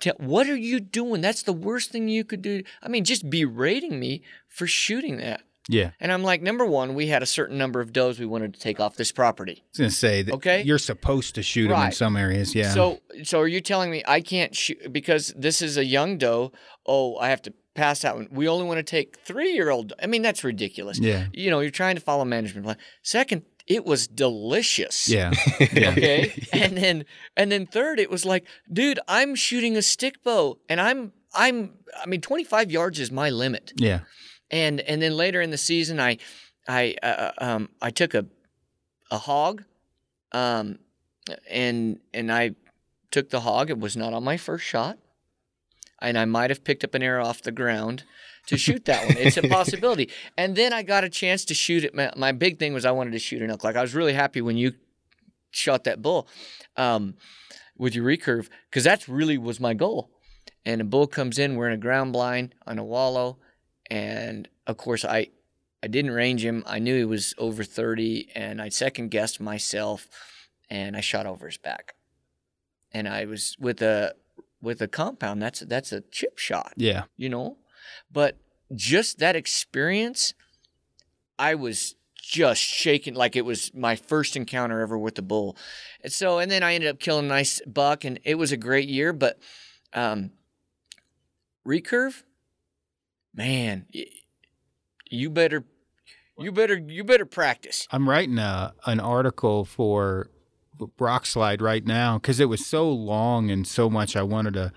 tell, 0.00 0.14
what 0.18 0.48
are 0.48 0.56
you 0.56 0.80
doing? 0.80 1.20
That's 1.20 1.42
the 1.42 1.52
worst 1.52 1.90
thing 1.90 2.08
you 2.08 2.24
could 2.24 2.42
do. 2.42 2.62
I 2.82 2.88
mean, 2.88 3.04
just 3.04 3.28
berating 3.28 3.98
me 4.00 4.22
for 4.48 4.66
shooting 4.66 5.18
that. 5.18 5.42
yeah 5.68 5.90
And 6.00 6.12
I'm 6.12 6.22
like, 6.22 6.40
number 6.42 6.64
one, 6.64 6.94
we 6.94 7.08
had 7.08 7.22
a 7.22 7.26
certain 7.26 7.58
number 7.58 7.80
of 7.80 7.92
does 7.92 8.18
we 8.18 8.26
wanted 8.26 8.54
to 8.54 8.60
take 8.60 8.80
off 8.80 8.96
this 8.96 9.12
property. 9.12 9.56
I 9.62 9.64
was 9.72 9.78
gonna 9.78 9.90
say 9.90 10.22
that 10.22 10.34
Okay. 10.34 10.62
you're 10.62 10.78
supposed 10.78 11.34
to 11.34 11.42
shoot 11.42 11.68
them 11.68 11.80
in 11.86 11.92
some 11.92 12.16
areas. 12.16 12.54
Yeah. 12.54 12.72
So, 12.72 13.00
so 13.24 13.40
are 13.40 13.48
you 13.48 13.60
telling 13.60 13.90
me 13.90 14.02
I 14.06 14.20
can't 14.20 14.54
shoot 14.54 14.92
because 14.92 15.32
this 15.36 15.60
is 15.62 15.76
a 15.76 15.84
young 15.84 16.16
doe? 16.18 16.52
Oh, 16.86 17.16
I 17.16 17.28
have 17.30 17.42
to 17.42 17.52
pass 17.74 18.02
that 18.02 18.16
one. 18.16 18.28
We 18.30 18.48
only 18.48 18.66
want 18.66 18.78
to 18.78 18.82
take 18.82 19.18
three-year-old. 19.24 19.92
I 20.02 20.06
mean, 20.06 20.22
that's 20.22 20.42
ridiculous. 20.42 20.98
yeah. 20.98 21.26
You 21.32 21.50
know, 21.50 21.60
you're 21.60 21.70
trying 21.70 21.94
to 21.96 22.00
follow 22.02 22.24
management 22.24 22.64
plan. 22.64 22.76
Second, 23.02 23.42
it 23.68 23.84
was 23.84 24.08
delicious. 24.08 25.08
Yeah. 25.08 25.32
Yeah. 25.72 25.90
Okay. 25.90 26.46
and 26.52 26.76
then, 26.76 27.04
and 27.36 27.52
then 27.52 27.66
third, 27.66 28.00
it 28.00 28.10
was 28.10 28.24
like, 28.24 28.46
dude, 28.72 28.98
I'm 29.06 29.34
shooting 29.34 29.76
a 29.76 29.82
stick 29.82 30.22
bow, 30.22 30.58
and 30.68 30.80
I'm, 30.80 31.12
I'm, 31.34 31.74
I 32.00 32.06
mean, 32.06 32.20
25 32.20 32.70
yards 32.70 32.98
is 32.98 33.10
my 33.10 33.28
limit. 33.28 33.72
Yeah. 33.76 34.00
And 34.50 34.80
and 34.80 35.02
then 35.02 35.16
later 35.16 35.42
in 35.42 35.50
the 35.50 35.58
season, 35.58 36.00
I, 36.00 36.16
I, 36.66 36.96
uh, 37.02 37.32
um, 37.38 37.68
I 37.82 37.90
took 37.90 38.14
a, 38.14 38.24
a 39.10 39.18
hog, 39.18 39.64
um, 40.32 40.78
and 41.50 42.00
and 42.14 42.32
I 42.32 42.54
took 43.10 43.28
the 43.28 43.40
hog. 43.40 43.68
It 43.68 43.78
was 43.78 43.96
not 43.96 44.14
on 44.14 44.24
my 44.24 44.38
first 44.38 44.64
shot, 44.64 44.98
and 46.00 46.16
I 46.16 46.24
might 46.24 46.48
have 46.50 46.64
picked 46.64 46.82
up 46.82 46.94
an 46.94 47.02
arrow 47.02 47.26
off 47.26 47.42
the 47.42 47.52
ground 47.52 48.04
to 48.48 48.58
shoot 48.58 48.84
that 48.86 49.06
one. 49.06 49.16
It's 49.16 49.36
a 49.38 49.42
possibility. 49.48 50.10
And 50.36 50.54
then 50.56 50.72
I 50.72 50.82
got 50.82 51.04
a 51.04 51.08
chance 51.08 51.44
to 51.46 51.54
shoot 51.54 51.84
it. 51.84 51.94
My, 51.94 52.12
my 52.16 52.32
big 52.32 52.58
thing 52.58 52.74
was 52.74 52.84
I 52.84 52.90
wanted 52.90 53.12
to 53.12 53.18
shoot 53.18 53.40
an 53.42 53.50
elk. 53.50 53.64
Like 53.64 53.76
I 53.76 53.80
was 53.82 53.94
really 53.94 54.12
happy 54.12 54.40
when 54.42 54.56
you 54.56 54.72
shot 55.50 55.84
that 55.84 56.02
bull 56.02 56.28
um, 56.76 57.14
with 57.76 57.94
your 57.94 58.04
recurve 58.04 58.48
because 58.70 58.84
that's 58.84 59.08
really 59.08 59.38
was 59.38 59.58
my 59.60 59.72
goal. 59.74 60.10
And 60.66 60.80
a 60.80 60.84
bull 60.84 61.06
comes 61.06 61.38
in, 61.38 61.56
we're 61.56 61.68
in 61.68 61.74
a 61.74 61.78
ground 61.78 62.12
blind 62.12 62.54
on 62.66 62.78
a 62.78 62.84
wallow, 62.84 63.38
and 63.90 64.48
of 64.66 64.76
course 64.76 65.04
I 65.04 65.28
I 65.82 65.86
didn't 65.86 66.10
range 66.10 66.44
him. 66.44 66.64
I 66.66 66.78
knew 66.80 66.96
he 66.96 67.04
was 67.04 67.34
over 67.38 67.62
30 67.62 68.30
and 68.34 68.60
I 68.60 68.68
second 68.68 69.10
guessed 69.10 69.40
myself 69.40 70.08
and 70.68 70.96
I 70.96 71.00
shot 71.00 71.24
over 71.24 71.46
his 71.46 71.56
back. 71.56 71.94
And 72.92 73.06
I 73.08 73.24
was 73.26 73.56
with 73.60 73.80
a 73.80 74.14
with 74.60 74.82
a 74.82 74.88
compound, 74.88 75.40
that's 75.40 75.60
that's 75.60 75.92
a 75.92 76.00
chip 76.10 76.36
shot, 76.36 76.72
Yeah. 76.76 77.04
you 77.16 77.28
know? 77.28 77.58
But 78.10 78.38
just 78.74 79.18
that 79.18 79.36
experience, 79.36 80.34
I 81.38 81.54
was 81.54 81.94
just 82.20 82.60
shaking 82.60 83.14
like 83.14 83.36
it 83.36 83.44
was 83.44 83.72
my 83.74 83.96
first 83.96 84.36
encounter 84.36 84.80
ever 84.80 84.98
with 84.98 85.14
the 85.14 85.22
bull. 85.22 85.56
And 86.02 86.12
so 86.12 86.38
and 86.38 86.50
then 86.50 86.62
I 86.62 86.74
ended 86.74 86.90
up 86.90 86.98
killing 86.98 87.24
a 87.24 87.28
nice 87.28 87.60
buck 87.66 88.04
and 88.04 88.20
it 88.24 88.34
was 88.34 88.52
a 88.52 88.56
great 88.56 88.88
year, 88.88 89.12
but 89.12 89.38
um 89.94 90.32
recurve, 91.66 92.22
man, 93.34 93.86
you 95.10 95.30
better 95.30 95.64
you 96.38 96.52
better 96.52 96.76
you 96.76 97.02
better 97.02 97.24
practice. 97.24 97.86
I'm 97.90 98.08
writing 98.08 98.38
a, 98.38 98.74
an 98.84 99.00
article 99.00 99.64
for 99.64 100.30
Rokslide 100.78 101.60
right 101.60 101.84
now 101.84 102.18
because 102.18 102.40
it 102.40 102.48
was 102.48 102.64
so 102.64 102.90
long 102.90 103.50
and 103.50 103.66
so 103.66 103.88
much 103.88 104.16
I 104.16 104.22
wanted 104.22 104.54
to 104.54 104.72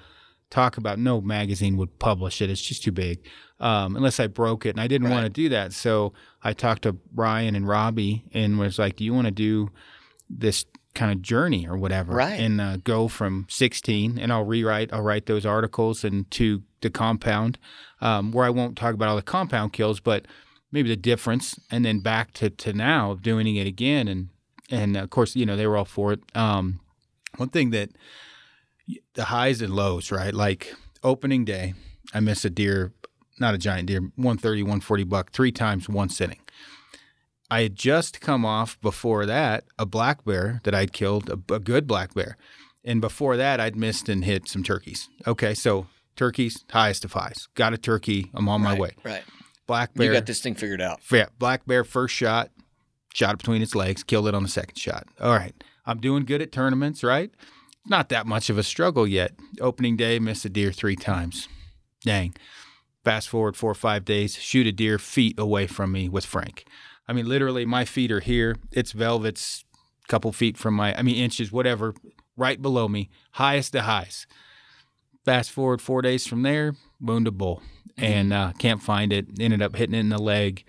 talk 0.52 0.78
about. 0.78 0.99
No 0.99 1.20
magazine 1.22 1.78
would 1.78 1.97
publish 1.97 2.41
it; 2.41 2.52
it's 2.52 2.62
just 2.62 2.84
too 2.84 2.91
big. 2.91 3.26
Um, 3.60 3.95
unless 3.95 4.20
I 4.20 4.28
broke 4.28 4.66
it, 4.66 4.70
and 4.70 4.80
I 4.80 4.88
didn't 4.88 5.10
want 5.10 5.24
to 5.24 5.30
do 5.30 5.49
that. 5.49 5.74
So 5.74 6.14
I 6.43 6.54
talked 6.54 6.84
to 6.84 6.93
Brian 6.93 7.56
and 7.56 7.68
Robbie 7.68 8.26
and 8.34 8.60
was 8.60 8.78
like, 8.78 8.97
"Do 8.97 9.04
you 9.04 9.14
want 9.14 9.26
to 9.26 9.32
do 9.32 9.72
this 10.30 10.66
kind 10.93 11.12
of 11.12 11.22
journey 11.22 11.68
or 11.68 11.78
whatever?" 11.78 12.14
Right. 12.14 12.39
And 12.39 12.62
uh, 12.62 12.78
go 12.78 13.08
from 13.08 13.47
16, 13.49 14.20
and 14.20 14.32
I'll 14.32 14.45
rewrite. 14.45 14.93
I'll 14.93 15.02
write 15.02 15.26
those 15.26 15.45
articles 15.45 16.04
and 16.04 16.30
to 16.32 16.62
the 16.82 16.89
compound, 16.89 17.58
um, 18.02 18.32
where 18.32 18.45
I 18.45 18.49
won't 18.49 18.78
talk 18.78 18.93
about 18.93 19.10
all 19.10 19.16
the 19.16 19.22
compound 19.22 19.74
kills, 19.74 19.99
but 19.99 20.26
maybe 20.72 20.89
the 20.89 20.95
difference, 20.95 21.60
and 21.70 21.86
then 21.86 21.99
back 21.99 22.34
to, 22.34 22.49
to 22.49 22.74
now 22.74 23.12
of 23.12 23.22
doing 23.22 23.56
it 23.56 23.68
again, 23.68 24.08
and 24.08 24.30
and 24.70 24.97
of 24.97 25.10
course 25.10 25.36
you 25.36 25.45
know 25.45 25.56
they 25.56 25.68
were 25.68 25.78
all 25.78 25.86
for 25.86 26.14
it. 26.14 26.22
Um, 26.36 26.80
one 27.38 27.49
thing 27.49 27.72
that 27.72 27.89
the 29.13 29.25
highs 29.25 29.61
and 29.61 29.75
lows, 29.75 30.11
right? 30.11 30.33
Like 30.33 30.73
opening 31.03 31.45
day, 31.45 31.73
I 32.13 32.19
missed 32.19 32.45
a 32.45 32.49
deer, 32.49 32.93
not 33.39 33.53
a 33.53 33.57
giant 33.57 33.87
deer, 33.87 34.01
130, 34.01 34.63
140 34.63 35.03
buck, 35.03 35.31
three 35.31 35.51
times 35.51 35.89
one 35.89 36.09
sitting. 36.09 36.39
I 37.49 37.63
had 37.63 37.75
just 37.75 38.21
come 38.21 38.45
off 38.45 38.79
before 38.81 39.25
that 39.25 39.65
a 39.77 39.85
black 39.85 40.23
bear 40.23 40.61
that 40.63 40.73
I'd 40.73 40.93
killed, 40.93 41.29
a, 41.29 41.53
a 41.53 41.59
good 41.59 41.85
black 41.85 42.13
bear. 42.13 42.37
And 42.83 43.01
before 43.01 43.37
that, 43.37 43.59
I'd 43.59 43.75
missed 43.75 44.09
and 44.09 44.25
hit 44.25 44.47
some 44.47 44.63
turkeys. 44.63 45.09
Okay, 45.27 45.53
so 45.53 45.87
turkeys, 46.15 46.63
highest 46.71 47.05
of 47.05 47.13
highs. 47.13 47.47
Got 47.55 47.73
a 47.73 47.77
turkey. 47.77 48.31
I'm 48.33 48.47
on 48.47 48.61
my 48.61 48.73
way. 48.73 48.91
Right. 49.03 49.23
Black 49.67 49.93
bear. 49.93 50.07
You 50.07 50.13
got 50.13 50.25
this 50.25 50.41
thing 50.41 50.55
figured 50.55 50.81
out. 50.81 51.01
Yeah, 51.11 51.27
black 51.37 51.65
bear 51.65 51.83
first 51.83 52.15
shot, 52.15 52.51
shot 53.13 53.33
it 53.33 53.37
between 53.37 53.61
its 53.61 53.75
legs, 53.75 54.03
killed 54.03 54.27
it 54.27 54.33
on 54.33 54.43
the 54.43 54.49
second 54.49 54.77
shot. 54.77 55.07
All 55.19 55.33
right, 55.33 55.53
I'm 55.85 55.99
doing 55.99 56.25
good 56.25 56.41
at 56.41 56.51
tournaments, 56.51 57.03
right? 57.03 57.31
Not 57.88 58.09
that 58.09 58.27
much 58.27 58.49
of 58.49 58.57
a 58.57 58.63
struggle 58.63 59.07
yet. 59.07 59.34
Opening 59.59 59.97
day, 59.97 60.19
missed 60.19 60.45
a 60.45 60.49
deer 60.49 60.71
three 60.71 60.95
times. 60.95 61.47
Dang. 62.03 62.36
Fast 63.03 63.29
forward 63.29 63.57
four 63.57 63.71
or 63.71 63.75
five 63.75 64.05
days, 64.05 64.36
shoot 64.36 64.67
a 64.67 64.71
deer 64.71 64.99
feet 64.99 65.39
away 65.39 65.65
from 65.65 65.91
me 65.91 66.07
with 66.07 66.25
Frank. 66.25 66.65
I 67.07 67.13
mean, 67.13 67.27
literally, 67.27 67.65
my 67.65 67.84
feet 67.84 68.11
are 68.11 68.19
here. 68.19 68.55
It's 68.71 68.91
velvet's 68.91 69.65
a 70.05 70.07
couple 70.07 70.32
feet 70.32 70.55
from 70.55 70.75
my, 70.75 70.95
I 70.95 71.01
mean, 71.01 71.15
inches, 71.15 71.51
whatever, 71.51 71.95
right 72.38 72.61
below 72.61 72.88
me, 72.88 73.09
highest 73.32 73.71
to 73.73 73.82
highs. 73.82 74.27
Fast 75.25 75.51
forward 75.51 75.82
four 75.82 76.03
days 76.03 76.27
from 76.27 76.43
there, 76.43 76.75
wound 76.99 77.27
a 77.27 77.32
bull 77.32 77.63
and 77.97 78.34
uh, 78.34 78.53
can't 78.57 78.82
find 78.82 79.13
it. 79.13 79.27
Ended 79.39 79.61
up 79.61 79.75
hitting 79.75 79.95
it 79.95 79.99
in 79.99 80.09
the 80.09 80.17
leg. 80.17 80.65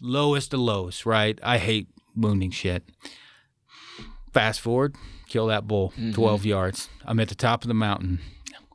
Lowest 0.00 0.54
of 0.54 0.60
lows, 0.60 1.04
right? 1.04 1.38
I 1.42 1.58
hate 1.58 1.88
wounding 2.16 2.50
shit. 2.50 2.84
Fast 4.38 4.60
forward, 4.60 4.94
kill 5.28 5.46
that 5.48 5.66
bull, 5.66 5.90
mm-hmm. 5.90 6.12
12 6.12 6.44
yards. 6.46 6.88
I'm 7.04 7.18
at 7.20 7.28
the 7.28 7.34
top 7.34 7.62
of 7.64 7.68
the 7.68 7.74
mountain. 7.74 8.20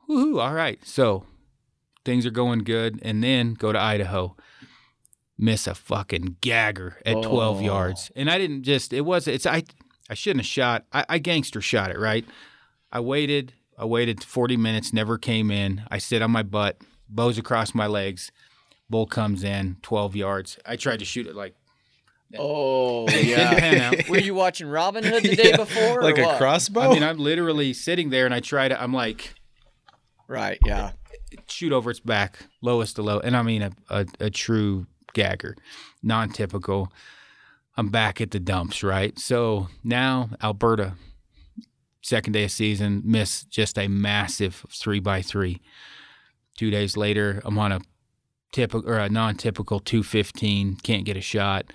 Woohoo, 0.09 0.41
all 0.41 0.53
right. 0.53 0.79
So 0.85 1.25
things 2.05 2.25
are 2.25 2.31
going 2.31 2.59
good. 2.59 2.99
And 3.01 3.23
then 3.23 3.53
go 3.53 3.71
to 3.71 3.79
Idaho. 3.79 4.35
Miss 5.37 5.65
a 5.67 5.73
fucking 5.73 6.37
gagger 6.41 6.97
at 7.05 7.21
12 7.23 7.57
Oh. 7.57 7.61
yards. 7.61 8.11
And 8.15 8.29
I 8.29 8.37
didn't 8.37 8.63
just, 8.63 8.93
it 8.93 9.01
was, 9.01 9.27
it's, 9.27 9.45
I, 9.45 9.63
I 10.09 10.13
shouldn't 10.13 10.41
have 10.41 10.47
shot. 10.47 10.85
I, 10.93 11.05
I 11.09 11.17
gangster 11.17 11.59
shot 11.59 11.89
it, 11.91 11.97
right? 11.97 12.25
I 12.91 12.99
waited. 12.99 13.53
I 13.77 13.85
waited 13.85 14.23
40 14.23 14.55
minutes, 14.57 14.93
never 14.93 15.17
came 15.17 15.49
in. 15.49 15.83
I 15.89 15.97
sit 15.97 16.21
on 16.21 16.29
my 16.29 16.43
butt, 16.43 16.77
bows 17.09 17.37
across 17.39 17.73
my 17.73 17.87
legs. 17.87 18.31
Bull 18.89 19.07
comes 19.07 19.43
in 19.43 19.77
12 19.81 20.15
yards. 20.15 20.59
I 20.65 20.75
tried 20.75 20.99
to 20.99 21.05
shoot 21.05 21.25
it 21.25 21.35
like, 21.35 21.55
Oh 22.37 23.07
yeah. 23.09 23.91
Were 24.09 24.19
you 24.19 24.33
watching 24.33 24.67
Robin 24.67 25.03
Hood 25.03 25.23
the 25.23 25.35
day 25.35 25.49
Yeah, 25.51 25.57
before? 25.57 25.99
or 25.99 26.03
like 26.03 26.17
a 26.17 26.23
what? 26.23 26.37
crossbow. 26.37 26.81
I 26.81 26.93
mean, 26.93 27.03
I'm 27.03 27.17
literally 27.19 27.73
sitting 27.73 28.09
there 28.09 28.25
and 28.25 28.33
I 28.33 28.39
try 28.39 28.67
to, 28.67 28.81
I'm 28.81 28.93
like, 28.93 29.33
Right. 30.27 30.57
Yeah. 30.65 30.91
shoot 31.47 31.71
over 31.71 31.91
its 31.91 31.99
back, 31.99 32.39
lowest 32.61 32.95
to 32.95 33.03
low. 33.03 33.19
And 33.19 33.35
I 33.37 33.41
mean, 33.43 33.61
a, 33.61 33.71
a, 33.89 34.05
a 34.19 34.29
true 34.29 34.87
gagger, 35.13 35.55
non 36.01 36.29
typical. 36.29 36.91
I'm 37.75 37.89
back 37.89 38.21
at 38.21 38.31
the 38.31 38.39
dumps, 38.39 38.83
right? 38.83 39.17
So 39.19 39.67
now, 39.83 40.29
Alberta, 40.41 40.93
second 42.01 42.33
day 42.33 42.43
of 42.45 42.51
season, 42.51 43.01
miss 43.03 43.43
just 43.45 43.77
a 43.79 43.87
massive 43.87 44.65
three 44.71 44.99
by 44.99 45.21
three. 45.21 45.61
Two 46.57 46.69
days 46.69 46.95
later, 46.95 47.41
I'm 47.43 47.57
on 47.57 47.71
a 47.71 47.81
typical 48.51 48.87
or 48.89 48.99
a 48.99 49.09
non 49.09 49.35
typical 49.35 49.79
215, 49.79 50.75
can't 50.83 51.03
get 51.03 51.17
a 51.17 51.21
shot. 51.21 51.65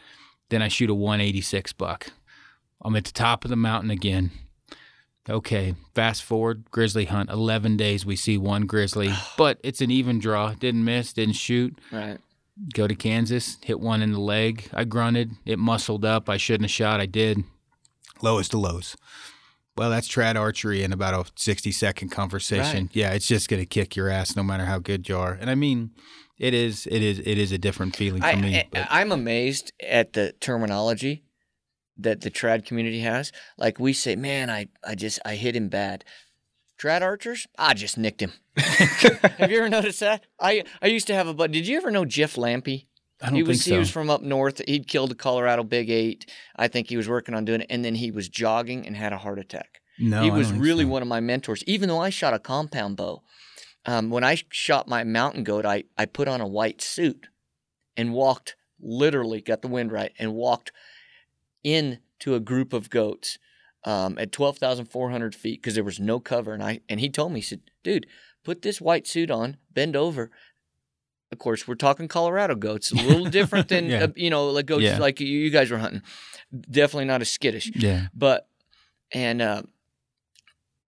Then 0.51 0.63
I 0.63 0.69
shoot 0.69 0.91
a 0.91 0.95
186 0.95 1.73
buck. 1.75 2.09
I'm 2.83 2.97
at 2.97 3.05
the 3.05 3.13
top 3.13 3.45
of 3.45 3.51
the 3.51 3.57
mountain 3.57 3.91
again. 3.91 4.31
Okay, 5.29 5.75
fast 5.95 6.23
forward, 6.23 6.71
grizzly 6.71 7.05
hunt. 7.05 7.29
11 7.29 7.77
days, 7.77 8.07
we 8.07 8.17
see 8.17 8.39
one 8.39 8.63
grizzly, 8.63 9.13
but 9.37 9.59
it's 9.63 9.81
an 9.81 9.91
even 9.91 10.19
draw. 10.19 10.55
Didn't 10.55 10.85
miss, 10.85 11.13
didn't 11.13 11.35
shoot. 11.35 11.79
Right. 11.93 12.19
Go 12.73 12.89
to 12.89 12.95
Kansas, 12.95 13.59
hit 13.63 13.79
one 13.79 14.03
in 14.03 14.13
the 14.13 14.21
leg. 14.21 14.69
I 14.73 14.85
grunted. 14.85 15.33
It 15.45 15.59
muscled 15.59 16.05
up. 16.05 16.29
I 16.29 16.39
shouldn't 16.39 16.65
have 16.65 16.71
shot. 16.75 17.01
I 17.01 17.07
did. 17.07 17.45
Lowest 18.21 18.51
to 18.53 18.59
lows. 18.59 18.97
Well, 19.77 19.91
that's 19.91 20.09
trad 20.09 20.35
archery 20.35 20.83
in 20.83 20.93
about 20.93 21.15
a 21.15 21.31
60 21.37 21.71
second 21.71 22.09
conversation. 22.09 22.87
Right. 22.87 22.97
Yeah, 22.97 23.13
it's 23.13 23.29
just 23.29 23.49
going 23.49 23.63
to 23.63 23.67
kick 23.67 23.95
your 23.95 24.09
ass 24.09 24.35
no 24.35 24.43
matter 24.43 24.65
how 24.65 24.81
good 24.81 25.09
you 25.09 25.17
are. 25.17 25.39
And 25.41 25.49
I 25.49 25.55
mean, 25.55 25.93
it 26.39 26.55
is, 26.55 26.87
it 26.87 27.03
is, 27.03 27.19
it 27.19 27.39
is 27.39 27.53
a 27.53 27.59
different 27.59 27.97
feeling 27.97 28.21
for 28.21 28.29
I, 28.29 28.35
me. 28.37 28.59
I, 28.59 28.69
but 28.71 28.87
I'm 28.91 29.13
amazed 29.13 29.73
at 29.83 30.13
the 30.13 30.33
terminology 30.41 31.25
that 31.99 32.21
the 32.21 32.31
trad 32.31 32.65
community 32.65 33.01
has. 33.01 33.33
Like 33.57 33.79
we 33.79 33.93
say, 33.93 34.17
man, 34.17 34.51
I, 34.51 34.69
I 34.87 34.95
just 34.95 35.19
I 35.25 35.35
hit 35.35 35.57
him 35.57 35.69
bad. 35.69 36.05
Trad 36.79 37.03
archers, 37.03 37.49
I 37.59 37.75
just 37.75 37.99
nicked 37.99 38.23
him. 38.23 38.33
Have 38.57 39.51
you 39.51 39.59
ever 39.59 39.69
noticed 39.69 40.01
that? 40.01 40.25
I 40.41 40.63
I 40.81 40.87
used 40.87 41.09
to 41.09 41.15
have 41.15 41.27
a 41.27 41.35
buddy. 41.35 41.55
Did 41.55 41.67
you 41.67 41.77
ever 41.77 41.91
know 41.91 42.05
Jeff 42.05 42.37
Lampy? 42.37 42.87
I 43.21 43.27
don't 43.27 43.35
he 43.35 43.43
was 43.43 43.59
think 43.59 43.71
so. 43.71 43.73
he 43.73 43.79
was 43.79 43.91
from 43.91 44.11
up 44.11 44.23
north. 44.23 44.63
He'd 44.67 44.87
killed 44.87 45.11
a 45.11 45.17
Colorado 45.17 45.65
Big 45.65 45.91
Eight. 45.91 46.31
I 46.55 46.69
think 46.69 46.89
he 46.89 46.97
was 46.97 47.09
working 47.09 47.35
on 47.35 47.45
doing 47.45 47.63
it, 47.63 47.67
and 47.69 47.85
then 47.85 47.97
he 47.97 48.13
was 48.13 48.29
jogging 48.29 48.87
and 48.87 48.97
had 48.97 49.13
a 49.13 49.19
heart 49.19 49.41
attack. 49.41 49.81
no, 49.99 50.23
he 50.23 50.31
was 50.31 50.53
really 50.53 50.85
so. 50.85 50.91
one 50.91 51.03
of 51.03 51.09
my 51.09 51.19
mentors. 51.19 51.65
Even 51.67 51.89
though 51.89 52.01
I 52.01 52.11
shot 52.11 52.33
a 52.33 52.39
compound 52.39 52.97
bow, 52.97 53.23
um, 53.87 54.11
when 54.11 54.25
I 54.25 54.37
shot 54.51 54.89
my 54.89 55.05
mountain 55.05 55.45
goat, 55.45 55.65
I, 55.65 55.85
I 55.97 56.05
put 56.07 56.29
on 56.29 56.41
a 56.41 56.47
white 56.47 56.81
suit 56.83 57.29
and 57.97 58.13
walked 58.13 58.57
literally, 58.81 59.41
got 59.41 59.63
the 59.63 59.69
wind 59.69 59.91
right, 59.93 60.13
and 60.19 60.35
walked 60.35 60.73
into 61.65 62.35
a 62.35 62.41
group 62.41 62.73
of 62.73 62.91
goats 62.91 63.39
um, 63.85 64.19
at 64.19 64.33
12,400 64.33 65.35
feet 65.35 65.61
because 65.61 65.75
there 65.75 65.85
was 65.85 66.01
no 66.01 66.21
cover. 66.21 66.53
And, 66.53 66.63
I, 66.63 66.81
and 66.89 67.01
he 67.01 67.09
told 67.09 67.33
me, 67.33 67.41
he 67.41 67.45
said, 67.45 67.61
dude, 67.83 68.07
put 68.45 68.63
this 68.63 68.81
white 68.81 69.07
suit 69.07 69.31
on, 69.31 69.57
bend 69.73 69.97
over. 69.97 70.31
Of 71.31 71.39
course, 71.39 71.69
we're 71.69 71.75
talking 71.75 72.09
Colorado 72.09 72.55
goats, 72.55 72.91
a 72.91 72.95
little 72.97 73.25
different 73.31 73.69
than, 73.69 73.89
Yeah. 73.91 74.05
uh, 74.05 74.09
you 74.17 74.31
know, 74.31 74.49
like 74.51 74.67
goats 74.67 74.85
Yeah. 74.85 74.99
like 74.99 75.21
you, 75.21 75.27
you 75.27 75.51
guys 75.51 75.71
were 75.71 75.79
hunting. 75.79 76.03
Definitely 76.71 77.05
not 77.07 77.21
as 77.21 77.29
skittish 77.31 77.71
Yeah, 77.75 78.07
but 78.15 78.49
and 79.13 79.43
uh, 79.43 79.63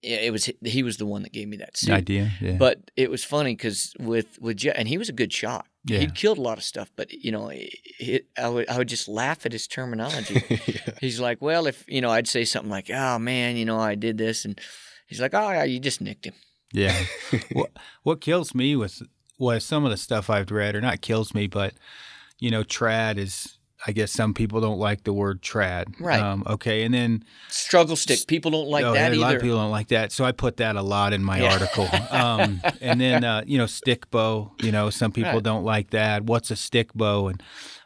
it 0.03 0.33
was 0.33 0.51
he 0.65 0.83
was 0.83 0.97
the 0.97 1.07
one 1.07 1.23
that 1.23 1.33
gave 1.33 1.49
me 1.49 1.59
that 1.59 1.77
suit. 1.77 1.93
idea. 1.93 2.33
Yeah. 2.41 2.57
But 2.57 2.91
it 2.97 3.11
was 3.11 3.23
funny 3.23 3.55
because 3.55 3.93
with 3.99 4.41
with 4.41 4.59
Jeff, 4.59 4.75
and 4.77 4.89
he 4.89 4.99
was 4.99 5.09
a 5.09 5.13
good 5.13 5.33
shot. 5.33 5.67
Yeah. 5.85 6.01
He 6.01 6.07
killed 6.09 6.39
a 6.39 6.43
lot 6.43 6.59
of 6.59 6.65
stuff, 6.65 6.91
but 6.97 7.13
you 7.13 7.33
know, 7.33 7.51
it, 7.53 8.27
I 8.39 8.49
would 8.49 8.69
I 8.69 8.79
would 8.79 8.89
just 8.89 9.09
laugh 9.09 9.45
at 9.47 9.53
his 9.53 9.67
terminology. 9.67 10.43
He's 11.01 11.21
like, 11.21 11.41
well, 11.41 11.67
if 11.67 11.85
you 11.89 12.01
know, 12.01 12.11
I'd 12.11 12.29
say 12.29 12.45
something 12.45 12.71
like, 12.71 12.91
oh 12.91 13.19
man, 13.19 13.57
you 13.57 13.65
know, 13.65 13.79
I 13.79 13.95
did 13.95 14.19
this, 14.19 14.45
and 14.45 14.61
he's 15.07 15.21
like, 15.21 15.35
oh 15.35 15.51
yeah, 15.51 15.65
you 15.65 15.81
just 15.81 16.01
nicked 16.01 16.27
him. 16.27 16.35
Yeah. 16.73 16.99
what 17.53 17.71
what 18.03 18.21
kills 18.21 18.55
me 18.55 18.77
was 18.77 19.03
was 19.39 19.65
some 19.65 19.85
of 19.85 19.91
the 19.91 19.97
stuff 19.97 20.31
I've 20.31 20.51
read, 20.51 20.75
or 20.75 20.81
not 20.81 21.01
kills 21.01 21.35
me, 21.35 21.47
but 21.47 21.75
you 22.39 22.51
know, 22.51 22.65
trad 22.65 23.19
is. 23.19 23.57
I 23.87 23.93
guess 23.93 24.13
some 24.13 24.35
people 24.35 24.61
don't 24.61 24.79
like 24.79 25.05
the 25.05 25.13
word 25.13 25.41
trad. 25.43 25.99
Right. 25.99 26.21
Um, 26.21 26.43
okay, 26.47 26.83
and 26.85 26.93
then 26.93 27.25
Struggle 27.49 27.97
stick. 27.97 28.27
People 28.27 28.51
don't 28.51 28.69
like 28.69 28.85
oh, 28.85 28.93
that 28.95 29.13
a 29.13 29.17
lot 29.17 29.29
either. 29.29 29.37
of 29.37 29.43
people 29.43 29.57
don't 29.59 29.71
like 29.71 29.89
that, 29.89 30.13
so 30.13 30.25
I 30.25 30.33
put 30.33 30.59
that 30.59 30.77
a 30.77 30.83
lot 30.83 31.13
in 31.13 31.23
my 31.25 31.41
Yeah. 31.41 31.53
article. 31.53 31.89
Um, 32.11 32.61
and 32.81 33.01
then 33.01 33.25
uh, 33.25 33.43
you 33.47 33.57
know, 33.59 33.67
stick 33.67 34.11
bow. 34.11 34.53
You 34.63 34.71
know, 34.73 34.91
some 34.91 35.13
people 35.13 35.33
Right. 35.35 35.43
don't 35.43 35.65
like 35.65 35.91
that. 35.91 36.25
What's 36.25 36.51
a 36.51 36.57
stick 36.57 36.93
bow? 36.95 37.29
And 37.29 37.43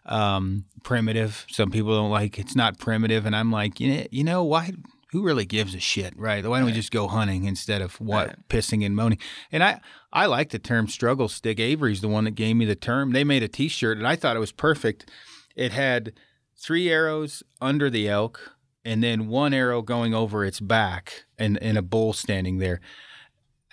um, 0.06 0.64
primitive. 0.82 1.46
Some 1.48 1.70
people 1.70 1.94
don't 1.94 2.10
like. 2.10 2.38
It's 2.38 2.56
not 2.56 2.78
primitive, 2.78 3.26
and 3.26 3.34
I'm 3.36 3.50
like, 3.50 3.80
you 3.80 3.94
know, 3.94 4.06
you 4.10 4.24
know 4.24 4.44
why? 4.44 4.72
Who 5.12 5.22
really 5.22 5.44
gives 5.46 5.76
a 5.76 5.80
shit, 5.80 6.18
right? 6.18 6.44
Why 6.44 6.58
don't 6.58 6.66
we 6.66 6.72
just 6.72 6.90
go 6.90 7.06
hunting 7.06 7.44
instead 7.44 7.80
of 7.82 8.00
what 8.00 8.26
Right. 8.26 8.48
pissing 8.48 8.84
and 8.84 8.96
moaning? 8.96 9.18
And 9.52 9.62
I, 9.62 9.80
I 10.12 10.26
like 10.26 10.50
the 10.50 10.58
term 10.58 10.88
struggle 10.88 11.28
stick. 11.28 11.60
Avery's 11.60 12.00
the 12.00 12.08
one 12.08 12.24
that 12.24 12.34
gave 12.34 12.56
me 12.56 12.64
the 12.64 12.74
term. 12.74 13.12
They 13.12 13.22
made 13.22 13.44
a 13.44 13.48
T-shirt, 13.48 13.96
and 13.96 14.08
I 14.08 14.16
thought 14.16 14.34
it 14.34 14.40
was 14.40 14.50
perfect. 14.50 15.08
It 15.54 15.72
had 15.72 16.12
three 16.56 16.88
arrows 16.88 17.42
under 17.60 17.90
the 17.90 18.08
elk, 18.08 18.56
and 18.84 19.02
then 19.02 19.28
one 19.28 19.54
arrow 19.54 19.82
going 19.82 20.14
over 20.14 20.44
its 20.44 20.60
back, 20.60 21.24
and 21.38 21.60
and 21.62 21.78
a 21.78 21.82
bull 21.82 22.12
standing 22.12 22.58
there. 22.58 22.80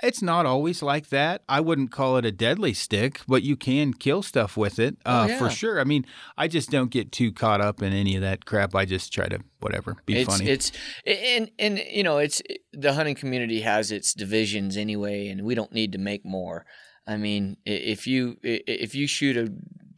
It's 0.03 0.21
not 0.21 0.47
always 0.47 0.81
like 0.81 1.09
that. 1.09 1.43
I 1.47 1.59
wouldn't 1.59 1.91
call 1.91 2.17
it 2.17 2.25
a 2.25 2.31
deadly 2.31 2.73
stick, 2.73 3.21
but 3.27 3.43
you 3.43 3.55
can 3.55 3.93
kill 3.93 4.23
stuff 4.23 4.57
with 4.57 4.79
it 4.79 4.97
uh, 5.05 5.27
Oh, 5.29 5.37
for 5.37 5.49
sure. 5.51 5.79
I 5.79 5.83
mean, 5.83 6.07
I 6.35 6.47
just 6.47 6.71
don't 6.71 6.89
get 6.89 7.11
too 7.11 7.31
caught 7.31 7.61
up 7.61 7.83
in 7.83 7.93
any 7.93 8.15
of 8.15 8.21
that 8.23 8.45
crap. 8.45 8.73
I 8.73 8.85
just 8.85 9.13
try 9.13 9.27
to 9.27 9.39
whatever 9.59 9.97
be 10.07 10.17
it's, 10.17 10.37
funny. 10.37 10.49
It's 10.49 10.71
and 11.05 11.51
and 11.59 11.77
you 11.91 12.03
know 12.03 12.17
it's 12.17 12.41
the 12.73 12.93
hunting 12.93 13.15
community 13.15 13.61
has 13.61 13.91
its 13.91 14.13
divisions 14.13 14.75
anyway, 14.75 15.27
and 15.27 15.43
we 15.43 15.53
don't 15.53 15.71
need 15.71 15.91
to 15.91 15.99
make 15.99 16.25
more. 16.25 16.65
I 17.05 17.17
mean, 17.17 17.57
if 17.65 18.07
you 18.07 18.37
if 18.43 18.95
you 18.95 19.05
shoot 19.07 19.37
a 19.37 19.51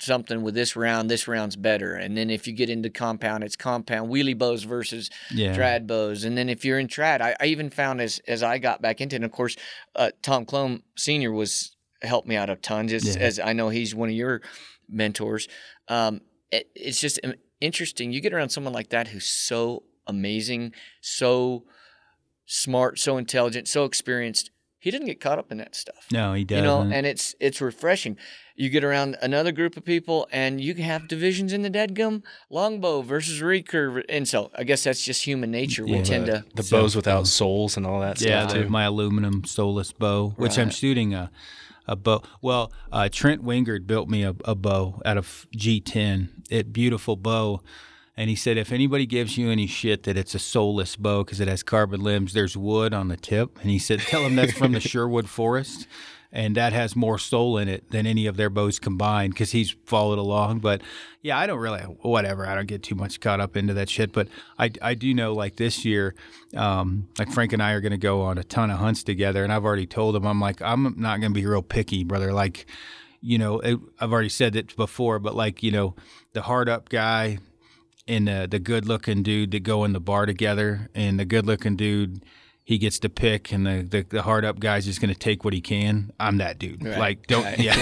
something 0.04 0.41
with 0.41 0.54
this 0.54 0.76
round, 0.76 1.10
this 1.10 1.28
round's 1.28 1.56
better, 1.56 1.95
and 1.95 2.18
then 2.18 2.30
if 2.30 2.47
you 2.47 2.54
get 2.54 2.70
into 2.70 2.89
compound, 2.89 3.43
it's 3.43 3.56
compound 3.56 4.10
wheelie 4.12 4.38
bows 4.38 4.64
versus 4.64 5.10
yeah. 5.32 5.56
trad 5.56 5.88
bows, 5.88 6.24
and 6.24 6.38
then 6.38 6.49
if 6.49 6.64
you're 6.66 6.80
in 6.80 6.88
trad, 6.88 7.22
I, 7.22 7.36
I 7.39 7.45
even 7.45 7.70
found 7.70 8.01
as 8.01 8.20
as 8.28 8.43
I 8.43 8.58
got 8.58 8.82
back 8.82 9.01
into, 9.01 9.16
it, 9.16 9.18
and 9.18 9.26
of 9.26 9.32
course, 9.32 9.56
uh, 9.95 10.12
Tom 10.22 10.45
Clum 10.45 10.84
Senior 10.95 11.32
was 11.32 11.76
helped 12.01 12.28
me 12.28 12.36
out 12.36 12.49
a 12.49 12.56
ton, 12.56 12.88
just 12.88 13.06
Yeah. 13.18 13.24
as 13.24 13.39
I 13.39 13.54
know 13.54 13.70
he's 13.70 13.95
one 13.95 14.10
of 14.10 14.16
your 14.16 14.41
mentors. 14.89 15.47
Um, 15.88 16.22
it, 16.51 16.70
it's 16.76 16.99
just 16.99 17.20
um, 17.24 17.34
interesting. 17.62 18.12
You 18.12 18.22
get 18.22 18.34
around 18.34 18.49
someone 18.49 18.74
like 18.74 18.89
that 18.89 19.08
who's 19.08 19.26
so 19.26 19.84
amazing, 20.06 20.74
so 21.01 21.64
smart, 22.45 22.99
so 22.99 23.18
intelligent, 23.18 23.68
so 23.68 23.86
experienced. 23.86 24.51
He 24.84 24.91
doesn't 24.91 25.05
get 25.07 25.21
caught 25.21 25.39
up 25.39 25.49
in 25.49 25.57
that 25.59 25.75
stuff. 25.75 26.07
No, 26.11 26.34
he 26.34 26.41
You 26.41 26.45
doesn't. 26.45 26.63
You 26.63 26.69
know, 26.69 26.81
and 26.95 27.05
it's 27.05 27.36
it's 27.39 27.61
refreshing. 27.61 28.17
You 28.55 28.69
get 28.69 28.84
around 28.84 29.15
another 29.21 29.51
group 29.53 29.77
of 29.77 29.86
people, 29.86 30.27
and 30.31 30.59
you 30.59 30.73
can 30.75 30.84
have 30.84 31.07
divisions 31.07 31.53
in 31.53 31.61
the 31.61 31.69
deadgum 31.71 32.21
longbow 32.49 33.01
versus 33.01 33.41
recurve, 33.41 34.03
and 34.09 34.27
so 34.27 34.51
I 34.55 34.63
guess 34.63 34.84
that's 34.84 35.03
just 35.05 35.23
human 35.25 35.49
nature. 35.51 35.86
We 35.86 35.93
Yeah. 35.97 36.03
tend 36.03 36.25
to 36.27 36.43
The 36.53 36.67
bows 36.69 36.95
without 36.95 37.27
souls 37.27 37.77
and 37.77 37.86
all 37.88 38.01
that 38.01 38.19
yeah, 38.21 38.47
stuff 38.47 38.61
too. 38.63 38.69
my 38.69 38.84
aluminum 38.84 39.43
soulless 39.45 39.91
bow, 39.93 40.34
which 40.38 40.57
I'm 40.59 40.69
shooting 40.69 41.13
a 41.13 41.31
a 41.88 41.95
bow. 41.95 42.21
Well, 42.41 42.71
uh, 42.91 43.09
Trent 43.11 43.43
Wingard 43.43 43.88
built 43.88 44.07
me 44.09 44.23
a, 44.23 44.36
a 44.45 44.55
bow 44.55 45.01
out 45.05 45.17
of 45.17 45.47
G10. 45.57 46.29
It 46.49 46.71
beautiful 46.71 47.15
bow. 47.15 47.61
And 48.16 48.30
he 48.30 48.36
said, 48.36 48.57
if 48.57 48.72
anybody 48.72 49.05
gives 49.07 49.38
you 49.38 49.49
any 49.49 49.66
shit 49.66 50.03
that 50.03 50.18
it's 50.18 50.36
a 50.36 50.39
soulless 50.39 50.95
bow 50.95 51.24
because 51.24 51.39
it 51.39 51.47
has 51.47 51.64
carbon 51.64 52.01
limbs, 52.01 52.34
there's 52.34 52.55
wood 52.55 52.93
on 52.93 53.07
the 53.07 53.18
tip. 53.18 53.59
And 53.61 53.72
he 53.72 53.80
said, 53.80 54.01
tell 54.01 54.24
them 54.24 54.36
that's 54.36 54.53
from 54.53 54.74
the 54.74 54.80
Sherwood 54.82 55.28
Forest. 55.28 55.88
And 56.32 56.55
that 56.55 56.74
has 56.74 56.95
more 56.95 57.20
soul 57.20 57.57
in 57.59 57.68
it 57.68 57.91
than 57.91 58.07
any 58.07 58.26
of 58.26 58.38
their 58.38 58.49
bows 58.49 58.80
combined 58.80 59.34
because 59.34 59.51
he's 59.51 59.76
followed 59.86 60.18
along. 60.18 60.59
But 60.59 60.82
yeah, 61.22 61.38
I 61.38 61.45
don't 61.45 61.59
really, 61.59 61.82
whatever. 61.82 62.47
I 62.47 62.55
don't 62.55 62.68
get 62.68 62.82
too 62.82 62.95
much 62.95 63.20
caught 63.20 63.39
up 63.39 63.55
into 63.55 63.74
that 63.76 63.89
shit. 63.89 64.11
But 64.11 64.28
I, 64.57 64.72
I 64.82 64.93
do 64.95 65.14
know 65.14 65.34
like 65.34 65.57
this 65.57 65.86
year, 65.86 66.16
um, 66.55 67.07
like 67.20 67.32
Frank 67.32 67.53
and 67.53 67.61
I 67.61 67.72
are 67.74 67.82
going 67.82 67.91
to 67.91 67.97
go 67.97 68.22
on 68.22 68.38
a 68.39 68.43
ton 68.43 68.72
of 68.72 68.80
hunts 68.80 69.03
together. 69.03 69.43
And 69.43 69.53
I've 69.53 69.66
already 69.66 69.86
told 69.86 70.16
him, 70.16 70.26
I'm 70.26 70.39
like, 70.39 70.61
I'm 70.61 70.95
not 70.97 71.20
going 71.20 71.32
to 71.32 71.39
be 71.39 71.45
real 71.45 71.61
picky, 71.64 72.03
brother. 72.03 72.34
Like, 72.34 72.66
you 73.22 73.38
know, 73.38 73.61
I've 73.99 74.11
already 74.11 74.30
said 74.30 74.55
it 74.55 74.76
before, 74.76 75.18
but 75.20 75.36
like, 75.36 75.64
you 75.64 75.72
know, 75.72 75.95
the 76.34 76.41
hard 76.41 76.68
up 76.68 76.89
guy 76.89 77.38
and 78.08 78.28
uh, 78.28 78.41
the, 78.41 78.47
the 78.47 78.60
good 78.60 78.86
looking 78.86 79.24
dude 79.24 79.51
that 79.51 79.62
go 79.62 79.84
in 79.84 79.93
the 79.93 79.99
bar 79.99 80.26
together 80.26 80.89
and 80.93 81.20
the 81.20 81.26
good 81.26 81.45
looking 81.45 81.76
dude, 81.76 82.24
he 82.64 82.78
gets 82.78 82.99
to 82.99 83.10
pick 83.10 83.51
and 83.51 83.66
the, 83.66 83.84
the, 83.84 84.06
the 84.10 84.22
hard 84.22 84.45
up 84.45 84.60
guy's 84.60 84.86
just 84.86 85.01
going 85.01 85.14
to 85.14 85.20
take 85.20 85.43
what 85.43 85.54
he 85.54 85.62
can. 85.62 86.12
I'm 86.20 86.38
that 86.38 86.60
dude. 86.60 86.84
Right, 86.84 86.97
Like, 86.97 87.28
don't, 87.28 87.43
right, 87.43 87.60
yeah. 87.60 87.76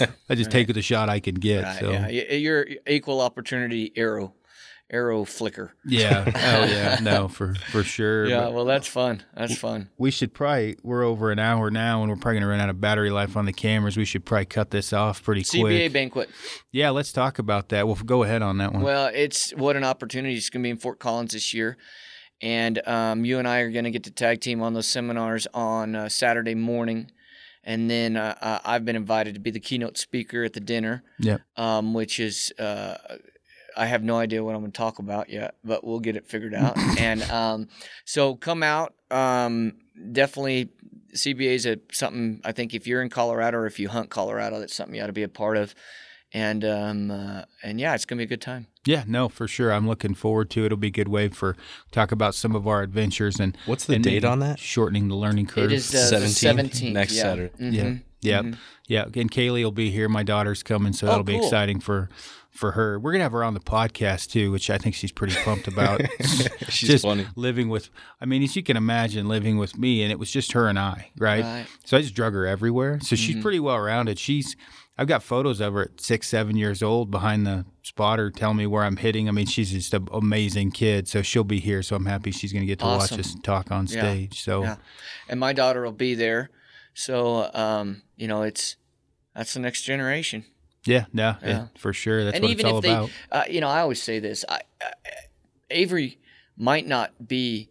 right, 0.00 0.10
I 0.28 0.34
just 0.34 0.50
take 0.50 0.72
the 0.72 0.82
shot 0.82 1.08
I 1.08 1.20
can 1.20 1.36
get. 1.36 1.64
right, 1.64 1.80
so, 1.80 1.90
yeah, 1.90 2.08
you're 2.08 2.66
equal 2.86 3.20
opportunity 3.20 3.92
arrow, 3.96 4.34
arrow 4.90 5.24
flicker. 5.24 5.74
yeah. 5.84 6.24
Oh, 6.26 6.64
yeah. 6.64 6.98
No, 7.02 7.26
for, 7.28 7.54
for 7.72 7.82
sure. 7.82 8.26
Yeah, 8.26 8.42
But 8.42 8.52
well, 8.54 8.64
that's 8.64 8.86
fun. 8.86 9.22
That's 9.34 9.56
fun. 9.56 9.90
we 9.98 10.10
should 10.10 10.32
probably, 10.32 10.76
we're 10.82 11.02
over 11.02 11.30
an 11.32 11.38
hour 11.38 11.70
now 11.70 12.02
and 12.02 12.10
we're 12.10 12.16
probably 12.16 12.34
going 12.34 12.42
to 12.42 12.48
run 12.48 12.60
out 12.60 12.68
of 12.68 12.80
battery 12.80 13.10
life 13.10 13.36
on 13.36 13.46
the 13.46 13.52
cameras. 13.52 13.96
We 13.96 14.04
should 14.04 14.24
probably 14.24 14.44
cut 14.46 14.70
this 14.70 14.92
off 14.92 15.22
pretty 15.24 15.42
CBA 15.42 15.60
quick. 15.60 15.74
CBA 15.74 15.92
banquet. 15.92 16.30
Yeah, 16.72 16.90
let's 16.90 17.10
talk 17.12 17.38
about 17.38 17.68
that. 17.70 17.86
Well, 17.86 17.96
go 17.96 18.22
ahead 18.22 18.42
on 18.42 18.58
that 18.58 18.72
one. 18.72 18.82
Well, 18.82 19.10
it's 19.12 19.50
what 19.52 19.74
an 19.76 19.84
opportunity. 19.84 20.36
It's 20.36 20.50
going 20.50 20.62
to 20.62 20.66
be 20.66 20.70
in 20.70 20.76
Fort 20.78 20.98
Collins 21.00 21.32
this 21.32 21.52
year. 21.52 21.76
And 22.42 22.86
um, 22.86 23.24
you 23.24 23.38
and 23.38 23.48
I 23.48 23.60
are 23.60 23.70
going 23.70 23.86
to 23.86 23.90
get 23.90 24.04
to 24.04 24.10
tag 24.10 24.40
team 24.40 24.62
on 24.62 24.74
those 24.74 24.86
seminars 24.86 25.46
on 25.54 25.94
uh, 25.96 26.08
Saturday 26.08 26.54
morning. 26.54 27.10
And 27.64 27.90
then 27.90 28.16
uh, 28.16 28.36
uh, 28.40 28.58
I've 28.64 28.84
been 28.84 28.94
invited 28.94 29.34
to 29.34 29.40
be 29.40 29.50
the 29.50 29.58
keynote 29.58 29.98
speaker 29.98 30.44
at 30.44 30.52
the 30.52 30.60
dinner, 30.60 31.02
Yep. 31.18 31.40
um, 31.56 31.94
which 31.94 32.20
is, 32.20 32.52
uh, 32.60 32.96
I 33.76 33.86
have 33.86 34.02
no 34.02 34.16
idea 34.18 34.42
what 34.42 34.54
I'm 34.54 34.60
going 34.62 34.72
to 34.72 34.76
talk 34.76 34.98
about 34.98 35.28
yet, 35.28 35.54
but 35.64 35.84
we'll 35.84 36.00
get 36.00 36.16
it 36.16 36.26
figured 36.26 36.54
out. 36.54 36.76
and 36.98 37.22
um, 37.30 37.68
so 38.04 38.34
come 38.34 38.62
out. 38.62 38.94
Um, 39.10 39.74
definitely, 40.12 40.70
CBA 41.14 41.54
is 41.54 41.66
a, 41.66 41.78
something 41.92 42.40
I 42.44 42.52
think 42.52 42.74
if 42.74 42.86
you're 42.86 43.02
in 43.02 43.10
Colorado 43.10 43.58
or 43.58 43.66
if 43.66 43.78
you 43.78 43.88
hunt 43.88 44.10
Colorado, 44.10 44.60
that's 44.60 44.74
something 44.74 44.94
you 44.94 45.02
ought 45.02 45.06
to 45.08 45.12
be 45.12 45.22
a 45.22 45.28
part 45.28 45.56
of. 45.56 45.74
And 46.32 46.64
um, 46.64 47.10
uh, 47.10 47.42
and 47.62 47.80
yeah, 47.80 47.94
it's 47.94 48.04
gonna 48.04 48.18
be 48.18 48.24
a 48.24 48.26
good 48.26 48.40
time. 48.40 48.66
Yeah, 48.84 49.04
no, 49.06 49.28
for 49.28 49.46
sure. 49.48 49.72
I'm 49.72 49.86
looking 49.88 50.14
forward 50.14 50.50
to 50.50 50.62
it. 50.62 50.66
It'll 50.66 50.76
be 50.78 50.88
a 50.88 50.90
good 50.90 51.08
way 51.08 51.28
for 51.28 51.56
talk 51.92 52.10
about 52.12 52.34
some 52.34 52.54
of 52.56 52.66
our 52.66 52.82
adventures 52.82 53.38
and 53.40 53.56
What's 53.66 53.84
the 53.84 53.94
and 53.94 54.04
date 54.04 54.24
on 54.24 54.40
that? 54.40 54.58
Shortening 54.58 55.08
the 55.08 55.14
learning 55.14 55.46
curve. 55.46 55.70
It 55.70 55.72
is 55.72 55.94
uh, 55.94 56.18
the 56.18 56.26
17th, 56.26 56.70
17th 56.82 56.92
next 56.92 57.14
yeah. 57.14 57.22
Saturday. 57.22 57.52
Yeah, 57.58 57.82
Mhm. 57.84 58.02
yeah, 58.20 58.42
Mhm. 58.42 58.56
yeah. 58.88 59.04
And 59.14 59.30
Kaylee 59.30 59.62
will 59.62 59.70
be 59.70 59.90
here. 59.90 60.08
My 60.08 60.24
daughter's 60.24 60.62
coming, 60.64 60.92
so 60.92 61.06
Oh, 61.06 61.10
that'll 61.10 61.24
be 61.24 61.36
exciting 61.36 61.80
for 61.80 62.10
for 62.56 62.72
her. 62.72 62.98
We're 62.98 63.12
gonna 63.12 63.24
have 63.24 63.32
her 63.32 63.44
on 63.44 63.54
the 63.54 63.60
podcast 63.60 64.30
too, 64.30 64.50
which 64.50 64.70
I 64.70 64.78
think 64.78 64.94
she's 64.94 65.12
pretty 65.12 65.34
pumped 65.44 65.68
about. 65.68 66.00
She's 66.68 66.88
just 66.90 67.04
funny. 67.04 67.26
living 67.36 67.68
with. 67.68 67.90
I 68.20 68.24
mean, 68.26 68.42
as 68.42 68.56
you 68.56 68.62
can 68.62 68.76
imagine, 68.76 69.28
living 69.28 69.56
with 69.58 69.78
me, 69.78 70.02
and 70.02 70.10
it 70.10 70.18
was 70.18 70.30
just 70.30 70.52
her 70.52 70.68
and 70.68 70.78
I, 70.78 71.10
right? 71.18 71.42
Right. 71.44 71.66
So 71.84 71.96
I 71.96 72.00
just 72.02 72.14
drug 72.14 72.32
her 72.34 72.46
everywhere. 72.46 72.98
So 73.00 73.14
Mm-hmm. 73.14 73.14
she's 73.16 73.42
pretty 73.42 73.60
well 73.60 73.78
rounded. 73.78 74.18
She's 74.18 74.56
I've 74.98 75.06
got 75.06 75.22
photos 75.22 75.60
of 75.60 75.74
her 75.74 75.82
at 75.82 76.00
six, 76.00 76.26
seven 76.28 76.56
years 76.56 76.82
old 76.82 77.10
behind 77.10 77.46
the 77.46 77.66
spotter 77.82 78.30
telling 78.30 78.56
me 78.56 78.66
where 78.66 78.82
I'm 78.82 78.96
hitting. 78.96 79.28
I 79.28 79.32
mean, 79.32 79.44
she's 79.46 79.70
just 79.70 79.92
an 79.92 80.08
amazing 80.10 80.70
kid. 80.70 81.06
So 81.06 81.20
she'll 81.20 81.44
be 81.44 81.60
here. 81.60 81.82
So 81.82 81.96
I'm 81.96 82.06
happy 82.06 82.30
she's 82.30 82.50
going 82.52 82.62
to 82.62 82.66
get 82.66 82.78
to 82.78 82.86
Awesome. 82.86 83.18
watch 83.18 83.26
us 83.26 83.36
talk 83.42 83.70
on 83.70 83.86
Yeah. 83.86 84.00
stage. 84.00 84.40
So 84.42 84.62
Yeah. 84.62 84.76
And 85.28 85.38
my 85.38 85.52
daughter 85.52 85.82
will 85.84 85.92
be 85.92 86.14
there, 86.14 86.48
so 86.94 87.50
um, 87.52 88.02
you 88.16 88.26
know 88.26 88.42
it's 88.42 88.76
that's 89.34 89.52
the 89.52 89.60
next 89.60 89.82
generation. 89.82 90.46
Yeah, 90.86 91.06
no, 91.12 91.36
it- 91.42 91.48
Yeah. 91.48 91.66
for 91.78 91.92
sure. 91.92 92.24
That's 92.24 92.36
and 92.36 92.42
what 92.44 92.50
even 92.50 92.66
it's 92.66 92.72
all 92.72 92.78
if 92.78 92.84
they, 92.84 92.92
about. 92.92 93.10
uh, 93.32 93.44
you 93.50 93.60
know, 93.60 93.68
I 93.68 93.80
always 93.80 94.02
say 94.02 94.18
this: 94.18 94.44
I, 94.48 94.60
uh, 94.84 94.90
Avery 95.70 96.18
might 96.56 96.86
not 96.86 97.26
be, 97.28 97.70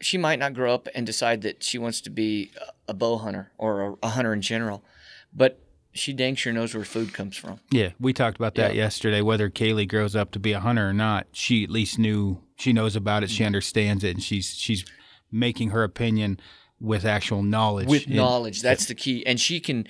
she 0.00 0.18
might 0.18 0.38
not 0.38 0.54
grow 0.54 0.74
up 0.74 0.88
and 0.94 1.06
decide 1.06 1.42
that 1.42 1.62
she 1.62 1.78
wants 1.78 2.00
to 2.02 2.10
be 2.10 2.50
a- 2.88 2.94
bow 2.94 3.18
hunter 3.18 3.52
or 3.58 3.80
a, 4.02 4.06
a 4.06 4.08
hunter 4.10 4.32
in 4.32 4.40
general, 4.42 4.84
but 5.32 5.58
she 5.94 6.12
dang 6.12 6.34
sure 6.34 6.52
knows 6.52 6.74
where 6.74 6.84
food 6.84 7.12
comes 7.12 7.36
from. 7.36 7.60
Yeah, 7.70 7.90
we 8.00 8.12
talked 8.12 8.36
about 8.38 8.54
that 8.54 8.74
Yeah. 8.74 8.84
yesterday. 8.84 9.20
Whether 9.20 9.50
Kaylee 9.50 9.86
grows 9.88 10.16
up 10.16 10.30
to 10.32 10.38
be 10.38 10.52
a 10.52 10.60
hunter 10.60 10.88
or 10.88 10.92
not, 10.94 11.26
she 11.32 11.62
at 11.64 11.70
least 11.70 11.98
knew 11.98 12.42
she 12.56 12.72
knows 12.72 12.96
about 12.96 13.22
it. 13.22 13.26
Mm-hmm. 13.26 13.34
She 13.36 13.44
understands 13.44 14.02
it, 14.04 14.10
and 14.14 14.22
she's 14.22 14.54
she's 14.54 14.84
making 15.30 15.70
her 15.70 15.82
opinion 15.84 16.40
with 16.82 17.04
actual 17.04 17.42
knowledge. 17.42 17.86
with 17.88 18.06
And- 18.06 18.16
knowledge 18.16 18.60
that's 18.60 18.86
the 18.86 18.94
key 18.94 19.24
and 19.24 19.40
she 19.40 19.60
can 19.60 19.86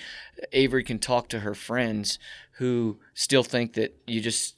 avery 0.53 0.85
can 0.85 0.99
talk 0.99 1.29
to 1.29 1.41
her 1.41 1.55
friends 1.55 2.19
who 2.59 2.99
still 3.15 3.43
think 3.43 3.73
that 3.75 3.97
you 4.07 4.21
just 4.21 4.57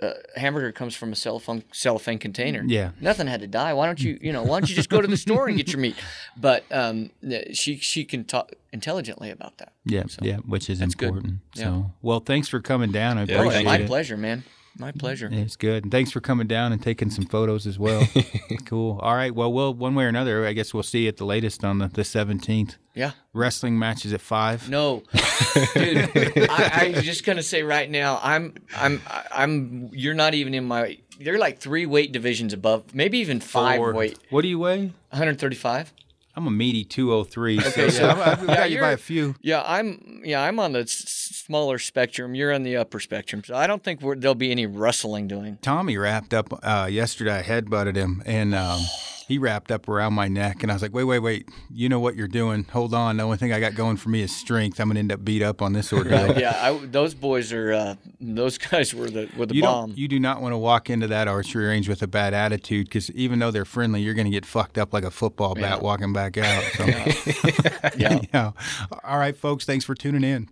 uh, 0.00 0.10
hamburger 0.36 0.72
comes 0.72 0.94
from 0.96 1.12
a 1.12 1.14
cellophane 1.16 1.62
cellophane 1.72 2.18
container 2.18 2.62
Yeah. 2.66 2.90
nothing 3.00 3.28
had 3.28 3.40
to 3.40 3.46
die 3.46 3.72
why 3.72 3.86
don't 3.86 4.00
you 4.00 4.18
you 4.20 4.32
know 4.32 4.42
why 4.42 4.58
don't 4.58 4.68
you 4.68 4.74
just 4.74 4.90
go 4.90 5.00
to 5.00 5.06
the 5.06 5.16
store 5.16 5.46
and 5.46 5.56
get 5.56 5.68
your 5.72 5.80
meat 5.80 5.94
but 6.36 6.64
um 6.72 7.10
she 7.52 7.76
she 7.76 8.04
can 8.04 8.24
talk 8.24 8.50
intelligently 8.72 9.30
about 9.30 9.58
that 9.58 9.72
Yeah, 9.84 10.02
yeah, 10.20 10.38
which 10.38 10.68
is 10.68 10.80
that's 10.80 10.96
good. 10.96 11.06
important. 11.10 11.38
Yeah. 11.54 11.62
So, 11.64 11.92
well, 12.02 12.18
thanks 12.18 12.48
for 12.48 12.60
coming 12.60 12.90
down. 12.90 13.18
I 13.18 13.24
Yeah, 13.24 13.36
appreciate 13.36 13.60
it's 13.60 13.66
my 13.66 13.78
it. 13.78 13.86
pleasure 13.86 14.16
man 14.16 14.42
my 14.78 14.90
pleasure 14.92 15.28
It's 15.32 15.56
good. 15.56 15.84
And 15.84 15.92
thanks 15.92 16.10
for 16.10 16.20
coming 16.20 16.46
down 16.46 16.72
and 16.72 16.82
taking 16.82 17.10
some 17.10 17.26
photos 17.26 17.66
as 17.66 17.78
well. 17.78 18.06
cool. 18.66 18.98
All 19.00 19.14
right. 19.14 19.34
Well, 19.34 19.52
we'll 19.52 19.72
one 19.74 19.94
way 19.94 20.04
or 20.04 20.08
another, 20.08 20.46
I 20.46 20.52
guess 20.52 20.74
we'll 20.74 20.82
see 20.82 21.02
you 21.02 21.08
at 21.08 21.16
the 21.16 21.24
latest 21.24 21.64
on 21.64 21.78
the, 21.78 21.88
the 21.88 22.02
17th. 22.02 22.76
yeah 22.94 23.12
Wrestling 23.32 23.78
matches 23.78 24.12
at 24.12 24.20
5. 24.20 24.68
No, 24.70 25.02
dude. 25.74 26.10
I, 26.50 26.70
I'm 26.96 27.02
just 27.02 27.24
gonna 27.24 27.42
say 27.42 27.62
right 27.62 27.90
now, 27.90 28.20
I'm, 28.22 28.54
I'm, 28.76 29.00
I'm. 29.32 29.90
You're 29.92 30.14
not 30.14 30.34
even 30.34 30.54
in 30.54 30.64
my. 30.64 30.98
You're 31.18 31.38
like 31.38 31.58
three 31.58 31.86
weight 31.86 32.12
divisions 32.12 32.52
above, 32.52 32.94
maybe 32.94 33.18
even 33.18 33.40
five 33.40 33.78
Four. 33.78 33.92
weight. 33.92 34.18
What 34.30 34.42
do 34.42 34.48
you 34.48 34.58
weigh? 34.58 34.92
135. 35.10 35.92
I'm 36.36 36.46
a 36.46 36.50
meaty 36.50 36.84
203. 36.84 37.58
Okay, 37.58 37.70
so, 37.70 37.88
so- 37.90 38.06
yeah, 38.06 38.12
I've, 38.12 38.40
I've 38.42 38.48
Yeah, 38.48 38.56
got 38.56 38.70
you 38.70 38.76
by 38.78 38.82
you're- 38.86 38.94
a 38.94 38.96
few. 38.96 39.34
Yeah, 39.40 39.62
I'm. 39.64 40.22
Yeah, 40.24 40.42
I'm 40.42 40.58
on 40.58 40.72
the 40.72 40.80
s- 40.80 40.90
smaller 41.46 41.78
spectrum. 41.78 42.34
You're 42.34 42.52
on 42.52 42.62
the 42.64 42.76
upper 42.76 42.98
spectrum. 43.00 43.42
So 43.44 43.54
I 43.54 43.66
don't 43.66 43.82
think 43.84 44.00
we're, 44.02 44.16
there'll 44.16 44.34
be 44.34 44.50
any 44.50 44.66
wrestling 44.66 45.28
doing. 45.28 45.58
Tommy 45.62 45.96
wrapped 45.96 46.34
up 46.34 46.48
uh, 46.64 46.88
yesterday. 46.90 47.38
I 47.38 47.42
headbutted 47.42 47.94
him, 47.96 48.22
and 48.26 48.54
um, 48.54 48.80
he 49.26 49.38
wrapped 49.38 49.70
up 49.70 49.88
around 49.88 50.12
my 50.14 50.28
neck. 50.28 50.62
And 50.62 50.70
I 50.70 50.74
was 50.74 50.82
like, 50.82 50.92
"Wait, 50.94 51.04
wait, 51.04 51.18
wait! 51.20 51.48
You 51.70 51.88
know 51.88 52.00
what 52.00 52.16
you're 52.16 52.28
doing? 52.28 52.64
Hold 52.72 52.94
on. 52.94 53.16
The 53.16 53.22
only 53.22 53.36
thing 53.36 53.52
I 53.52 53.60
got 53.60 53.74
going 53.74 53.96
for 53.96 54.08
me 54.10 54.22
is 54.22 54.34
strength. 54.34 54.78
I'm 54.80 54.88
gonna 54.88 55.00
end 55.00 55.12
up 55.12 55.24
beat 55.24 55.42
up 55.42 55.62
on 55.62 55.72
this 55.72 55.92
ordeal." 55.92 56.26
Right? 56.28 56.38
yeah, 56.38 56.58
I, 56.60 56.86
those 56.86 57.14
boys 57.14 57.52
are. 57.52 57.72
Uh, 57.72 57.94
those 58.20 58.58
guys 58.70 58.94
were 58.94 59.08
the 59.10 59.28
were 59.36 59.46
the 59.46 59.54
You 59.54 59.62
bomb. 59.62 59.90
don't. 59.90 59.98
You 59.98 60.08
do 60.08 60.18
not 60.20 60.40
want 60.42 60.52
to 60.52 60.58
walk 60.58 60.90
into 60.90 61.06
that 61.08 61.28
archery 61.28 61.66
range 61.66 61.88
with 61.88 62.02
a 62.02 62.06
bad 62.06 62.34
attitude 62.34 62.86
because 62.86 63.10
even 63.12 63.38
though 63.38 63.50
they're 63.50 63.64
friendly, 63.64 64.00
you're 64.02 64.14
going 64.14 64.26
to 64.26 64.30
get 64.30 64.46
fucked 64.46 64.78
up 64.78 64.92
like 64.92 65.04
a 65.04 65.10
football 65.10 65.54
bat 65.54 65.62
Yeah. 65.62 65.78
walking 65.78 66.12
back 66.12 66.36
out. 66.38 66.62
So, 66.74 66.84
yeah. 67.96 68.20
yeah. 68.32 68.50
All 69.04 69.18
right, 69.18 69.36
folks. 69.36 69.64
Thanks 69.64 69.84
for 69.84 69.94
tuning 69.94 70.24
in. 70.24 70.48